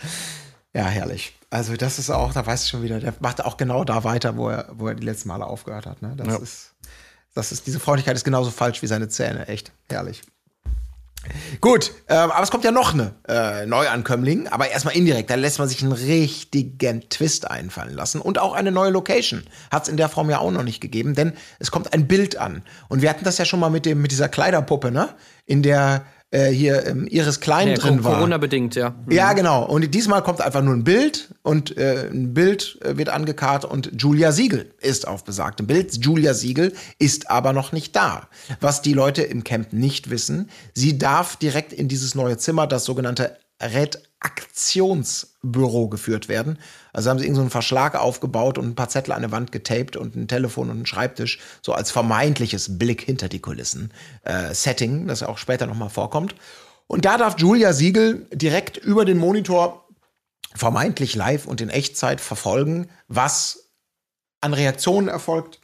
Ja, 0.73 0.85
herrlich. 0.85 1.33
Also 1.49 1.75
das 1.75 1.99
ist 1.99 2.09
auch, 2.09 2.33
da 2.33 2.45
weißt 2.45 2.65
du 2.65 2.69
schon 2.69 2.83
wieder, 2.83 2.99
der 2.99 3.13
macht 3.19 3.43
auch 3.45 3.57
genau 3.57 3.83
da 3.83 4.03
weiter, 4.03 4.35
wo 4.37 4.49
er, 4.49 4.67
wo 4.73 4.89
er 4.89 4.95
die 4.95 5.05
letzten 5.05 5.29
Male 5.29 5.45
aufgehört 5.45 5.85
hat. 5.85 6.01
Ne? 6.01 6.13
Das 6.17 6.27
Ja. 6.27 6.35
ist, 6.37 6.73
das 7.33 7.51
ist, 7.51 7.65
diese 7.65 7.79
Freundlichkeit 7.79 8.15
ist 8.15 8.25
genauso 8.25 8.51
falsch 8.51 8.81
wie 8.81 8.87
seine 8.87 9.07
Zähne. 9.07 9.47
Echt 9.47 9.71
herrlich. 9.89 10.21
Gut, 11.61 11.91
ähm, 12.07 12.31
aber 12.31 12.43
es 12.43 12.51
kommt 12.51 12.63
ja 12.63 12.71
noch 12.71 12.93
eine 12.93 13.13
äh, 13.27 13.65
Neuankömmling, 13.65 14.47
aber 14.47 14.69
erstmal 14.69 14.95
indirekt. 14.95 15.29
Da 15.29 15.35
lässt 15.35 15.59
man 15.59 15.67
sich 15.67 15.81
einen 15.81 15.91
richtigen 15.91 17.09
Twist 17.09 17.49
einfallen 17.49 17.93
lassen. 17.93 18.21
Und 18.21 18.39
auch 18.39 18.53
eine 18.53 18.71
neue 18.71 18.91
Location. 18.91 19.43
Hat 19.71 19.83
es 19.83 19.89
in 19.89 19.97
der 19.97 20.09
Form 20.09 20.29
ja 20.29 20.39
auch 20.39 20.51
noch 20.51 20.63
nicht 20.63 20.81
gegeben, 20.81 21.15
denn 21.15 21.33
es 21.59 21.71
kommt 21.71 21.93
ein 21.93 22.07
Bild 22.07 22.37
an. 22.37 22.63
Und 22.87 23.01
wir 23.01 23.09
hatten 23.09 23.23
das 23.23 23.37
ja 23.37 23.45
schon 23.45 23.59
mal 23.59 23.69
mit, 23.69 23.85
dem, 23.85 24.01
mit 24.01 24.11
dieser 24.11 24.29
Kleiderpuppe, 24.29 24.91
ne? 24.91 25.09
In 25.45 25.61
der 25.61 26.05
äh, 26.35 26.51
hier 26.51 26.85
ähm, 26.85 27.07
Iris 27.07 27.39
Klein 27.39 27.69
Ja, 27.69 27.75
drin 27.75 28.03
war. 28.03 28.15
Corona-bedingt, 28.15 28.75
ja. 28.75 28.93
Ja, 29.09 29.33
genau. 29.33 29.65
Und 29.65 29.93
diesmal 29.93 30.21
kommt 30.21 30.41
einfach 30.41 30.61
nur 30.61 30.73
ein 30.73 30.83
Bild 30.83 31.29
und 31.43 31.77
äh, 31.77 32.09
ein 32.11 32.33
Bild 32.33 32.77
äh, 32.81 32.97
wird 32.97 33.09
angekarrt 33.09 33.63
und 33.63 33.91
Julia 33.97 34.31
Siegel 34.31 34.73
ist 34.81 35.07
auf 35.07 35.23
besagtem 35.23 35.65
Bild. 35.65 35.95
Julia 36.03 36.33
Siegel 36.33 36.73
ist 36.99 37.29
aber 37.29 37.53
noch 37.53 37.71
nicht 37.71 37.95
da. 37.95 38.27
Was 38.59 38.81
die 38.81 38.93
Leute 38.93 39.21
im 39.21 39.43
Camp 39.43 39.71
nicht 39.71 40.09
wissen, 40.09 40.49
sie 40.73 40.97
darf 40.97 41.37
direkt 41.37 41.71
in 41.71 41.87
dieses 41.87 42.15
neue 42.15 42.37
Zimmer, 42.37 42.67
das 42.67 42.83
sogenannte 42.83 43.37
Redaktionsbüro 44.25 45.89
geführt 45.89 46.27
werden. 46.27 46.57
Also 46.93 47.09
haben 47.09 47.19
sie 47.19 47.25
irgendeinen 47.25 47.35
so 47.35 47.41
einen 47.41 47.49
Verschlag 47.51 47.95
aufgebaut 47.95 48.57
und 48.57 48.65
ein 48.65 48.75
paar 48.75 48.89
Zettel 48.89 49.13
an 49.13 49.21
der 49.21 49.31
Wand 49.31 49.51
getaped 49.51 49.95
und 49.95 50.15
ein 50.15 50.27
Telefon 50.27 50.69
und 50.69 50.77
einen 50.77 50.85
Schreibtisch, 50.85 51.39
so 51.61 51.73
als 51.73 51.91
vermeintliches 51.91 52.77
Blick 52.77 53.01
hinter 53.01 53.29
die 53.29 53.39
Kulissen 53.39 53.93
äh, 54.23 54.53
Setting, 54.53 55.07
das 55.07 55.23
auch 55.23 55.37
später 55.37 55.67
nochmal 55.67 55.89
vorkommt. 55.89 56.35
Und 56.87 57.05
da 57.05 57.17
darf 57.17 57.39
Julia 57.39 57.73
Siegel 57.73 58.27
direkt 58.31 58.77
über 58.77 59.05
den 59.05 59.17
Monitor 59.17 59.87
vermeintlich 60.53 61.15
live 61.15 61.45
und 61.45 61.61
in 61.61 61.69
Echtzeit 61.69 62.21
verfolgen, 62.21 62.89
was 63.07 63.71
an 64.41 64.53
Reaktionen 64.53 65.07
erfolgt, 65.07 65.59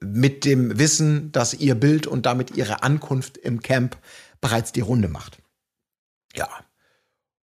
mit 0.00 0.44
dem 0.44 0.78
Wissen, 0.78 1.30
dass 1.30 1.54
ihr 1.54 1.76
Bild 1.76 2.08
und 2.08 2.26
damit 2.26 2.56
ihre 2.56 2.82
Ankunft 2.82 3.38
im 3.38 3.62
Camp 3.62 3.96
bereits 4.40 4.72
die 4.72 4.80
Runde 4.80 5.08
macht. 5.08 5.38
Ja. 6.34 6.48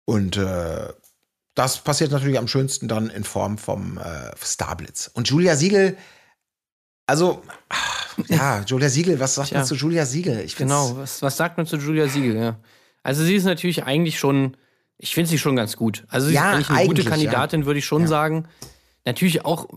Und 0.09 0.39
äh, 0.39 0.89
das 1.55 1.85
passiert 1.85 2.13
natürlich 2.13 2.39
am 2.39 2.49
schönsten 2.49 2.89
dann 2.89 3.11
in 3.11 3.25
Form 3.25 3.59
vom 3.59 3.99
äh, 3.99 4.31
Starblitz. 4.43 5.11
Und 5.13 5.29
Julia 5.29 5.55
Siegel, 5.55 5.99
also, 7.05 7.43
ach, 7.69 8.17
ja, 8.27 8.63
Julia 8.67 8.89
Siegel, 8.89 9.21
was 9.21 9.35
sagt 9.35 9.49
Tja. 9.51 9.59
man 9.59 9.67
zu 9.67 9.75
Julia 9.75 10.07
Siegel? 10.07 10.47
Genau, 10.57 10.97
was, 10.97 11.21
was 11.21 11.37
sagt 11.37 11.59
man 11.59 11.67
zu 11.67 11.77
Julia 11.77 12.09
Siegel? 12.09 12.37
Ja. 12.37 12.57
Also 13.03 13.23
sie 13.23 13.35
ist 13.35 13.45
natürlich 13.45 13.85
eigentlich 13.85 14.19
schon, 14.19 14.57
ich 14.97 15.13
finde 15.13 15.29
sie 15.29 15.37
schon 15.37 15.57
ganz 15.57 15.77
gut. 15.77 16.07
Also 16.09 16.29
sie 16.29 16.33
Ja, 16.37 16.53
ist 16.53 16.55
eigentlich 16.55 16.71
eine 16.71 16.87
gute 16.89 17.01
eigentlich, 17.03 17.07
Kandidatin, 17.11 17.67
würde 17.67 17.79
ich 17.79 17.85
schon 17.85 18.07
sagen. 18.07 18.49
Natürlich 19.05 19.45
auch 19.45 19.69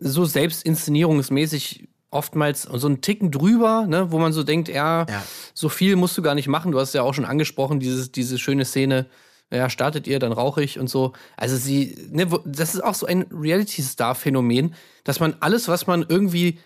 so 0.00 0.24
selbstinszenierungsmäßig 0.24 1.88
oftmals 2.10 2.62
so 2.62 2.88
einen 2.88 3.00
Ticken 3.00 3.30
drüber, 3.30 3.86
ne, 3.86 4.10
wo 4.10 4.18
man 4.18 4.32
so 4.32 4.42
denkt, 4.42 4.68
ja, 4.68 5.06
Ja. 5.08 5.22
so 5.54 5.68
viel 5.68 5.94
musst 5.94 6.18
du 6.18 6.22
gar 6.22 6.34
nicht 6.34 6.48
machen. 6.48 6.72
Du 6.72 6.80
hast 6.80 6.94
ja 6.94 7.02
auch 7.02 7.14
schon 7.14 7.24
angesprochen, 7.26 7.78
dieses, 7.78 8.10
diese 8.10 8.38
schöne 8.38 8.64
Szene, 8.64 9.06
ja, 9.50 9.70
startet 9.70 10.06
ihr, 10.06 10.18
dann 10.18 10.32
rauche 10.32 10.62
ich 10.62 10.78
und 10.78 10.88
so. 10.88 11.12
Also 11.36 11.56
sie, 11.56 11.96
ne, 12.10 12.28
das 12.44 12.74
ist 12.74 12.82
auch 12.82 12.94
so 12.94 13.06
ein 13.06 13.26
Reality-Star-Phänomen, 13.30 14.74
dass 15.04 15.20
man 15.20 15.36
alles, 15.40 15.68
was 15.68 15.86
man 15.86 16.04
irgendwie 16.06 16.58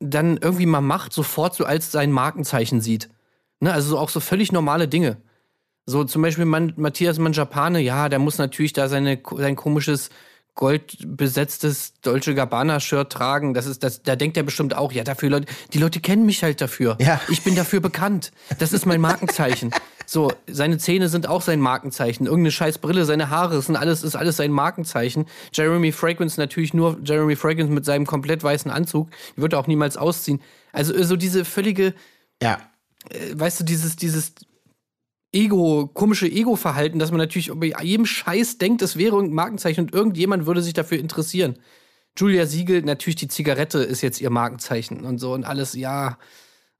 dann 0.00 0.38
irgendwie 0.38 0.66
mal 0.66 0.80
macht, 0.80 1.12
sofort 1.12 1.54
so 1.54 1.64
als 1.64 1.92
sein 1.92 2.10
Markenzeichen 2.10 2.80
sieht. 2.80 3.08
Ne? 3.60 3.72
Also 3.72 3.90
so 3.90 3.98
auch 3.98 4.08
so 4.08 4.20
völlig 4.20 4.50
normale 4.50 4.88
Dinge. 4.88 5.18
So 5.84 6.04
zum 6.04 6.22
Beispiel 6.22 6.44
Man 6.44 6.72
Matthias 6.76 7.18
Manjapane, 7.18 7.80
ja, 7.80 8.08
der 8.08 8.18
muss 8.18 8.38
natürlich 8.38 8.72
da 8.72 8.88
seine, 8.88 9.20
sein 9.36 9.56
komisches 9.56 10.10
goldbesetztes 10.54 11.94
Dolce 12.02 12.34
Gabbana-Shirt 12.34 13.10
tragen. 13.10 13.54
Das 13.54 13.66
ist, 13.66 13.82
das, 13.82 14.02
da 14.02 14.16
denkt 14.16 14.36
er 14.36 14.42
bestimmt 14.42 14.76
auch, 14.76 14.92
ja, 14.92 15.02
dafür 15.02 15.30
Leute, 15.30 15.46
die 15.72 15.78
Leute 15.78 16.00
kennen 16.00 16.26
mich 16.26 16.42
halt 16.42 16.60
dafür. 16.60 16.96
Ja. 17.00 17.20
Ich 17.28 17.42
bin 17.42 17.54
dafür 17.54 17.80
bekannt. 17.80 18.32
Das 18.58 18.72
ist 18.72 18.86
mein 18.86 19.00
Markenzeichen. 19.00 19.72
So, 20.12 20.30
seine 20.46 20.76
Zähne 20.76 21.08
sind 21.08 21.26
auch 21.26 21.40
sein 21.40 21.58
Markenzeichen. 21.58 22.26
Irgendeine 22.26 22.50
scheiß 22.50 22.78
Brille, 22.78 23.06
seine 23.06 23.30
Haare, 23.30 23.62
sind 23.62 23.76
alles, 23.76 24.02
ist 24.02 24.14
alles 24.14 24.36
sein 24.36 24.50
Markenzeichen. 24.52 25.24
Jeremy 25.54 25.90
Fragrance 25.90 26.38
natürlich 26.38 26.74
nur 26.74 26.98
Jeremy 27.02 27.34
Fragrance 27.34 27.72
mit 27.72 27.86
seinem 27.86 28.04
komplett 28.04 28.42
weißen 28.42 28.70
Anzug. 28.70 29.08
Die 29.36 29.40
wird 29.40 29.54
er 29.54 29.58
auch 29.58 29.66
niemals 29.68 29.96
ausziehen. 29.96 30.42
Also 30.70 31.02
so 31.02 31.16
diese 31.16 31.46
völlige, 31.46 31.94
Ja. 32.42 32.60
äh, 33.08 33.32
weißt 33.32 33.60
du, 33.60 33.64
dieses, 33.64 33.96
dieses 33.96 34.34
Ego, 35.32 35.86
komische 35.94 36.26
Ego-Verhalten, 36.26 36.98
dass 36.98 37.10
man 37.10 37.16
natürlich 37.18 37.50
bei 37.54 37.72
jedem 37.82 38.04
Scheiß 38.04 38.58
denkt, 38.58 38.82
es 38.82 38.96
wäre 38.98 39.14
irgendein 39.14 39.34
Markenzeichen 39.36 39.84
und 39.84 39.94
irgendjemand 39.94 40.44
würde 40.44 40.60
sich 40.60 40.74
dafür 40.74 40.98
interessieren. 40.98 41.56
Julia 42.18 42.44
Siegel, 42.44 42.82
natürlich 42.82 43.16
die 43.16 43.28
Zigarette 43.28 43.78
ist 43.78 44.02
jetzt 44.02 44.20
ihr 44.20 44.28
Markenzeichen 44.28 45.06
und 45.06 45.16
so 45.16 45.32
und 45.32 45.44
alles, 45.44 45.72
ja, 45.72 46.18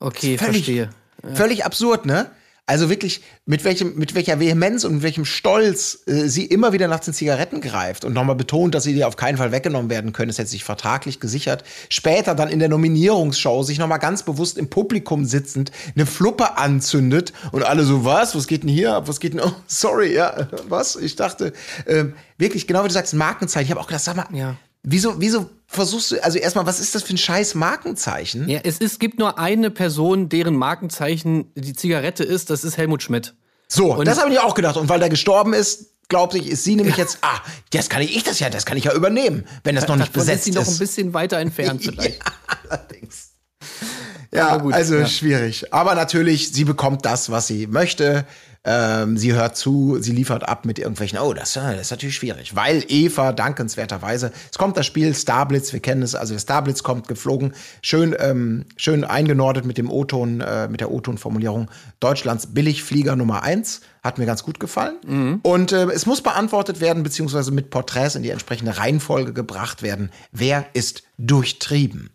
okay, 0.01 0.37
Völlig- 0.37 0.67
verstehe. 0.67 0.91
Völlig 1.35 1.65
absurd, 1.65 2.05
ne? 2.05 2.31
Also 2.65 2.89
wirklich, 2.89 3.23
mit, 3.45 3.65
welchem, 3.65 3.97
mit 3.97 4.15
welcher 4.15 4.39
Vehemenz 4.39 4.85
und 4.85 4.95
mit 4.95 5.03
welchem 5.03 5.25
Stolz 5.25 5.99
äh, 6.07 6.29
sie 6.29 6.45
immer 6.47 6.73
wieder 6.73 6.87
nach 6.87 7.01
den 7.01 7.13
Zigaretten 7.13 7.61
greift 7.61 8.05
und 8.05 8.13
nochmal 8.13 8.37
betont, 8.37 8.75
dass 8.77 8.85
sie 8.85 8.95
dir 8.95 9.09
auf 9.09 9.17
keinen 9.17 9.37
Fall 9.37 9.51
weggenommen 9.51 9.91
werden 9.91 10.13
können. 10.13 10.29
Das 10.29 10.39
hätte 10.39 10.49
sich 10.49 10.63
vertraglich 10.63 11.19
gesichert. 11.19 11.65
Später 11.89 12.37
dann 12.37 12.49
in 12.49 12.61
der 12.61 12.69
Nominierungsshow 12.69 13.65
sich 13.65 13.79
nochmal 13.79 13.99
ganz 13.99 14.23
bewusst 14.23 14.59
im 14.59 14.71
Publikum 14.71 15.25
sitzend 15.25 15.73
eine 15.97 16.07
Fluppe 16.07 16.57
anzündet 16.57 17.33
und 17.51 17.65
alle 17.65 17.85
so, 17.85 18.05
was? 18.05 18.37
Was 18.37 18.47
geht 18.47 18.63
denn 18.63 18.71
hier 18.71 18.95
ab? 18.95 19.09
Was 19.09 19.19
geht 19.19 19.33
denn? 19.35 19.41
Oh, 19.41 19.53
sorry, 19.67 20.15
ja, 20.15 20.49
was? 20.69 20.95
Ich 20.95 21.17
dachte, 21.17 21.53
ähm, 21.89 22.15
wirklich, 22.39 22.69
genau 22.69 22.85
wie 22.85 22.89
du 22.89 22.95
sagst, 22.95 23.13
Markenzeichen. 23.15 23.65
Ich 23.67 23.71
habe 23.73 23.81
auch 23.81 23.89
gedacht, 23.89 24.05
sag 24.05 24.17
mal, 24.17 24.27
Ja. 24.33 24.57
wieso, 24.85 25.21
wieso 25.21 25.51
versuchst 25.73 26.11
du, 26.13 26.23
also 26.25 26.39
erstmal, 26.39 26.67
was 26.67 26.81
ist 26.81 26.95
das 26.95 27.03
für 27.03 27.15
ein 27.15 27.19
scheiß 27.19 27.55
Markenzeichen? 27.55 28.49
Ja, 28.49 28.61
es 28.63 28.79
ist, 28.79 29.01
gibt 29.01 29.19
nur 29.19 29.39
eine 29.39 29.71
Person, 29.71 30.29
deren 30.29 30.55
Markenzeichen 30.57 31.51
die 31.55 31.73
Zigarette 31.75 32.25
ist, 32.25 32.51
das 32.51 32.65
ist 32.65 32.77
Helmut 32.77 33.03
Schmidt. 33.03 33.35
So, 33.69 33.95
Und- 33.95 34.07
das 34.07 34.21
habe 34.21 34.33
ich 34.33 34.39
auch 34.41 34.55
gedacht. 34.55 34.77
Und 34.77 34.89
weil 34.89 35.01
der 35.01 35.09
gestorben 35.09 35.53
ist, 35.55 35.87
glaube 36.09 36.37
ich, 36.39 36.47
ist 36.49 36.65
sie 36.65 36.77
nämlich 36.77 36.97
jetzt, 36.99 37.19
ah, 37.23 37.41
das 37.71 37.89
kann 37.89 38.03
ich, 38.03 38.15
ich 38.17 38.23
das 38.23 38.39
ja, 38.39 38.51
das 38.51 38.67
kann 38.67 38.77
ich 38.77 38.85
ja 38.85 38.93
übernehmen, 38.95 39.45
wenn 39.65 39.75
das 39.75 39.89
noch 39.89 39.97
nicht 39.97 40.09
Davon 40.09 40.21
besetzt 40.21 40.41
ist 40.41 40.45
sie 40.45 40.51
noch 40.59 40.67
ein 40.67 40.73
ist. 40.73 40.79
bisschen 40.79 41.15
weiter 41.15 41.39
entfernt 41.39 41.83
vielleicht. 41.85 42.21
Allerdings. 42.69 43.31
Ja, 44.35 44.57
gut, 44.59 44.73
also 44.75 44.97
ja. 44.97 45.07
schwierig. 45.07 45.73
Aber 45.73 45.95
natürlich, 45.95 46.53
sie 46.53 46.65
bekommt 46.65 47.05
das, 47.05 47.31
was 47.31 47.47
sie 47.47 47.67
möchte. 47.67 48.27
Ähm, 48.65 49.17
sie 49.17 49.33
hört 49.33 49.57
zu, 49.57 49.99
sie 50.01 50.13
liefert 50.13 50.49
ab 50.49 50.65
mit 50.65 50.79
irgendwelchen, 50.79 51.19
oh, 51.19 51.33
das, 51.33 51.57
äh, 51.57 51.73
das 51.73 51.81
ist 51.83 51.91
natürlich 51.91 52.15
schwierig. 52.15 52.55
Weil 52.55 52.85
Eva, 52.87 53.33
dankenswerterweise, 53.33 54.31
es 54.51 54.57
kommt 54.57 54.77
das 54.77 54.87
Spiel 54.87 55.15
Starblitz, 55.15 55.73
wir 55.73 55.81
kennen 55.81 56.03
es, 56.03 56.15
also 56.15 56.35
der 56.35 56.41
Starblitz 56.41 56.85
kommt 56.85 57.09
geflogen, 57.09 57.55
schön, 57.83 58.15
ähm, 58.21 58.67
schön 58.77 59.03
eingenordet 59.03 59.65
mit 59.65 59.79
dem 59.79 59.91
O-Ton, 59.91 60.41
äh, 60.41 60.69
mit 60.69 60.81
der 60.81 60.93
O-Ton-Formulierung 60.93 61.71
Deutschlands 61.99 62.55
Billigflieger 62.55 63.17
Nummer 63.17 63.43
eins 63.43 63.81
Hat 64.05 64.19
mir 64.19 64.27
ganz 64.27 64.45
gut 64.45 64.61
gefallen. 64.61 64.97
Und 65.43 65.73
äh, 65.73 65.87
es 65.87 66.07
muss 66.07 66.21
beantwortet 66.21 66.81
werden, 66.81 67.03
beziehungsweise 67.03 67.51
mit 67.51 67.71
Porträts 67.71 68.15
in 68.15 68.23
die 68.23 68.31
entsprechende 68.31 68.79
Reihenfolge 68.79 69.33
gebracht 69.33 69.83
werden. 69.83 70.11
Wer 70.31 70.67
ist 70.73 71.03
durchtrieben? 71.19 72.11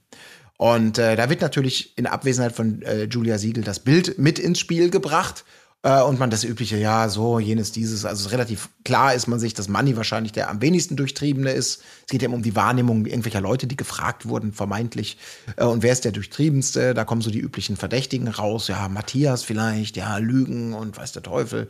Und 0.58 0.98
äh, 0.98 1.16
da 1.16 1.30
wird 1.30 1.42
natürlich 1.42 1.98
in 1.98 2.08
Abwesenheit 2.08 2.54
von 2.54 2.82
äh, 2.82 3.04
Julia 3.04 3.38
Siegel 3.38 3.64
das 3.64 3.80
Bild 3.80 4.18
mit 4.18 4.40
ins 4.40 4.60
Spiel 4.60 4.90
gebracht. 4.90 5.46
Äh, 5.84 6.02
und 6.02 6.20
man 6.20 6.30
das 6.30 6.44
übliche, 6.44 6.78
ja, 6.78 7.08
so, 7.10 7.40
jenes, 7.40 7.72
dieses. 7.72 8.06
Also 8.06 8.30
relativ 8.30 8.70
klar 8.84 9.14
ist 9.14 9.28
man 9.28 9.40
sich, 9.40 9.54
dass 9.54 9.68
Manni 9.68 9.96
wahrscheinlich 9.96 10.32
der 10.32 10.50
am 10.50 10.62
wenigsten 10.62 10.96
Durchtriebene 10.96 11.52
ist. 11.52 11.82
Es 12.06 12.12
geht 12.12 12.22
ja 12.22 12.30
um 12.30 12.42
die 12.42 12.56
Wahrnehmung 12.56 13.06
irgendwelcher 13.06 13.42
Leute, 13.42 13.68
die 13.68 13.78
gefragt 13.78 14.28
wurden, 14.28 14.54
vermeintlich. 14.54 15.18
Äh, 15.56 15.66
und 15.66 15.84
wer 15.84 15.94
ist 15.94 16.06
der 16.06 16.12
Durchtriebenste? 16.12 16.94
Da 16.94 17.06
kommen 17.06 17.22
so 17.22 17.30
die 17.30 17.40
üblichen 17.40 17.78
Verdächtigen 17.78 18.28
raus. 18.28 18.68
Ja, 18.68 18.90
Matthias 18.90 19.44
vielleicht, 19.44 19.98
ja, 19.98 20.18
Lügen 20.18 20.74
und 20.74 20.98
weiß 20.98 21.12
der 21.12 21.24
Teufel. 21.24 21.68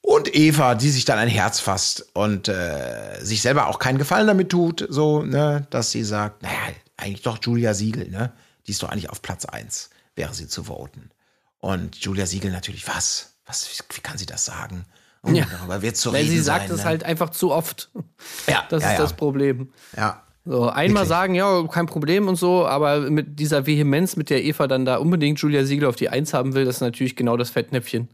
Und 0.00 0.34
Eva, 0.36 0.74
die 0.74 0.90
sich 0.90 1.04
dann 1.04 1.18
ein 1.18 1.28
Herz 1.28 1.58
fasst 1.58 2.06
und 2.14 2.48
äh, 2.48 3.20
sich 3.22 3.42
selber 3.42 3.66
auch 3.66 3.78
keinen 3.78 3.98
Gefallen 3.98 4.28
damit 4.28 4.50
tut, 4.50 4.86
so, 4.88 5.22
ne, 5.22 5.66
dass 5.70 5.90
sie 5.90 6.04
sagt, 6.04 6.42
naja, 6.42 6.54
eigentlich 6.96 7.22
doch 7.22 7.38
Julia 7.42 7.74
Siegel, 7.74 8.08
ne? 8.08 8.32
Die 8.66 8.72
ist 8.72 8.82
doch 8.82 8.88
eigentlich 8.88 9.10
auf 9.10 9.22
Platz 9.22 9.44
eins, 9.44 9.90
wäre 10.14 10.34
sie 10.34 10.46
zu 10.48 10.64
voten. 10.64 11.10
Und 11.58 11.96
Julia 11.96 12.26
Siegel 12.26 12.52
natürlich, 12.52 12.86
was? 12.86 13.35
Was, 13.46 13.68
wie 13.94 14.00
kann 14.00 14.18
sie 14.18 14.26
das 14.26 14.44
sagen? 14.44 14.84
Oh, 15.22 15.30
Ja. 15.30 15.46
darüber 15.50 15.82
wird 15.82 15.96
zu 15.96 16.12
Weil 16.12 16.22
reden 16.22 16.30
sie 16.32 16.40
sagt 16.40 16.70
es 16.70 16.78
ne? 16.78 16.84
halt 16.84 17.04
einfach 17.04 17.30
zu 17.30 17.52
oft. 17.52 17.90
Ja, 18.48 18.64
Das 18.68 18.82
ja, 18.82 18.90
ist 18.90 18.96
ja. 18.98 19.02
das 19.02 19.12
Problem. 19.14 19.70
Ja. 19.96 20.22
So, 20.44 20.68
einmal 20.68 21.02
Wirklich. 21.02 21.08
sagen, 21.08 21.34
ja, 21.34 21.66
kein 21.66 21.86
Problem 21.86 22.28
und 22.28 22.36
so, 22.36 22.66
aber 22.66 23.00
mit 23.10 23.40
dieser 23.40 23.66
Vehemenz, 23.66 24.14
mit 24.14 24.30
der 24.30 24.44
Eva 24.44 24.68
dann 24.68 24.84
da 24.84 24.96
unbedingt 24.98 25.40
Julia 25.40 25.64
Siegel 25.64 25.88
auf 25.88 25.96
die 25.96 26.08
Eins 26.08 26.32
haben 26.34 26.54
will, 26.54 26.64
das 26.64 26.76
ist 26.76 26.80
natürlich 26.82 27.16
genau 27.16 27.36
das 27.36 27.50
Fettnäpfchen. 27.50 28.08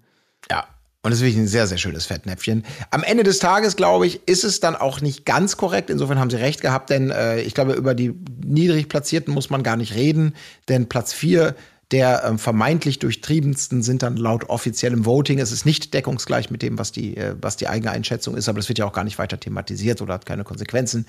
Ja. 0.51 0.67
Und 1.05 1.11
das 1.11 1.19
ist 1.19 1.25
wirklich 1.27 1.43
ein 1.43 1.49
sehr, 1.49 1.67
sehr 1.67 1.79
schönes 1.79 2.07
Fettnäpfchen. 2.07 2.65
Am 2.91 3.03
Ende 3.03 3.25
des 3.25 3.41
Tages, 3.41 3.75
glaube 3.75 4.07
ich, 4.07 4.27
ist 4.29 4.45
es 4.45 4.61
dann 4.61 4.77
auch 4.77 5.01
nicht 5.01 5.27
ganz 5.27 5.57
korrekt. 5.57 5.91
Insofern 5.91 6.21
haben 6.21 6.31
sie 6.31 6.37
recht 6.37 6.61
gehabt, 6.61 6.91
denn 6.91 7.11
äh, 7.11 7.41
ich 7.41 7.55
glaube, 7.55 7.73
über 7.73 7.95
die 7.95 8.15
niedrig 8.45 8.89
Platzierten 8.89 9.35
muss 9.35 9.51
man 9.51 9.65
gar 9.65 9.77
nicht 9.77 9.95
reden. 9.95 10.35
Denn 10.69 10.89
Platz 10.89 11.13
vier 11.13 11.57
der 11.93 12.25
ähm, 12.25 12.39
vermeintlich 12.39 12.99
durchtriebensten 12.99 13.83
sind 13.83 14.03
dann 14.03 14.17
laut 14.17 14.49
offiziellem 14.49 15.05
Voting. 15.05 15.39
Es 15.39 15.53
ist 15.53 15.67
nicht 15.67 15.95
deckungsgleich 15.95 16.51
mit 16.51 16.63
dem, 16.63 16.79
was 16.79 16.91
die, 16.91 17.17
äh, 17.17 17.37
was 17.41 17.57
die 17.57 17.69
eigene 17.69 17.91
Einschätzung 17.91 18.37
ist, 18.37 18.49
aber 18.49 18.59
das 18.59 18.69
wird 18.69 18.79
ja 18.79 18.87
auch 18.87 18.93
gar 18.93 19.05
nicht 19.05 19.19
weiter 19.19 19.39
thematisiert 19.39 20.01
oder 20.01 20.15
hat 20.15 20.27
keine 20.27 20.45
Konsequenzen. 20.45 21.07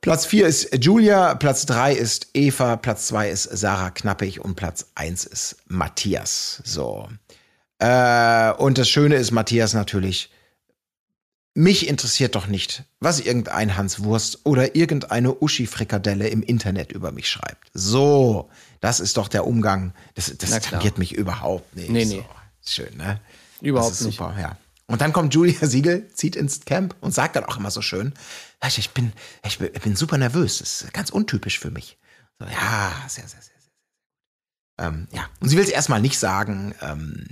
Platz 0.00 0.26
4 0.26 0.46
ist 0.46 0.84
Julia, 0.84 1.34
Platz 1.34 1.66
3 1.66 1.94
ist 1.94 2.28
Eva, 2.34 2.76
Platz 2.76 3.06
2 3.08 3.30
ist 3.30 3.44
Sarah 3.44 3.90
Knappig 3.90 4.40
und 4.40 4.54
Platz 4.54 4.86
1 4.94 5.24
ist 5.24 5.56
Matthias. 5.66 6.60
So. 6.64 7.08
Äh, 7.78 8.52
und 8.52 8.78
das 8.78 8.88
Schöne 8.88 9.16
ist, 9.16 9.30
Matthias 9.30 9.74
natürlich, 9.74 10.30
mich 11.54 11.86
interessiert 11.88 12.34
doch 12.34 12.48
nicht, 12.48 12.84
was 12.98 13.20
irgendein 13.20 13.76
Hans 13.76 14.02
Wurst 14.02 14.40
oder 14.44 14.74
irgendeine 14.74 15.40
Uschi-Frikadelle 15.40 16.28
im 16.28 16.42
Internet 16.42 16.90
über 16.90 17.12
mich 17.12 17.28
schreibt. 17.28 17.70
So, 17.72 18.50
das 18.80 18.98
ist 18.98 19.16
doch 19.16 19.28
der 19.28 19.46
Umgang. 19.46 19.94
Das, 20.14 20.36
das 20.36 20.50
tangiert 20.60 20.98
mich 20.98 21.14
überhaupt 21.14 21.76
nicht. 21.76 21.90
Nee, 21.90 22.04
so. 22.04 22.16
nee. 22.16 22.24
Schön, 22.66 22.96
ne? 22.96 23.20
Überhaupt 23.60 23.92
das 23.92 24.00
ist 24.00 24.06
nicht. 24.06 24.18
super, 24.18 24.34
ja. 24.38 24.56
Und 24.86 25.00
dann 25.00 25.12
kommt 25.12 25.32
Julia 25.32 25.66
Siegel, 25.66 26.10
zieht 26.12 26.36
ins 26.36 26.60
Camp 26.60 26.96
und 27.00 27.14
sagt 27.14 27.36
dann 27.36 27.44
auch 27.44 27.56
immer 27.56 27.70
so 27.70 27.80
schön, 27.80 28.14
"Weißt 28.60 28.76
du, 28.76 28.80
ich 28.80 28.90
bin, 28.90 29.12
ich 29.44 29.58
bin, 29.58 29.96
super 29.96 30.18
nervös. 30.18 30.58
Das 30.58 30.82
ist 30.82 30.92
ganz 30.92 31.10
untypisch 31.10 31.58
für 31.58 31.70
mich. 31.70 31.98
So, 32.38 32.46
ja, 32.46 32.92
sehr, 33.08 33.26
sehr, 33.28 33.40
sehr, 33.40 33.52
sehr. 33.52 33.60
sehr. 34.78 34.86
Ähm, 34.86 35.08
ja, 35.12 35.28
und 35.40 35.48
sie 35.48 35.56
will 35.56 35.64
es 35.64 35.70
erstmal 35.70 36.00
nicht 36.00 36.18
sagen. 36.18 36.74
Ähm, 36.82 37.26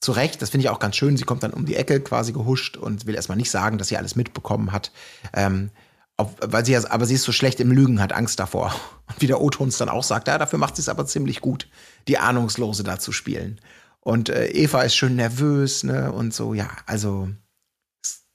zu 0.00 0.12
Recht, 0.12 0.40
das 0.40 0.50
finde 0.50 0.64
ich 0.64 0.70
auch 0.70 0.78
ganz 0.78 0.96
schön. 0.96 1.16
Sie 1.16 1.24
kommt 1.24 1.42
dann 1.42 1.52
um 1.52 1.66
die 1.66 1.76
Ecke 1.76 2.00
quasi 2.00 2.32
gehuscht 2.32 2.76
und 2.76 3.06
will 3.06 3.14
erstmal 3.14 3.36
nicht 3.36 3.50
sagen, 3.50 3.78
dass 3.78 3.88
sie 3.88 3.96
alles 3.96 4.16
mitbekommen 4.16 4.72
hat. 4.72 4.92
Ähm, 5.34 5.70
ob, 6.16 6.38
weil 6.40 6.64
sie 6.64 6.72
ja, 6.72 6.82
aber 6.90 7.06
sie 7.06 7.14
ist 7.14 7.24
so 7.24 7.32
schlecht 7.32 7.60
im 7.60 7.70
Lügen, 7.70 8.00
hat 8.00 8.12
Angst 8.12 8.40
davor. 8.40 8.74
Und 9.08 9.16
wie 9.20 9.26
der 9.26 9.40
O-Tons 9.40 9.78
dann 9.78 9.88
auch 9.88 10.04
sagt, 10.04 10.28
ja, 10.28 10.38
dafür 10.38 10.58
macht 10.58 10.76
sie 10.76 10.82
es 10.82 10.88
aber 10.88 11.06
ziemlich 11.06 11.40
gut, 11.40 11.68
die 12.08 12.18
Ahnungslose 12.18 12.82
da 12.82 12.98
zu 12.98 13.12
spielen. 13.12 13.60
Und 14.00 14.30
äh, 14.30 14.48
Eva 14.48 14.82
ist 14.82 14.96
schön 14.96 15.16
nervös, 15.16 15.84
ne? 15.84 16.10
Und 16.10 16.32
so, 16.32 16.54
ja, 16.54 16.70
also 16.86 17.28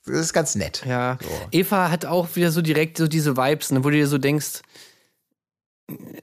das 0.04 0.20
ist 0.20 0.32
ganz 0.32 0.54
nett. 0.54 0.84
Ja. 0.86 1.18
So. 1.20 1.28
Eva 1.50 1.90
hat 1.90 2.06
auch 2.06 2.36
wieder 2.36 2.52
so 2.52 2.62
direkt 2.62 2.96
so 2.98 3.08
diese 3.08 3.36
Vibes, 3.36 3.72
ne, 3.72 3.82
wo 3.82 3.90
du 3.90 3.96
dir 3.96 4.06
so 4.06 4.18
denkst, 4.18 4.62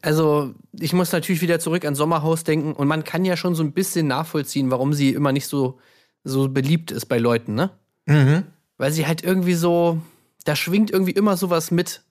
also 0.01 0.53
ich 0.73 0.93
muss 0.93 1.11
natürlich 1.11 1.41
wieder 1.41 1.59
zurück 1.59 1.85
an 1.85 1.95
Sommerhaus 1.95 2.43
denken 2.43 2.73
und 2.73 2.87
man 2.87 3.03
kann 3.03 3.25
ja 3.25 3.37
schon 3.37 3.55
so 3.55 3.63
ein 3.63 3.71
bisschen 3.71 4.07
nachvollziehen, 4.07 4.71
warum 4.71 4.93
sie 4.93 5.09
immer 5.09 5.31
nicht 5.31 5.47
so, 5.47 5.79
so 6.23 6.49
beliebt 6.49 6.91
ist 6.91 7.05
bei 7.05 7.17
Leuten, 7.17 7.55
ne? 7.55 7.71
Mhm. 8.05 8.43
weil 8.77 8.91
sie 8.91 9.07
halt 9.07 9.23
irgendwie 9.23 9.53
so, 9.53 10.01
da 10.43 10.57
schwingt 10.57 10.91
irgendwie 10.91 11.13
immer 11.13 11.37
sowas 11.37 11.71
mit 11.71 12.01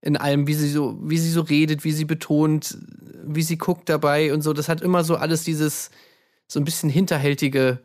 in 0.00 0.16
allem, 0.16 0.48
wie 0.48 0.54
sie 0.54 0.68
so, 0.68 0.98
wie 1.00 1.18
sie 1.18 1.30
so 1.30 1.42
redet, 1.42 1.84
wie 1.84 1.92
sie 1.92 2.04
betont, 2.04 2.76
wie 3.24 3.42
sie 3.42 3.56
guckt 3.56 3.88
dabei 3.88 4.34
und 4.34 4.42
so. 4.42 4.52
Das 4.52 4.68
hat 4.68 4.82
immer 4.82 5.04
so 5.04 5.14
alles 5.14 5.44
dieses 5.44 5.90
so 6.48 6.58
ein 6.58 6.64
bisschen 6.64 6.90
hinterhältige. 6.90 7.78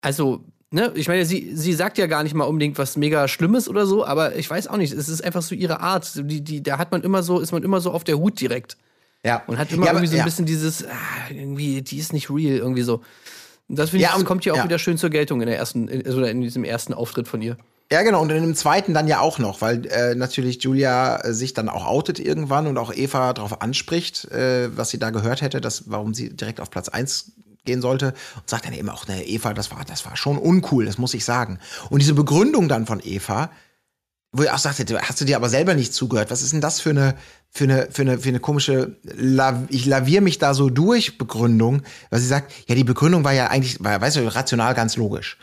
Also, 0.00 0.44
ne, 0.70 0.92
ich 0.94 1.08
meine, 1.08 1.24
sie, 1.24 1.50
sie 1.54 1.72
sagt 1.72 1.98
ja 1.98 2.06
gar 2.06 2.22
nicht 2.22 2.34
mal 2.34 2.44
unbedingt 2.44 2.78
was 2.78 2.96
mega 2.96 3.28
Schlimmes 3.28 3.68
oder 3.68 3.86
so, 3.86 4.04
aber 4.06 4.36
ich 4.36 4.48
weiß 4.48 4.68
auch 4.68 4.76
nicht, 4.76 4.92
es 4.92 5.08
ist 5.08 5.22
einfach 5.24 5.42
so 5.42 5.54
ihre 5.54 5.80
Art. 5.80 6.10
Die, 6.16 6.40
die, 6.42 6.62
da 6.62 6.78
hat 6.78 6.92
man 6.92 7.02
immer 7.02 7.22
so, 7.22 7.40
ist 7.40 7.52
man 7.52 7.62
immer 7.62 7.80
so 7.80 7.90
auf 7.92 8.04
der 8.04 8.18
Hut 8.18 8.40
direkt. 8.40 8.76
Ja. 9.24 9.42
Und 9.46 9.58
hat 9.58 9.72
immer 9.72 9.84
Ja, 9.86 9.90
aber- 9.90 9.98
irgendwie 10.00 10.08
so 10.10 10.14
ein 10.16 10.18
ja. 10.20 10.24
bisschen 10.24 10.46
dieses, 10.46 10.84
ah, 10.84 10.88
irgendwie, 11.30 11.82
die 11.82 11.98
ist 11.98 12.12
nicht 12.12 12.30
real, 12.30 12.56
irgendwie 12.58 12.82
so. 12.82 13.02
Und 13.68 13.78
das 13.78 13.90
finde 13.90 14.02
Ja, 14.02 14.08
ich, 14.08 14.12
das 14.14 14.20
und- 14.20 14.26
kommt 14.26 14.44
hier 14.44 14.52
auch 14.54 14.58
ja. 14.58 14.64
wieder 14.64 14.78
schön 14.78 14.96
zur 14.96 15.10
Geltung 15.10 15.40
in 15.40 15.48
der 15.48 15.58
ersten, 15.58 15.88
in, 15.88 16.02
oder 16.14 16.30
in 16.30 16.40
diesem 16.40 16.64
ersten 16.64 16.94
Auftritt 16.94 17.28
von 17.28 17.42
ihr. 17.42 17.56
Ja, 17.90 18.02
genau. 18.02 18.20
Und 18.20 18.30
in 18.30 18.42
dem 18.42 18.54
zweiten 18.54 18.92
dann 18.94 19.08
ja 19.08 19.20
auch 19.20 19.38
noch, 19.38 19.60
weil 19.62 19.86
äh, 19.86 20.14
natürlich 20.14 20.62
Julia 20.62 21.16
äh, 21.24 21.32
sich 21.32 21.54
dann 21.54 21.68
auch 21.70 21.86
outet 21.86 22.20
irgendwann 22.20 22.66
und 22.66 22.76
auch 22.76 22.92
Eva 22.94 23.32
darauf 23.32 23.62
anspricht, 23.62 24.26
äh, 24.30 24.68
was 24.76 24.90
sie 24.90 24.98
da 24.98 25.08
gehört 25.10 25.40
hätte, 25.40 25.60
dass, 25.62 25.84
warum 25.90 26.12
sie 26.14 26.28
direkt 26.36 26.60
auf 26.60 26.70
Platz 26.70 26.88
1 26.90 27.32
gehen 27.68 27.82
sollte. 27.82 28.14
Und 28.36 28.48
sagt 28.48 28.66
dann 28.66 28.72
eben 28.72 28.88
auch, 28.88 29.06
ne, 29.06 29.24
Eva, 29.26 29.52
das 29.52 29.70
war, 29.70 29.84
das 29.84 30.04
war 30.06 30.16
schon 30.16 30.38
uncool, 30.38 30.86
das 30.86 30.98
muss 30.98 31.14
ich 31.14 31.24
sagen. 31.24 31.58
Und 31.90 32.00
diese 32.00 32.14
Begründung 32.14 32.68
dann 32.68 32.86
von 32.86 33.00
Eva, 33.04 33.50
wo 34.32 34.42
ich 34.42 34.50
auch 34.50 34.58
sagte, 34.58 34.84
hast 35.00 35.20
du 35.20 35.24
dir 35.24 35.36
aber 35.36 35.48
selber 35.48 35.74
nicht 35.74 35.94
zugehört? 35.94 36.30
Was 36.30 36.42
ist 36.42 36.52
denn 36.52 36.60
das 36.60 36.80
für 36.80 36.90
eine, 36.90 37.14
für 37.50 37.64
eine, 37.64 37.88
für 37.90 38.02
eine, 38.02 38.18
für 38.18 38.28
eine 38.28 38.40
komische, 38.40 38.96
ich 39.68 39.86
lavier 39.86 40.20
mich 40.20 40.38
da 40.38 40.54
so 40.54 40.70
durch 40.70 41.18
Begründung, 41.18 41.82
weil 42.10 42.20
sie 42.20 42.26
sagt, 42.26 42.52
ja, 42.66 42.74
die 42.74 42.84
Begründung 42.84 43.24
war 43.24 43.32
ja 43.32 43.48
eigentlich, 43.48 43.82
war, 43.82 44.00
weißt 44.00 44.16
du, 44.16 44.34
rational 44.34 44.74
ganz 44.74 44.96
logisch. 44.96 45.38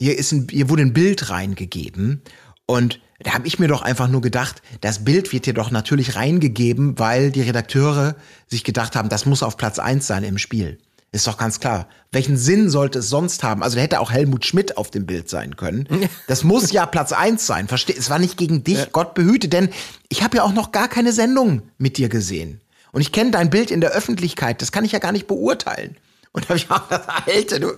Hier 0.00 0.18
ist 0.18 0.32
ein, 0.32 0.48
hier 0.50 0.68
wurde 0.68 0.82
ein 0.82 0.92
Bild 0.92 1.30
reingegeben 1.30 2.22
und 2.66 3.00
da 3.20 3.34
habe 3.34 3.46
ich 3.46 3.58
mir 3.58 3.68
doch 3.68 3.82
einfach 3.82 4.08
nur 4.08 4.20
gedacht, 4.20 4.62
das 4.80 5.04
Bild 5.04 5.32
wird 5.32 5.44
hier 5.44 5.54
doch 5.54 5.70
natürlich 5.70 6.16
reingegeben, 6.16 6.98
weil 6.98 7.30
die 7.30 7.42
Redakteure 7.42 8.16
sich 8.48 8.64
gedacht 8.64 8.96
haben, 8.96 9.08
das 9.08 9.26
muss 9.26 9.42
auf 9.42 9.56
Platz 9.56 9.78
eins 9.78 10.06
sein 10.06 10.24
im 10.24 10.38
Spiel. 10.38 10.78
Ist 11.14 11.28
doch 11.28 11.38
ganz 11.38 11.60
klar. 11.60 11.86
Welchen 12.10 12.36
Sinn 12.36 12.68
sollte 12.68 12.98
es 12.98 13.08
sonst 13.08 13.44
haben? 13.44 13.62
Also 13.62 13.76
da 13.76 13.82
hätte 13.82 14.00
auch 14.00 14.10
Helmut 14.10 14.44
Schmidt 14.44 14.76
auf 14.76 14.90
dem 14.90 15.06
Bild 15.06 15.28
sein 15.28 15.54
können. 15.54 15.88
Das 16.26 16.42
muss 16.42 16.72
ja 16.72 16.86
Platz 16.86 17.12
eins 17.12 17.46
sein. 17.46 17.68
Versteh? 17.68 17.94
Es 17.96 18.10
war 18.10 18.18
nicht 18.18 18.36
gegen 18.36 18.64
dich, 18.64 18.90
Gott 18.90 19.14
behüte, 19.14 19.46
denn 19.46 19.68
ich 20.08 20.24
habe 20.24 20.38
ja 20.38 20.42
auch 20.42 20.52
noch 20.52 20.72
gar 20.72 20.88
keine 20.88 21.12
Sendung 21.12 21.62
mit 21.78 21.98
dir 21.98 22.08
gesehen. 22.08 22.60
Und 22.90 23.00
ich 23.00 23.12
kenne 23.12 23.30
dein 23.30 23.48
Bild 23.48 23.70
in 23.70 23.80
der 23.80 23.92
Öffentlichkeit. 23.92 24.60
Das 24.60 24.72
kann 24.72 24.84
ich 24.84 24.90
ja 24.90 24.98
gar 24.98 25.12
nicht 25.12 25.28
beurteilen. 25.28 25.96
Und 26.32 26.46
da 26.46 26.48
habe 26.48 26.58
ich 26.58 26.68
auch 26.68 26.88
gedacht, 26.88 27.28
Alter, 27.28 27.60
du. 27.60 27.68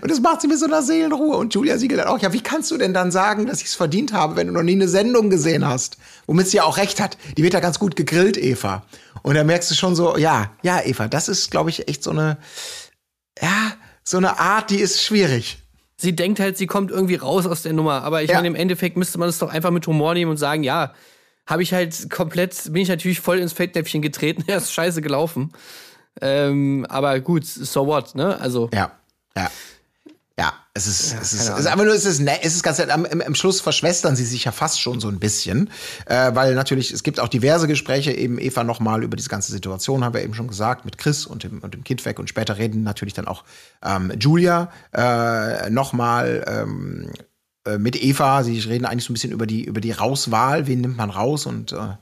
Und 0.00 0.08
das 0.08 0.20
macht 0.20 0.40
sie 0.40 0.46
mit 0.46 0.60
so 0.60 0.66
einer 0.66 0.80
Seelenruhe. 0.80 1.36
Und 1.38 1.54
Julia 1.54 1.76
Siegel 1.76 1.96
dann 1.96 2.06
auch, 2.06 2.20
ja, 2.20 2.32
wie 2.32 2.40
kannst 2.40 2.70
du 2.70 2.78
denn 2.78 2.94
dann 2.94 3.10
sagen, 3.10 3.46
dass 3.46 3.62
ich 3.62 3.66
es 3.66 3.74
verdient 3.74 4.12
habe, 4.12 4.36
wenn 4.36 4.46
du 4.46 4.52
noch 4.52 4.62
nie 4.62 4.74
eine 4.74 4.86
Sendung 4.86 5.28
gesehen 5.28 5.66
hast? 5.66 5.96
Womit 6.26 6.46
sie 6.46 6.58
ja 6.58 6.62
auch 6.62 6.76
recht 6.76 7.00
hat. 7.00 7.18
Die 7.36 7.42
wird 7.42 7.54
ja 7.54 7.58
ganz 7.58 7.80
gut 7.80 7.96
gegrillt, 7.96 8.36
Eva. 8.36 8.84
Und 9.26 9.34
da 9.34 9.42
merkst 9.42 9.68
du 9.72 9.74
schon 9.74 9.96
so, 9.96 10.16
ja, 10.16 10.52
ja, 10.62 10.80
Eva, 10.84 11.08
das 11.08 11.28
ist, 11.28 11.50
glaube 11.50 11.68
ich, 11.70 11.88
echt 11.88 12.04
so 12.04 12.12
eine, 12.12 12.38
ja, 13.42 13.72
so 14.04 14.18
eine 14.18 14.38
Art, 14.38 14.70
die 14.70 14.76
ist 14.78 15.02
schwierig. 15.02 15.58
Sie 15.96 16.14
denkt 16.14 16.38
halt, 16.38 16.56
sie 16.56 16.68
kommt 16.68 16.92
irgendwie 16.92 17.16
raus 17.16 17.44
aus 17.44 17.62
der 17.62 17.72
Nummer, 17.72 18.04
aber 18.04 18.22
ich 18.22 18.30
Ja. 18.30 18.36
meine, 18.36 18.46
im 18.46 18.54
Endeffekt 18.54 18.96
müsste 18.96 19.18
man 19.18 19.28
es 19.28 19.38
doch 19.40 19.48
einfach 19.52 19.72
mit 19.72 19.84
Humor 19.88 20.14
nehmen 20.14 20.30
und 20.30 20.36
sagen, 20.36 20.62
ja, 20.62 20.94
habe 21.44 21.64
ich 21.64 21.74
halt 21.74 22.08
komplett, 22.08 22.72
bin 22.72 22.82
ich 22.82 22.88
natürlich 22.88 23.18
voll 23.18 23.40
ins 23.40 23.52
Fettnäpfchen 23.52 24.00
getreten, 24.00 24.44
er 24.46 24.58
ist 24.58 24.72
scheiße 24.72 25.02
gelaufen. 25.02 25.52
Ähm, 26.20 26.86
aber 26.88 27.18
gut, 27.18 27.44
so 27.46 27.84
what, 27.88 28.14
ne? 28.14 28.40
Also, 28.40 28.70
Ja, 28.72 28.92
ja. 29.36 29.50
Ja, 30.38 30.52
es 30.74 30.86
ist, 30.86 31.14
es 31.14 31.32
ist, 31.32 31.48
es 31.48 31.58
ist 31.60 31.66
aber 31.66 31.84
nur, 31.84 31.94
es 31.94 32.04
ist, 32.04 32.20
es 32.20 32.54
ist 32.54 32.62
ganz, 32.62 32.78
am, 32.78 33.06
im, 33.06 33.22
im 33.22 33.34
Schluss 33.34 33.62
verschwestern 33.62 34.16
sie 34.16 34.26
sich 34.26 34.44
ja 34.44 34.52
fast 34.52 34.78
schon 34.78 35.00
so 35.00 35.08
ein 35.08 35.18
bisschen, 35.18 35.70
äh, 36.04 36.34
weil 36.34 36.54
natürlich, 36.54 36.92
es 36.92 37.02
gibt 37.02 37.20
auch 37.20 37.28
diverse 37.28 37.66
Gespräche, 37.66 38.12
eben 38.12 38.38
Eva 38.38 38.62
nochmal 38.62 39.02
über 39.02 39.16
diese 39.16 39.30
ganze 39.30 39.50
Situation, 39.50 40.04
haben 40.04 40.12
wir 40.12 40.22
eben 40.22 40.34
schon 40.34 40.48
gesagt, 40.48 40.84
mit 40.84 40.98
Chris 40.98 41.24
und 41.24 41.42
dem, 41.44 41.60
und 41.60 41.72
dem 41.72 41.84
Kind 41.84 42.04
weg. 42.04 42.18
Und 42.18 42.28
später 42.28 42.58
reden 42.58 42.82
natürlich 42.82 43.14
dann 43.14 43.26
auch 43.26 43.44
ähm, 43.82 44.12
Julia 44.20 44.70
äh, 44.92 45.70
nochmal 45.70 46.44
ähm, 46.46 47.10
äh, 47.66 47.78
mit 47.78 47.96
Eva, 48.02 48.44
sie 48.44 48.58
reden 48.60 48.84
eigentlich 48.84 49.04
so 49.04 49.12
ein 49.12 49.14
bisschen 49.14 49.32
über 49.32 49.46
die, 49.46 49.64
über 49.64 49.80
die 49.80 49.92
Rauswahl, 49.92 50.66
wen 50.66 50.82
nimmt 50.82 50.98
man 50.98 51.08
raus? 51.08 51.46
Und 51.46 51.72
äh, 51.72 51.96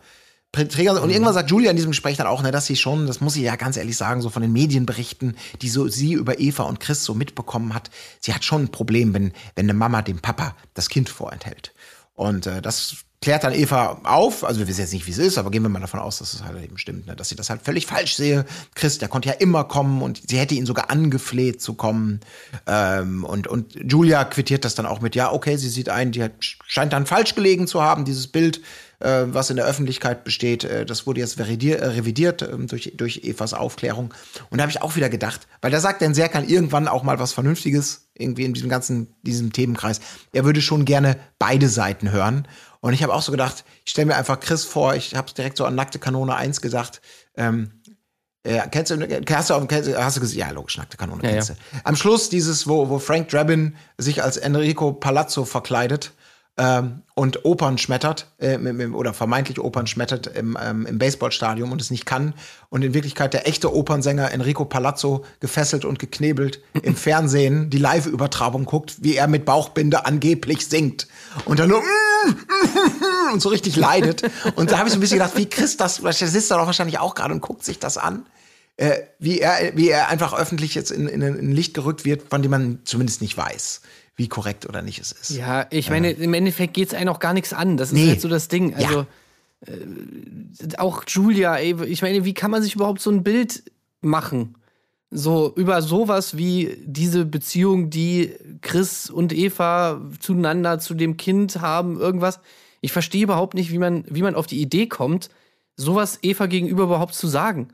Träger. 0.54 1.02
Und 1.02 1.10
irgendwann 1.10 1.34
sagt 1.34 1.50
Julia 1.50 1.70
in 1.70 1.76
diesem 1.76 1.90
Gespräch 1.90 2.16
dann 2.16 2.26
auch, 2.26 2.42
ne, 2.42 2.50
dass 2.50 2.66
sie 2.66 2.76
schon, 2.76 3.06
das 3.06 3.20
muss 3.20 3.36
ich 3.36 3.42
ja 3.42 3.56
ganz 3.56 3.76
ehrlich 3.76 3.96
sagen, 3.96 4.22
so 4.22 4.30
von 4.30 4.42
den 4.42 4.52
Medienberichten, 4.52 5.36
die 5.62 5.68
so 5.68 5.88
sie 5.88 6.12
über 6.12 6.40
Eva 6.40 6.64
und 6.64 6.80
Chris 6.80 7.04
so 7.04 7.14
mitbekommen 7.14 7.74
hat, 7.74 7.90
sie 8.20 8.34
hat 8.34 8.44
schon 8.44 8.64
ein 8.64 8.68
Problem, 8.68 9.14
wenn, 9.14 9.32
wenn 9.56 9.66
eine 9.66 9.74
Mama 9.74 10.02
dem 10.02 10.20
Papa 10.20 10.56
das 10.74 10.88
Kind 10.88 11.08
vorenthält. 11.08 11.72
Und 12.14 12.46
äh, 12.46 12.62
das 12.62 13.04
klärt 13.24 13.42
dann 13.42 13.54
Eva 13.54 14.02
auf, 14.04 14.44
also 14.44 14.60
wir 14.60 14.68
wissen 14.68 14.82
jetzt 14.82 14.92
nicht, 14.92 15.06
wie 15.06 15.10
es 15.10 15.16
ist, 15.16 15.38
aber 15.38 15.50
gehen 15.50 15.62
wir 15.62 15.70
mal 15.70 15.80
davon 15.80 15.98
aus, 15.98 16.18
dass 16.18 16.34
es 16.34 16.44
halt 16.44 16.62
eben 16.62 16.76
stimmt, 16.76 17.06
ne? 17.06 17.16
dass 17.16 17.30
sie 17.30 17.36
das 17.36 17.48
halt 17.48 17.62
völlig 17.62 17.86
falsch 17.86 18.16
sehe. 18.16 18.44
Chris, 18.74 18.98
der 18.98 19.08
konnte 19.08 19.30
ja 19.30 19.34
immer 19.36 19.64
kommen 19.64 20.02
und 20.02 20.20
sie 20.28 20.38
hätte 20.38 20.54
ihn 20.54 20.66
sogar 20.66 20.90
angefleht 20.90 21.62
zu 21.62 21.72
kommen. 21.72 22.20
Ähm, 22.66 23.24
und, 23.24 23.46
und 23.46 23.74
Julia 23.90 24.24
quittiert 24.26 24.66
das 24.66 24.74
dann 24.74 24.84
auch 24.84 25.00
mit, 25.00 25.14
ja, 25.14 25.32
okay, 25.32 25.56
sie 25.56 25.70
sieht 25.70 25.88
ein, 25.88 26.12
die 26.12 26.22
hat, 26.22 26.32
scheint 26.38 26.92
dann 26.92 27.06
falsch 27.06 27.34
gelegen 27.34 27.66
zu 27.66 27.80
haben, 27.82 28.04
dieses 28.04 28.26
Bild, 28.26 28.60
äh, 29.00 29.24
was 29.26 29.50
in 29.50 29.56
der 29.56 29.66
Öffentlichkeit 29.66 30.24
besteht, 30.24 30.64
äh, 30.64 30.86
das 30.86 31.06
wurde 31.06 31.20
jetzt 31.20 31.38
äh, 31.38 31.42
revidiert 31.42 32.42
äh, 32.42 32.56
durch, 32.66 32.92
durch 32.96 33.18
Evas 33.24 33.54
Aufklärung. 33.54 34.14
Und 34.50 34.58
da 34.58 34.62
habe 34.62 34.70
ich 34.70 34.82
auch 34.82 34.96
wieder 34.96 35.08
gedacht, 35.08 35.46
weil 35.60 35.70
da 35.70 35.80
sagt 35.80 36.00
denn 36.00 36.14
Serkan 36.14 36.48
irgendwann 36.48 36.88
auch 36.88 37.02
mal 37.02 37.18
was 37.18 37.32
Vernünftiges, 37.32 38.08
irgendwie 38.14 38.44
in 38.44 38.54
diesem 38.54 38.68
ganzen, 38.68 39.14
diesem 39.22 39.52
Themenkreis. 39.52 40.00
Er 40.32 40.44
würde 40.44 40.60
schon 40.60 40.84
gerne 40.84 41.16
beide 41.38 41.68
Seiten 41.68 42.12
hören. 42.12 42.48
Und 42.80 42.92
ich 42.92 43.02
habe 43.02 43.14
auch 43.14 43.22
so 43.22 43.32
gedacht, 43.32 43.64
ich 43.84 43.90
stelle 43.92 44.06
mir 44.06 44.16
einfach 44.16 44.40
Chris 44.40 44.64
vor, 44.64 44.94
ich 44.94 45.14
habe 45.14 45.32
direkt 45.32 45.56
so 45.56 45.64
an 45.64 45.74
Nackte 45.74 45.98
Kanone 45.98 46.34
1 46.36 46.60
gedacht. 46.60 47.00
Ähm, 47.36 47.80
äh, 48.42 48.60
kennst 48.70 48.90
du, 48.90 49.00
hast 49.30 49.50
du, 49.50 49.66
kennst, 49.66 49.96
hast 49.96 50.16
du 50.18 50.20
gesehen? 50.20 50.40
Ja, 50.40 50.50
logisch, 50.50 50.76
Nackte 50.76 50.98
Kanone 50.98 51.22
Ja, 51.22 51.30
kennst 51.30 51.48
ja. 51.48 51.54
du. 51.54 51.80
Am 51.84 51.96
Schluss 51.96 52.28
dieses, 52.28 52.68
wo, 52.68 52.90
wo 52.90 52.98
Frank 52.98 53.28
Drabin 53.30 53.76
sich 53.96 54.22
als 54.22 54.36
Enrico 54.36 54.92
Palazzo 54.92 55.46
verkleidet 55.46 56.12
ähm, 56.56 57.02
und 57.14 57.44
Opern 57.44 57.78
schmettert, 57.78 58.28
äh, 58.38 58.56
oder 58.88 59.12
vermeintlich 59.12 59.58
Opern 59.58 59.86
schmettert 59.86 60.28
im, 60.28 60.56
ähm, 60.60 60.86
im 60.86 60.98
Baseballstadion 60.98 61.72
und 61.72 61.80
es 61.80 61.90
nicht 61.90 62.06
kann. 62.06 62.34
Und 62.70 62.82
in 62.82 62.94
Wirklichkeit 62.94 63.34
der 63.34 63.48
echte 63.48 63.74
Opernsänger 63.74 64.30
Enrico 64.30 64.64
Palazzo 64.64 65.24
gefesselt 65.40 65.84
und 65.84 65.98
geknebelt 65.98 66.60
im 66.82 66.94
Fernsehen 66.94 67.70
die 67.70 67.78
Live-Übertragung 67.78 68.64
guckt, 68.66 68.96
wie 69.00 69.16
er 69.16 69.26
mit 69.26 69.44
Bauchbinde 69.44 70.06
angeblich 70.06 70.66
singt. 70.66 71.08
Und 71.44 71.58
dann 71.58 71.70
nur 71.70 71.82
und 73.32 73.42
so 73.42 73.48
richtig 73.48 73.76
leidet. 73.76 74.22
Und 74.54 74.70
da 74.70 74.78
habe 74.78 74.88
ich 74.88 74.92
so 74.92 74.98
ein 74.98 75.00
bisschen 75.00 75.18
gedacht, 75.18 75.36
wie 75.36 75.46
Chris 75.46 75.76
das, 75.76 76.02
der 76.02 76.12
sitzt 76.12 76.50
da 76.50 76.58
doch 76.58 76.66
wahrscheinlich 76.66 76.98
auch 76.98 77.14
gerade 77.14 77.34
und 77.34 77.40
guckt 77.40 77.64
sich 77.64 77.78
das 77.78 77.98
an. 77.98 78.26
Äh, 78.76 79.02
wie, 79.20 79.38
er, 79.38 79.76
wie 79.76 79.88
er 79.88 80.08
einfach 80.08 80.34
öffentlich 80.34 80.74
jetzt 80.74 80.90
in, 80.90 81.06
in 81.06 81.22
ein 81.22 81.52
Licht 81.52 81.74
gerückt 81.74 82.04
wird, 82.04 82.28
von 82.28 82.42
dem 82.42 82.50
man 82.50 82.80
zumindest 82.84 83.22
nicht 83.22 83.36
weiß, 83.36 83.82
wie 84.16 84.28
korrekt 84.28 84.66
oder 84.68 84.80
nicht 84.82 85.00
es 85.00 85.12
ist. 85.12 85.30
ja, 85.30 85.66
ich 85.70 85.90
meine, 85.90 86.10
im 86.12 86.34
Endeffekt 86.34 86.74
geht 86.74 86.88
es 86.88 86.94
einem 86.94 87.08
auch 87.08 87.18
gar 87.18 87.34
nichts 87.34 87.52
an. 87.52 87.76
Das 87.76 87.88
ist 87.92 87.94
Nee. 87.98 88.08
halt 88.10 88.20
so 88.20 88.28
das 88.28 88.48
Ding. 88.48 88.74
Also, 88.74 89.06
äh, 89.66 89.72
auch 90.78 91.04
Julia, 91.06 91.56
ey, 91.56 91.74
ich 91.86 92.02
meine, 92.02 92.24
wie 92.24 92.34
kann 92.34 92.50
man 92.50 92.62
sich 92.62 92.74
überhaupt 92.74 93.00
so 93.00 93.10
ein 93.10 93.22
Bild 93.24 93.64
machen? 94.00 94.54
So 95.10 95.52
über 95.56 95.80
sowas 95.82 96.36
wie 96.36 96.76
diese 96.84 97.24
Beziehung, 97.24 97.90
die 97.90 98.32
Chris 98.62 99.10
und 99.10 99.32
Eva 99.32 100.00
zueinander, 100.20 100.78
zu 100.80 100.94
dem 100.94 101.16
Kind 101.16 101.60
haben, 101.60 101.98
irgendwas. 102.00 102.40
Ich 102.80 102.92
verstehe 102.92 103.22
überhaupt 103.22 103.54
nicht, 103.54 103.70
wie 103.70 103.78
man, 103.78 104.04
wie 104.08 104.22
man 104.22 104.34
auf 104.34 104.46
die 104.46 104.60
Idee 104.60 104.86
kommt, 104.86 105.30
sowas 105.76 106.18
Eva 106.22 106.46
gegenüber 106.46 106.84
überhaupt 106.84 107.14
zu 107.14 107.26
sagen. 107.28 107.68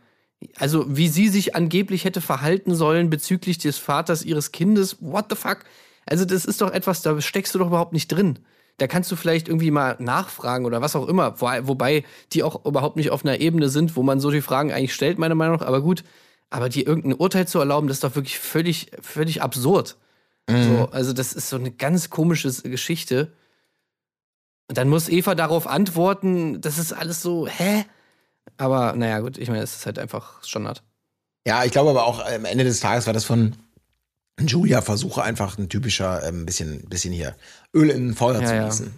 Also, 0.57 0.85
wie 0.89 1.09
sie 1.09 1.29
sich 1.29 1.55
angeblich 1.55 2.05
hätte 2.05 2.21
verhalten 2.23 2.75
sollen 2.75 3.11
bezüglich 3.11 3.59
des 3.59 3.77
Vaters 3.79 4.23
ihres 4.25 4.53
Kindes. 4.53 4.97
What 5.01 5.27
the 5.31 5.37
fuck? 5.37 5.59
Also, 6.11 6.27
das 6.27 6.45
ist 6.45 6.61
doch 6.61 6.71
etwas, 6.73 7.01
da 7.03 7.19
steckst 7.21 7.55
du 7.55 7.59
doch 7.59 7.69
überhaupt 7.69 7.95
nicht 7.95 8.09
drin. 8.09 8.41
Da 8.77 8.87
kannst 8.87 9.11
du 9.13 9.17
vielleicht 9.17 9.49
irgendwie 9.49 9.71
mal 9.71 9.97
nachfragen 9.99 10.65
oder 10.67 10.81
was 10.83 10.97
auch 10.97 11.07
immer. 11.07 11.41
Wo- 11.41 11.47
Wobei 11.69 12.05
die 12.33 12.43
auch 12.43 12.65
überhaupt 12.67 12.97
nicht 12.97 13.11
auf 13.11 13.25
einer 13.25 13.41
Ebene 13.41 13.69
sind, 13.69 13.97
wo 13.97 14.03
man 14.03 14.21
so 14.21 14.31
die 14.31 14.41
Fragen 14.43 14.73
eigentlich 14.73 14.95
stellt, 14.95 15.19
meiner 15.19 15.35
Meinung 15.35 15.57
nach. 15.57 15.67
Aber 15.67 15.81
gut, 15.83 16.05
aber 16.51 16.69
dir 16.69 16.87
irgendein 16.87 17.15
Urteil 17.15 17.47
zu 17.49 17.59
erlauben, 17.59 17.89
das 17.89 17.99
ist 17.99 18.05
doch 18.05 18.15
wirklich 18.17 18.39
völlig, 18.39 18.91
völlig 19.01 19.41
absurd. 19.43 19.97
So, 20.49 20.89
also, 20.91 21.13
das 21.13 21.33
ist 21.33 21.49
so 21.49 21.57
eine 21.57 21.71
ganz 21.71 22.11
komische 22.11 22.51
Geschichte. 22.63 23.33
Und 24.69 24.79
dann 24.79 24.89
muss 24.89 25.09
Eva 25.09 25.35
darauf 25.37 25.67
antworten, 25.67 26.61
das 26.61 26.79
ist 26.79 26.93
alles 26.93 27.23
so, 27.23 27.47
hä? 27.47 27.85
Aber 28.57 28.95
naja, 28.95 29.21
gut, 29.21 29.39
ich 29.39 29.49
meine, 29.49 29.63
es 29.63 29.77
ist 29.77 29.87
halt 29.87 29.99
einfach 29.99 30.43
Standard. 30.45 30.83
Ja, 31.47 31.65
ich 31.65 31.73
glaube 31.73 31.91
aber 31.91 32.05
auch 32.05 32.25
am 32.25 32.45
Ende 32.45 32.65
des 32.65 32.81
Tages 32.81 33.07
war 33.07 33.13
das 33.13 33.25
von 33.25 33.55
Julia 34.47 34.83
Versuche 34.83 35.23
einfach 35.23 35.59
ein 35.59 35.69
typischer, 35.69 36.23
ein 36.23 36.47
bisschen, 36.47 36.83
bisschen 36.89 37.13
hier 37.13 37.35
Öl 37.75 37.91
in 37.91 38.11
ein 38.11 38.15
Feuer 38.15 38.41
Ja, 38.43 38.71
zu 38.71 38.85
ja. 38.85 38.91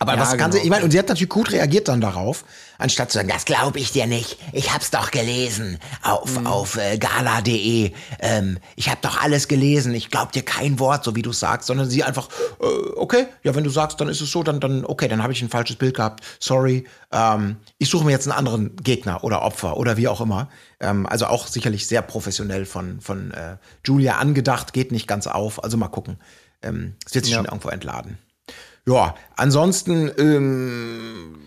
Aber 0.00 0.14
Ja, 0.14 0.20
was 0.20 0.36
kann 0.36 0.50
sie, 0.50 0.58
genau. 0.58 0.64
ich 0.64 0.70
meine, 0.70 0.84
und 0.84 0.90
sie 0.90 0.98
hat 0.98 1.08
natürlich 1.08 1.28
gut 1.28 1.52
reagiert 1.52 1.86
dann 1.86 2.00
darauf, 2.00 2.44
anstatt 2.78 3.12
zu 3.12 3.18
sagen, 3.18 3.28
das 3.28 3.44
glaube 3.44 3.78
ich 3.78 3.92
dir 3.92 4.08
nicht, 4.08 4.38
ich 4.52 4.74
hab's 4.74 4.90
doch 4.90 5.12
gelesen 5.12 5.78
auf, 6.02 6.36
Mhm. 6.40 6.46
auf 6.48 6.76
äh, 6.76 6.98
gala.de, 6.98 7.92
ähm, 8.18 8.58
ich 8.74 8.88
habe 8.88 8.98
doch 9.02 9.22
alles 9.22 9.46
gelesen, 9.46 9.94
ich 9.94 10.10
glaub 10.10 10.32
dir 10.32 10.42
kein 10.44 10.80
Wort, 10.80 11.04
so 11.04 11.14
wie 11.14 11.22
du 11.22 11.32
sagst, 11.32 11.68
sondern 11.68 11.88
sie 11.88 12.02
einfach, 12.02 12.28
äh, 12.60 12.64
okay, 12.96 13.26
ja, 13.44 13.54
wenn 13.54 13.62
du 13.62 13.70
sagst, 13.70 14.00
dann 14.00 14.08
ist 14.08 14.20
es 14.20 14.32
so, 14.32 14.42
dann, 14.42 14.58
dann 14.58 14.84
okay, 14.84 15.06
dann 15.06 15.22
habe 15.22 15.32
ich 15.32 15.40
ein 15.42 15.48
falsches 15.48 15.76
Bild 15.76 15.94
gehabt, 15.94 16.24
sorry, 16.40 16.86
ähm, 17.12 17.56
ich 17.78 17.88
suche 17.88 18.04
mir 18.04 18.10
jetzt 18.10 18.26
einen 18.26 18.36
anderen 18.36 18.74
Gegner 18.76 19.22
oder 19.22 19.42
Opfer 19.42 19.76
oder 19.76 19.96
wie 19.96 20.08
auch 20.08 20.20
immer. 20.20 20.48
Ähm, 20.80 21.06
also 21.06 21.26
auch 21.26 21.46
sicherlich 21.46 21.86
sehr 21.86 22.02
professionell 22.02 22.66
von, 22.66 23.00
von 23.00 23.30
äh, 23.30 23.58
Julia 23.84 24.16
angedacht, 24.16 24.72
geht 24.72 24.90
nicht 24.90 25.06
ganz 25.06 25.28
auf, 25.28 25.62
also 25.62 25.76
mal 25.76 25.86
gucken. 25.88 26.18
Ähm, 26.62 26.94
es 27.06 27.14
wird 27.14 27.26
sich 27.26 27.32
Ja. 27.32 27.38
schon 27.38 27.46
irgendwo 27.46 27.68
entladen. 27.68 28.18
Ja, 28.86 29.14
ansonsten, 29.36 30.10
ähm, 30.18 31.38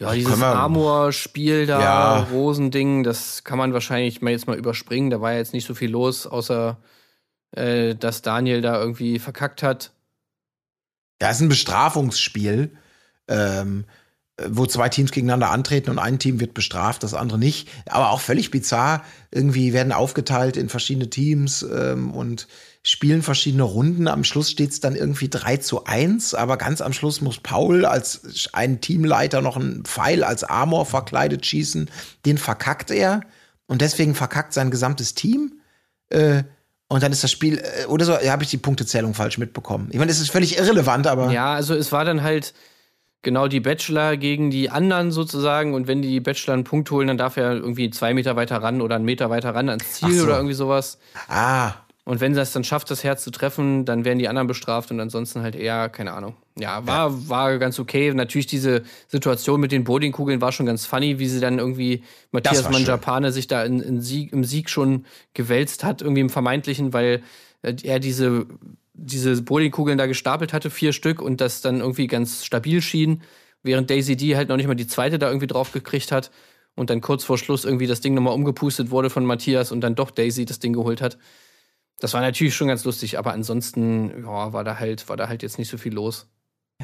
Ja, 0.00 0.12
dieses 0.12 0.38
wir- 0.38 0.46
Amor-Spiel 0.54 1.66
da, 1.66 1.80
Ja. 1.80 2.16
Rosending, 2.32 3.04
das 3.04 3.42
kann 3.44 3.58
man 3.58 3.72
wahrscheinlich 3.72 4.20
mal 4.20 4.30
jetzt 4.30 4.46
mal 4.46 4.58
überspringen. 4.58 5.08
Da 5.10 5.20
war 5.20 5.32
ja 5.32 5.38
jetzt 5.38 5.54
nicht 5.54 5.66
so 5.66 5.74
viel 5.74 5.90
los, 5.90 6.26
außer 6.26 6.78
äh, 7.56 7.94
dass 7.94 8.22
Daniel 8.22 8.60
da 8.60 8.78
irgendwie 8.80 9.18
verkackt 9.18 9.62
hat. 9.62 9.92
ja, 11.20 11.30
ist 11.30 11.40
ein 11.40 11.48
Bestrafungsspiel, 11.48 12.72
ähm, 13.28 13.84
äh, 14.36 14.46
wo 14.50 14.66
zwei 14.66 14.88
Teams 14.88 15.12
gegeneinander 15.12 15.50
antreten 15.50 15.90
und 15.90 16.00
ein 16.00 16.18
Team 16.18 16.40
wird 16.40 16.52
bestraft, 16.54 17.02
das 17.04 17.14
andere 17.14 17.38
nicht. 17.38 17.68
Aber 17.88 18.10
auch 18.10 18.20
völlig 18.20 18.50
bizarr. 18.50 19.04
Irgendwie 19.30 19.72
werden 19.72 19.92
aufgeteilt 19.92 20.56
in 20.56 20.68
verschiedene 20.68 21.08
Teams 21.10 21.62
ähm, 21.62 22.10
und 22.12 22.48
spielen 22.82 23.22
verschiedene 23.22 23.62
Runden. 23.62 24.08
Am 24.08 24.24
Schluss 24.24 24.50
steht 24.50 24.70
es 24.70 24.80
dann 24.80 24.96
irgendwie 24.96 25.28
3 25.28 25.58
zu 25.58 25.84
1, 25.84 26.34
aber 26.34 26.56
ganz 26.56 26.80
am 26.80 26.92
Schluss 26.92 27.20
muss 27.20 27.38
Paul 27.38 27.84
als 27.84 28.48
ein 28.52 28.80
Teamleiter 28.80 29.40
noch 29.40 29.56
einen 29.56 29.84
Pfeil 29.84 30.24
als 30.24 30.42
Armor 30.44 30.84
verkleidet 30.84 31.46
schießen. 31.46 31.88
Den 32.26 32.38
verkackt 32.38 32.90
er 32.90 33.20
und 33.66 33.80
deswegen 33.80 34.14
verkackt 34.14 34.52
sein 34.52 34.70
gesamtes 34.70 35.14
Team. 35.14 35.60
Äh, 36.08 36.42
und 36.88 37.02
dann 37.02 37.12
ist 37.12 37.24
das 37.24 37.30
Spiel, 37.30 37.58
äh, 37.58 37.86
oder 37.86 38.04
so, 38.04 38.12
ja, 38.12 38.32
habe 38.32 38.42
ich 38.42 38.50
die 38.50 38.58
Punktezählung 38.58 39.14
falsch 39.14 39.38
mitbekommen. 39.38 39.88
Ich 39.92 39.98
meine, 39.98 40.10
es 40.10 40.20
ist 40.20 40.30
völlig 40.30 40.58
irrelevant, 40.58 41.06
aber. 41.06 41.30
Ja, 41.30 41.54
also 41.54 41.74
es 41.74 41.92
war 41.92 42.04
dann 42.04 42.22
halt 42.22 42.52
genau 43.22 43.46
die 43.48 43.60
Bachelor 43.60 44.16
gegen 44.16 44.50
die 44.50 44.68
anderen 44.68 45.12
sozusagen. 45.12 45.72
Und 45.74 45.86
wenn 45.86 46.02
die 46.02 46.20
Bachelor 46.20 46.54
einen 46.54 46.64
Punkt 46.64 46.90
holen, 46.90 47.08
dann 47.08 47.16
darf 47.16 47.36
er 47.36 47.52
irgendwie 47.54 47.88
zwei 47.90 48.12
Meter 48.12 48.36
weiter 48.36 48.56
ran 48.56 48.80
oder 48.82 48.96
einen 48.96 49.04
Meter 49.04 49.30
weiter 49.30 49.54
ran 49.54 49.68
ans 49.68 49.92
Ziel 49.92 50.12
so. 50.14 50.24
oder 50.24 50.36
irgendwie 50.36 50.54
sowas. 50.54 50.98
Ah, 51.28 51.72
Und 52.04 52.20
wenn 52.20 52.34
er 52.34 52.42
es 52.42 52.52
dann 52.52 52.64
schafft, 52.64 52.90
das 52.90 53.04
Herz 53.04 53.22
zu 53.22 53.30
treffen, 53.30 53.84
dann 53.84 54.04
werden 54.04 54.18
die 54.18 54.26
anderen 54.26 54.48
bestraft 54.48 54.90
und 54.90 54.98
ansonsten 54.98 55.42
halt 55.42 55.54
eher, 55.54 55.88
keine 55.88 56.12
Ahnung. 56.12 56.34
Ja, 56.58 56.84
war, 56.84 57.28
war 57.28 57.58
ganz 57.58 57.78
okay. 57.78 58.12
Natürlich 58.12 58.48
diese 58.48 58.82
Situation 59.06 59.60
mit 59.60 59.70
den 59.70 59.84
Bowlingkugeln 59.84 60.40
war 60.40 60.50
schon 60.50 60.66
ganz 60.66 60.84
funny, 60.84 61.20
wie 61.20 61.28
sie 61.28 61.38
dann 61.38 61.60
irgendwie 61.60 62.02
Matthias 62.32 62.64
war 62.64 62.72
schön. 62.72 62.82
Manjapane 62.82 63.30
sich 63.30 63.46
da 63.46 63.64
in, 63.64 63.78
in 63.78 64.00
Sieg, 64.00 64.32
im 64.32 64.42
Sieg 64.42 64.68
schon 64.68 65.06
gewälzt 65.32 65.84
hat, 65.84 66.02
irgendwie 66.02 66.22
im 66.22 66.28
Vermeintlichen, 66.28 66.92
weil 66.92 67.22
äh, 67.62 67.76
er 67.84 68.00
diese, 68.00 68.46
diese 68.94 69.40
Bowlingkugeln 69.40 69.96
da 69.96 70.06
gestapelt 70.06 70.52
hatte, 70.52 70.70
vier 70.70 70.92
Stück, 70.92 71.22
und 71.22 71.40
das 71.40 71.60
dann 71.60 71.78
irgendwie 71.78 72.08
ganz 72.08 72.44
stabil 72.44 72.82
schien, 72.82 73.22
während 73.62 73.90
Daisy 73.90 74.16
D 74.16 74.36
halt 74.36 74.48
noch 74.48 74.56
nicht 74.56 74.66
mal 74.66 74.74
die 74.74 74.88
zweite 74.88 75.20
da 75.20 75.28
irgendwie 75.28 75.46
drauf 75.46 75.70
gekriegt 75.70 76.10
hat 76.10 76.32
und 76.74 76.90
dann 76.90 77.00
kurz 77.00 77.22
vor 77.22 77.38
Schluss 77.38 77.64
irgendwie 77.64 77.86
das 77.86 78.00
Ding 78.00 78.14
nochmal 78.14 78.34
umgepustet 78.34 78.90
wurde 78.90 79.08
von 79.08 79.24
Matthias 79.24 79.70
und 79.70 79.82
dann 79.82 79.94
doch 79.94 80.10
Daisy 80.10 80.44
das 80.44 80.58
Ding 80.58 80.72
geholt 80.72 81.00
hat. 81.00 81.16
Das 82.02 82.14
war 82.14 82.20
natürlich 82.20 82.54
schon 82.56 82.66
ganz 82.68 82.82
lustig, 82.84 83.16
aber 83.18 83.32
ansonsten 83.32 84.24
ja, 84.24 84.52
war 84.52 84.64
da 84.64 84.78
halt 84.80 85.08
war 85.08 85.16
da 85.16 85.28
halt 85.28 85.42
jetzt 85.42 85.56
nicht 85.58 85.70
so 85.70 85.78
viel 85.78 85.94
los. 85.94 86.26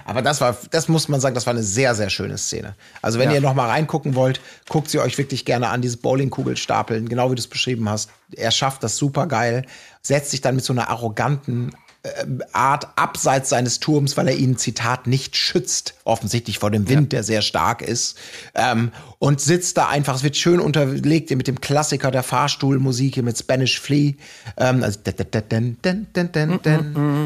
aber 0.05 0.23
das 0.23 0.41
war, 0.41 0.57
das 0.71 0.87
muss 0.87 1.09
man 1.09 1.21
sagen, 1.21 1.35
das 1.35 1.45
war 1.47 1.53
eine 1.55 1.63
sehr, 1.65 1.97
sehr 1.97 2.09
schöne 2.09 2.39
Szene. 2.39 2.77
Also 3.03 3.19
wenn 3.19 3.29
Ja. 3.31 3.35
ihr 3.35 3.41
noch 3.41 3.55
mal 3.55 3.69
reingucken 3.69 4.15
wollt, 4.15 4.41
guckt 4.69 4.89
sie 4.89 5.01
euch 5.01 5.19
wirklich 5.19 5.45
gerne 5.45 5.71
an, 5.71 5.83
dieses 5.83 5.97
Bowlingkugelstapeln, 5.97 7.09
genau 7.09 7.31
wie 7.31 7.35
du 7.35 7.41
es 7.41 7.49
beschrieben 7.49 7.89
hast. 7.89 8.11
Er 8.37 8.53
schafft 8.53 8.85
das 8.85 8.97
super 8.97 9.27
geil, 9.27 9.67
setzt 10.03 10.31
sich 10.31 10.41
dann 10.41 10.55
mit 10.55 10.65
so 10.65 10.73
einer 10.73 10.89
arroganten 10.89 11.73
Art 12.53 12.89
abseits 12.97 13.49
seines 13.49 13.81
Turms, 13.81 14.17
weil 14.17 14.29
er 14.29 14.37
ihn, 14.37 14.57
Zitat, 14.57 15.09
nicht 15.09 15.37
schützt, 15.37 15.95
offensichtlich 16.05 16.59
vor 16.61 16.71
dem 16.71 16.89
Wind, 16.89 17.13
der 17.13 17.25
sehr 17.25 17.43
stark 17.43 17.83
ist, 17.83 18.17
ähm, 18.55 18.93
und 19.19 19.41
sitzt 19.41 19.77
da 19.77 19.89
einfach, 19.89 20.15
es 20.15 20.23
wird 20.23 20.37
schön 20.37 20.61
unterlegt 20.61 21.31
mit 21.31 21.49
dem 21.49 21.61
Klassiker 21.61 22.11
der 22.13 22.23
Fahrstuhlmusik 22.23 23.15
hier 23.15 23.25
mit 23.25 23.37
Spanish 23.37 23.81
Flea, 23.81 24.13
ähm, 24.57 24.83
also 24.85 25.01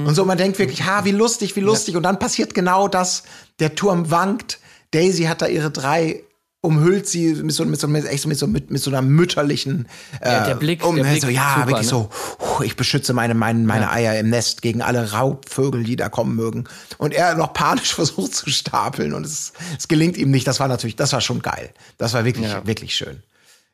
und 0.09 0.15
so, 0.15 0.25
man 0.25 0.39
denkt 0.39 0.59
wirklich, 0.59 0.85
ha, 0.85 1.05
wie 1.05 1.11
lustig, 1.11 1.55
wie 1.55 1.61
lustig, 1.61 1.97
und 1.97 2.03
dann 2.05 2.19
passiert 2.19 2.55
genau 2.55 2.89
das, 2.89 3.25
der 3.61 3.75
Turm 3.75 4.11
wankt, 4.11 4.59
Daisy 4.93 5.25
hat 5.25 5.43
da 5.43 5.47
ihre 5.47 5.71
drei 5.71 6.23
umhüllt 6.63 7.09
sie 7.09 7.35
mit 7.35 7.53
so, 7.53 7.65
mit 7.65 7.81
so, 7.81 7.89
mit, 7.89 8.07
echt 8.07 8.23
so, 8.23 8.29
mit, 8.29 8.39
so 8.39 8.47
mit, 8.47 8.71
mit 8.71 8.81
so 8.81 8.89
einer 8.91 9.03
mütterlichen 9.03 9.89
äh, 10.21 10.31
Ja, 10.31 10.47
der 10.47 10.55
Blick- 10.55 10.87
um, 10.87 10.95
der 10.95 11.03
Blick 11.03 11.21
so, 11.21 11.29
ja, 11.29 11.55
super, 11.57 11.67
wirklich 11.69 11.87
ne? 11.87 11.91
so, 11.91 12.09
"Puh, 12.39 12.63
ich 12.63 12.77
beschütze 12.77 13.13
meine, 13.13 13.35
meine, 13.35 13.59
meine 13.67 13.91
Eier 13.91 14.19
im 14.19 14.31
Nest 14.31 14.63
gegen 14.63 14.81
alle 14.81 15.11
Raubvögel, 15.13 15.83
die 15.83 15.97
da 15.97 16.09
kommen 16.09 16.37
mögen. 16.37 16.65
Und 16.99 17.15
er 17.15 17.35
noch 17.35 17.53
panisch 17.53 17.93
versucht 17.95 18.35
zu 18.37 18.49
stapeln 18.49 19.13
und 19.13 19.27
es, 19.27 19.53
es 19.77 19.89
gelingt 19.89 20.17
ihm 20.17 20.31
nicht. 20.31 20.47
Das 20.47 20.61
war 20.61 20.69
natürlich, 20.69 20.95
das 20.95 21.13
war 21.13 21.21
schon 21.21 21.43
geil. 21.43 21.71
Das 21.99 22.15
war 22.15 22.25
wirklich, 22.25 22.49
Ja. 22.49 22.65
wirklich 22.65 22.95
schön. 22.95 23.23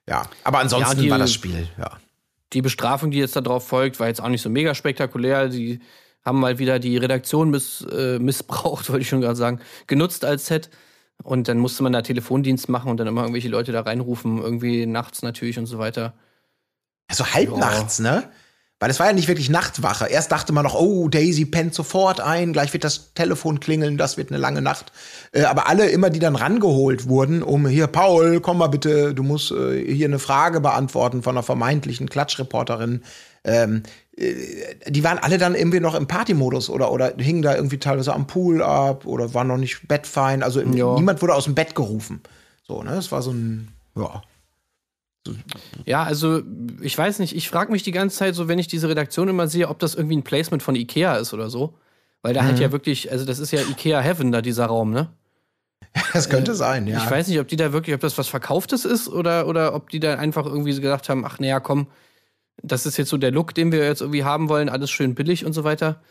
Ja, 0.09 0.23
aber 0.43 0.60
ansonsten 0.60 0.97
Ja, 0.97 1.02
die- 1.02 1.10
war 1.10 1.19
das 1.19 1.32
Spiel, 1.35 1.69
ja. 1.78 1.90
Die 2.55 2.62
Bestrafung, 2.62 3.10
die 3.10 3.19
jetzt 3.19 3.36
darauf 3.36 3.69
folgt, 3.69 4.01
war 4.01 4.06
jetzt 4.09 4.23
auch 4.23 4.31
nicht 4.31 4.40
so 4.40 4.48
mega 4.48 4.74
spektakulär. 4.74 5.48
Die 5.51 5.81
haben 6.24 6.40
mal 6.40 6.59
wieder 6.59 6.78
die 6.78 6.97
Redaktion 6.97 7.51
miss, 7.51 7.82
äh, 7.93 8.19
missbraucht, 8.19 8.89
wollte 8.89 9.02
ich 9.02 9.09
schon 9.10 9.20
gerade 9.20 9.36
sagen, 9.36 9.60
genutzt 9.86 10.24
als 10.24 10.47
Set. 10.47 10.70
Und 11.24 11.49
dann 11.49 11.59
musste 11.59 11.82
man 11.82 11.93
da 11.93 12.03
Telefondienst 12.03 12.69
machen 12.69 12.90
und 12.90 12.99
dann 12.99 13.07
immer 13.09 13.23
irgendwelche 13.23 13.49
Leute 13.49 13.73
da 13.73 13.81
reinrufen, 13.81 14.39
irgendwie 14.39 14.86
nachts 14.86 15.23
natürlich 15.23 15.59
und 15.59 15.66
so 15.66 15.78
weiter. 15.78 16.15
So 17.11 17.27
halb 17.27 17.51
Ja. 17.51 17.57
nachts, 17.59 17.99
ne? 17.99 18.31
Weil 18.80 18.90
es 18.90 19.00
war 19.00 19.06
ja 19.06 19.12
nicht 19.12 19.26
wirklich 19.26 19.50
Nachtwache. 19.50 20.06
Erst 20.06 20.30
dachte 20.30 20.52
man 20.52 20.64
noch, 20.64 20.74
oh, 20.76 21.09
Daisy 21.09 21.44
pennt 21.44 21.74
sofort 21.74 22.20
ein, 22.20 22.52
gleich 22.52 22.72
wird 22.72 22.84
das 22.84 23.12
Telefon 23.14 23.59
klingeln, 23.59 23.98
das 23.98 24.16
wird 24.16 24.30
eine 24.30 24.38
lange 24.38 24.62
Nacht. 24.62 24.92
Äh, 25.32 25.44
aber 25.44 25.68
alle 25.68 25.88
immer, 25.90 26.10
die 26.10 26.20
dann 26.20 26.36
rangeholt 26.36 27.09
wurden, 27.09 27.42
um 27.42 27.66
hier, 27.66 27.88
Paul, 27.88 28.40
komm 28.40 28.59
mal 28.59 28.68
bitte, 28.68 29.14
du 29.14 29.24
musst 29.24 29.50
äh, 29.50 29.92
hier 29.92 30.06
eine 30.06 30.20
Frage 30.20 30.60
beantworten 30.60 31.22
von 31.22 31.34
einer 31.36 31.42
vermeintlichen 31.42 32.09
Klatschreporterin. 32.09 33.02
Ähm, 33.42 33.82
äh, 34.16 34.34
die 34.86 35.02
waren 35.02 35.18
alle 35.18 35.38
dann 35.38 35.56
irgendwie 35.56 35.80
noch 35.80 35.96
im 35.96 36.06
Partymodus 36.06 36.70
oder, 36.70 36.92
oder 36.92 37.14
hingen 37.18 37.42
da 37.42 37.56
irgendwie 37.56 37.78
teilweise 37.78 38.14
am 38.14 38.28
Pool 38.28 38.62
ab 38.62 39.06
oder 39.06 39.34
waren 39.34 39.48
noch 39.48 39.56
nicht 39.56 39.88
bettfein. 39.88 40.44
Also 40.44 40.60
Ja. 40.60 40.94
niemand 40.94 41.20
wurde 41.20 41.34
aus 41.34 41.44
dem 41.44 41.56
Bett 41.56 41.74
gerufen. 41.74 42.20
So, 42.66 42.84
ne? 42.84 42.92
Es 42.92 43.10
war 43.10 43.22
so 43.22 43.32
ein, 43.32 43.68
ja. 43.96 44.22
Ja, 45.86 46.02
also 46.02 46.42
ich 46.80 46.96
weiß 46.96 47.18
nicht, 47.18 47.34
ich 47.34 47.48
frage 47.48 47.72
mich 47.72 47.82
die 47.82 47.92
ganze 47.92 48.16
Zeit 48.16 48.34
so, 48.34 48.48
wenn 48.48 48.59
ich 48.59 48.68
diese 48.68 48.88
Redaktion 48.88 49.28
immer 49.28 49.48
sehe, 49.48 49.68
ob 49.68 49.78
das 49.78 49.94
irgendwie 49.94 50.16
ein 50.16 50.24
Placement 50.24 50.62
von 50.62 50.74
Ikea 50.74 51.16
ist 51.16 51.34
oder 51.34 51.50
so. 51.50 51.74
Weil 52.22 52.34
da 52.34 52.44
halt 52.44 52.59
ja 52.59 52.72
wirklich, 52.72 53.12
also 53.12 53.24
das 53.24 53.38
ist 53.38 53.52
ja 53.52 53.60
Ikea 53.60 54.00
Heaven 54.00 54.32
da, 54.32 54.42
dieser 54.42 54.66
Raum, 54.66 54.90
ne? 54.90 55.09
Das 56.12 56.28
könnte 56.28 56.55
sein, 56.55 56.86
ja. 56.86 56.98
Ich 56.98 57.10
weiß 57.10 57.28
nicht, 57.28 57.38
ob 57.38 57.48
die 57.48 57.56
da 57.56 57.72
wirklich, 57.72 57.94
ob 57.94 58.00
das 58.00 58.18
was 58.18 58.28
Verkauftes 58.28 58.84
ist 58.84 59.09
oder, 59.09 59.46
oder 59.46 59.74
ob 59.74 59.90
die 59.90 60.00
da 60.00 60.16
einfach 60.16 60.44
irgendwie 60.44 60.72
so 60.72 60.80
gesagt 60.80 61.09
haben, 61.09 61.24
ach 61.24 61.38
naja, 61.38 61.60
komm, 61.60 61.86
das 62.62 62.86
ist 62.86 62.96
jetzt 62.96 63.09
so 63.09 63.16
der 63.16 63.30
Look, 63.30 63.55
den 63.55 63.70
wir 63.72 63.84
jetzt 63.84 64.00
irgendwie 64.00 64.24
haben 64.24 64.48
wollen, 64.48 64.68
alles 64.68 64.90
schön 64.90 65.14
billig 65.14 65.44
und 65.44 65.52
so 65.52 65.64
weiter. 65.64 66.02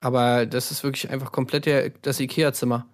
Aber 0.00 0.46
das 0.46 0.70
ist 0.70 0.84
wirklich 0.84 1.10
einfach 1.10 1.32
komplett 1.32 1.66
der, 1.66 1.90
das 2.02 2.20
Ikea-Zimmer. 2.20 2.86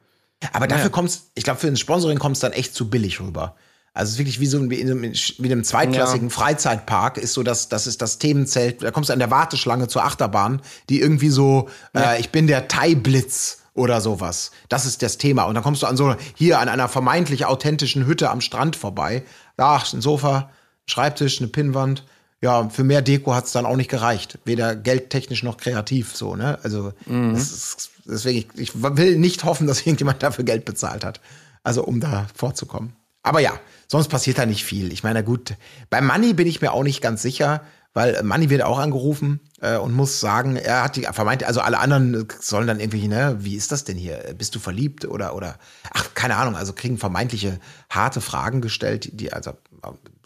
Aber 0.53 0.67
dafür 0.67 0.85
Naja. 0.85 0.89
kommt's, 0.91 1.31
ich 1.35 1.45
glaube, 1.45 1.61
für 1.61 1.69
ein 1.69 1.77
Sponsoring 1.77 2.19
kommt 2.19 2.37
es 2.37 2.41
dann 2.41 2.53
echt 2.53 2.75
zu 2.75 2.89
billig 2.91 3.21
rüber. 3.21 3.57
Also 3.97 4.09
es 4.11 4.13
ist 4.13 4.19
wirklich 4.19 4.41
wie 4.41 4.47
so 4.47 4.59
ein, 4.59 4.69
wie 4.69 4.79
in 4.79 4.91
einem, 4.91 5.03
wie 5.03 5.47
in 5.47 5.53
einem 5.53 5.65
zweitklassigen 5.65 6.29
Freizeitpark 6.29 7.17
ist 7.17 7.33
so 7.33 7.43
das, 7.43 7.71
das 7.71 7.87
ist 7.87 8.03
das 8.03 8.19
Themenzelt. 8.19 8.83
Da 8.83 8.91
kommst 8.91 9.09
du 9.09 9.15
an 9.15 9.19
der 9.19 9.31
Warteschlange 9.31 9.89
zur 9.89 10.05
Achterbahn, 10.05 10.61
die 10.91 11.01
irgendwie 11.01 11.31
so, 11.31 11.71
äh, 11.97 12.21
ich 12.21 12.31
bin 12.31 12.47
der 12.47 12.69
Thai-Blitz 12.69 13.61
oder 13.73 14.03
sowas. 14.03 14.51
Das 14.69 14.85
ist 14.85 15.01
das 15.01 15.17
Thema. 15.17 15.45
Und 15.45 15.55
dann 15.55 15.63
kommst 15.63 15.83
du 15.83 15.87
an 15.87 15.97
so, 15.97 16.15
hier 16.35 16.61
an 16.61 16.69
einer 16.69 16.89
vermeintlich 16.89 17.47
authentischen 17.47 18.07
Hütte 18.07 18.29
am 18.29 18.43
Strand 18.43 18.77
vorbei. 18.77 19.23
Da 19.57 19.79
ist 19.79 19.95
ein 19.95 20.03
Sofa, 20.03 20.51
Schreibtisch, 20.85 21.41
eine 21.41 21.49
Pinnwand. 21.49 22.05
Ja, 22.43 22.69
für 22.69 22.85
mehr 22.85 23.01
Deko 23.01 23.35
hat's 23.35 23.53
dann 23.53 23.65
auch 23.65 23.77
nicht 23.77 23.91
gereicht. 23.91 24.39
Weder 24.45 24.77
geldtechnisch 24.77 25.43
noch 25.43 25.57
kreativ 25.57 26.15
so, 26.15 26.37
ne? 26.37 26.59
Also, 26.63 26.93
das 27.33 27.51
ist, 27.51 27.91
deswegen, 28.05 28.51
ich, 28.61 28.75
ich 28.75 28.83
will 28.83 29.17
nicht 29.17 29.45
hoffen, 29.45 29.67
dass 29.67 29.81
irgendjemand 29.81 30.23
dafür 30.23 30.45
Geld 30.45 30.67
bezahlt 30.67 31.03
hat. 31.03 31.23
Also, 31.65 31.83
um 31.83 31.99
da 31.99 32.27
vorzukommen. 32.35 32.93
Aber 33.23 33.41
ja, 33.41 33.59
sonst 33.87 34.09
passiert 34.09 34.39
da 34.39 34.47
nicht 34.47 34.65
viel. 34.65 34.93
Ich 34.93 35.03
meine, 35.03 35.25
gut, 35.25 35.55
bei 35.91 36.01
Money 36.01 36.35
bin 36.35 36.47
ich 36.47 36.61
mir 36.61 36.73
auch 36.73 36.83
nicht 36.83 37.01
ganz 37.01 37.23
sicher, 37.23 37.63
weil 37.95 38.23
Money 38.23 38.51
wird 38.51 38.63
auch 38.63 38.79
angerufen 38.79 39.41
äh, 39.63 39.79
und 39.79 39.95
muss 39.95 40.21
sagen, 40.21 40.57
er 40.57 40.83
hat 40.83 40.97
die 40.97 41.09
vermeint, 41.13 41.45
also 41.45 41.61
alle 41.61 41.79
anderen 41.79 42.29
sollen 42.41 42.67
dann 42.67 42.79
irgendwie, 42.79 43.09
ne, 43.09 43.37
wie 43.39 43.55
ist 43.55 43.73
das 43.73 43.85
denn 43.85 43.97
hier? 43.97 44.35
Bist 44.37 44.55
du 44.55 44.59
verliebt 44.59 45.07
oder 45.07 45.35
oder 45.35 45.57
ach, 45.95 46.13
keine 46.15 46.37
Ahnung, 46.37 46.57
also 46.57 46.75
kriegen 46.75 46.99
vermeintliche 46.99 47.59
harte 47.89 48.21
Fragen 48.21 48.61
gestellt, 48.61 49.19
die 49.19 49.33
also 49.33 49.53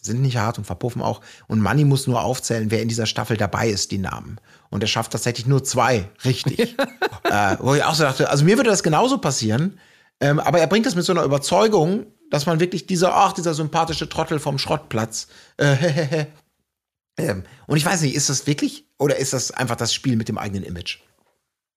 sind 0.02 0.22
nicht 0.22 0.36
hart 0.36 0.58
und 0.58 0.64
verpuffen 0.64 1.02
auch. 1.02 1.20
Und 1.46 1.60
Manny 1.60 1.84
muss 1.84 2.06
nur 2.06 2.22
aufzählen, 2.22 2.70
wer 2.70 2.82
in 2.82 2.88
dieser 2.88 3.06
Staffel 3.06 3.36
dabei 3.36 3.68
ist, 3.68 3.90
die 3.90 3.98
Namen. 3.98 4.38
Und 4.70 4.82
er 4.82 4.88
schafft 4.88 5.12
tatsächlich 5.12 5.46
nur 5.46 5.62
zwei 5.62 6.08
richtig. 6.24 6.76
äh, 7.24 7.56
wo 7.60 7.74
ich 7.74 7.84
auch 7.84 7.94
so 7.94 8.04
dachte, 8.04 8.30
also 8.30 8.44
mir 8.44 8.56
würde 8.56 8.70
das 8.70 8.82
genauso 8.82 9.18
passieren. 9.18 9.78
Ähm, 10.20 10.40
aber 10.40 10.58
er 10.58 10.66
bringt 10.66 10.86
das 10.86 10.94
mit 10.94 11.04
so 11.04 11.12
einer 11.12 11.22
Überzeugung, 11.22 12.06
dass 12.30 12.46
man 12.46 12.60
wirklich 12.60 12.86
dieser, 12.86 13.14
ach, 13.14 13.32
dieser 13.32 13.54
sympathische 13.54 14.08
Trottel 14.08 14.38
vom 14.38 14.58
Schrottplatz. 14.58 15.28
Äh, 15.56 16.26
ähm, 17.18 17.44
und 17.66 17.76
ich 17.76 17.84
weiß 17.84 18.00
nicht, 18.02 18.14
ist 18.14 18.30
das 18.30 18.46
wirklich 18.46 18.84
oder 18.98 19.16
ist 19.16 19.32
das 19.32 19.50
einfach 19.50 19.76
das 19.76 19.92
Spiel 19.92 20.16
mit 20.16 20.28
dem 20.28 20.38
eigenen 20.38 20.62
Image? 20.62 20.98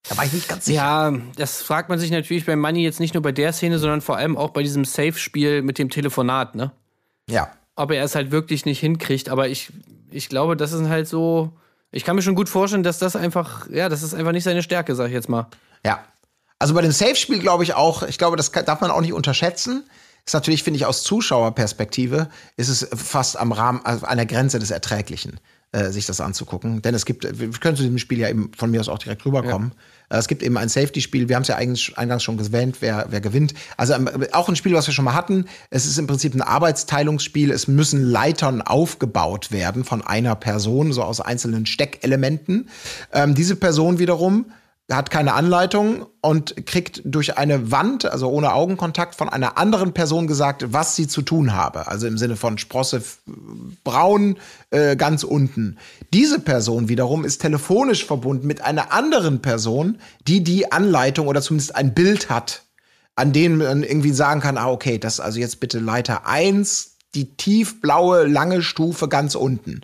Da 0.08 0.18
war 0.18 0.26
ich 0.26 0.34
nicht 0.34 0.50
ganz 0.50 0.66
sicher. 0.66 0.76
Ja, 0.76 1.14
das 1.38 1.62
fragt 1.62 1.90
man 1.90 1.98
sich 1.98 2.12
natürlich 2.12 2.46
bei 2.46 2.56
Money 2.56 2.84
jetzt 2.84 3.00
nicht 3.00 3.14
nur 3.14 3.24
bei 3.24 3.32
der 3.32 3.54
Szene, 3.54 3.80
sondern 3.80 4.02
vor 4.02 4.18
allem 4.18 4.38
auch 4.38 4.50
bei 4.50 4.62
diesem 4.62 4.84
Safe-Spiel 4.84 5.62
mit 5.62 5.80
dem 5.80 5.90
Telefonat, 5.90 6.56
ne? 6.56 6.72
Ja. 7.30 7.52
Ob 7.76 7.92
er 7.92 8.04
es 8.04 8.14
halt 8.14 8.32
wirklich 8.32 8.66
nicht 8.66 8.82
hinkriegt, 8.82 9.30
aber 9.30 9.48
ich, 9.48 9.72
ich 10.12 10.28
glaube, 10.28 10.58
das 10.58 10.74
ist 10.74 10.88
halt 10.90 11.08
so. 11.08 11.54
Ich 11.92 12.04
kann 12.04 12.16
mir 12.16 12.22
schon 12.22 12.36
gut 12.36 12.50
vorstellen, 12.50 12.84
dass 12.84 12.98
das 12.98 13.16
einfach, 13.16 13.70
ja, 13.70 13.88
das 13.88 14.04
ist 14.04 14.14
einfach 14.14 14.32
nicht 14.32 14.44
seine 14.44 14.64
Stärke, 14.64 14.96
sag 14.96 15.08
ich 15.08 15.14
jetzt 15.14 15.30
mal. 15.30 15.48
Ja. 15.86 16.04
Also 16.60 16.74
bei 16.74 16.82
dem 16.82 16.92
Safe-Spiel 16.92 17.40
glaube 17.40 17.64
ich 17.64 17.76
auch, 17.76 18.04
ich 18.04 18.18
glaube, 18.18 18.36
das 18.36 18.52
kann, 18.52 18.66
darf 18.66 18.82
man 18.82 18.92
auch 18.92 19.02
nicht 19.02 19.14
unterschätzen. 19.14 19.84
Ist 20.26 20.34
natürlich, 20.34 20.64
finde 20.64 20.78
ich, 20.78 20.86
aus 20.86 21.04
Zuschauerperspektive, 21.04 22.30
ist 22.56 22.70
es 22.70 22.88
fast 22.94 23.38
am 23.38 23.52
Rahmen, 23.52 23.82
also 23.84 24.06
an 24.06 24.18
der 24.18 24.26
Grenze 24.26 24.58
des 24.58 24.72
Erträglichen, 24.72 25.40
äh, 25.74 25.90
sich 25.90 26.06
das 26.06 26.22
anzugucken. 26.22 26.82
Denn 26.82 26.96
es 26.96 27.06
gibt, 27.06 27.28
wir 27.40 27.50
können 27.52 27.76
zu 27.76 27.84
diesem 27.84 27.98
Spiel 27.98 28.20
ja 28.20 28.30
eben 28.30 28.52
von 28.56 28.72
mir 28.72 28.80
aus 28.80 28.88
auch 28.88 29.00
direkt 29.00 29.26
rüberkommen. 29.26 29.74
Äh, 30.10 30.18
Es 30.18 30.30
gibt 30.30 30.42
eben 30.42 30.58
ein 30.58 30.70
Safety-Spiel, 30.70 31.28
wir 31.28 31.36
haben 31.36 31.42
es 31.42 31.50
ja 31.50 31.58
eingangs, 31.58 31.92
eingangs 31.96 32.24
schon 32.24 32.40
erwähnt, 32.40 32.78
wer, 32.80 33.08
wer 33.10 33.20
gewinnt. 33.20 33.54
Also 33.76 33.96
ähm, 33.96 34.10
auch 34.32 34.48
ein 34.48 34.56
Spiel, 34.56 34.74
was 34.74 34.88
wir 34.88 34.94
schon 34.94 35.04
mal 35.04 35.14
hatten. 35.14 35.46
Es 35.70 35.86
ist 35.86 35.98
im 35.98 36.08
Prinzip 36.08 36.34
ein 36.34 36.42
Arbeitsteilungsspiel. 36.42 37.52
Es 37.52 37.68
müssen 37.68 38.02
Leitern 38.02 38.62
aufgebaut 38.62 39.52
werden 39.52 39.84
von 39.84 40.02
einer 40.02 40.36
Person, 40.36 40.94
so 40.94 41.04
aus 41.04 41.20
einzelnen 41.20 41.66
Steckelementen. 41.66 42.70
Ähm, 43.12 43.36
diese 43.36 43.58
Person 43.58 44.00
wiederum 44.00 44.46
hat 44.92 45.10
keine 45.10 45.34
Anleitung 45.34 46.06
und 46.22 46.66
kriegt 46.66 47.02
durch 47.06 47.38
eine 47.38 47.72
Wand, 47.72 48.06
also 48.06 48.30
ohne 48.30 48.54
Augenkontakt, 48.54 49.16
von 49.16 49.30
einer 49.30 49.58
anderen 49.58 49.94
Person 49.94 50.28
gesagt, 50.28 50.74
was 50.74 50.96
sie 50.96 51.08
zu 51.08 51.22
tun 51.22 51.54
habe. 51.54 51.88
Also 51.88 52.06
im 52.06 52.18
Sinne 52.18 52.36
von 52.36 52.58
Sprosse 52.58 52.98
f- 52.98 53.20
braun 53.84 54.38
äh, 54.72 54.96
ganz 54.98 55.24
unten. 55.24 55.78
Diese 56.14 56.40
Person 56.40 56.90
wiederum 56.90 57.24
ist 57.24 57.40
telefonisch 57.42 58.06
verbunden 58.06 58.46
mit 58.46 58.62
einer 58.62 58.92
anderen 58.92 59.42
Person, 59.42 60.00
die 60.28 60.44
die 60.44 60.72
Anleitung 60.72 61.28
oder 61.28 61.42
zumindest 61.42 61.76
ein 61.76 61.94
Bild 61.94 62.30
hat, 62.30 62.64
an 63.16 63.32
dem 63.32 63.60
man 63.60 63.84
irgendwie 63.84 64.12
sagen 64.12 64.42
kann, 64.42 64.58
ah, 64.58 64.70
okay, 64.70 64.98
das 65.00 65.14
ist 65.16 65.20
also 65.22 65.40
jetzt 65.40 65.60
bitte 65.62 65.80
Leiter 65.80 66.28
1, 66.28 66.98
die 67.16 67.38
tiefblaue, 67.38 68.26
lange 68.28 68.62
Stufe 68.62 69.08
ganz 69.08 69.36
unten. 69.36 69.82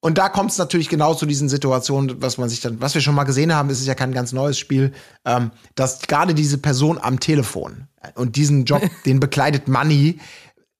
Und 0.00 0.16
da 0.16 0.28
kommt 0.28 0.52
es 0.52 0.58
natürlich 0.58 0.88
genau 0.88 1.14
zu 1.14 1.26
diesen 1.26 1.48
Situationen, 1.48 2.22
was 2.22 2.38
man 2.38 2.48
sich 2.48 2.60
dann, 2.60 2.80
was 2.80 2.94
wir 2.94 3.00
schon 3.00 3.16
mal 3.16 3.24
gesehen 3.24 3.52
haben, 3.52 3.68
es 3.68 3.80
ist 3.80 3.86
ja 3.86 3.96
kein 3.96 4.12
ganz 4.12 4.32
neues 4.32 4.56
Spiel, 4.56 4.92
ähm, 5.24 5.50
dass 5.74 6.02
gerade 6.02 6.34
diese 6.34 6.58
Person 6.58 6.98
am 7.00 7.18
Telefon 7.18 7.88
und 8.14 8.36
diesen 8.36 8.64
Job, 8.64 8.82
den 9.06 9.18
bekleidet 9.18 9.66
Money, 9.66 10.20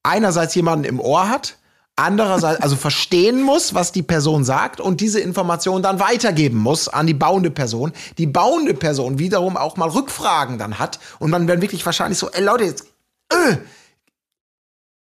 einerseits 0.03 0.55
jemanden 0.55 0.85
im 0.85 1.01
Ohr 1.01 1.27
hat, 1.27 1.57
andererseits 1.97 2.61
also 2.61 2.77
verstehen 2.77 3.41
muss, 3.41 3.73
was 3.73 3.91
die 3.91 4.03
Person 4.03 4.45
sagt 4.45 4.79
und 4.79 5.01
diese 5.01 5.19
Information 5.19 5.83
dann 5.83 5.99
weitergeben 5.99 6.57
muss 6.57 6.87
an 6.87 7.05
die 7.05 7.13
bauende 7.13 7.51
Person. 7.51 7.91
Die 8.17 8.25
bauende 8.25 8.73
Person 8.73 9.19
wiederum 9.19 9.57
auch 9.57 9.75
mal 9.75 9.89
Rückfragen 9.89 10.57
dann 10.57 10.79
hat 10.79 10.99
und 11.19 11.29
man 11.29 11.45
dann 11.45 11.61
wirklich 11.61 11.85
wahrscheinlich 11.85 12.17
so, 12.17 12.29
ey 12.31 12.41
Leute, 12.41 12.63
jetzt, 12.63 12.85
äh, 13.33 13.57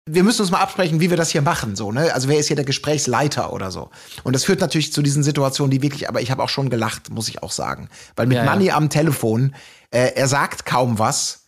wir 0.06 0.24
müssen 0.24 0.42
uns 0.42 0.50
mal 0.50 0.60
absprechen, 0.60 1.00
wie 1.00 1.10
wir 1.10 1.16
das 1.16 1.30
hier 1.30 1.42
machen, 1.42 1.76
so, 1.76 1.92
ne? 1.92 2.12
Also 2.12 2.28
wer 2.28 2.38
ist 2.38 2.48
hier 2.48 2.56
der 2.56 2.64
Gesprächsleiter 2.64 3.52
oder 3.52 3.70
so? 3.70 3.90
Und 4.24 4.34
das 4.34 4.44
führt 4.44 4.60
natürlich 4.60 4.92
zu 4.92 5.00
diesen 5.00 5.22
Situationen, 5.22 5.70
die 5.70 5.80
wirklich, 5.80 6.08
aber 6.08 6.20
ich 6.20 6.30
habe 6.32 6.42
auch 6.42 6.48
schon 6.48 6.70
gelacht, 6.70 7.10
muss 7.10 7.28
ich 7.28 7.42
auch 7.42 7.52
sagen. 7.52 7.88
Weil 8.16 8.26
mit 8.26 8.36
Ja, 8.36 8.44
ja. 8.44 8.50
Money 8.50 8.70
am 8.72 8.90
Telefon, 8.90 9.54
äh, 9.90 10.12
er 10.14 10.26
sagt 10.26 10.66
kaum 10.66 10.98
was. 10.98 11.44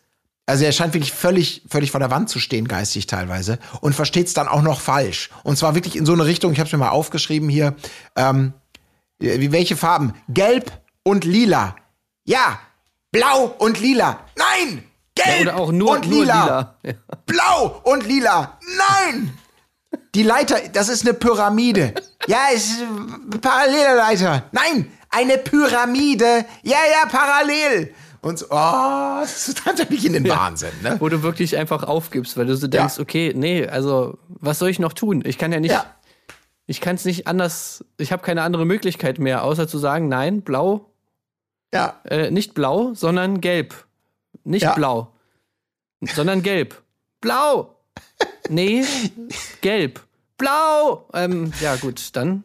Also 0.47 0.65
er 0.65 0.73
scheint 0.73 0.95
wirklich 0.95 1.13
völlig, 1.13 1.63
völlig 1.69 1.91
vor 1.91 2.01
der 2.01 2.11
Wand 2.11 2.29
zu 2.29 2.39
stehen, 2.39 2.69
geistig 2.69 3.07
teilweise, 3.07 3.59
und 3.81 3.95
versteht 3.95 4.29
es 4.29 4.35
dann 4.35 4.47
auch 4.47 4.63
noch 4.63 4.81
falsch. 4.81 5.31
Und 5.43 5.57
zwar 5.57 5.75
wirklich 5.75 5.97
in 5.97 6.07
so 6.07 6.13
eine 6.13 6.27
Richtung, 6.27 6.53
ich 6.53 6.61
habe 6.61 6.67
es 6.67 6.73
mir 6.73 6.79
mal 6.79 6.91
aufgeschrieben 6.91 7.49
hier, 7.49 7.75
ähm, 8.15 8.53
wie 9.19 9.53
welche 9.53 9.77
Farben? 9.77 10.13
Gelb 10.29 10.71
und 11.03 11.25
lila. 11.25 11.77
Ja, 12.25 12.61
blau 13.11 13.55
und 13.59 13.81
lila. 13.81 14.21
Nein! 14.37 14.85
Gelb 15.15 15.29
Ja, 15.47 15.53
oder 15.53 15.57
auch 15.57 15.73
nur, 15.73 15.91
und 15.93 16.09
nur 16.09 16.21
lila. 16.21 16.45
lila. 16.45 16.75
Ja. 16.85 16.93
Blau 17.27 17.81
und 17.85 18.07
lila. 18.07 18.59
Nein! 18.77 19.33
Die 20.15 20.23
Leiter, 20.25 20.57
das 20.73 20.89
ist 20.89 21.03
eine 21.07 21.15
Pyramide. 21.15 21.95
Ja, 22.27 22.39
es 22.53 22.67
ist 22.71 22.83
eine 22.83 23.39
parallele 23.41 23.97
Leiter. 23.97 24.45
Nein, 24.53 24.91
eine 25.11 25.39
Pyramide. 25.39 26.45
Ja, 26.63 26.79
ja, 26.91 27.09
parallel. 27.09 27.95
Und 28.21 28.39
so, 28.39 28.47
oh, 28.51 29.19
das 29.21 29.53
treibt 29.55 29.91
mich 29.91 30.05
in 30.07 30.15
den 30.15 30.29
Wahnsinn, 30.29 30.71
ne? 30.83 30.97
Wo 30.99 31.09
du 31.09 31.23
wirklich 31.23 31.57
einfach 31.59 31.83
aufgibst, 31.85 32.37
weil 32.37 32.47
du 32.47 32.57
so 32.57 32.67
denkst, 32.67 32.97
Ja. 32.97 33.03
okay, 33.03 33.33
nee, 33.37 33.67
also 33.69 34.19
was 34.29 34.59
soll 34.59 34.71
ich 34.71 34.79
noch 34.79 34.95
tun? 34.95 35.23
Ich 35.27 35.37
kann 35.39 35.53
ja 35.53 35.61
nicht, 35.61 35.73
Ja. 35.73 35.85
ich 36.67 36.81
kann 36.81 36.95
es 36.97 37.05
nicht 37.05 37.27
anders, 37.27 37.85
ich 37.99 38.13
habe 38.13 38.23
keine 38.23 38.43
andere 38.43 38.65
Möglichkeit 38.65 39.19
mehr, 39.19 39.45
außer 39.45 39.69
zu 39.69 39.79
sagen, 39.79 40.09
nein, 40.09 40.43
blau, 40.43 40.91
Ja, 41.73 42.01
äh, 42.05 42.31
nicht 42.31 42.55
blau, 42.55 42.95
sondern 42.95 43.41
gelb. 43.43 43.75
Nicht 44.45 44.63
Ja. 44.63 44.75
blau, 44.75 45.13
sondern 46.15 46.43
gelb. 46.43 46.83
Blau! 47.21 47.77
Nee, 48.49 48.85
gelb. 49.61 50.01
Blau! 50.37 51.09
Ähm, 51.15 51.53
ja, 51.61 51.77
gut, 51.77 52.11
dann 52.13 52.45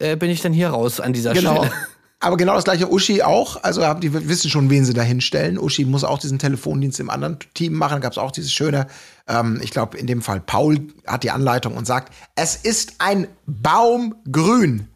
äh, 0.00 0.16
bin 0.16 0.30
ich 0.30 0.42
dann 0.42 0.52
hier 0.52 0.70
raus 0.70 1.00
an 1.00 1.12
dieser 1.12 1.32
genau. 1.32 1.56
Stelle. 1.64 1.72
Aber 2.20 2.38
genau 2.38 2.54
das 2.54 2.64
gleiche 2.64 2.90
Uschi 2.90 3.22
auch. 3.22 3.62
Also 3.62 3.84
haben 3.84 4.00
die 4.00 4.12
wissen 4.28 4.48
schon, 4.50 4.70
wen 4.70 4.86
sie 4.86 4.94
da 4.94 5.02
hinstellen. 5.02 5.58
Uschi 5.58 5.84
muss 5.84 6.04
auch 6.04 6.18
diesen 6.18 6.38
Telefondienst 6.38 6.98
im 6.98 7.10
anderen 7.10 7.38
Team 7.52 7.74
machen. 7.74 8.00
Gab 8.00 8.12
es 8.12 8.18
auch 8.18 8.30
dieses 8.32 8.50
schöne, 8.50 8.86
ähm, 9.28 9.60
ich 9.62 9.70
glaube 9.70 9.98
in 9.98 10.06
dem 10.06 10.22
Fall 10.22 10.40
Paul 10.40 10.80
hat 11.06 11.22
die 11.22 11.30
Anleitung 11.30 11.76
und 11.76 11.86
sagt, 11.86 12.14
es 12.34 12.56
ist 12.56 12.94
ein 12.98 13.28
Baum 13.46 14.14
grün. 14.32 14.88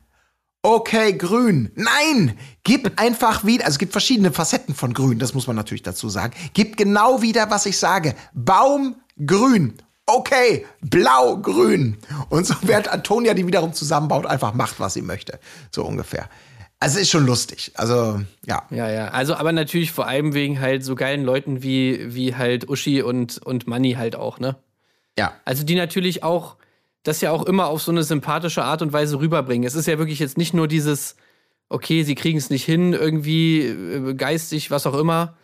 Okay, 0.62 1.12
grün. 1.12 1.70
Nein, 1.76 2.36
gib 2.64 3.00
einfach 3.00 3.44
wieder, 3.44 3.64
also 3.64 3.74
es 3.74 3.78
gibt 3.78 3.92
verschiedene 3.92 4.32
Facetten 4.32 4.74
von 4.74 4.92
grün, 4.92 5.18
das 5.18 5.32
muss 5.32 5.46
man 5.46 5.54
natürlich 5.54 5.82
dazu 5.82 6.08
sagen. 6.08 6.34
Gib 6.52 6.76
genau 6.76 7.22
wieder, 7.22 7.48
was 7.50 7.64
ich 7.66 7.78
sage. 7.78 8.14
Baum 8.34 8.96
grün. 9.24 9.74
Okay, 10.06 10.66
blau, 10.80 11.36
grün. 11.36 11.98
Und 12.28 12.46
so 12.46 12.54
während 12.62 12.88
Antonia 12.88 13.34
die 13.34 13.46
wiederum 13.46 13.72
zusammenbaut, 13.72 14.26
einfach 14.26 14.54
macht, 14.54 14.80
was 14.80 14.94
sie 14.94 15.02
möchte. 15.02 15.38
So 15.70 15.84
ungefähr. 15.84 16.28
Also 16.80 16.98
ist 16.98 17.10
schon 17.10 17.26
lustig. 17.26 17.72
Also, 17.74 18.20
ja. 18.46 18.62
Ja, 18.70 18.88
ja. 18.90 19.08
Also, 19.08 19.34
aber 19.34 19.52
natürlich 19.52 19.92
vor 19.92 20.06
allem 20.06 20.32
wegen 20.32 20.60
halt 20.60 20.84
so 20.84 20.94
geilen 20.94 21.24
Leuten 21.24 21.62
wie, 21.62 22.14
wie 22.14 22.34
halt 22.34 22.68
Uschi 22.68 23.02
und, 23.02 23.38
und 23.38 23.66
Manni 23.66 23.92
halt 23.92 24.16
auch, 24.16 24.38
ne? 24.38 24.56
Ja. 25.18 25.34
Also, 25.44 25.64
die 25.64 25.74
natürlich 25.74 26.22
auch 26.22 26.56
das 27.08 27.20
ja 27.20 27.30
auch 27.32 27.44
immer 27.44 27.66
auf 27.68 27.82
so 27.82 27.90
eine 27.90 28.02
sympathische 28.02 28.62
Art 28.62 28.82
und 28.82 28.92
Weise 28.92 29.18
rüberbringen. 29.18 29.66
Es 29.66 29.74
ist 29.74 29.86
ja 29.86 29.98
wirklich 29.98 30.18
jetzt 30.18 30.38
nicht 30.38 30.54
nur 30.54 30.68
dieses, 30.68 31.16
okay, 31.68 32.02
sie 32.02 32.14
kriegen 32.14 32.38
es 32.38 32.50
nicht 32.50 32.64
hin, 32.64 32.92
irgendwie 32.92 33.62
äh, 33.62 34.14
geistig, 34.14 34.70
was 34.70 34.86
auch 34.86 34.94
immer, 34.94 35.34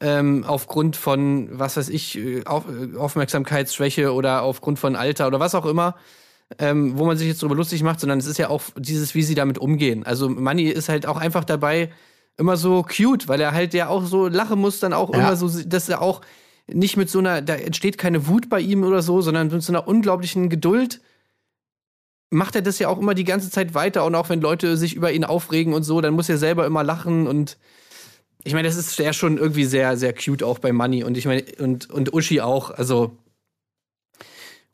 ähm, 0.00 0.44
aufgrund 0.46 0.96
von, 0.96 1.48
was 1.58 1.76
weiß 1.76 1.88
ich, 1.88 2.18
äh, 2.18 2.44
auf, 2.44 2.64
äh, 2.68 2.96
Aufmerksamkeitsschwäche 2.96 4.12
oder 4.12 4.42
aufgrund 4.42 4.78
von 4.78 4.96
Alter 4.96 5.26
oder 5.26 5.40
was 5.40 5.54
auch 5.54 5.66
immer, 5.66 5.96
ähm, 6.58 6.98
wo 6.98 7.04
man 7.06 7.16
sich 7.16 7.26
jetzt 7.28 7.42
darüber 7.42 7.56
lustig 7.56 7.82
macht, 7.82 8.00
sondern 8.00 8.18
es 8.18 8.26
ist 8.26 8.38
ja 8.38 8.48
auch 8.48 8.62
dieses, 8.76 9.14
wie 9.14 9.22
sie 9.22 9.34
damit 9.34 9.58
umgehen. 9.58 10.04
Also 10.04 10.28
Manni 10.28 10.64
ist 10.64 10.88
halt 10.88 11.06
auch 11.06 11.16
einfach 11.16 11.44
dabei 11.44 11.90
immer 12.36 12.56
so 12.56 12.82
cute, 12.84 13.28
weil 13.28 13.40
er 13.40 13.52
halt 13.52 13.74
ja 13.74 13.88
auch 13.88 14.04
so 14.04 14.28
lachen 14.28 14.60
muss, 14.60 14.78
dann 14.78 14.92
auch 14.92 15.12
Ja. 15.12 15.18
immer 15.20 15.36
so, 15.36 15.48
dass 15.66 15.88
er 15.88 16.00
auch 16.02 16.20
nicht 16.72 16.96
mit 16.96 17.08
so 17.10 17.18
einer, 17.18 17.42
da 17.42 17.54
entsteht 17.54 17.98
keine 17.98 18.26
Wut 18.26 18.48
bei 18.48 18.60
ihm 18.60 18.84
oder 18.84 19.02
so, 19.02 19.20
sondern 19.20 19.48
mit 19.48 19.62
so 19.62 19.72
einer 19.72 19.86
unglaublichen 19.88 20.48
Geduld 20.48 21.00
macht 22.30 22.54
er 22.56 22.60
das 22.62 22.78
ja 22.78 22.88
auch 22.88 22.98
immer 22.98 23.14
die 23.14 23.24
ganze 23.24 23.50
Zeit 23.50 23.72
weiter 23.72 24.04
und 24.04 24.14
auch 24.14 24.28
wenn 24.28 24.42
Leute 24.42 24.76
sich 24.76 24.94
über 24.94 25.10
ihn 25.12 25.24
aufregen 25.24 25.72
und 25.72 25.82
so, 25.82 26.02
dann 26.02 26.12
muss 26.12 26.28
er 26.28 26.36
selber 26.36 26.66
immer 26.66 26.84
lachen 26.84 27.26
und 27.26 27.56
ich 28.44 28.52
meine, 28.52 28.68
das 28.68 28.76
ist 28.76 28.98
ja 28.98 29.12
schon 29.14 29.38
irgendwie 29.38 29.64
sehr, 29.64 29.96
sehr 29.96 30.12
cute 30.12 30.42
auch 30.42 30.58
bei 30.58 30.72
Manny 30.72 31.04
und 31.04 31.16
ich 31.16 31.24
meine, 31.24 31.42
und, 31.58 31.88
und 31.90 32.12
Uschi 32.12 32.42
auch, 32.42 32.70
also 32.70 33.16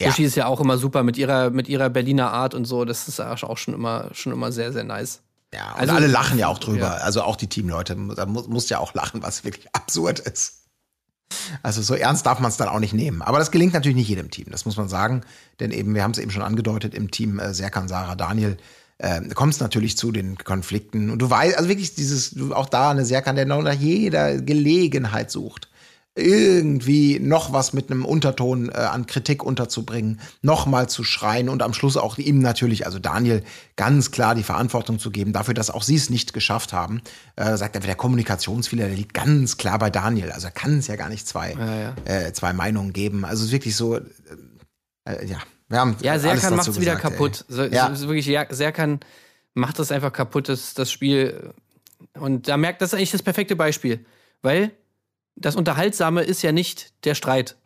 Ja. 0.00 0.08
Uschi 0.08 0.24
ist 0.24 0.34
ja 0.34 0.46
auch 0.46 0.60
immer 0.60 0.78
super 0.78 1.04
mit 1.04 1.16
ihrer, 1.16 1.50
mit 1.50 1.68
ihrer 1.68 1.90
Berliner 1.90 2.32
Art 2.32 2.54
und 2.54 2.64
so, 2.64 2.84
das 2.84 3.06
ist 3.06 3.20
auch 3.20 3.56
schon 3.58 3.74
immer, 3.74 4.10
schon 4.14 4.32
immer 4.32 4.50
sehr, 4.50 4.72
sehr 4.72 4.84
nice. 4.84 5.22
Ja, 5.54 5.74
und 5.74 5.80
Also- 5.82 5.92
alle 5.94 6.08
lachen 6.08 6.38
ja 6.40 6.48
auch 6.48 6.58
drüber. 6.58 6.80
Ja. 6.80 6.92
Also 6.94 7.22
auch 7.22 7.36
die 7.36 7.46
Teamleute. 7.46 7.96
Da 8.16 8.26
mu 8.26 8.42
muss 8.48 8.68
ja 8.68 8.80
auch 8.80 8.92
lachen, 8.94 9.22
was 9.22 9.44
wirklich 9.44 9.68
absurd 9.72 10.18
ist. 10.18 10.63
Also 11.62 11.82
so 11.82 11.94
ernst 11.94 12.26
darf 12.26 12.40
man 12.40 12.50
es 12.50 12.56
dann 12.56 12.68
auch 12.68 12.80
nicht 12.80 12.94
nehmen. 12.94 13.22
Aber 13.22 13.38
das 13.38 13.50
gelingt 13.50 13.74
natürlich 13.74 13.96
nicht 13.96 14.08
jedem 14.08 14.30
Team, 14.30 14.46
das 14.50 14.64
muss 14.64 14.76
man 14.76 14.88
sagen. 14.88 15.22
Denn 15.60 15.70
eben, 15.70 15.94
wir 15.94 16.02
haben 16.02 16.12
es 16.12 16.18
eben 16.18 16.30
schon 16.30 16.42
angedeutet, 16.42 16.94
im 16.94 17.10
Team 17.10 17.38
äh, 17.38 17.54
Serkan, 17.54 17.88
Sarah, 17.88 18.14
Daniel 18.14 18.56
äh, 18.98 19.20
kommt 19.34 19.54
es 19.54 19.60
natürlich 19.60 19.96
zu 19.96 20.12
den 20.12 20.36
Konflikten. 20.36 21.10
Und 21.10 21.18
du 21.18 21.28
weißt, 21.28 21.56
also 21.56 21.68
wirklich 21.68 21.94
dieses, 21.94 22.40
auch 22.52 22.68
da 22.68 22.90
eine 22.90 23.04
Serkan, 23.04 23.36
der 23.36 23.46
nach 23.46 23.72
jeder 23.72 24.40
Gelegenheit 24.40 25.30
sucht, 25.30 25.68
irgendwie 26.16 27.18
noch 27.18 27.52
was 27.52 27.72
mit 27.72 27.90
einem 27.90 28.04
Unterton 28.04 28.68
äh, 28.68 28.74
an 28.74 29.06
Kritik 29.06 29.42
unterzubringen, 29.42 30.20
noch 30.42 30.66
mal 30.66 30.88
zu 30.88 31.02
schreien 31.02 31.48
und 31.48 31.60
am 31.62 31.74
Schluss 31.74 31.96
auch 31.96 32.18
ihm 32.18 32.38
natürlich, 32.38 32.86
also 32.86 33.00
Daniel, 33.00 33.42
ganz 33.74 34.12
klar 34.12 34.36
die 34.36 34.44
Verantwortung 34.44 35.00
zu 35.00 35.10
geben 35.10 35.32
dafür, 35.32 35.54
dass 35.54 35.70
auch 35.70 35.82
sie 35.82 35.96
es 35.96 36.10
nicht 36.10 36.32
geschafft 36.32 36.72
haben. 36.72 37.02
Äh, 37.34 37.56
sagt 37.56 37.74
er, 37.74 37.80
der 37.80 37.96
Kommunikationsfehler, 37.96 38.86
der 38.86 38.96
liegt 38.96 39.12
ganz 39.12 39.56
klar 39.56 39.78
bei 39.80 39.90
Daniel. 39.90 40.30
Also 40.30 40.48
kann 40.54 40.78
es 40.78 40.86
ja 40.86 40.94
gar 40.94 41.08
nicht 41.08 41.26
zwei, 41.26 41.52
Ja, 41.52 41.80
ja. 41.80 41.94
Äh, 42.04 42.32
zwei 42.32 42.52
Meinungen 42.52 42.92
geben. 42.92 43.24
Also 43.24 43.42
es 43.42 43.48
ist 43.48 43.52
wirklich 43.52 43.74
so, 43.74 43.96
äh, 43.96 44.02
äh, 45.04 45.26
ja, 45.26 45.38
wir 45.68 45.80
haben 45.80 45.96
Ja, 46.00 46.18
Serkan 46.20 46.54
macht 46.54 46.68
es 46.68 46.80
wieder 46.80 46.94
kaputt. 46.94 47.44
So, 47.48 47.64
Ja. 47.64 47.88
so, 47.88 47.94
so 48.02 48.08
wirklich, 48.08 48.26
Serkan 48.50 49.00
macht 49.54 49.80
das 49.80 49.90
einfach 49.90 50.12
kaputt, 50.12 50.48
das, 50.48 50.74
das 50.74 50.92
Spiel. 50.92 51.52
Und 52.14 52.46
da 52.46 52.56
merkt, 52.56 52.82
das 52.82 52.90
ist 52.92 52.94
eigentlich 52.94 53.10
das 53.10 53.22
perfekte 53.22 53.56
Beispiel. 53.56 54.04
Weil 54.42 54.72
das 55.36 55.56
Unterhaltsame 55.56 56.22
ist 56.22 56.42
ja 56.42 56.52
nicht 56.52 56.92
der 57.04 57.14
Streit, 57.14 57.56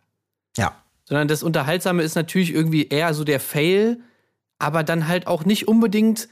Ja. 0.56 0.74
sondern 1.04 1.28
das 1.28 1.42
Unterhaltsame 1.42 2.02
ist 2.02 2.14
natürlich 2.14 2.52
irgendwie 2.52 2.88
eher 2.88 3.14
so 3.14 3.24
der 3.24 3.40
Fail, 3.40 4.00
aber 4.58 4.82
dann 4.84 5.08
halt 5.08 5.26
auch 5.26 5.44
nicht 5.44 5.68
unbedingt 5.68 6.28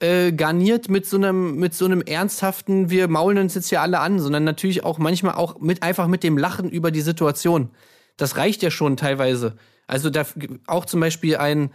äh, 0.00 0.32
garniert 0.32 0.88
mit 0.88 1.06
so 1.06 1.16
einem 1.16 1.56
mit 1.56 1.72
so 1.74 1.84
einem 1.84 2.02
ernsthaften, 2.02 2.90
wir 2.90 3.08
maulen 3.08 3.38
uns 3.38 3.54
jetzt 3.54 3.68
hier 3.68 3.80
alle 3.80 4.00
an, 4.00 4.18
sondern 4.18 4.44
natürlich 4.44 4.84
auch 4.84 4.98
manchmal 4.98 5.34
auch 5.34 5.60
mit 5.60 5.82
einfach 5.82 6.08
mit 6.08 6.22
dem 6.24 6.36
Lachen 6.36 6.68
über 6.70 6.90
die 6.90 7.00
Situation. 7.00 7.70
Das 8.16 8.36
reicht 8.36 8.62
ja 8.62 8.70
schon 8.70 8.96
teilweise. 8.96 9.56
Also 9.86 10.10
da 10.10 10.24
auch 10.66 10.84
zum 10.84 11.00
Beispiel 11.00 11.36
ein, 11.36 11.70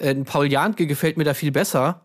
ein 0.00 0.24
Paul 0.24 0.50
Janke 0.50 0.86
gefällt 0.86 1.16
mir 1.16 1.24
da 1.24 1.34
viel 1.34 1.52
besser, 1.52 2.04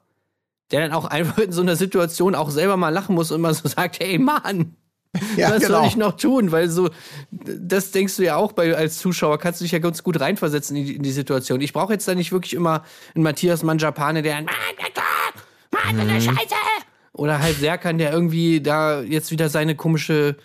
der 0.71 0.81
dann 0.81 0.93
auch 0.93 1.05
einfach 1.11 1.39
in 1.39 1.51
so 1.51 1.61
einer 1.61 1.75
Situation 1.75 2.35
auch 2.35 2.49
selber 2.49 2.77
mal 2.77 2.89
lachen 2.89 3.15
muss 3.15 3.31
und 3.31 3.41
mal 3.41 3.53
so 3.53 3.67
sagt, 3.67 3.99
hey 3.99 4.17
Mann, 4.17 4.75
Ja, 5.37 5.51
was 5.51 5.63
genau. 5.63 5.79
soll 5.79 5.87
ich 5.87 5.95
noch 5.95 6.17
tun? 6.17 6.51
Weil 6.51 6.69
so, 6.69 6.89
das 7.31 7.91
denkst 7.91 8.17
du 8.17 8.23
ja 8.23 8.35
auch 8.35 8.51
bei, 8.51 8.75
als 8.75 8.99
Zuschauer, 8.99 9.39
kannst 9.39 9.59
du 9.59 9.65
dich 9.65 9.71
ja 9.71 9.79
ganz 9.79 10.03
gut 10.03 10.19
reinversetzen 10.19 10.75
in 10.75 10.85
die, 10.85 10.95
in 10.95 11.03
die 11.03 11.11
Situation. 11.11 11.61
Ich 11.61 11.73
brauche 11.73 11.93
jetzt 11.93 12.07
da 12.07 12.15
nicht 12.15 12.31
wirklich 12.31 12.53
immer 12.53 12.83
einen 13.15 13.23
Matthias 13.23 13.63
Manjapane, 13.63 14.21
der 14.21 14.35
Mann, 14.35 14.45
Mann, 15.71 16.07
das 16.07 16.17
ist 16.17 16.25
Scheiße! 16.25 16.55
Oder 17.13 17.39
halt 17.39 17.57
Serkan, 17.57 17.97
der 17.97 18.13
irgendwie 18.13 18.61
da 18.61 19.01
jetzt 19.01 19.31
wieder 19.31 19.49
seine 19.49 19.75
komische 19.75 20.37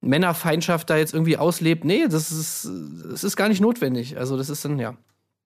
Männerfeindschaft 0.00 0.90
da 0.90 0.96
jetzt 0.96 1.14
irgendwie 1.14 1.36
auslebt. 1.36 1.84
Nee, 1.84 2.06
das 2.08 2.32
ist, 2.32 2.68
das 3.10 3.22
ist 3.22 3.36
gar 3.36 3.48
nicht 3.48 3.60
notwendig. 3.60 4.18
Also, 4.18 4.36
das 4.36 4.50
ist 4.50 4.64
dann, 4.64 4.78
ja. 4.78 4.96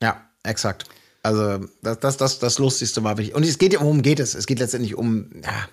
Ja, 0.02 0.22
exakt. 0.44 0.86
Also 1.22 1.66
das, 1.82 1.98
das, 1.98 2.16
das, 2.16 2.38
das 2.38 2.58
Lustigste 2.60 3.02
war 3.02 3.18
wirklich. 3.18 3.34
Und 3.34 3.44
es 3.44 3.58
geht 3.58 3.72
ja, 3.72 3.80
worum 3.80 4.00
geht 4.00 4.20
es? 4.20 4.36
Es 4.36 4.46
geht 4.46 4.60
letztendlich 4.60 4.94
um, 4.94 5.28
ja, 5.42 5.68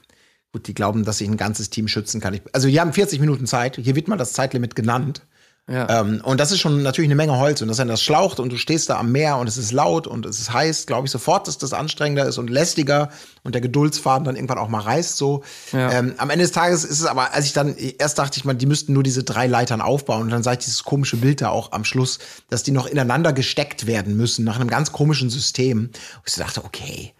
gut, 0.53 0.67
die 0.67 0.73
glauben, 0.73 1.03
dass 1.03 1.17
sich 1.17 1.27
ein 1.27 1.35
ganzes 1.35 1.69
Team 1.69 1.87
schützen 1.87 2.21
kann. 2.21 2.35
Ich, 2.35 2.41
also 2.53 2.67
wir 2.67 2.79
haben 2.79 2.93
40 2.93 3.19
Minuten 3.19 3.47
Zeit. 3.47 3.75
Hier 3.75 3.95
wird 3.95 4.07
mal 4.07 4.17
das 4.17 4.33
Zeitlimit 4.33 4.75
genannt. 4.75 5.23
ja. 5.67 6.01
Ähm, 6.01 6.21
und 6.23 6.39
das 6.39 6.51
ist 6.51 6.59
schon 6.59 6.83
natürlich 6.83 7.07
eine 7.07 7.15
Menge 7.15 7.39
Holz. 7.39 7.63
Und 7.63 7.69
das, 7.69 7.79
wenn 7.79 7.87
das 7.87 8.03
schlaucht 8.03 8.39
und 8.39 8.51
du 8.51 8.57
stehst 8.57 8.87
da 8.91 8.99
am 8.99 9.11
Meer 9.11 9.37
und 9.37 9.47
es 9.47 9.57
ist 9.57 9.71
laut 9.71 10.05
und 10.05 10.27
es 10.27 10.39
ist 10.39 10.53
heiß, 10.53 10.85
glaube 10.85 11.07
ich 11.07 11.11
sofort, 11.11 11.47
dass 11.47 11.57
das 11.57 11.73
anstrengender 11.73 12.27
ist 12.27 12.37
und 12.37 12.51
lästiger 12.51 13.09
und 13.41 13.55
der 13.55 13.61
Geduldsfaden 13.61 14.25
dann 14.25 14.35
irgendwann 14.35 14.59
auch 14.59 14.69
mal 14.69 14.81
reißt. 14.81 15.17
So. 15.17 15.43
Ja. 15.71 15.91
Ähm, 15.91 16.13
am 16.17 16.29
Ende 16.29 16.45
des 16.45 16.51
Tages 16.51 16.85
ist 16.85 16.99
es 16.99 17.07
aber, 17.07 17.33
als 17.33 17.47
ich 17.47 17.53
dann, 17.53 17.75
erst 17.75 18.19
dachte 18.19 18.37
ich 18.37 18.45
mal, 18.45 18.53
die 18.53 18.67
müssten 18.67 18.93
nur 18.93 19.03
diese 19.03 19.23
drei 19.23 19.47
Leitern 19.47 19.81
aufbauen. 19.81 20.21
Und 20.21 20.29
dann 20.29 20.43
sah 20.43 20.51
ich 20.51 20.59
dieses 20.59 20.83
komische 20.83 21.17
Bild 21.17 21.41
da 21.41 21.49
auch 21.49 21.71
am 21.71 21.83
Schluss, 21.83 22.19
dass 22.49 22.61
die 22.61 22.71
noch 22.71 22.85
ineinander 22.85 23.33
gesteckt 23.33 23.87
werden 23.87 24.15
müssen, 24.15 24.45
nach 24.45 24.59
einem 24.59 24.69
ganz 24.69 24.91
komischen 24.91 25.31
System. 25.31 25.79
Und 25.79 26.27
ich 26.27 26.35
dachte, 26.35 26.63
okay, 26.63 27.13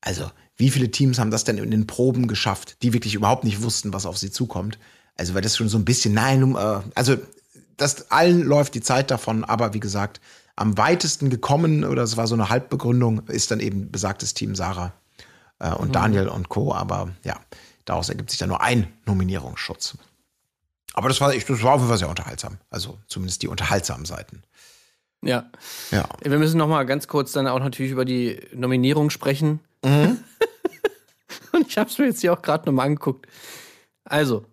also 0.00 0.28
wie 0.60 0.70
viele 0.70 0.90
Teams 0.90 1.18
haben 1.18 1.30
das 1.30 1.44
denn 1.44 1.58
in 1.58 1.70
den 1.70 1.86
Proben 1.86 2.28
geschafft, 2.28 2.76
die 2.82 2.92
wirklich 2.92 3.14
überhaupt 3.14 3.44
nicht 3.44 3.62
wussten, 3.62 3.92
was 3.92 4.06
auf 4.06 4.18
sie 4.18 4.30
zukommt? 4.30 4.78
Also 5.16 5.34
weil 5.34 5.42
das 5.42 5.56
schon 5.56 5.68
so 5.68 5.78
ein 5.78 5.84
bisschen, 5.84 6.14
nein, 6.14 6.54
äh, 6.54 6.80
also 6.94 7.16
das 7.76 8.10
allen 8.10 8.42
läuft 8.42 8.74
die 8.74 8.82
Zeit 8.82 9.10
davon, 9.10 9.44
aber 9.44 9.74
wie 9.74 9.80
gesagt, 9.80 10.20
am 10.56 10.76
weitesten 10.76 11.30
gekommen, 11.30 11.84
oder 11.84 12.02
es 12.02 12.18
war 12.18 12.26
so 12.26 12.34
eine 12.34 12.50
Halbbegründung, 12.50 13.26
ist 13.28 13.50
dann 13.50 13.60
eben 13.60 13.90
besagtes 13.90 14.34
Team 14.34 14.54
Sarah 14.54 14.92
äh, 15.58 15.72
und 15.72 15.94
Daniel 15.94 16.28
und 16.28 16.50
Co. 16.50 16.74
Aber 16.74 17.08
ja, 17.24 17.40
daraus 17.86 18.10
ergibt 18.10 18.30
sich 18.30 18.38
dann 18.38 18.50
nur 18.50 18.60
ein 18.60 18.86
Nominierungsschutz. 19.06 19.96
Aber 20.92 21.08
das 21.08 21.20
war, 21.20 21.32
ich, 21.32 21.46
das 21.46 21.62
war 21.62 21.74
auf 21.74 21.80
jeden 21.80 21.88
Fall 21.88 21.98
sehr 21.98 22.10
unterhaltsam. 22.10 22.58
Also 22.68 22.98
zumindest 23.06 23.42
die 23.42 23.48
unterhaltsamen 23.48 24.04
Seiten. 24.04 24.42
ja. 25.22 25.48
Ja. 25.90 26.06
Wir 26.22 26.38
müssen 26.38 26.58
noch 26.58 26.68
mal 26.68 26.84
ganz 26.84 27.08
kurz 27.08 27.32
dann 27.32 27.46
auch 27.46 27.60
natürlich 27.60 27.92
über 27.92 28.04
die 28.04 28.40
Nominierung 28.54 29.08
sprechen. 29.08 29.60
Mhm. 29.82 30.18
Und 31.52 31.68
ich 31.68 31.78
habe 31.78 31.90
es 31.90 31.98
mir 31.98 32.06
jetzt 32.06 32.20
hier 32.20 32.32
auch 32.32 32.42
gerade 32.42 32.66
noch 32.66 32.72
mal 32.72 32.84
angeguckt. 32.84 33.26
Also, 34.04 34.44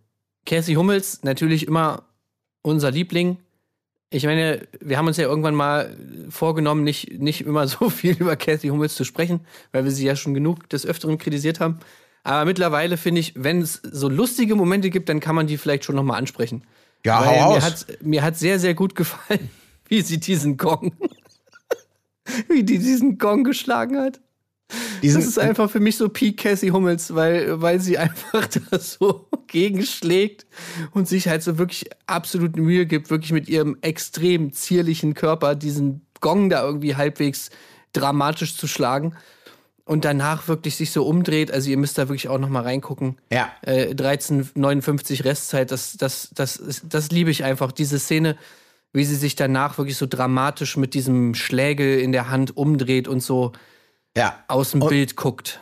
Cassie 0.45 0.77
Hummels, 0.77 1.23
natürlich 1.23 1.67
immer 1.67 2.03
unser 2.61 2.91
Liebling. 2.91 3.37
Ich 4.09 4.25
meine, 4.25 4.67
wir 4.79 4.97
haben 4.97 5.07
uns 5.07 5.17
ja 5.17 5.25
irgendwann 5.25 5.55
mal 5.55 5.97
vorgenommen, 6.29 6.83
nicht, 6.83 7.19
nicht 7.19 7.41
immer 7.41 7.67
so 7.67 7.89
viel 7.89 8.15
über 8.17 8.35
Cassie 8.35 8.71
Hummels 8.71 8.95
zu 8.95 9.03
sprechen, 9.03 9.41
weil 9.71 9.83
wir 9.83 9.91
sie 9.91 10.05
ja 10.05 10.15
schon 10.15 10.33
genug 10.33 10.69
des 10.69 10.85
Öfteren 10.85 11.17
kritisiert 11.17 11.59
haben. 11.59 11.79
Aber 12.23 12.45
mittlerweile 12.45 12.97
finde 12.97 13.21
ich, 13.21 13.33
wenn 13.35 13.61
es 13.61 13.81
so 13.83 14.09
lustige 14.09 14.55
Momente 14.55 14.89
gibt, 14.89 15.07
dann 15.07 15.19
kann 15.19 15.35
man 15.35 15.47
die 15.47 15.57
vielleicht 15.57 15.85
schon 15.85 15.95
noch 15.95 16.03
mal 16.03 16.17
ansprechen. 16.17 16.63
Ja, 17.05 17.21
Weil 17.21 17.27
hau 17.27 17.49
mir 17.53 17.55
raus. 17.55 17.63
hat, 17.63 18.03
mir 18.03 18.23
hat 18.23 18.37
sehr, 18.37 18.59
sehr 18.59 18.73
gut 18.73 18.95
gefallen, 18.95 19.49
wie 19.87 20.01
sie 20.01 20.19
diesen 20.19 20.57
Gong, 20.57 20.93
wie 22.49 22.63
die 22.63 22.79
diesen 22.79 23.17
Gong 23.17 23.43
geschlagen 23.43 23.97
hat. 23.97 24.19
Diesen, 25.01 25.19
Das 25.21 25.27
ist 25.29 25.39
einfach 25.39 25.69
für 25.69 25.79
mich 25.79 25.97
so 25.97 26.09
Peak 26.09 26.37
Cassie 26.37 26.71
Hummels, 26.71 27.13
weil, 27.15 27.61
weil 27.61 27.79
sie 27.79 27.97
einfach 27.97 28.47
da 28.47 28.79
so 28.79 29.27
gegenschlägt 29.47 30.45
und 30.91 31.07
sich 31.07 31.27
halt 31.27 31.43
so 31.43 31.57
wirklich 31.57 31.89
absolut 32.07 32.55
Mühe 32.55 32.85
gibt, 32.85 33.09
wirklich 33.09 33.31
mit 33.31 33.47
ihrem 33.49 33.77
extrem 33.81 34.51
zierlichen 34.53 35.13
Körper 35.13 35.55
diesen 35.55 36.01
Gong 36.21 36.49
da 36.49 36.63
irgendwie 36.63 36.95
halbwegs 36.95 37.49
dramatisch 37.93 38.55
zu 38.57 38.67
schlagen 38.67 39.15
und 39.85 40.03
danach 40.03 40.47
wirklich 40.47 40.75
sich 40.75 40.91
so 40.91 41.05
umdreht. 41.05 41.51
Also 41.51 41.69
ihr 41.69 41.77
müsst 41.77 41.97
da 41.97 42.09
wirklich 42.09 42.27
auch 42.27 42.39
noch 42.39 42.49
mal 42.49 42.63
reingucken. 42.63 43.17
Ja. 43.31 43.51
Äh, 43.61 43.93
13,59 43.93 45.23
Restzeit, 45.23 45.71
das, 45.71 45.95
das, 45.97 46.29
das, 46.35 46.57
ist- 46.57 46.85
das 46.89 47.09
liebe 47.11 47.31
ich 47.31 47.43
einfach. 47.43 47.71
Diese 47.71 47.99
Szene, 47.99 48.35
wie 48.93 49.05
sie 49.05 49.15
sich 49.15 49.35
danach 49.35 49.77
wirklich 49.77 49.97
so 49.97 50.05
dramatisch 50.07 50.75
mit 50.77 50.93
diesem 50.93 51.35
Schlägel 51.35 51.99
in 51.99 52.11
der 52.11 52.29
Hand 52.29 52.57
umdreht 52.57 53.07
und 53.07 53.21
so 53.21 53.51
ja. 54.17 54.35
aus 54.47 54.71
dem 54.71 54.81
Und- 54.81 54.89
Bild 54.89 55.15
guckt. 55.15 55.59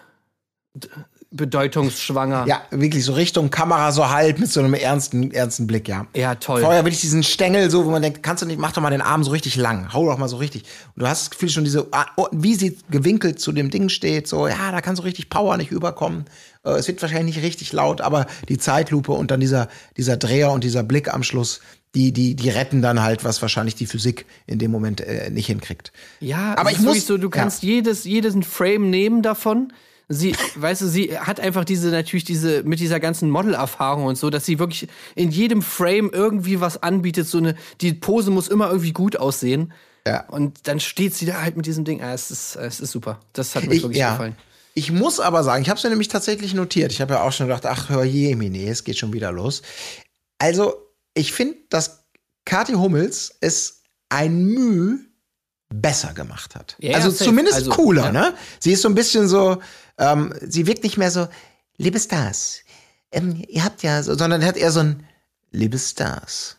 Bedeutungsschwanger. 1.31 2.45
Ja, 2.47 2.61
wirklich 2.71 3.03
so 3.03 3.11
Richtung 3.13 3.49
Kamera 3.49 3.91
so 3.91 4.09
halb 4.09 4.39
mit 4.39 4.49
so 4.49 4.61
einem 4.61 4.73
ernsten, 4.73 5.31
ernsten 5.31 5.67
Blick, 5.67 5.87
ja. 5.89 6.07
Ja, 6.15 6.35
toll. 6.35 6.61
Vorher 6.61 6.85
wirklich 6.85 7.01
diesen 7.01 7.23
Stängel 7.23 7.69
so, 7.69 7.85
wo 7.85 7.89
man 7.89 8.01
denkt, 8.01 8.23
kannst 8.23 8.41
du 8.43 8.47
nicht, 8.47 8.57
mach 8.59 8.71
doch 8.71 8.81
mal 8.81 8.89
den 8.89 9.01
Arm 9.01 9.23
so 9.23 9.31
richtig 9.31 9.57
lang, 9.57 9.91
hau 9.91 10.05
doch 10.05 10.17
mal 10.17 10.29
so 10.29 10.37
richtig. 10.37 10.63
Und 10.95 11.01
du 11.03 11.07
hast 11.07 11.23
das 11.23 11.29
Gefühl 11.31 11.49
schon 11.49 11.65
diese, 11.65 11.87
ah, 11.91 12.05
oh, 12.15 12.27
wie 12.31 12.55
sie 12.55 12.77
gewinkelt 12.89 13.39
zu 13.41 13.51
dem 13.51 13.69
Ding 13.69 13.89
steht, 13.89 14.27
so, 14.29 14.47
ja, 14.47 14.71
da 14.71 14.79
kann 14.79 14.95
so 14.95 15.03
richtig 15.03 15.29
Power 15.29 15.57
nicht 15.57 15.71
überkommen. 15.71 16.25
Äh, 16.63 16.71
Es 16.71 16.87
wird 16.87 17.01
wahrscheinlich 17.01 17.35
nicht 17.35 17.43
richtig 17.45 17.73
laut, 17.73 17.99
aber 17.99 18.27
die 18.47 18.57
Zeitlupe 18.57 19.11
und 19.11 19.29
dann 19.31 19.41
dieser, 19.41 19.67
dieser 19.97 20.15
Dreher 20.15 20.51
und 20.51 20.63
dieser 20.63 20.83
Blick 20.83 21.13
am 21.13 21.23
Schluss, 21.23 21.59
die, 21.95 22.11
die, 22.11 22.35
die 22.35 22.49
retten 22.49 22.81
dann 22.81 23.01
halt, 23.01 23.23
was 23.23 23.41
wahrscheinlich 23.41 23.75
die 23.75 23.85
Physik 23.85 24.25
in 24.45 24.59
dem 24.59 24.69
Moment 24.69 25.01
äh, 25.01 25.29
nicht 25.29 25.47
hinkriegt. 25.47 25.91
Ja, 26.19 26.55
Aber 26.57 26.71
ich 26.71 26.79
muss 26.79 27.07
so, 27.07 27.17
du 27.17 27.29
kannst 27.29 27.63
jedes, 27.63 28.03
jedes 28.03 28.35
Frame 28.45 28.89
nehmen 28.89 29.21
davon. 29.21 29.71
Sie, 30.09 30.35
weißt 30.55 30.81
du, 30.81 30.87
sie 30.87 31.17
hat 31.17 31.39
einfach 31.39 31.63
diese, 31.63 31.89
natürlich 31.89 32.25
diese, 32.25 32.63
mit 32.63 32.79
dieser 32.79 32.99
ganzen 32.99 33.29
Modelerfahrung 33.29 34.05
und 34.05 34.17
so, 34.17 34.29
dass 34.29 34.45
sie 34.45 34.59
wirklich 34.59 34.87
in 35.15 35.31
jedem 35.31 35.61
Frame 35.61 36.11
irgendwie 36.11 36.59
was 36.59 36.83
anbietet. 36.83 37.27
So 37.27 37.37
eine, 37.37 37.55
die 37.81 37.93
Pose 37.93 38.29
muss 38.29 38.49
immer 38.49 38.67
irgendwie 38.67 38.93
gut 38.93 39.15
aussehen. 39.15 39.71
Ja. 40.05 40.27
Und 40.27 40.67
dann 40.67 40.79
steht 40.79 41.15
sie 41.15 41.25
da 41.25 41.41
halt 41.41 41.55
mit 41.55 41.65
diesem 41.65 41.85
Ding. 41.85 42.03
Ah, 42.03 42.13
es 42.13 42.29
ist, 42.29 42.57
es 42.57 42.79
ist 42.79 42.91
super. 42.91 43.21
Das 43.33 43.55
hat 43.55 43.65
mir 43.65 43.73
Ich, 43.73 43.81
wirklich 43.81 43.99
ja. 43.99 44.11
gefallen. 44.11 44.35
Ich 44.75 44.91
muss 44.91 45.21
aber 45.21 45.43
sagen, 45.43 45.63
ich 45.63 45.69
habe 45.69 45.77
es 45.77 45.83
mir 45.85 45.89
nämlich 45.89 46.09
tatsächlich 46.09 46.53
notiert. 46.53 46.91
Ich 46.91 46.99
habe 46.99 47.13
ja 47.13 47.21
auch 47.21 47.31
schon 47.31 47.47
gedacht, 47.47 47.65
ach, 47.65 47.87
hör 47.89 48.03
je, 48.03 48.35
Mine, 48.35 48.69
es 48.69 48.83
geht 48.83 48.97
schon 48.97 49.13
wieder 49.13 49.31
los. 49.31 49.61
Also, 50.37 50.84
ich 51.15 51.33
finde, 51.33 51.57
dass 51.69 52.05
Kathi 52.45 52.73
Hummels 52.73 53.33
es 53.41 53.81
ein 54.09 54.45
Mühe 54.45 54.99
besser 55.73 56.13
gemacht 56.13 56.53
hat. 56.55 56.75
Ja, 56.79 56.95
also 56.95 57.09
safe. 57.09 57.23
zumindest 57.25 57.55
Also, 57.57 57.71
cooler, 57.71 58.05
ja. 58.05 58.11
ne? 58.11 58.33
Sie 58.59 58.71
ist 58.71 58.83
so 58.83 58.87
ein 58.89 58.95
bisschen 58.95 59.27
so, 59.27 59.57
ähm, 59.97 60.33
sie 60.41 60.67
wirkt 60.67 60.83
nicht 60.83 60.97
mehr 60.97 61.09
so, 61.09 61.27
liebe 61.77 61.99
Stars, 61.99 62.59
ähm, 63.11 63.43
ihr 63.47 63.63
habt 63.63 63.81
ja, 63.81 64.03
so, 64.03 64.15
sondern 64.15 64.45
hat 64.45 64.57
eher 64.57 64.71
so 64.71 64.81
ein, 64.81 65.03
liebe 65.51 65.79
Stars, 65.79 66.57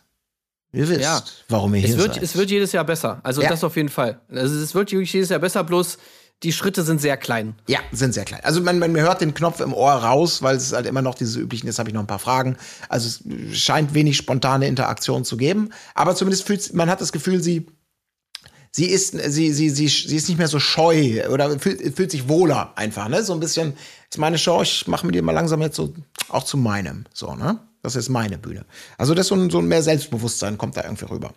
ihr 0.73 0.89
wisst, 0.89 1.01
Ja. 1.01 1.23
warum 1.47 1.73
ihr 1.75 1.83
Es 1.83 1.91
hier 1.91 1.97
wird, 1.99 2.15
seid. 2.15 2.23
es 2.23 2.35
wird 2.35 2.49
jedes 2.51 2.71
Jahr 2.73 2.83
besser. 2.83 3.21
Also 3.23 3.41
Ja. 3.41 3.49
das 3.49 3.63
auf 3.63 3.75
jeden 3.77 3.89
Fall. 3.89 4.19
Also 4.29 4.55
es 4.59 4.75
wird 4.75 4.91
jedes 4.91 5.29
Jahr 5.29 5.39
besser, 5.39 5.63
bloß 5.63 5.97
die 6.43 6.51
Schritte 6.51 6.83
sind 6.83 7.01
sehr 7.01 7.17
klein. 7.17 7.55
Ja, 7.67 7.79
sind 7.91 8.13
sehr 8.13 8.25
klein. 8.25 8.41
Also 8.43 8.61
man, 8.61 8.77
man 8.77 8.95
hört 8.95 9.21
den 9.21 9.33
Knopf 9.33 9.59
im 9.59 9.73
Ohr 9.73 9.91
raus, 9.91 10.43
weil 10.43 10.55
es 10.55 10.71
halt 10.71 10.85
immer 10.85 11.01
noch 11.01 11.15
diese 11.15 11.39
üblichen, 11.39 11.65
jetzt 11.67 11.79
habe 11.79 11.89
ich 11.89 11.95
noch 11.95 12.01
ein 12.01 12.07
paar 12.07 12.19
Fragen. 12.19 12.57
Also 12.89 13.07
es 13.07 13.59
scheint 13.59 13.93
wenig 13.95 14.17
spontane 14.17 14.67
Interaktion 14.67 15.25
zu 15.25 15.37
geben. 15.37 15.71
Aber 15.95 16.15
zumindest 16.15 16.45
fühlt 16.45 16.73
man 16.73 16.89
hat 16.89 17.01
das 17.01 17.11
Gefühl, 17.11 17.41
sie, 17.41 17.65
sie 18.71 18.85
ist, 18.85 19.19
sie, 19.31 19.51
sie, 19.51 19.69
sie, 19.69 19.87
sie 19.87 20.15
ist 20.15 20.29
nicht 20.29 20.37
mehr 20.37 20.47
so 20.47 20.59
scheu 20.59 21.27
oder 21.29 21.59
fühlt, 21.59 21.95
fühlt 21.95 22.11
sich 22.11 22.27
wohler 22.27 22.73
einfach, 22.75 23.07
ne? 23.09 23.23
So 23.23 23.33
ein 23.33 23.39
bisschen, 23.39 23.73
ist 24.09 24.19
meine 24.19 24.37
Show, 24.37 24.61
ich 24.61 24.87
mache 24.87 25.07
mir 25.07 25.13
die 25.13 25.21
mal 25.23 25.31
langsam 25.31 25.61
jetzt 25.61 25.75
so 25.75 25.93
auch 26.29 26.43
zu 26.43 26.57
meinem. 26.57 27.05
So, 27.13 27.33
ne? 27.33 27.59
Das 27.81 27.95
ist 27.95 28.09
meine 28.09 28.37
Bühne. 28.37 28.65
Also 28.99 29.15
das 29.15 29.27
so 29.27 29.35
ein, 29.35 29.49
so 29.49 29.57
ein 29.57 29.67
mehr 29.67 29.81
Selbstbewusstsein 29.81 30.59
kommt 30.59 30.77
da 30.77 30.83
irgendwie 30.83 31.05
rüber. 31.05 31.33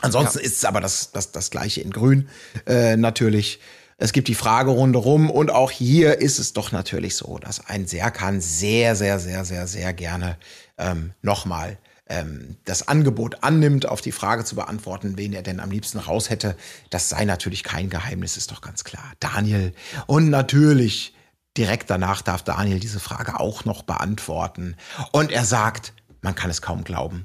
Ansonsten 0.00 0.38
ist 0.38 0.56
es 0.56 0.64
aber 0.64 0.80
das, 0.80 1.12
das, 1.12 1.32
das 1.32 1.50
gleiche 1.50 1.80
in 1.80 1.90
Grün 1.90 2.28
äh, 2.66 2.96
natürlich. 2.96 3.60
Es 4.04 4.12
gibt 4.12 4.28
die 4.28 4.34
Fragerunde 4.34 4.98
rum 4.98 5.30
und 5.30 5.50
auch 5.50 5.70
hier 5.70 6.20
ist 6.20 6.38
es 6.38 6.52
doch 6.52 6.72
natürlich 6.72 7.16
so, 7.16 7.38
dass 7.38 7.64
ein 7.68 7.86
Serkan 7.86 8.42
sehr, 8.42 8.96
sehr, 8.96 9.18
sehr, 9.18 9.46
sehr, 9.46 9.66
sehr 9.66 9.94
gerne 9.94 10.36
ähm, 10.76 11.14
nochmal 11.22 11.78
ähm, 12.06 12.58
das 12.66 12.86
Angebot 12.86 13.42
annimmt, 13.42 13.88
auf 13.88 14.02
die 14.02 14.12
Frage 14.12 14.44
zu 14.44 14.56
beantworten, 14.56 15.16
wen 15.16 15.32
er 15.32 15.40
denn 15.40 15.58
am 15.58 15.70
liebsten 15.70 15.96
raus 15.96 16.28
hätte. 16.28 16.54
Das 16.90 17.08
sei 17.08 17.24
natürlich 17.24 17.64
kein 17.64 17.88
Geheimnis, 17.88 18.36
ist 18.36 18.50
doch 18.50 18.60
ganz 18.60 18.84
klar. 18.84 19.10
Daniel. 19.20 19.72
Und 20.06 20.28
natürlich, 20.28 21.14
direkt 21.56 21.88
danach 21.88 22.20
darf 22.20 22.42
Daniel 22.42 22.80
diese 22.80 23.00
Frage 23.00 23.40
auch 23.40 23.64
noch 23.64 23.84
beantworten. 23.84 24.76
Und 25.12 25.32
er 25.32 25.46
sagt, 25.46 25.94
man 26.20 26.34
kann 26.34 26.50
es 26.50 26.60
kaum 26.60 26.84
glauben, 26.84 27.24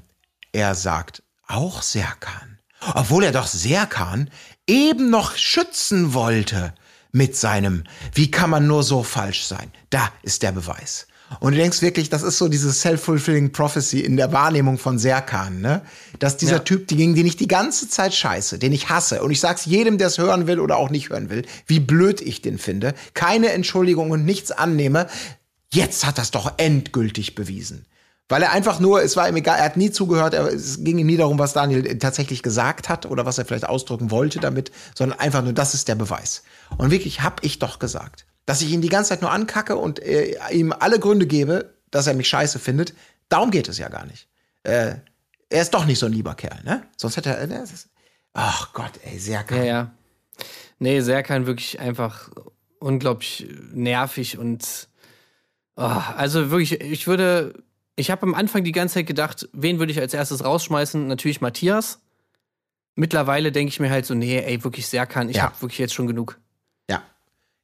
er 0.52 0.74
sagt 0.74 1.22
auch 1.46 1.82
Serkan. 1.82 2.58
Obwohl 2.94 3.24
er 3.24 3.32
doch 3.32 3.46
Serkan 3.46 4.30
eben 4.70 5.10
noch 5.10 5.36
schützen 5.36 6.14
wollte 6.14 6.72
mit 7.12 7.36
seinem, 7.36 7.82
wie 8.14 8.30
kann 8.30 8.50
man 8.50 8.68
nur 8.68 8.84
so 8.84 9.02
falsch 9.02 9.44
sein? 9.44 9.72
Da 9.90 10.12
ist 10.22 10.44
der 10.44 10.52
Beweis. 10.52 11.08
Und 11.40 11.52
du 11.52 11.58
denkst 11.58 11.82
wirklich, 11.82 12.08
das 12.08 12.22
ist 12.22 12.38
so 12.38 12.48
diese 12.48 12.72
self-fulfilling 12.72 13.52
prophecy 13.52 14.00
in 14.00 14.16
der 14.16 14.32
Wahrnehmung 14.32 14.78
von 14.78 14.98
Serkan, 14.98 15.60
ne? 15.60 15.82
Dass 16.18 16.36
dieser 16.36 16.56
Ja. 16.56 16.58
Typ, 16.60 16.88
die 16.88 16.96
gegen 16.96 17.14
den 17.14 17.26
ich 17.26 17.36
die 17.36 17.46
ganze 17.48 17.88
Zeit 17.88 18.14
scheiße, 18.14 18.58
den 18.58 18.72
ich 18.72 18.88
hasse, 18.88 19.22
und 19.22 19.30
ich 19.30 19.40
sag's 19.40 19.64
jedem, 19.64 19.98
der 19.98 20.08
es 20.08 20.18
hören 20.18 20.46
will 20.48 20.58
oder 20.58 20.76
auch 20.76 20.90
nicht 20.90 21.10
hören 21.10 21.30
will, 21.30 21.44
wie 21.66 21.78
blöd 21.80 22.20
ich 22.20 22.42
den 22.42 22.58
finde, 22.58 22.94
keine 23.14 23.50
Entschuldigung 23.50 24.10
und 24.10 24.24
nichts 24.24 24.50
annehme, 24.50 25.06
jetzt 25.72 26.04
hat 26.04 26.18
das 26.18 26.32
doch 26.32 26.54
endgültig 26.56 27.36
bewiesen. 27.36 27.86
Weil 28.30 28.42
er 28.42 28.52
einfach 28.52 28.80
nur, 28.80 29.02
es 29.02 29.16
war 29.16 29.28
ihm 29.28 29.36
egal, 29.36 29.58
er 29.58 29.64
hat 29.66 29.76
nie 29.76 29.90
zugehört, 29.90 30.32
er, 30.34 30.46
es 30.46 30.82
ging 30.82 30.96
ihm 30.98 31.06
nie 31.06 31.16
darum, 31.18 31.38
was 31.38 31.52
Daniel 31.52 31.98
tatsächlich 31.98 32.42
gesagt 32.42 32.88
hat 32.88 33.04
oder 33.04 33.26
was 33.26 33.36
er 33.38 33.44
vielleicht 33.44 33.68
ausdrücken 33.68 34.10
wollte 34.10 34.40
damit, 34.40 34.70
sondern 34.94 35.18
einfach 35.18 35.42
nur, 35.42 35.52
das 35.52 35.74
ist 35.74 35.88
der 35.88 35.96
Beweis. 35.96 36.42
Und 36.78 36.90
wirklich 36.90 37.20
hab 37.22 37.44
ich 37.44 37.58
doch 37.58 37.78
gesagt, 37.78 38.26
dass 38.46 38.62
ich 38.62 38.70
ihn 38.70 38.80
die 38.80 38.88
ganze 38.88 39.10
Zeit 39.10 39.20
nur 39.20 39.30
ankacke 39.32 39.76
und 39.76 39.98
äh, 40.00 40.36
ihm 40.52 40.72
alle 40.72 40.98
Gründe 40.98 41.26
gebe, 41.26 41.74
dass 41.90 42.06
er 42.06 42.14
mich 42.14 42.28
scheiße 42.28 42.58
findet. 42.58 42.94
Darum 43.28 43.50
geht 43.50 43.68
es 43.68 43.78
ja 43.78 43.88
gar 43.88 44.06
nicht. 44.06 44.28
Äh, 44.62 44.94
er 45.50 45.62
ist 45.62 45.74
doch 45.74 45.84
nicht 45.84 45.98
so 45.98 46.06
ein 46.06 46.12
lieber 46.12 46.34
Kerl, 46.36 46.62
ne? 46.64 46.84
Sonst 46.96 47.16
hätte 47.16 47.30
er. 47.30 47.62
Ist- 47.62 47.88
Ach 48.32 48.72
Gott, 48.72 48.92
ey, 49.04 49.18
sehr 49.18 49.42
geil. 49.42 49.58
Ja, 49.58 49.64
ja. 49.64 49.90
Nee, 50.78 51.00
Serkan 51.00 51.46
wirklich 51.46 51.80
einfach 51.80 52.30
unglaublich 52.78 53.48
nervig 53.72 54.38
und 54.38 54.88
oh, 55.76 55.82
also 56.16 56.50
wirklich, 56.50 56.80
ich 56.80 57.06
würde, 57.08 57.54
ich 58.00 58.10
habe 58.10 58.22
am 58.22 58.34
Anfang 58.34 58.64
die 58.64 58.72
ganze 58.72 58.94
Zeit 58.94 59.06
gedacht, 59.06 59.48
wen 59.52 59.78
würde 59.78 59.92
ich 59.92 60.00
als 60.00 60.14
erstes 60.14 60.44
rausschmeißen? 60.44 61.06
Natürlich 61.06 61.40
Matthias. 61.40 62.00
Mittlerweile 62.96 63.52
denke 63.52 63.70
ich 63.70 63.80
mir 63.80 63.90
halt 63.90 64.04
so, 64.06 64.14
nee, 64.14 64.38
ey, 64.38 64.62
wirklich 64.64 64.86
Serkan, 64.88 65.28
ich 65.28 65.36
Ja. 65.36 65.44
habe 65.44 65.60
wirklich 65.62 65.78
jetzt 65.78 65.94
schon 65.94 66.06
genug. 66.06 66.38
Ja. 66.90 67.02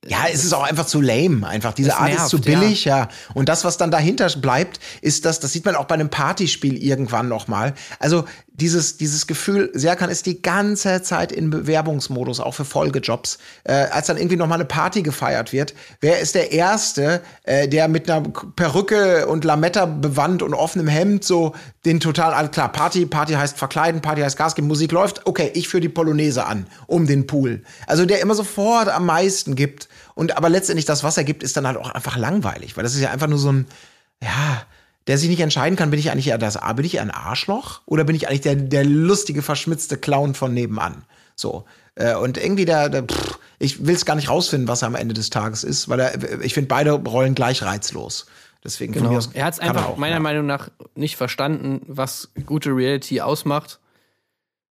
Ja, 0.06 0.26
es 0.32 0.44
ist 0.44 0.52
auch 0.52 0.62
einfach 0.62 0.86
zu 0.86 1.00
lame, 1.00 1.46
einfach. 1.46 1.74
Diese 1.74 1.88
Das 1.88 1.98
Art 1.98 2.10
ist 2.10 2.16
nervt, 2.16 2.30
zu 2.30 2.40
billig, 2.40 2.84
ja. 2.84 3.08
Und 3.34 3.48
das, 3.48 3.64
was 3.64 3.76
dann 3.76 3.90
dahinter 3.90 4.28
bleibt, 4.40 4.78
ist 5.00 5.24
das, 5.24 5.40
das 5.40 5.52
sieht 5.52 5.64
man 5.64 5.74
auch 5.74 5.86
bei 5.86 5.94
einem 5.94 6.10
Partyspiel 6.10 6.76
irgendwann 6.76 7.28
nochmal. 7.28 7.74
Also 7.98 8.24
dieses, 8.58 8.96
dieses 8.96 9.26
Gefühl, 9.26 9.70
Serkan 9.74 10.08
ist 10.08 10.24
die 10.24 10.40
ganze 10.40 11.02
Zeit 11.02 11.30
in 11.30 11.50
Bewerbungsmodus, 11.50 12.40
auch 12.40 12.54
für 12.54 12.64
Folgejobs. 12.64 13.38
Äh, 13.64 13.72
als 13.72 14.06
dann 14.06 14.16
irgendwie 14.16 14.36
nochmal 14.36 14.56
eine 14.56 14.64
Party 14.64 15.02
gefeiert 15.02 15.52
wird, 15.52 15.74
wer 16.00 16.20
ist 16.20 16.34
der 16.34 16.52
Erste, 16.52 17.20
äh, 17.44 17.68
der 17.68 17.88
mit 17.88 18.10
einer 18.10 18.22
Perücke 18.56 19.26
und 19.26 19.44
Lametta 19.44 19.84
bewandt 19.84 20.42
und 20.42 20.54
offenem 20.54 20.88
Hemd 20.88 21.24
so 21.24 21.54
den 21.84 22.00
total, 22.00 22.32
also 22.32 22.50
klar, 22.50 22.72
Party, 22.72 23.04
Party 23.04 23.34
heißt 23.34 23.58
verkleiden, 23.58 24.00
Party 24.00 24.22
heißt 24.22 24.38
Gas 24.38 24.54
geben, 24.54 24.68
Musik 24.68 24.90
läuft, 24.90 25.26
okay, 25.26 25.50
ich 25.54 25.68
führe 25.68 25.82
die 25.82 25.88
Polonaise 25.90 26.46
an, 26.46 26.66
um 26.86 27.06
den 27.06 27.26
Pool. 27.26 27.62
Also 27.86 28.06
der 28.06 28.20
immer 28.20 28.34
sofort 28.34 28.88
am 28.88 29.06
meisten 29.06 29.54
gibt. 29.54 29.88
Und 30.14 30.36
aber 30.36 30.48
letztendlich 30.48 30.86
das, 30.86 31.04
was 31.04 31.18
er 31.18 31.24
gibt, 31.24 31.42
ist 31.42 31.56
dann 31.58 31.66
halt 31.66 31.76
auch 31.76 31.90
einfach 31.90 32.16
langweilig, 32.16 32.76
weil 32.76 32.84
das 32.84 32.94
ist 32.94 33.02
ja 33.02 33.10
einfach 33.10 33.28
nur 33.28 33.38
so 33.38 33.52
ein, 33.52 33.66
ja, 34.22 34.62
der 35.06 35.18
sich 35.18 35.28
nicht 35.28 35.40
entscheiden 35.40 35.76
kann, 35.76 35.90
bin 35.90 36.00
ich 36.00 36.10
eigentlich 36.10 36.28
eher 36.28 36.38
das, 36.38 36.58
bin 36.74 36.84
ich 36.84 37.00
ein 37.00 37.10
Arschloch 37.10 37.80
oder 37.86 38.04
bin 38.04 38.16
ich 38.16 38.28
eigentlich 38.28 38.40
der, 38.40 38.56
der 38.56 38.84
lustige, 38.84 39.42
verschmitzte 39.42 39.96
Clown 39.96 40.34
von 40.34 40.52
nebenan? 40.52 41.04
So. 41.36 41.64
Äh, 41.94 42.14
Und 42.14 42.38
irgendwie 42.38 42.64
der, 42.64 42.88
der 42.88 43.04
pff, 43.04 43.38
ich 43.58 43.86
will 43.86 43.94
es 43.94 44.04
gar 44.04 44.16
nicht 44.16 44.28
rausfinden, 44.28 44.68
was 44.68 44.82
er 44.82 44.88
am 44.88 44.94
Ende 44.94 45.14
des 45.14 45.30
Tages 45.30 45.64
ist, 45.64 45.88
weil 45.88 46.00
er, 46.00 46.40
ich 46.42 46.54
finde 46.54 46.68
beide 46.68 46.92
Rollen 46.92 47.34
gleich 47.34 47.62
reizlos. 47.62 48.26
Deswegen 48.64 48.92
Genau. 48.92 49.18
Er 49.34 49.44
hat 49.44 49.54
es 49.54 49.60
einfach 49.60 49.86
auch, 49.86 49.96
meiner 49.96 50.16
ja. 50.16 50.20
Meinung 50.20 50.46
nach 50.46 50.70
nicht 50.96 51.16
verstanden, 51.16 51.82
was 51.86 52.30
gute 52.46 52.70
Reality 52.70 53.20
ausmacht. 53.20 53.78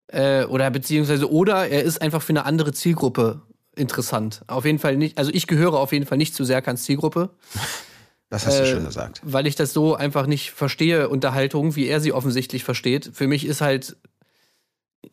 Äh, 0.07 0.45
oder 0.45 0.69
beziehungsweise, 0.71 1.31
oder 1.31 1.67
er 1.67 1.83
ist 1.83 2.01
einfach 2.01 2.21
für 2.21 2.31
eine 2.31 2.45
andere 2.45 2.73
Zielgruppe 2.73 3.41
interessant. 3.75 4.41
Auf 4.47 4.65
jeden 4.65 4.79
Fall 4.79 4.97
nicht, 4.97 5.17
also 5.17 5.31
ich 5.31 5.47
gehöre 5.47 5.75
auf 5.75 5.91
jeden 5.91 6.05
Fall 6.05 6.17
nicht 6.17 6.35
zu 6.35 6.43
Serkans 6.43 6.83
Zielgruppe, 6.83 7.29
Das 8.33 8.47
hast 8.47 8.59
du 8.59 8.63
äh, 8.63 8.65
schön 8.67 8.85
gesagt. 8.85 9.21
weil 9.23 9.45
ich 9.47 9.55
das 9.55 9.73
so 9.73 9.95
einfach 9.95 10.25
nicht 10.25 10.51
verstehe, 10.51 11.07
Unterhaltung, 11.09 11.75
wie 11.75 11.85
er 11.87 11.99
sie 12.01 12.11
offensichtlich 12.13 12.63
versteht. 12.63 13.11
Für 13.13 13.27
mich 13.27 13.45
ist 13.45 13.61
halt, 13.61 13.95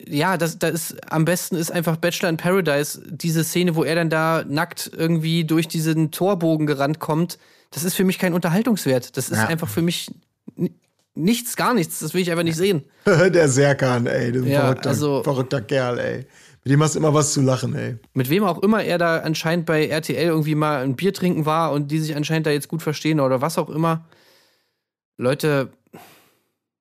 ja, 0.07 0.37
das, 0.37 0.57
das 0.57 0.71
ist, 0.91 1.11
am 1.11 1.25
besten 1.25 1.55
ist 1.55 1.71
einfach 1.71 1.97
Bachelor 1.97 2.29
in 2.29 2.37
Paradise, 2.37 3.01
diese 3.09 3.43
Szene, 3.43 3.75
wo 3.75 3.83
er 3.83 3.95
dann 3.95 4.09
da 4.09 4.43
nackt 4.47 4.89
irgendwie 4.95 5.43
durch 5.43 5.67
diesen 5.67 6.11
Torbogen 6.11 6.65
gerannt 6.65 6.99
kommt. 6.99 7.37
Das 7.71 7.83
ist 7.83 7.93
für 7.95 8.03
mich 8.05 8.17
kein 8.17 8.33
Unterhaltungswert. 8.33 9.15
Das 9.17 9.29
ist 9.29 9.37
Ja. 9.37 9.47
einfach 9.47 9.69
für 9.69 9.81
mich 9.81 10.09
ni- 10.55 10.73
nichts, 11.13 11.55
gar 11.55 11.73
nichts. 11.73 11.99
Das 11.99 12.13
will 12.13 12.21
ich 12.21 12.31
einfach 12.31 12.43
nicht 12.43 12.57
sehen. 12.57 12.83
der 13.05 13.47
Serkan, 13.49 14.07
ey, 14.07 14.31
der 14.31 14.43
Ja, 14.43 14.61
verrückter, 14.61 14.89
also- 14.89 15.23
verrückter 15.23 15.61
Kerl, 15.61 15.99
ey. 15.99 16.25
Mit 16.63 16.71
dem 16.73 16.83
hast 16.83 16.93
du 16.95 16.99
immer 16.99 17.13
was 17.13 17.33
zu 17.33 17.41
lachen, 17.41 17.73
ey. 17.75 17.97
Mit 18.13 18.29
wem 18.29 18.43
auch 18.43 18.61
immer 18.61 18.83
er 18.83 18.97
da 18.99 19.17
anscheinend 19.19 19.65
bei 19.65 19.87
RTL 19.87 20.27
irgendwie 20.27 20.53
mal 20.55 20.83
ein 20.83 20.95
Bier 20.95 21.13
trinken 21.13 21.45
war 21.45 21.71
und 21.71 21.89
die 21.89 21.97
sich 21.99 22.15
anscheinend 22.15 22.45
da 22.45 22.51
jetzt 22.51 22.67
gut 22.67 22.81
verstehen 22.83 23.19
oder 23.19 23.41
was 23.41 23.57
auch 23.57 23.69
immer. 23.69 24.05
Leute, 25.17 25.71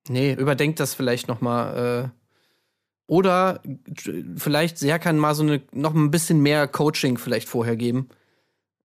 nee, 0.09 0.33
überdenkt 0.35 0.81
das 0.81 0.95
vielleicht 0.95 1.29
noch 1.29 1.41
mal. 1.41 2.11
Äh, 2.13 2.21
oder 3.07 3.61
vielleicht 4.37 4.79
Serkan 4.79 5.19
mal 5.19 5.35
so 5.35 5.43
eine 5.43 5.63
noch 5.73 5.95
ein 5.95 6.11
bisschen 6.11 6.41
mehr 6.41 6.69
Coaching 6.69 7.19
vielleicht 7.19 7.49
vorher 7.49 7.77
geben. 7.77 8.09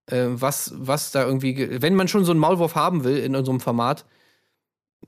Äh, 0.07 0.25
was, 0.29 0.73
was 0.77 1.11
da 1.11 1.25
irgendwie, 1.25 1.53
ge- 1.53 1.81
wenn 1.81 1.95
man 1.95 2.07
schon 2.07 2.25
so 2.25 2.31
einen 2.31 2.39
Maulwurf 2.39 2.75
haben 2.75 3.03
will 3.03 3.17
in 3.17 3.35
unserem 3.35 3.59
Format, 3.59 4.05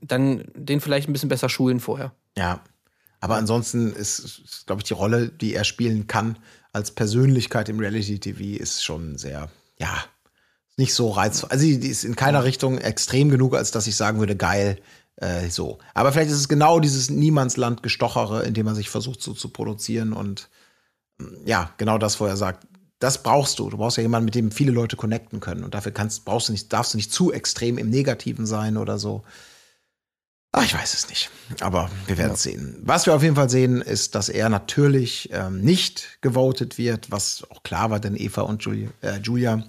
dann 0.00 0.44
den 0.54 0.80
vielleicht 0.80 1.08
ein 1.08 1.12
bisschen 1.12 1.28
besser 1.28 1.48
schulen 1.48 1.80
vorher. 1.80 2.12
Ja. 2.36 2.60
Aber 3.20 3.36
ansonsten 3.36 3.92
ist, 3.92 4.64
glaube 4.66 4.80
ich, 4.80 4.84
die 4.84 4.94
Rolle, 4.94 5.28
die 5.28 5.54
er 5.54 5.64
spielen 5.64 6.06
kann 6.06 6.38
als 6.72 6.90
Persönlichkeit 6.90 7.68
im 7.68 7.80
Reality-TV, 7.80 8.62
ist 8.62 8.84
schon 8.84 9.18
sehr, 9.18 9.50
ja, 9.78 10.04
nicht 10.76 10.94
so 10.94 11.10
reizvoll. 11.10 11.50
Also, 11.50 11.64
die 11.64 11.88
ist 11.88 12.04
in 12.04 12.14
keiner 12.14 12.44
Richtung 12.44 12.78
extrem 12.78 13.30
genug, 13.30 13.54
als 13.56 13.72
dass 13.72 13.86
ich 13.88 13.96
sagen 13.96 14.20
würde, 14.20 14.36
geil, 14.36 14.78
äh, 15.16 15.48
so. 15.48 15.78
Aber 15.94 16.12
vielleicht 16.12 16.30
ist 16.30 16.38
es 16.38 16.48
genau 16.48 16.78
dieses 16.78 17.10
Niemandsland-Gestochere, 17.10 18.44
in 18.44 18.54
dem 18.54 18.66
man 18.66 18.76
sich 18.76 18.88
versucht 18.88 19.20
so 19.20 19.34
zu 19.34 19.48
produzieren 19.48 20.12
und 20.12 20.48
mm, 21.18 21.46
ja, 21.46 21.72
genau 21.78 21.98
das, 21.98 22.20
wo 22.20 22.26
er 22.26 22.36
sagt, 22.36 22.66
das 23.00 23.22
brauchst 23.22 23.58
du. 23.58 23.70
Du 23.70 23.76
brauchst 23.78 23.96
ja 23.96 24.02
jemanden, 24.02 24.26
mit 24.26 24.34
dem 24.34 24.50
viele 24.50 24.72
Leute 24.72 24.96
connecten 24.96 25.40
können. 25.40 25.64
Und 25.64 25.74
dafür 25.74 25.92
kannst, 25.92 26.24
brauchst 26.24 26.48
du 26.48 26.52
nicht, 26.52 26.72
darfst 26.72 26.94
du 26.94 26.98
nicht 26.98 27.12
zu 27.12 27.32
extrem 27.32 27.78
im 27.78 27.90
Negativen 27.90 28.46
sein 28.46 28.76
oder 28.76 28.98
so. 28.98 29.22
Ach, 30.58 30.64
ich 30.64 30.74
weiß 30.74 30.94
es 30.94 31.08
nicht. 31.08 31.30
Aber 31.60 31.88
wir 32.06 32.18
werden 32.18 32.32
es 32.32 32.42
sehen. 32.42 32.76
Was 32.82 33.06
wir 33.06 33.14
auf 33.14 33.22
jeden 33.22 33.36
Fall 33.36 33.48
sehen, 33.48 33.80
ist, 33.80 34.14
dass 34.16 34.28
er 34.28 34.48
natürlich 34.48 35.30
ähm, 35.32 35.60
nicht 35.60 36.18
gewotet 36.20 36.78
wird, 36.78 37.10
was 37.12 37.46
auch 37.50 37.62
klar 37.62 37.90
war, 37.90 38.00
denn 38.00 38.16
Eva 38.16 38.42
und 38.42 38.62
Julia, 38.62 38.90
äh, 39.00 39.18
Julia 39.18 39.62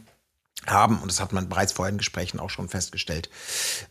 haben, 0.65 0.99
und 0.99 1.11
das 1.11 1.21
hat 1.21 1.31
man 1.31 1.47
bereits 1.47 1.73
vorher 1.73 1.91
in 1.91 1.99
Gesprächen 1.99 2.39
auch 2.39 2.49
schon 2.49 2.69
festgestellt, 2.69 3.29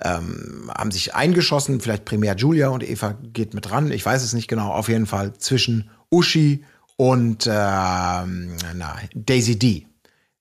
ähm, 0.03 0.71
haben 0.77 0.91
sich 0.91 1.15
eingeschossen, 1.15 1.81
vielleicht 1.81 2.05
primär 2.05 2.35
Julia 2.37 2.69
und 2.69 2.83
Eva 2.83 3.17
geht 3.23 3.55
mit 3.55 3.71
ran, 3.71 3.93
ich 3.93 4.05
weiß 4.05 4.23
es 4.23 4.33
nicht 4.33 4.49
genau, 4.49 4.73
auf 4.73 4.89
jeden 4.89 5.07
Fall 5.07 5.33
zwischen 5.39 5.91
Uschi 6.11 6.65
und 6.97 7.47
ähm, 7.47 8.57
na, 8.75 8.97
Daisy 9.15 9.57
D 9.57 9.87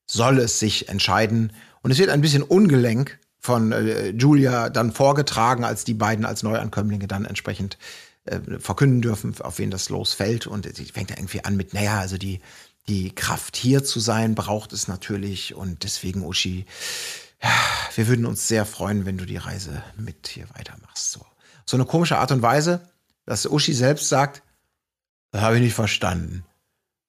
soll 0.06 0.40
es 0.40 0.58
sich 0.58 0.88
entscheiden. 0.88 1.52
Und 1.82 1.92
es 1.92 1.98
wird 1.98 2.10
ein 2.10 2.20
bisschen 2.20 2.42
ungelenk 2.42 3.18
von 3.48 3.72
äh, 3.72 4.10
Julia 4.10 4.68
dann 4.68 4.92
vorgetragen, 4.92 5.64
als 5.64 5.82
die 5.82 5.94
beiden 5.94 6.26
als 6.26 6.42
Neuankömmlinge 6.42 7.06
dann 7.06 7.24
entsprechend 7.24 7.78
äh, 8.26 8.40
verkünden 8.58 9.00
dürfen, 9.00 9.34
auf 9.40 9.58
wen 9.58 9.70
das 9.70 9.88
losfällt. 9.88 10.46
Und 10.46 10.68
sie 10.76 10.84
fängt 10.84 11.08
ja 11.08 11.16
irgendwie 11.16 11.42
an 11.46 11.56
mit, 11.56 11.72
naja, 11.72 11.98
also 11.98 12.18
die, 12.18 12.40
die 12.88 13.14
Kraft 13.14 13.56
hier 13.56 13.82
zu 13.82 14.00
sein 14.00 14.34
braucht 14.34 14.74
es 14.74 14.86
natürlich. 14.86 15.54
Und 15.54 15.82
deswegen, 15.82 16.26
Uschi, 16.26 16.66
wir 17.94 18.06
würden 18.06 18.26
uns 18.26 18.46
sehr 18.48 18.66
freuen, 18.66 19.06
wenn 19.06 19.16
du 19.16 19.24
die 19.24 19.38
Reise 19.38 19.82
mit 19.96 20.28
hier 20.28 20.44
weitermachst. 20.54 21.10
So, 21.10 21.24
so 21.64 21.78
eine 21.78 21.86
komische 21.86 22.18
Art 22.18 22.32
und 22.32 22.42
Weise, 22.42 22.82
dass 23.24 23.46
Uschi 23.46 23.72
selbst 23.72 24.10
sagt, 24.10 24.42
das 25.30 25.40
habe 25.40 25.56
ich 25.56 25.62
nicht 25.62 25.74
verstanden. 25.74 26.44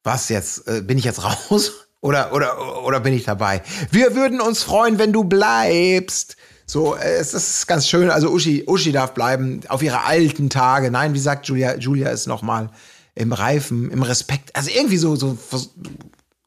Was 0.03 0.29
jetzt? 0.29 0.69
Äh, 0.69 0.83
bin 0.83 0.97
ich 0.97 1.03
jetzt 1.03 1.21
raus? 1.21 1.88
Oder, 2.01 2.33
oder, 2.33 2.83
oder 2.85 2.99
bin 2.99 3.13
ich 3.13 3.25
dabei? 3.25 3.61
Wir 3.91 4.15
würden 4.15 4.39
uns 4.39 4.63
freuen, 4.63 4.99
wenn 4.99 5.11
du 5.11 5.25
bleibst. 5.25 6.37
So, 6.65 6.95
äh, 6.95 7.15
es 7.15 7.33
ist 7.33 7.67
ganz 7.67 7.87
schön. 7.87 8.09
Also 8.09 8.29
Uschi, 8.29 8.63
Uschi 8.67 8.91
darf 8.91 9.13
bleiben 9.13 9.61
auf 9.67 9.81
ihre 9.81 10.03
alten 10.03 10.49
Tage. 10.49 10.91
Nein, 10.91 11.13
wie 11.13 11.19
sagt 11.19 11.47
Julia, 11.47 11.75
Julia 11.77 12.09
ist 12.09 12.27
noch 12.27 12.41
mal 12.41 12.69
im 13.15 13.33
Reifen, 13.33 13.91
im 13.91 14.03
Respekt. 14.03 14.55
Also 14.55 14.69
irgendwie 14.71 14.97
so, 14.97 15.15
so 15.15 15.37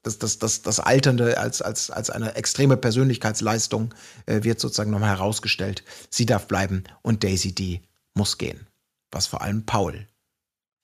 das, 0.03 0.19
das, 0.19 0.39
das, 0.39 0.63
das 0.63 0.81
Alternde 0.81 1.39
als, 1.39 1.61
als, 1.61 1.91
als 1.91 2.11
eine 2.11 2.35
extreme 2.35 2.77
Persönlichkeitsleistung 2.77 3.95
äh, 4.27 4.43
wird 4.43 4.59
sozusagen 4.59 4.91
nochmal 4.91 5.11
herausgestellt. 5.11 5.85
Sie 6.09 6.25
darf 6.25 6.47
bleiben 6.49 6.85
und 7.03 7.25
Daisy 7.25 7.55
D 7.55 7.83
muss 8.15 8.39
gehen. 8.39 8.67
Was 9.11 9.27
vor 9.27 9.43
allem 9.43 9.67
Paul 9.67 10.07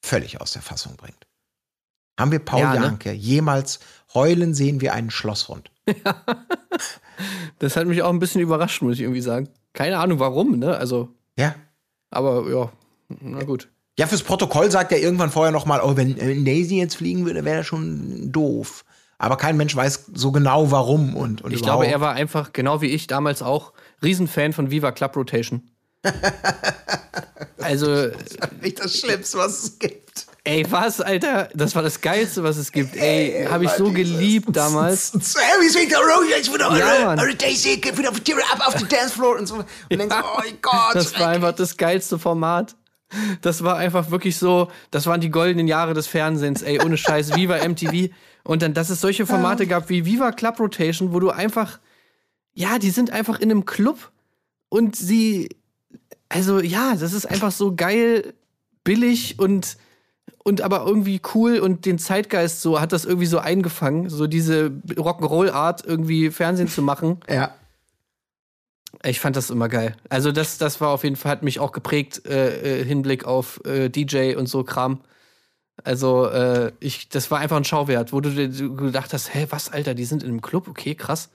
völlig 0.04 0.40
aus 0.40 0.52
der 0.52 0.62
Fassung 0.62 0.96
bringt. 0.96 1.26
Haben 2.18 2.32
wir 2.32 2.40
Paul 2.40 2.60
Ja, 2.60 2.74
ne? 2.74 2.86
Janke 2.86 3.12
jemals 3.12 3.78
heulen 4.14 4.54
sehen 4.54 4.80
wie 4.80 4.90
einen 4.90 5.10
Schlosshund? 5.10 5.70
Das 7.58 7.76
hat 7.76 7.86
mich 7.88 8.02
auch 8.02 8.10
ein 8.10 8.20
bisschen 8.20 8.40
überrascht, 8.40 8.82
muss 8.82 8.94
ich 8.94 9.00
irgendwie 9.00 9.20
sagen. 9.20 9.48
Keine 9.72 9.98
Ahnung 9.98 10.20
warum, 10.20 10.58
ne? 10.60 10.76
Also, 10.76 11.08
Ja. 11.36 11.54
aber 12.10 12.48
ja, 12.48 12.72
na 13.20 13.42
gut. 13.42 13.68
Ja, 13.98 14.06
fürs 14.06 14.22
Protokoll 14.22 14.70
sagt 14.70 14.92
er 14.92 15.00
irgendwann 15.00 15.30
vorher 15.30 15.50
nochmal, 15.50 15.80
oh, 15.82 15.96
wenn 15.96 16.44
Daisy 16.44 16.76
jetzt 16.78 16.94
fliegen 16.94 17.26
würde, 17.26 17.44
wäre 17.44 17.58
das 17.58 17.66
schon 17.66 18.30
doof. 18.30 18.84
Aber 19.18 19.36
kein 19.36 19.56
Mensch 19.56 19.74
weiß 19.74 20.10
so 20.14 20.30
genau 20.30 20.70
warum 20.70 21.16
und, 21.16 21.42
und 21.42 21.50
Ich 21.52 21.62
überhaupt. 21.62 21.82
glaube, 21.82 21.86
er 21.92 22.00
war 22.00 22.12
einfach, 22.12 22.52
genau 22.52 22.80
wie 22.80 22.86
ich 22.92 23.08
damals 23.08 23.42
auch, 23.42 23.72
Riesenfan 24.00 24.52
von 24.52 24.70
Viva 24.70 24.92
Club 24.92 25.16
Rotation. 25.16 25.68
also, 27.58 28.10
nicht 28.62 28.78
das 28.78 28.96
Schlimmste, 28.96 29.38
was 29.38 29.64
es 29.64 29.78
gibt. 29.80 30.27
Ey, 30.48 30.64
was, 30.70 31.00
Alter? 31.00 31.50
Das 31.54 31.74
war 31.74 31.82
das 31.82 32.00
Geilste, 32.00 32.42
was 32.42 32.56
es 32.56 32.72
gibt. 32.72 32.96
Ey, 32.96 33.46
habe 33.48 33.66
ich 33.66 33.70
so 33.72 33.92
geliebt 33.92 34.48
damals. 34.52 35.12
So, 35.28 35.40
Harry 35.40 35.68
Sweet 35.68 35.94
Rose, 35.94 36.54
wieder 36.54 36.76
Ja, 36.76 37.10
eure 37.10 37.34
Daisy, 37.34 37.76
geht 37.76 37.98
wieder 37.98 38.08
ab 38.08 38.66
auf 38.66 38.74
den 38.74 38.88
Dancefloor 38.88 39.38
und 39.38 39.46
so. 39.46 39.56
Und 39.56 39.66
denkst, 39.90 40.16
oh 40.22 40.38
mein 40.38 40.58
Gott. 40.62 40.94
Das 40.94 41.18
war 41.18 41.28
einfach 41.28 41.52
das 41.52 41.76
geilste 41.76 42.18
Format. 42.18 42.76
Das 43.42 43.62
war 43.62 43.76
einfach 43.76 44.10
wirklich 44.10 44.36
so, 44.36 44.70
das 44.90 45.06
waren 45.06 45.20
die 45.20 45.30
goldenen 45.30 45.68
Jahre 45.68 45.92
des 45.92 46.06
Fernsehens, 46.06 46.62
ey, 46.62 46.80
ohne 46.80 46.96
Scheiß, 46.96 47.34
Viva 47.36 47.58
MTV. 47.66 48.10
Und 48.44 48.62
dann, 48.62 48.72
dass 48.72 48.88
es 48.90 49.00
solche 49.00 49.26
Formate 49.26 49.66
gab 49.66 49.90
wie 49.90 50.06
Viva 50.06 50.32
Club 50.32 50.58
Rotation, 50.60 51.12
wo 51.12 51.20
du 51.20 51.30
einfach, 51.30 51.78
ja, 52.54 52.78
die 52.78 52.90
sind 52.90 53.10
einfach 53.10 53.38
in 53.40 53.50
einem 53.50 53.66
Club 53.66 54.10
und 54.70 54.96
sie, 54.96 55.50
also 56.30 56.60
ja, 56.60 56.94
das 56.96 57.12
ist 57.12 57.26
einfach 57.26 57.52
so 57.52 57.74
geil, 57.74 58.34
billig 58.84 59.38
und, 59.38 59.76
und 60.48 60.62
aber 60.62 60.86
irgendwie 60.86 61.20
cool 61.34 61.58
und 61.58 61.84
den 61.84 61.98
Zeitgeist 61.98 62.62
so, 62.62 62.80
hat 62.80 62.92
das 62.92 63.04
irgendwie 63.04 63.26
so 63.26 63.38
eingefangen, 63.38 64.08
so 64.08 64.26
diese 64.26 64.72
Rock'n'Roll-Art 64.96 65.84
irgendwie 65.84 66.30
Fernsehen 66.30 66.68
zu 66.68 66.80
machen. 66.80 67.20
ja. 67.28 67.54
Ich 69.04 69.20
fand 69.20 69.36
das 69.36 69.50
immer 69.50 69.68
geil. 69.68 69.94
Also 70.08 70.32
das, 70.32 70.56
das 70.56 70.80
war 70.80 70.88
auf 70.88 71.04
jeden 71.04 71.16
Fall, 71.16 71.32
hat 71.32 71.42
mich 71.42 71.60
auch 71.60 71.72
geprägt, 71.72 72.26
äh, 72.26 72.80
äh, 72.80 72.84
Hinblick 72.84 73.26
auf 73.26 73.60
äh, 73.66 73.90
DJ 73.90 74.36
und 74.36 74.48
so 74.48 74.64
Kram. 74.64 75.02
Also 75.84 76.26
äh, 76.26 76.72
ich, 76.80 77.10
das 77.10 77.30
war 77.30 77.40
einfach 77.40 77.58
ein 77.58 77.64
Schauwert, 77.64 78.14
wo 78.14 78.22
du 78.22 78.30
dir 78.30 78.48
du 78.48 78.74
gedacht 78.74 79.12
hast, 79.12 79.34
hä, 79.34 79.46
was, 79.50 79.70
Alter, 79.70 79.94
die 79.94 80.06
sind 80.06 80.22
in 80.22 80.30
einem 80.30 80.40
Club, 80.40 80.66
okay, 80.66 80.94
krass. 80.94 81.28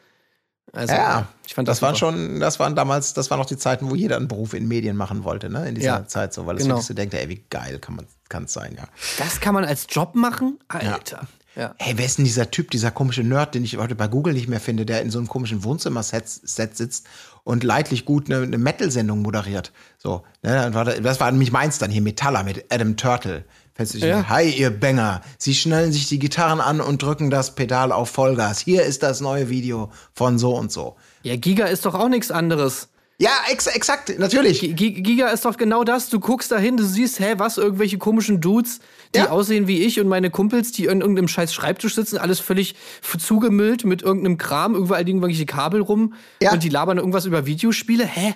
Also 0.71 0.93
Ja, 0.93 1.27
ich 1.45 1.53
fand 1.53 1.67
das, 1.67 1.77
das 1.77 1.81
waren 1.81 1.95
schon, 1.95 2.39
das 2.39 2.59
waren 2.59 2.75
damals, 2.75 3.13
das 3.13 3.29
waren 3.29 3.39
noch 3.39 3.45
die 3.45 3.57
Zeiten, 3.57 3.89
wo 3.89 3.95
jeder 3.95 4.17
einen 4.17 4.27
Beruf 4.27 4.53
in 4.53 4.67
Medien 4.67 4.95
machen 4.95 5.23
wollte, 5.23 5.49
ne? 5.49 5.67
In 5.67 5.75
dieser 5.75 5.87
Ja, 5.87 6.07
Zeit 6.07 6.33
so, 6.33 6.45
weil 6.45 6.55
es 6.55 6.63
genau. 6.63 6.75
wirklich 6.75 6.87
so 6.87 6.93
denkt, 6.93 7.13
ey, 7.13 7.29
wie 7.29 7.43
geil 7.49 7.79
kann 7.79 7.95
man, 7.95 8.05
kann 8.29 8.45
es 8.45 8.53
sein, 8.53 8.75
ja. 8.75 8.85
Das 9.17 9.39
kann 9.39 9.53
man 9.53 9.65
als 9.65 9.85
Job 9.89 10.15
machen, 10.15 10.59
Alter. 10.67 11.27
Ja. 11.55 11.75
Hey, 11.77 11.93
wer 11.97 12.05
ist 12.05 12.17
denn 12.17 12.25
dieser 12.25 12.49
Typ, 12.49 12.71
dieser 12.71 12.89
komische 12.89 13.23
Nerd, 13.23 13.53
den 13.53 13.63
ich 13.63 13.77
heute 13.77 13.93
bei 13.93 14.07
Google 14.07 14.33
nicht 14.33 14.47
mehr 14.47 14.59
finde, 14.59 14.87
der 14.87 15.03
in 15.03 15.11
so 15.11 15.19
einem 15.19 15.27
komischen 15.27 15.63
Wohnzimmerset 15.63 16.27
Set 16.27 16.75
sitzt 16.75 17.05
und 17.43 17.63
leidlich 17.63 18.05
gut 18.05 18.25
eine, 18.25 18.41
eine 18.41 18.57
Metal-Sendung 18.57 19.21
moderiert? 19.21 19.71
So, 19.99 20.23
ne, 20.41 20.73
war 20.73 20.85
das 20.85 21.19
war 21.19 21.29
nämlich 21.29 21.51
meins 21.51 21.77
dann 21.77 21.91
hier, 21.91 22.01
Metaller 22.01 22.43
mit 22.43 22.73
Adam 22.73 22.97
Turtle. 22.97 23.45
Dich 23.79 24.01
Ja. 24.03 24.29
Hi, 24.29 24.49
ihr 24.49 24.69
Banger. 24.69 25.21
Sie 25.39 25.55
schnallen 25.55 25.91
sich 25.91 26.07
die 26.07 26.19
Gitarren 26.19 26.61
an 26.61 26.79
und 26.79 27.01
drücken 27.01 27.29
das 27.31 27.55
Pedal 27.55 27.91
auf 27.91 28.09
Vollgas. 28.09 28.59
Hier 28.59 28.83
ist 28.83 29.01
das 29.01 29.19
neue 29.19 29.49
Video 29.49 29.89
von 30.13 30.37
so 30.37 30.55
und 30.55 30.71
so. 30.71 30.95
ja, 31.23 31.35
Giga 31.37 31.65
ist 31.65 31.85
doch 31.85 31.95
auch 31.95 32.09
nichts 32.09 32.29
anderes. 32.29 32.89
Ja, 33.19 33.29
ex 33.51 33.67
exakt, 33.67 34.17
natürlich. 34.19 34.59
G 34.59 34.73
Giga 34.73 35.29
ist 35.29 35.45
doch 35.45 35.57
genau 35.57 35.83
das. 35.83 36.09
Du 36.09 36.19
guckst 36.19 36.51
dahin, 36.51 36.77
du 36.77 36.83
siehst, 36.83 37.19
hä, 37.19 37.35
was, 37.37 37.57
irgendwelche 37.57 37.97
komischen 37.97 38.41
Dudes, 38.41 38.79
die 39.15 39.19
Ja. 39.19 39.29
aussehen 39.29 39.67
wie 39.67 39.81
ich 39.83 39.99
und 39.99 40.07
meine 40.07 40.29
Kumpels, 40.29 40.71
die 40.71 40.85
in 40.85 41.01
irgendeinem 41.01 41.27
scheiß 41.27 41.53
Schreibtisch 41.53 41.95
sitzen, 41.95 42.17
alles 42.17 42.39
völlig 42.39 42.75
zugemüllt 43.19 43.85
mit 43.85 44.01
irgendeinem 44.01 44.37
Kram, 44.37 44.75
überall 44.75 45.03
liegen 45.03 45.19
irgendwelche 45.19 45.45
Kabel 45.45 45.81
rum 45.81 46.13
Ja. 46.41 46.51
und 46.53 46.63
die 46.63 46.69
labern 46.69 46.97
irgendwas 46.97 47.25
über 47.25 47.45
Videospiele. 47.45 48.05
Hä? 48.05 48.35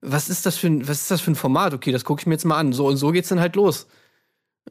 Was 0.00 0.28
ist 0.28 0.44
das 0.46 0.56
für 0.56 0.66
ein, 0.66 0.88
was 0.88 1.02
ist 1.02 1.10
das 1.10 1.20
für 1.20 1.30
ein 1.30 1.36
Format? 1.36 1.72
Okay, 1.74 1.92
das 1.92 2.04
gucke 2.04 2.20
ich 2.22 2.26
mir 2.26 2.34
jetzt 2.34 2.44
mal 2.44 2.58
an. 2.58 2.72
So 2.72 2.86
und 2.86 2.96
so 2.96 3.10
geht's 3.12 3.28
dann 3.28 3.40
halt 3.40 3.56
los. 3.56 3.86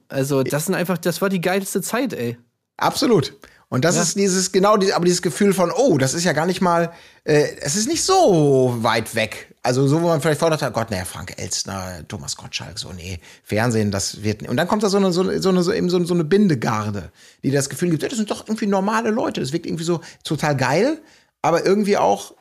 Also, 0.08 0.44
das 0.44 0.66
sind 0.66 0.76
einfach, 0.76 0.98
das 0.98 1.22
war 1.22 1.30
die 1.30 1.42
geilste 1.42 1.82
Zeit, 1.82 2.14
ey. 2.14 2.38
Absolut. 2.78 3.34
Und 3.74 3.86
das 3.86 3.98
ist 3.98 4.16
dieses, 4.20 4.52
genau, 4.52 4.74
aber 4.76 5.06
dieses 5.06 5.24
Gefühl 5.24 5.52
von, 5.52 5.72
oh, 5.72 5.98
das 5.98 6.14
ist 6.14 6.26
ja 6.26 6.34
gar 6.34 6.46
nicht 6.46 6.62
mal, 6.62 6.94
äh, 7.24 7.56
es 7.60 7.76
ist 7.76 7.88
nicht 7.88 8.04
so 8.04 8.78
weit 8.82 9.16
weg. 9.16 9.56
Also 9.64 9.88
so, 9.88 10.04
wo 10.04 10.10
man 10.10 10.22
vielleicht 10.22 10.40
vorher 10.40 10.56
dachte, 10.56 10.72
Gott, 10.72 10.92
naja, 10.92 11.06
Frank 11.06 11.34
Elstner, 11.40 12.08
Thomas 12.08 12.38
Gottschalk, 12.38 12.78
so, 12.78 12.94
nee, 12.94 13.20
Fernsehen, 13.42 13.90
das 13.90 14.22
wird, 14.22 14.48
und 14.48 14.58
dann 14.58 14.68
kommt 14.68 14.84
da 14.84 14.90
so 14.90 14.98
eine, 14.98 15.12
so 15.12 15.22
eine, 15.22 15.42
so 15.42 15.50
eine, 15.50 15.64
so 15.64 15.74
eben 15.74 15.90
so, 15.90 16.14
eine 16.14 16.24
Bindegarde, 16.24 17.12
die 17.42 17.50
das 17.50 17.68
Gefühl 17.68 17.90
gibt, 17.90 18.04
ja, 18.04 18.10
das 18.10 18.20
sind 18.20 18.30
doch 18.30 18.48
irgendwie 18.48 18.68
normale 18.68 19.10
Leute, 19.10 19.42
das 19.42 19.54
wirkt 19.54 19.66
irgendwie 19.66 19.86
so 19.86 20.02
total 20.24 20.56
geil, 20.56 21.02
aber 21.42 21.66
irgendwie 21.66 21.98
auch 21.98 22.36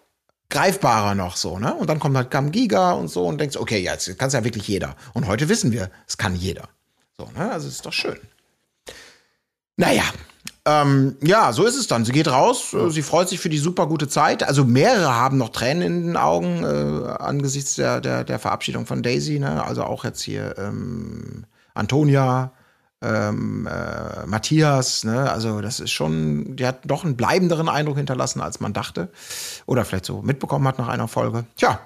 greifbarer 0.50 1.14
noch 1.14 1.36
so, 1.36 1.58
ne? 1.58 1.74
Und 1.74 1.88
dann 1.88 1.98
kommt 1.98 2.14
halt 2.14 2.30
Kam 2.30 2.52
Giga 2.52 2.92
und 2.92 3.08
so 3.08 3.24
und 3.24 3.40
denkst, 3.40 3.56
okay, 3.56 3.78
ja, 3.78 3.92
jetzt 3.92 4.18
kann 4.18 4.28
es 4.28 4.34
ja 4.34 4.44
wirklich 4.44 4.68
jeder. 4.68 4.96
Und 5.14 5.26
heute 5.26 5.48
wissen 5.48 5.72
wir, 5.72 5.90
es 6.06 6.18
kann 6.18 6.36
jeder. 6.36 6.68
So, 7.16 7.28
ne? 7.36 7.50
Also 7.50 7.68
es 7.68 7.74
ist 7.74 7.86
doch 7.86 7.92
schön. 7.92 8.18
Naja, 9.76 10.04
ähm, 10.64 11.16
ja, 11.20 11.52
so 11.52 11.64
ist 11.64 11.76
es 11.76 11.88
dann. 11.88 12.04
Sie 12.04 12.12
geht 12.12 12.28
raus, 12.28 12.72
äh, 12.72 12.88
sie 12.90 13.02
freut 13.02 13.28
sich 13.28 13.40
für 13.40 13.48
die 13.48 13.58
super 13.58 13.86
gute 13.86 14.06
Zeit. 14.06 14.44
Also 14.44 14.64
mehrere 14.64 15.14
haben 15.14 15.36
noch 15.36 15.48
Tränen 15.48 15.82
in 15.82 16.06
den 16.06 16.16
Augen 16.16 16.62
äh, 16.62 17.08
angesichts 17.18 17.74
der, 17.74 18.00
der, 18.00 18.22
der 18.22 18.38
Verabschiedung 18.38 18.86
von 18.86 19.02
Daisy. 19.02 19.40
Ne? 19.40 19.64
Also 19.64 19.82
auch 19.82 20.04
jetzt 20.04 20.22
hier 20.22 20.56
ähm, 20.58 21.46
Antonia, 21.74 22.52
ähm, 23.02 23.66
äh, 23.66 24.24
Matthias. 24.26 25.02
Ne? 25.02 25.30
Also 25.32 25.60
das 25.60 25.80
ist 25.80 25.90
schon, 25.90 26.54
die 26.54 26.66
hat 26.66 26.80
doch 26.84 27.04
einen 27.04 27.16
bleibenderen 27.16 27.68
Eindruck 27.68 27.96
hinterlassen, 27.96 28.40
als 28.40 28.60
man 28.60 28.72
dachte. 28.72 29.10
Oder 29.66 29.84
vielleicht 29.84 30.06
so 30.06 30.22
mitbekommen 30.22 30.68
hat 30.68 30.78
nach 30.78 30.88
einer 30.88 31.08
Folge. 31.08 31.44
Tja, 31.56 31.80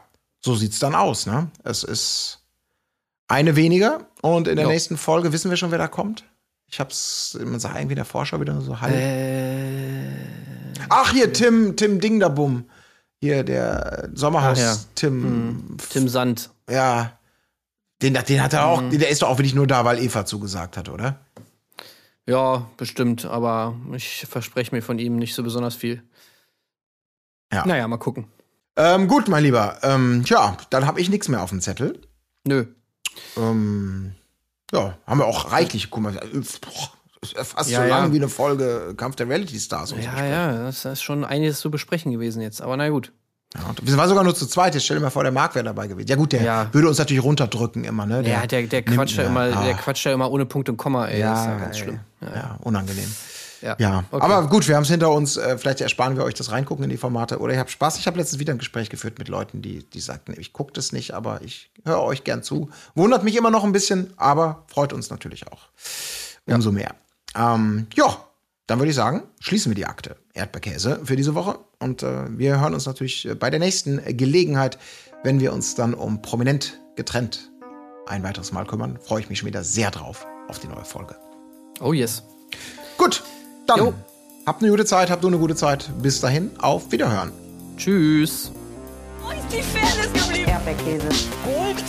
so 0.44 0.54
sieht's 0.54 0.80
dann 0.80 0.94
aus. 0.94 1.24
Ne? 1.24 1.48
Es 1.64 1.82
ist 1.82 2.40
eine 3.28 3.56
weniger 3.56 4.06
und 4.22 4.48
in 4.48 4.56
der 4.56 4.66
Ja. 4.66 4.70
nächsten 4.72 4.96
Folge 4.96 5.32
wissen 5.32 5.50
wir 5.50 5.56
schon, 5.56 5.70
wer 5.70 5.78
da 5.78 5.88
kommt. 5.88 6.24
Ich 6.68 6.80
hab's, 6.80 7.38
man 7.44 7.60
sagt 7.60 7.76
irgendwie 7.76 7.92
in 7.92 7.96
der 7.96 8.04
Vorschau 8.04 8.40
wieder 8.40 8.60
so 8.60 8.80
halb. 8.80 8.94
Äh, 8.94 10.08
Ach, 10.88 11.12
hier, 11.12 11.32
Tim, 11.32 11.76
Tim 11.76 12.00
Dingdabum. 12.00 12.64
Hier, 13.20 13.44
der 13.44 14.10
Sommerhaus 14.14 14.58
ja. 14.60 14.76
Tim. 14.94 15.76
Tim 15.90 16.08
Sand. 16.08 16.50
Ja. 16.68 17.18
Den, 18.02 18.14
den 18.14 18.42
hat 18.42 18.52
er 18.52 18.66
auch, 18.66 18.82
Mhm. 18.82 18.98
der 18.98 19.08
ist 19.08 19.22
doch 19.22 19.28
auch 19.28 19.38
wirklich 19.38 19.54
nur 19.54 19.66
da, 19.66 19.84
weil 19.84 19.98
Eva 20.00 20.26
zugesagt 20.26 20.76
hat, 20.76 20.88
oder? 20.88 21.20
Ja, 22.26 22.68
bestimmt, 22.76 23.24
aber 23.24 23.76
ich 23.94 24.26
verspreche 24.28 24.74
mir 24.74 24.82
von 24.82 24.98
ihm 24.98 25.16
nicht 25.16 25.34
so 25.34 25.42
besonders 25.42 25.76
viel. 25.76 26.02
Ja. 27.52 27.64
Naja, 27.64 27.86
mal 27.88 27.96
gucken. 27.98 28.26
Ähm, 28.76 29.06
gut, 29.08 29.28
mein 29.28 29.44
Lieber. 29.44 29.78
Ähm, 29.82 30.24
tja, 30.26 30.56
dann 30.70 30.86
habe 30.86 31.00
ich 31.00 31.08
nichts 31.08 31.28
mehr 31.28 31.42
auf 31.42 31.50
dem 31.50 31.60
Zettel. 31.60 32.00
Nö. 32.44 32.66
Ähm, 33.36 34.12
ja, 34.72 34.96
haben 35.06 35.18
wir 35.18 35.26
auch 35.26 35.52
reichlich. 35.52 35.90
Guck 35.90 36.02
mal, 36.02 36.16
äh, 36.16 36.20
boah, 36.32 36.90
ist 37.22 37.34
ja 37.34 37.44
fast 37.44 37.70
Ja, 37.70 37.82
so 37.82 37.88
ja. 37.88 37.98
lang 37.98 38.12
wie 38.12 38.16
eine 38.16 38.28
Folge 38.28 38.94
Kampf 38.96 39.16
der 39.16 39.28
Reality 39.28 39.58
Stars. 39.58 39.94
Ja, 40.00 40.24
ja, 40.24 40.52
das 40.64 40.84
ist 40.84 41.02
schon 41.02 41.24
einiges 41.24 41.60
zu 41.60 41.70
besprechen 41.70 42.12
gewesen 42.12 42.42
jetzt, 42.42 42.60
aber 42.60 42.76
na 42.76 42.88
gut. 42.88 43.12
Ja, 43.54 43.60
wir 43.80 43.96
waren 43.96 44.08
sogar 44.08 44.24
nur 44.24 44.34
zu 44.34 44.46
zweit. 44.46 44.74
Jetzt 44.74 44.84
stell 44.84 44.96
dir 44.96 45.02
mal 45.02 45.10
vor, 45.10 45.22
der 45.22 45.32
Marc 45.32 45.54
wäre 45.54 45.64
dabei 45.64 45.86
gewesen. 45.86 46.08
Ja 46.08 46.16
gut, 46.16 46.32
der 46.32 46.42
Ja. 46.42 46.68
würde 46.72 46.88
uns 46.88 46.98
natürlich 46.98 47.22
runterdrücken 47.22 47.84
immer, 47.84 48.04
ne? 48.04 48.28
Ja, 48.28 48.46
der, 48.46 48.62
der 48.66 48.82
quatscht 48.82 49.16
ja, 49.16 49.22
ja, 49.22 49.28
immer, 49.28 49.48
der 49.48 49.74
ah. 49.74 49.78
quatscht 49.78 50.04
ja 50.04 50.12
immer 50.12 50.30
ohne 50.30 50.46
Punkt 50.46 50.68
und 50.68 50.76
Komma, 50.76 51.06
ey. 51.06 51.20
das 51.22 51.40
ist 51.40 51.46
ja 51.46 51.58
ganz 51.58 51.76
ey. 51.76 51.82
schlimm. 51.82 52.00
Ja, 52.20 52.58
unangenehm. 52.62 53.10
Ja, 53.66 53.76
Ja, 53.78 54.04
okay. 54.10 54.24
aber 54.24 54.48
gut, 54.48 54.68
wir 54.68 54.76
haben 54.76 54.84
es 54.84 54.88
hinter 54.88 55.10
uns. 55.10 55.36
Äh, 55.36 55.58
vielleicht 55.58 55.80
ersparen 55.80 56.16
wir 56.16 56.24
euch 56.24 56.34
das 56.34 56.52
Reingucken 56.52 56.84
in 56.84 56.90
die 56.90 56.96
Formate. 56.96 57.38
Oder 57.40 57.54
ihr 57.54 57.58
habt 57.58 57.70
Spaß. 57.70 57.98
Ich 57.98 58.06
habe 58.06 58.16
letztens 58.18 58.38
wieder 58.38 58.52
ein 58.52 58.58
Gespräch 58.58 58.88
geführt 58.88 59.18
mit 59.18 59.28
Leuten, 59.28 59.60
die, 59.62 59.84
die 59.84 60.00
sagten, 60.00 60.34
ich 60.38 60.52
gucke 60.52 60.72
das 60.72 60.92
nicht, 60.92 61.12
aber 61.14 61.42
ich 61.42 61.70
höre 61.84 62.02
euch 62.02 62.22
gern 62.24 62.42
zu. 62.42 62.70
Wundert 62.94 63.24
mich 63.24 63.34
immer 63.36 63.50
noch 63.50 63.64
ein 63.64 63.72
bisschen, 63.72 64.12
aber 64.16 64.64
freut 64.68 64.92
uns 64.92 65.10
natürlich 65.10 65.48
auch. 65.48 65.68
Umso 66.46 66.70
mehr. 66.70 66.94
Ähm, 67.34 67.88
ja, 67.94 68.16
dann 68.66 68.78
würde 68.78 68.90
ich 68.90 68.96
sagen, 68.96 69.24
schließen 69.40 69.70
wir 69.70 69.74
die 69.76 69.86
Akte 69.86 70.16
Erdbeerkäse 70.34 71.00
für 71.04 71.16
diese 71.16 71.34
Woche. 71.34 71.58
Und 71.80 72.02
äh, 72.02 72.24
wir 72.38 72.60
hören 72.60 72.74
uns 72.74 72.86
natürlich 72.86 73.26
äh, 73.28 73.34
bei 73.34 73.50
der 73.50 73.58
nächsten 73.60 74.00
Gelegenheit, 74.16 74.78
wenn 75.24 75.40
wir 75.40 75.52
uns 75.52 75.74
dann 75.74 75.94
um 75.94 76.22
prominent 76.22 76.80
getrennt 76.94 77.50
ein 78.06 78.22
weiteres 78.22 78.52
Mal 78.52 78.64
kümmern. 78.66 78.98
Freue 79.02 79.20
ich 79.20 79.28
mich 79.28 79.40
schon 79.40 79.48
wieder 79.48 79.64
sehr 79.64 79.90
drauf 79.90 80.26
auf 80.48 80.60
die 80.60 80.68
neue 80.68 80.84
Folge. 80.84 81.16
Oh 81.80 81.92
yes. 81.92 82.22
Gut, 82.96 83.22
dann 83.66 83.78
jo. 83.78 83.94
habt 84.46 84.62
eine 84.62 84.70
gute 84.70 84.84
Zeit, 84.84 85.10
habt 85.10 85.24
du 85.24 85.28
eine 85.28 85.38
gute 85.38 85.56
Zeit. 85.56 85.90
Bis 86.00 86.20
dahin, 86.20 86.50
auf 86.58 86.92
Wiederhören. 86.92 87.32
Tschüss. 87.76 88.52
Wo 89.22 89.30
ist 89.30 89.40
die 89.50 89.62
Fairness 89.62 90.12
geblieben? 90.12 90.50
Erdbeerkäse. 90.50 91.08
Gold, 91.44 91.84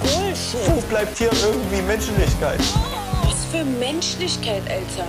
Bullshit. 0.00 0.60
Wo 0.68 0.80
bleibt 0.88 1.16
hier 1.16 1.30
irgendwie 1.32 1.82
Menschlichkeit? 1.82 2.60
Was 3.24 3.44
für 3.50 3.64
Menschlichkeit, 3.64 4.62
Alter. 4.68 5.08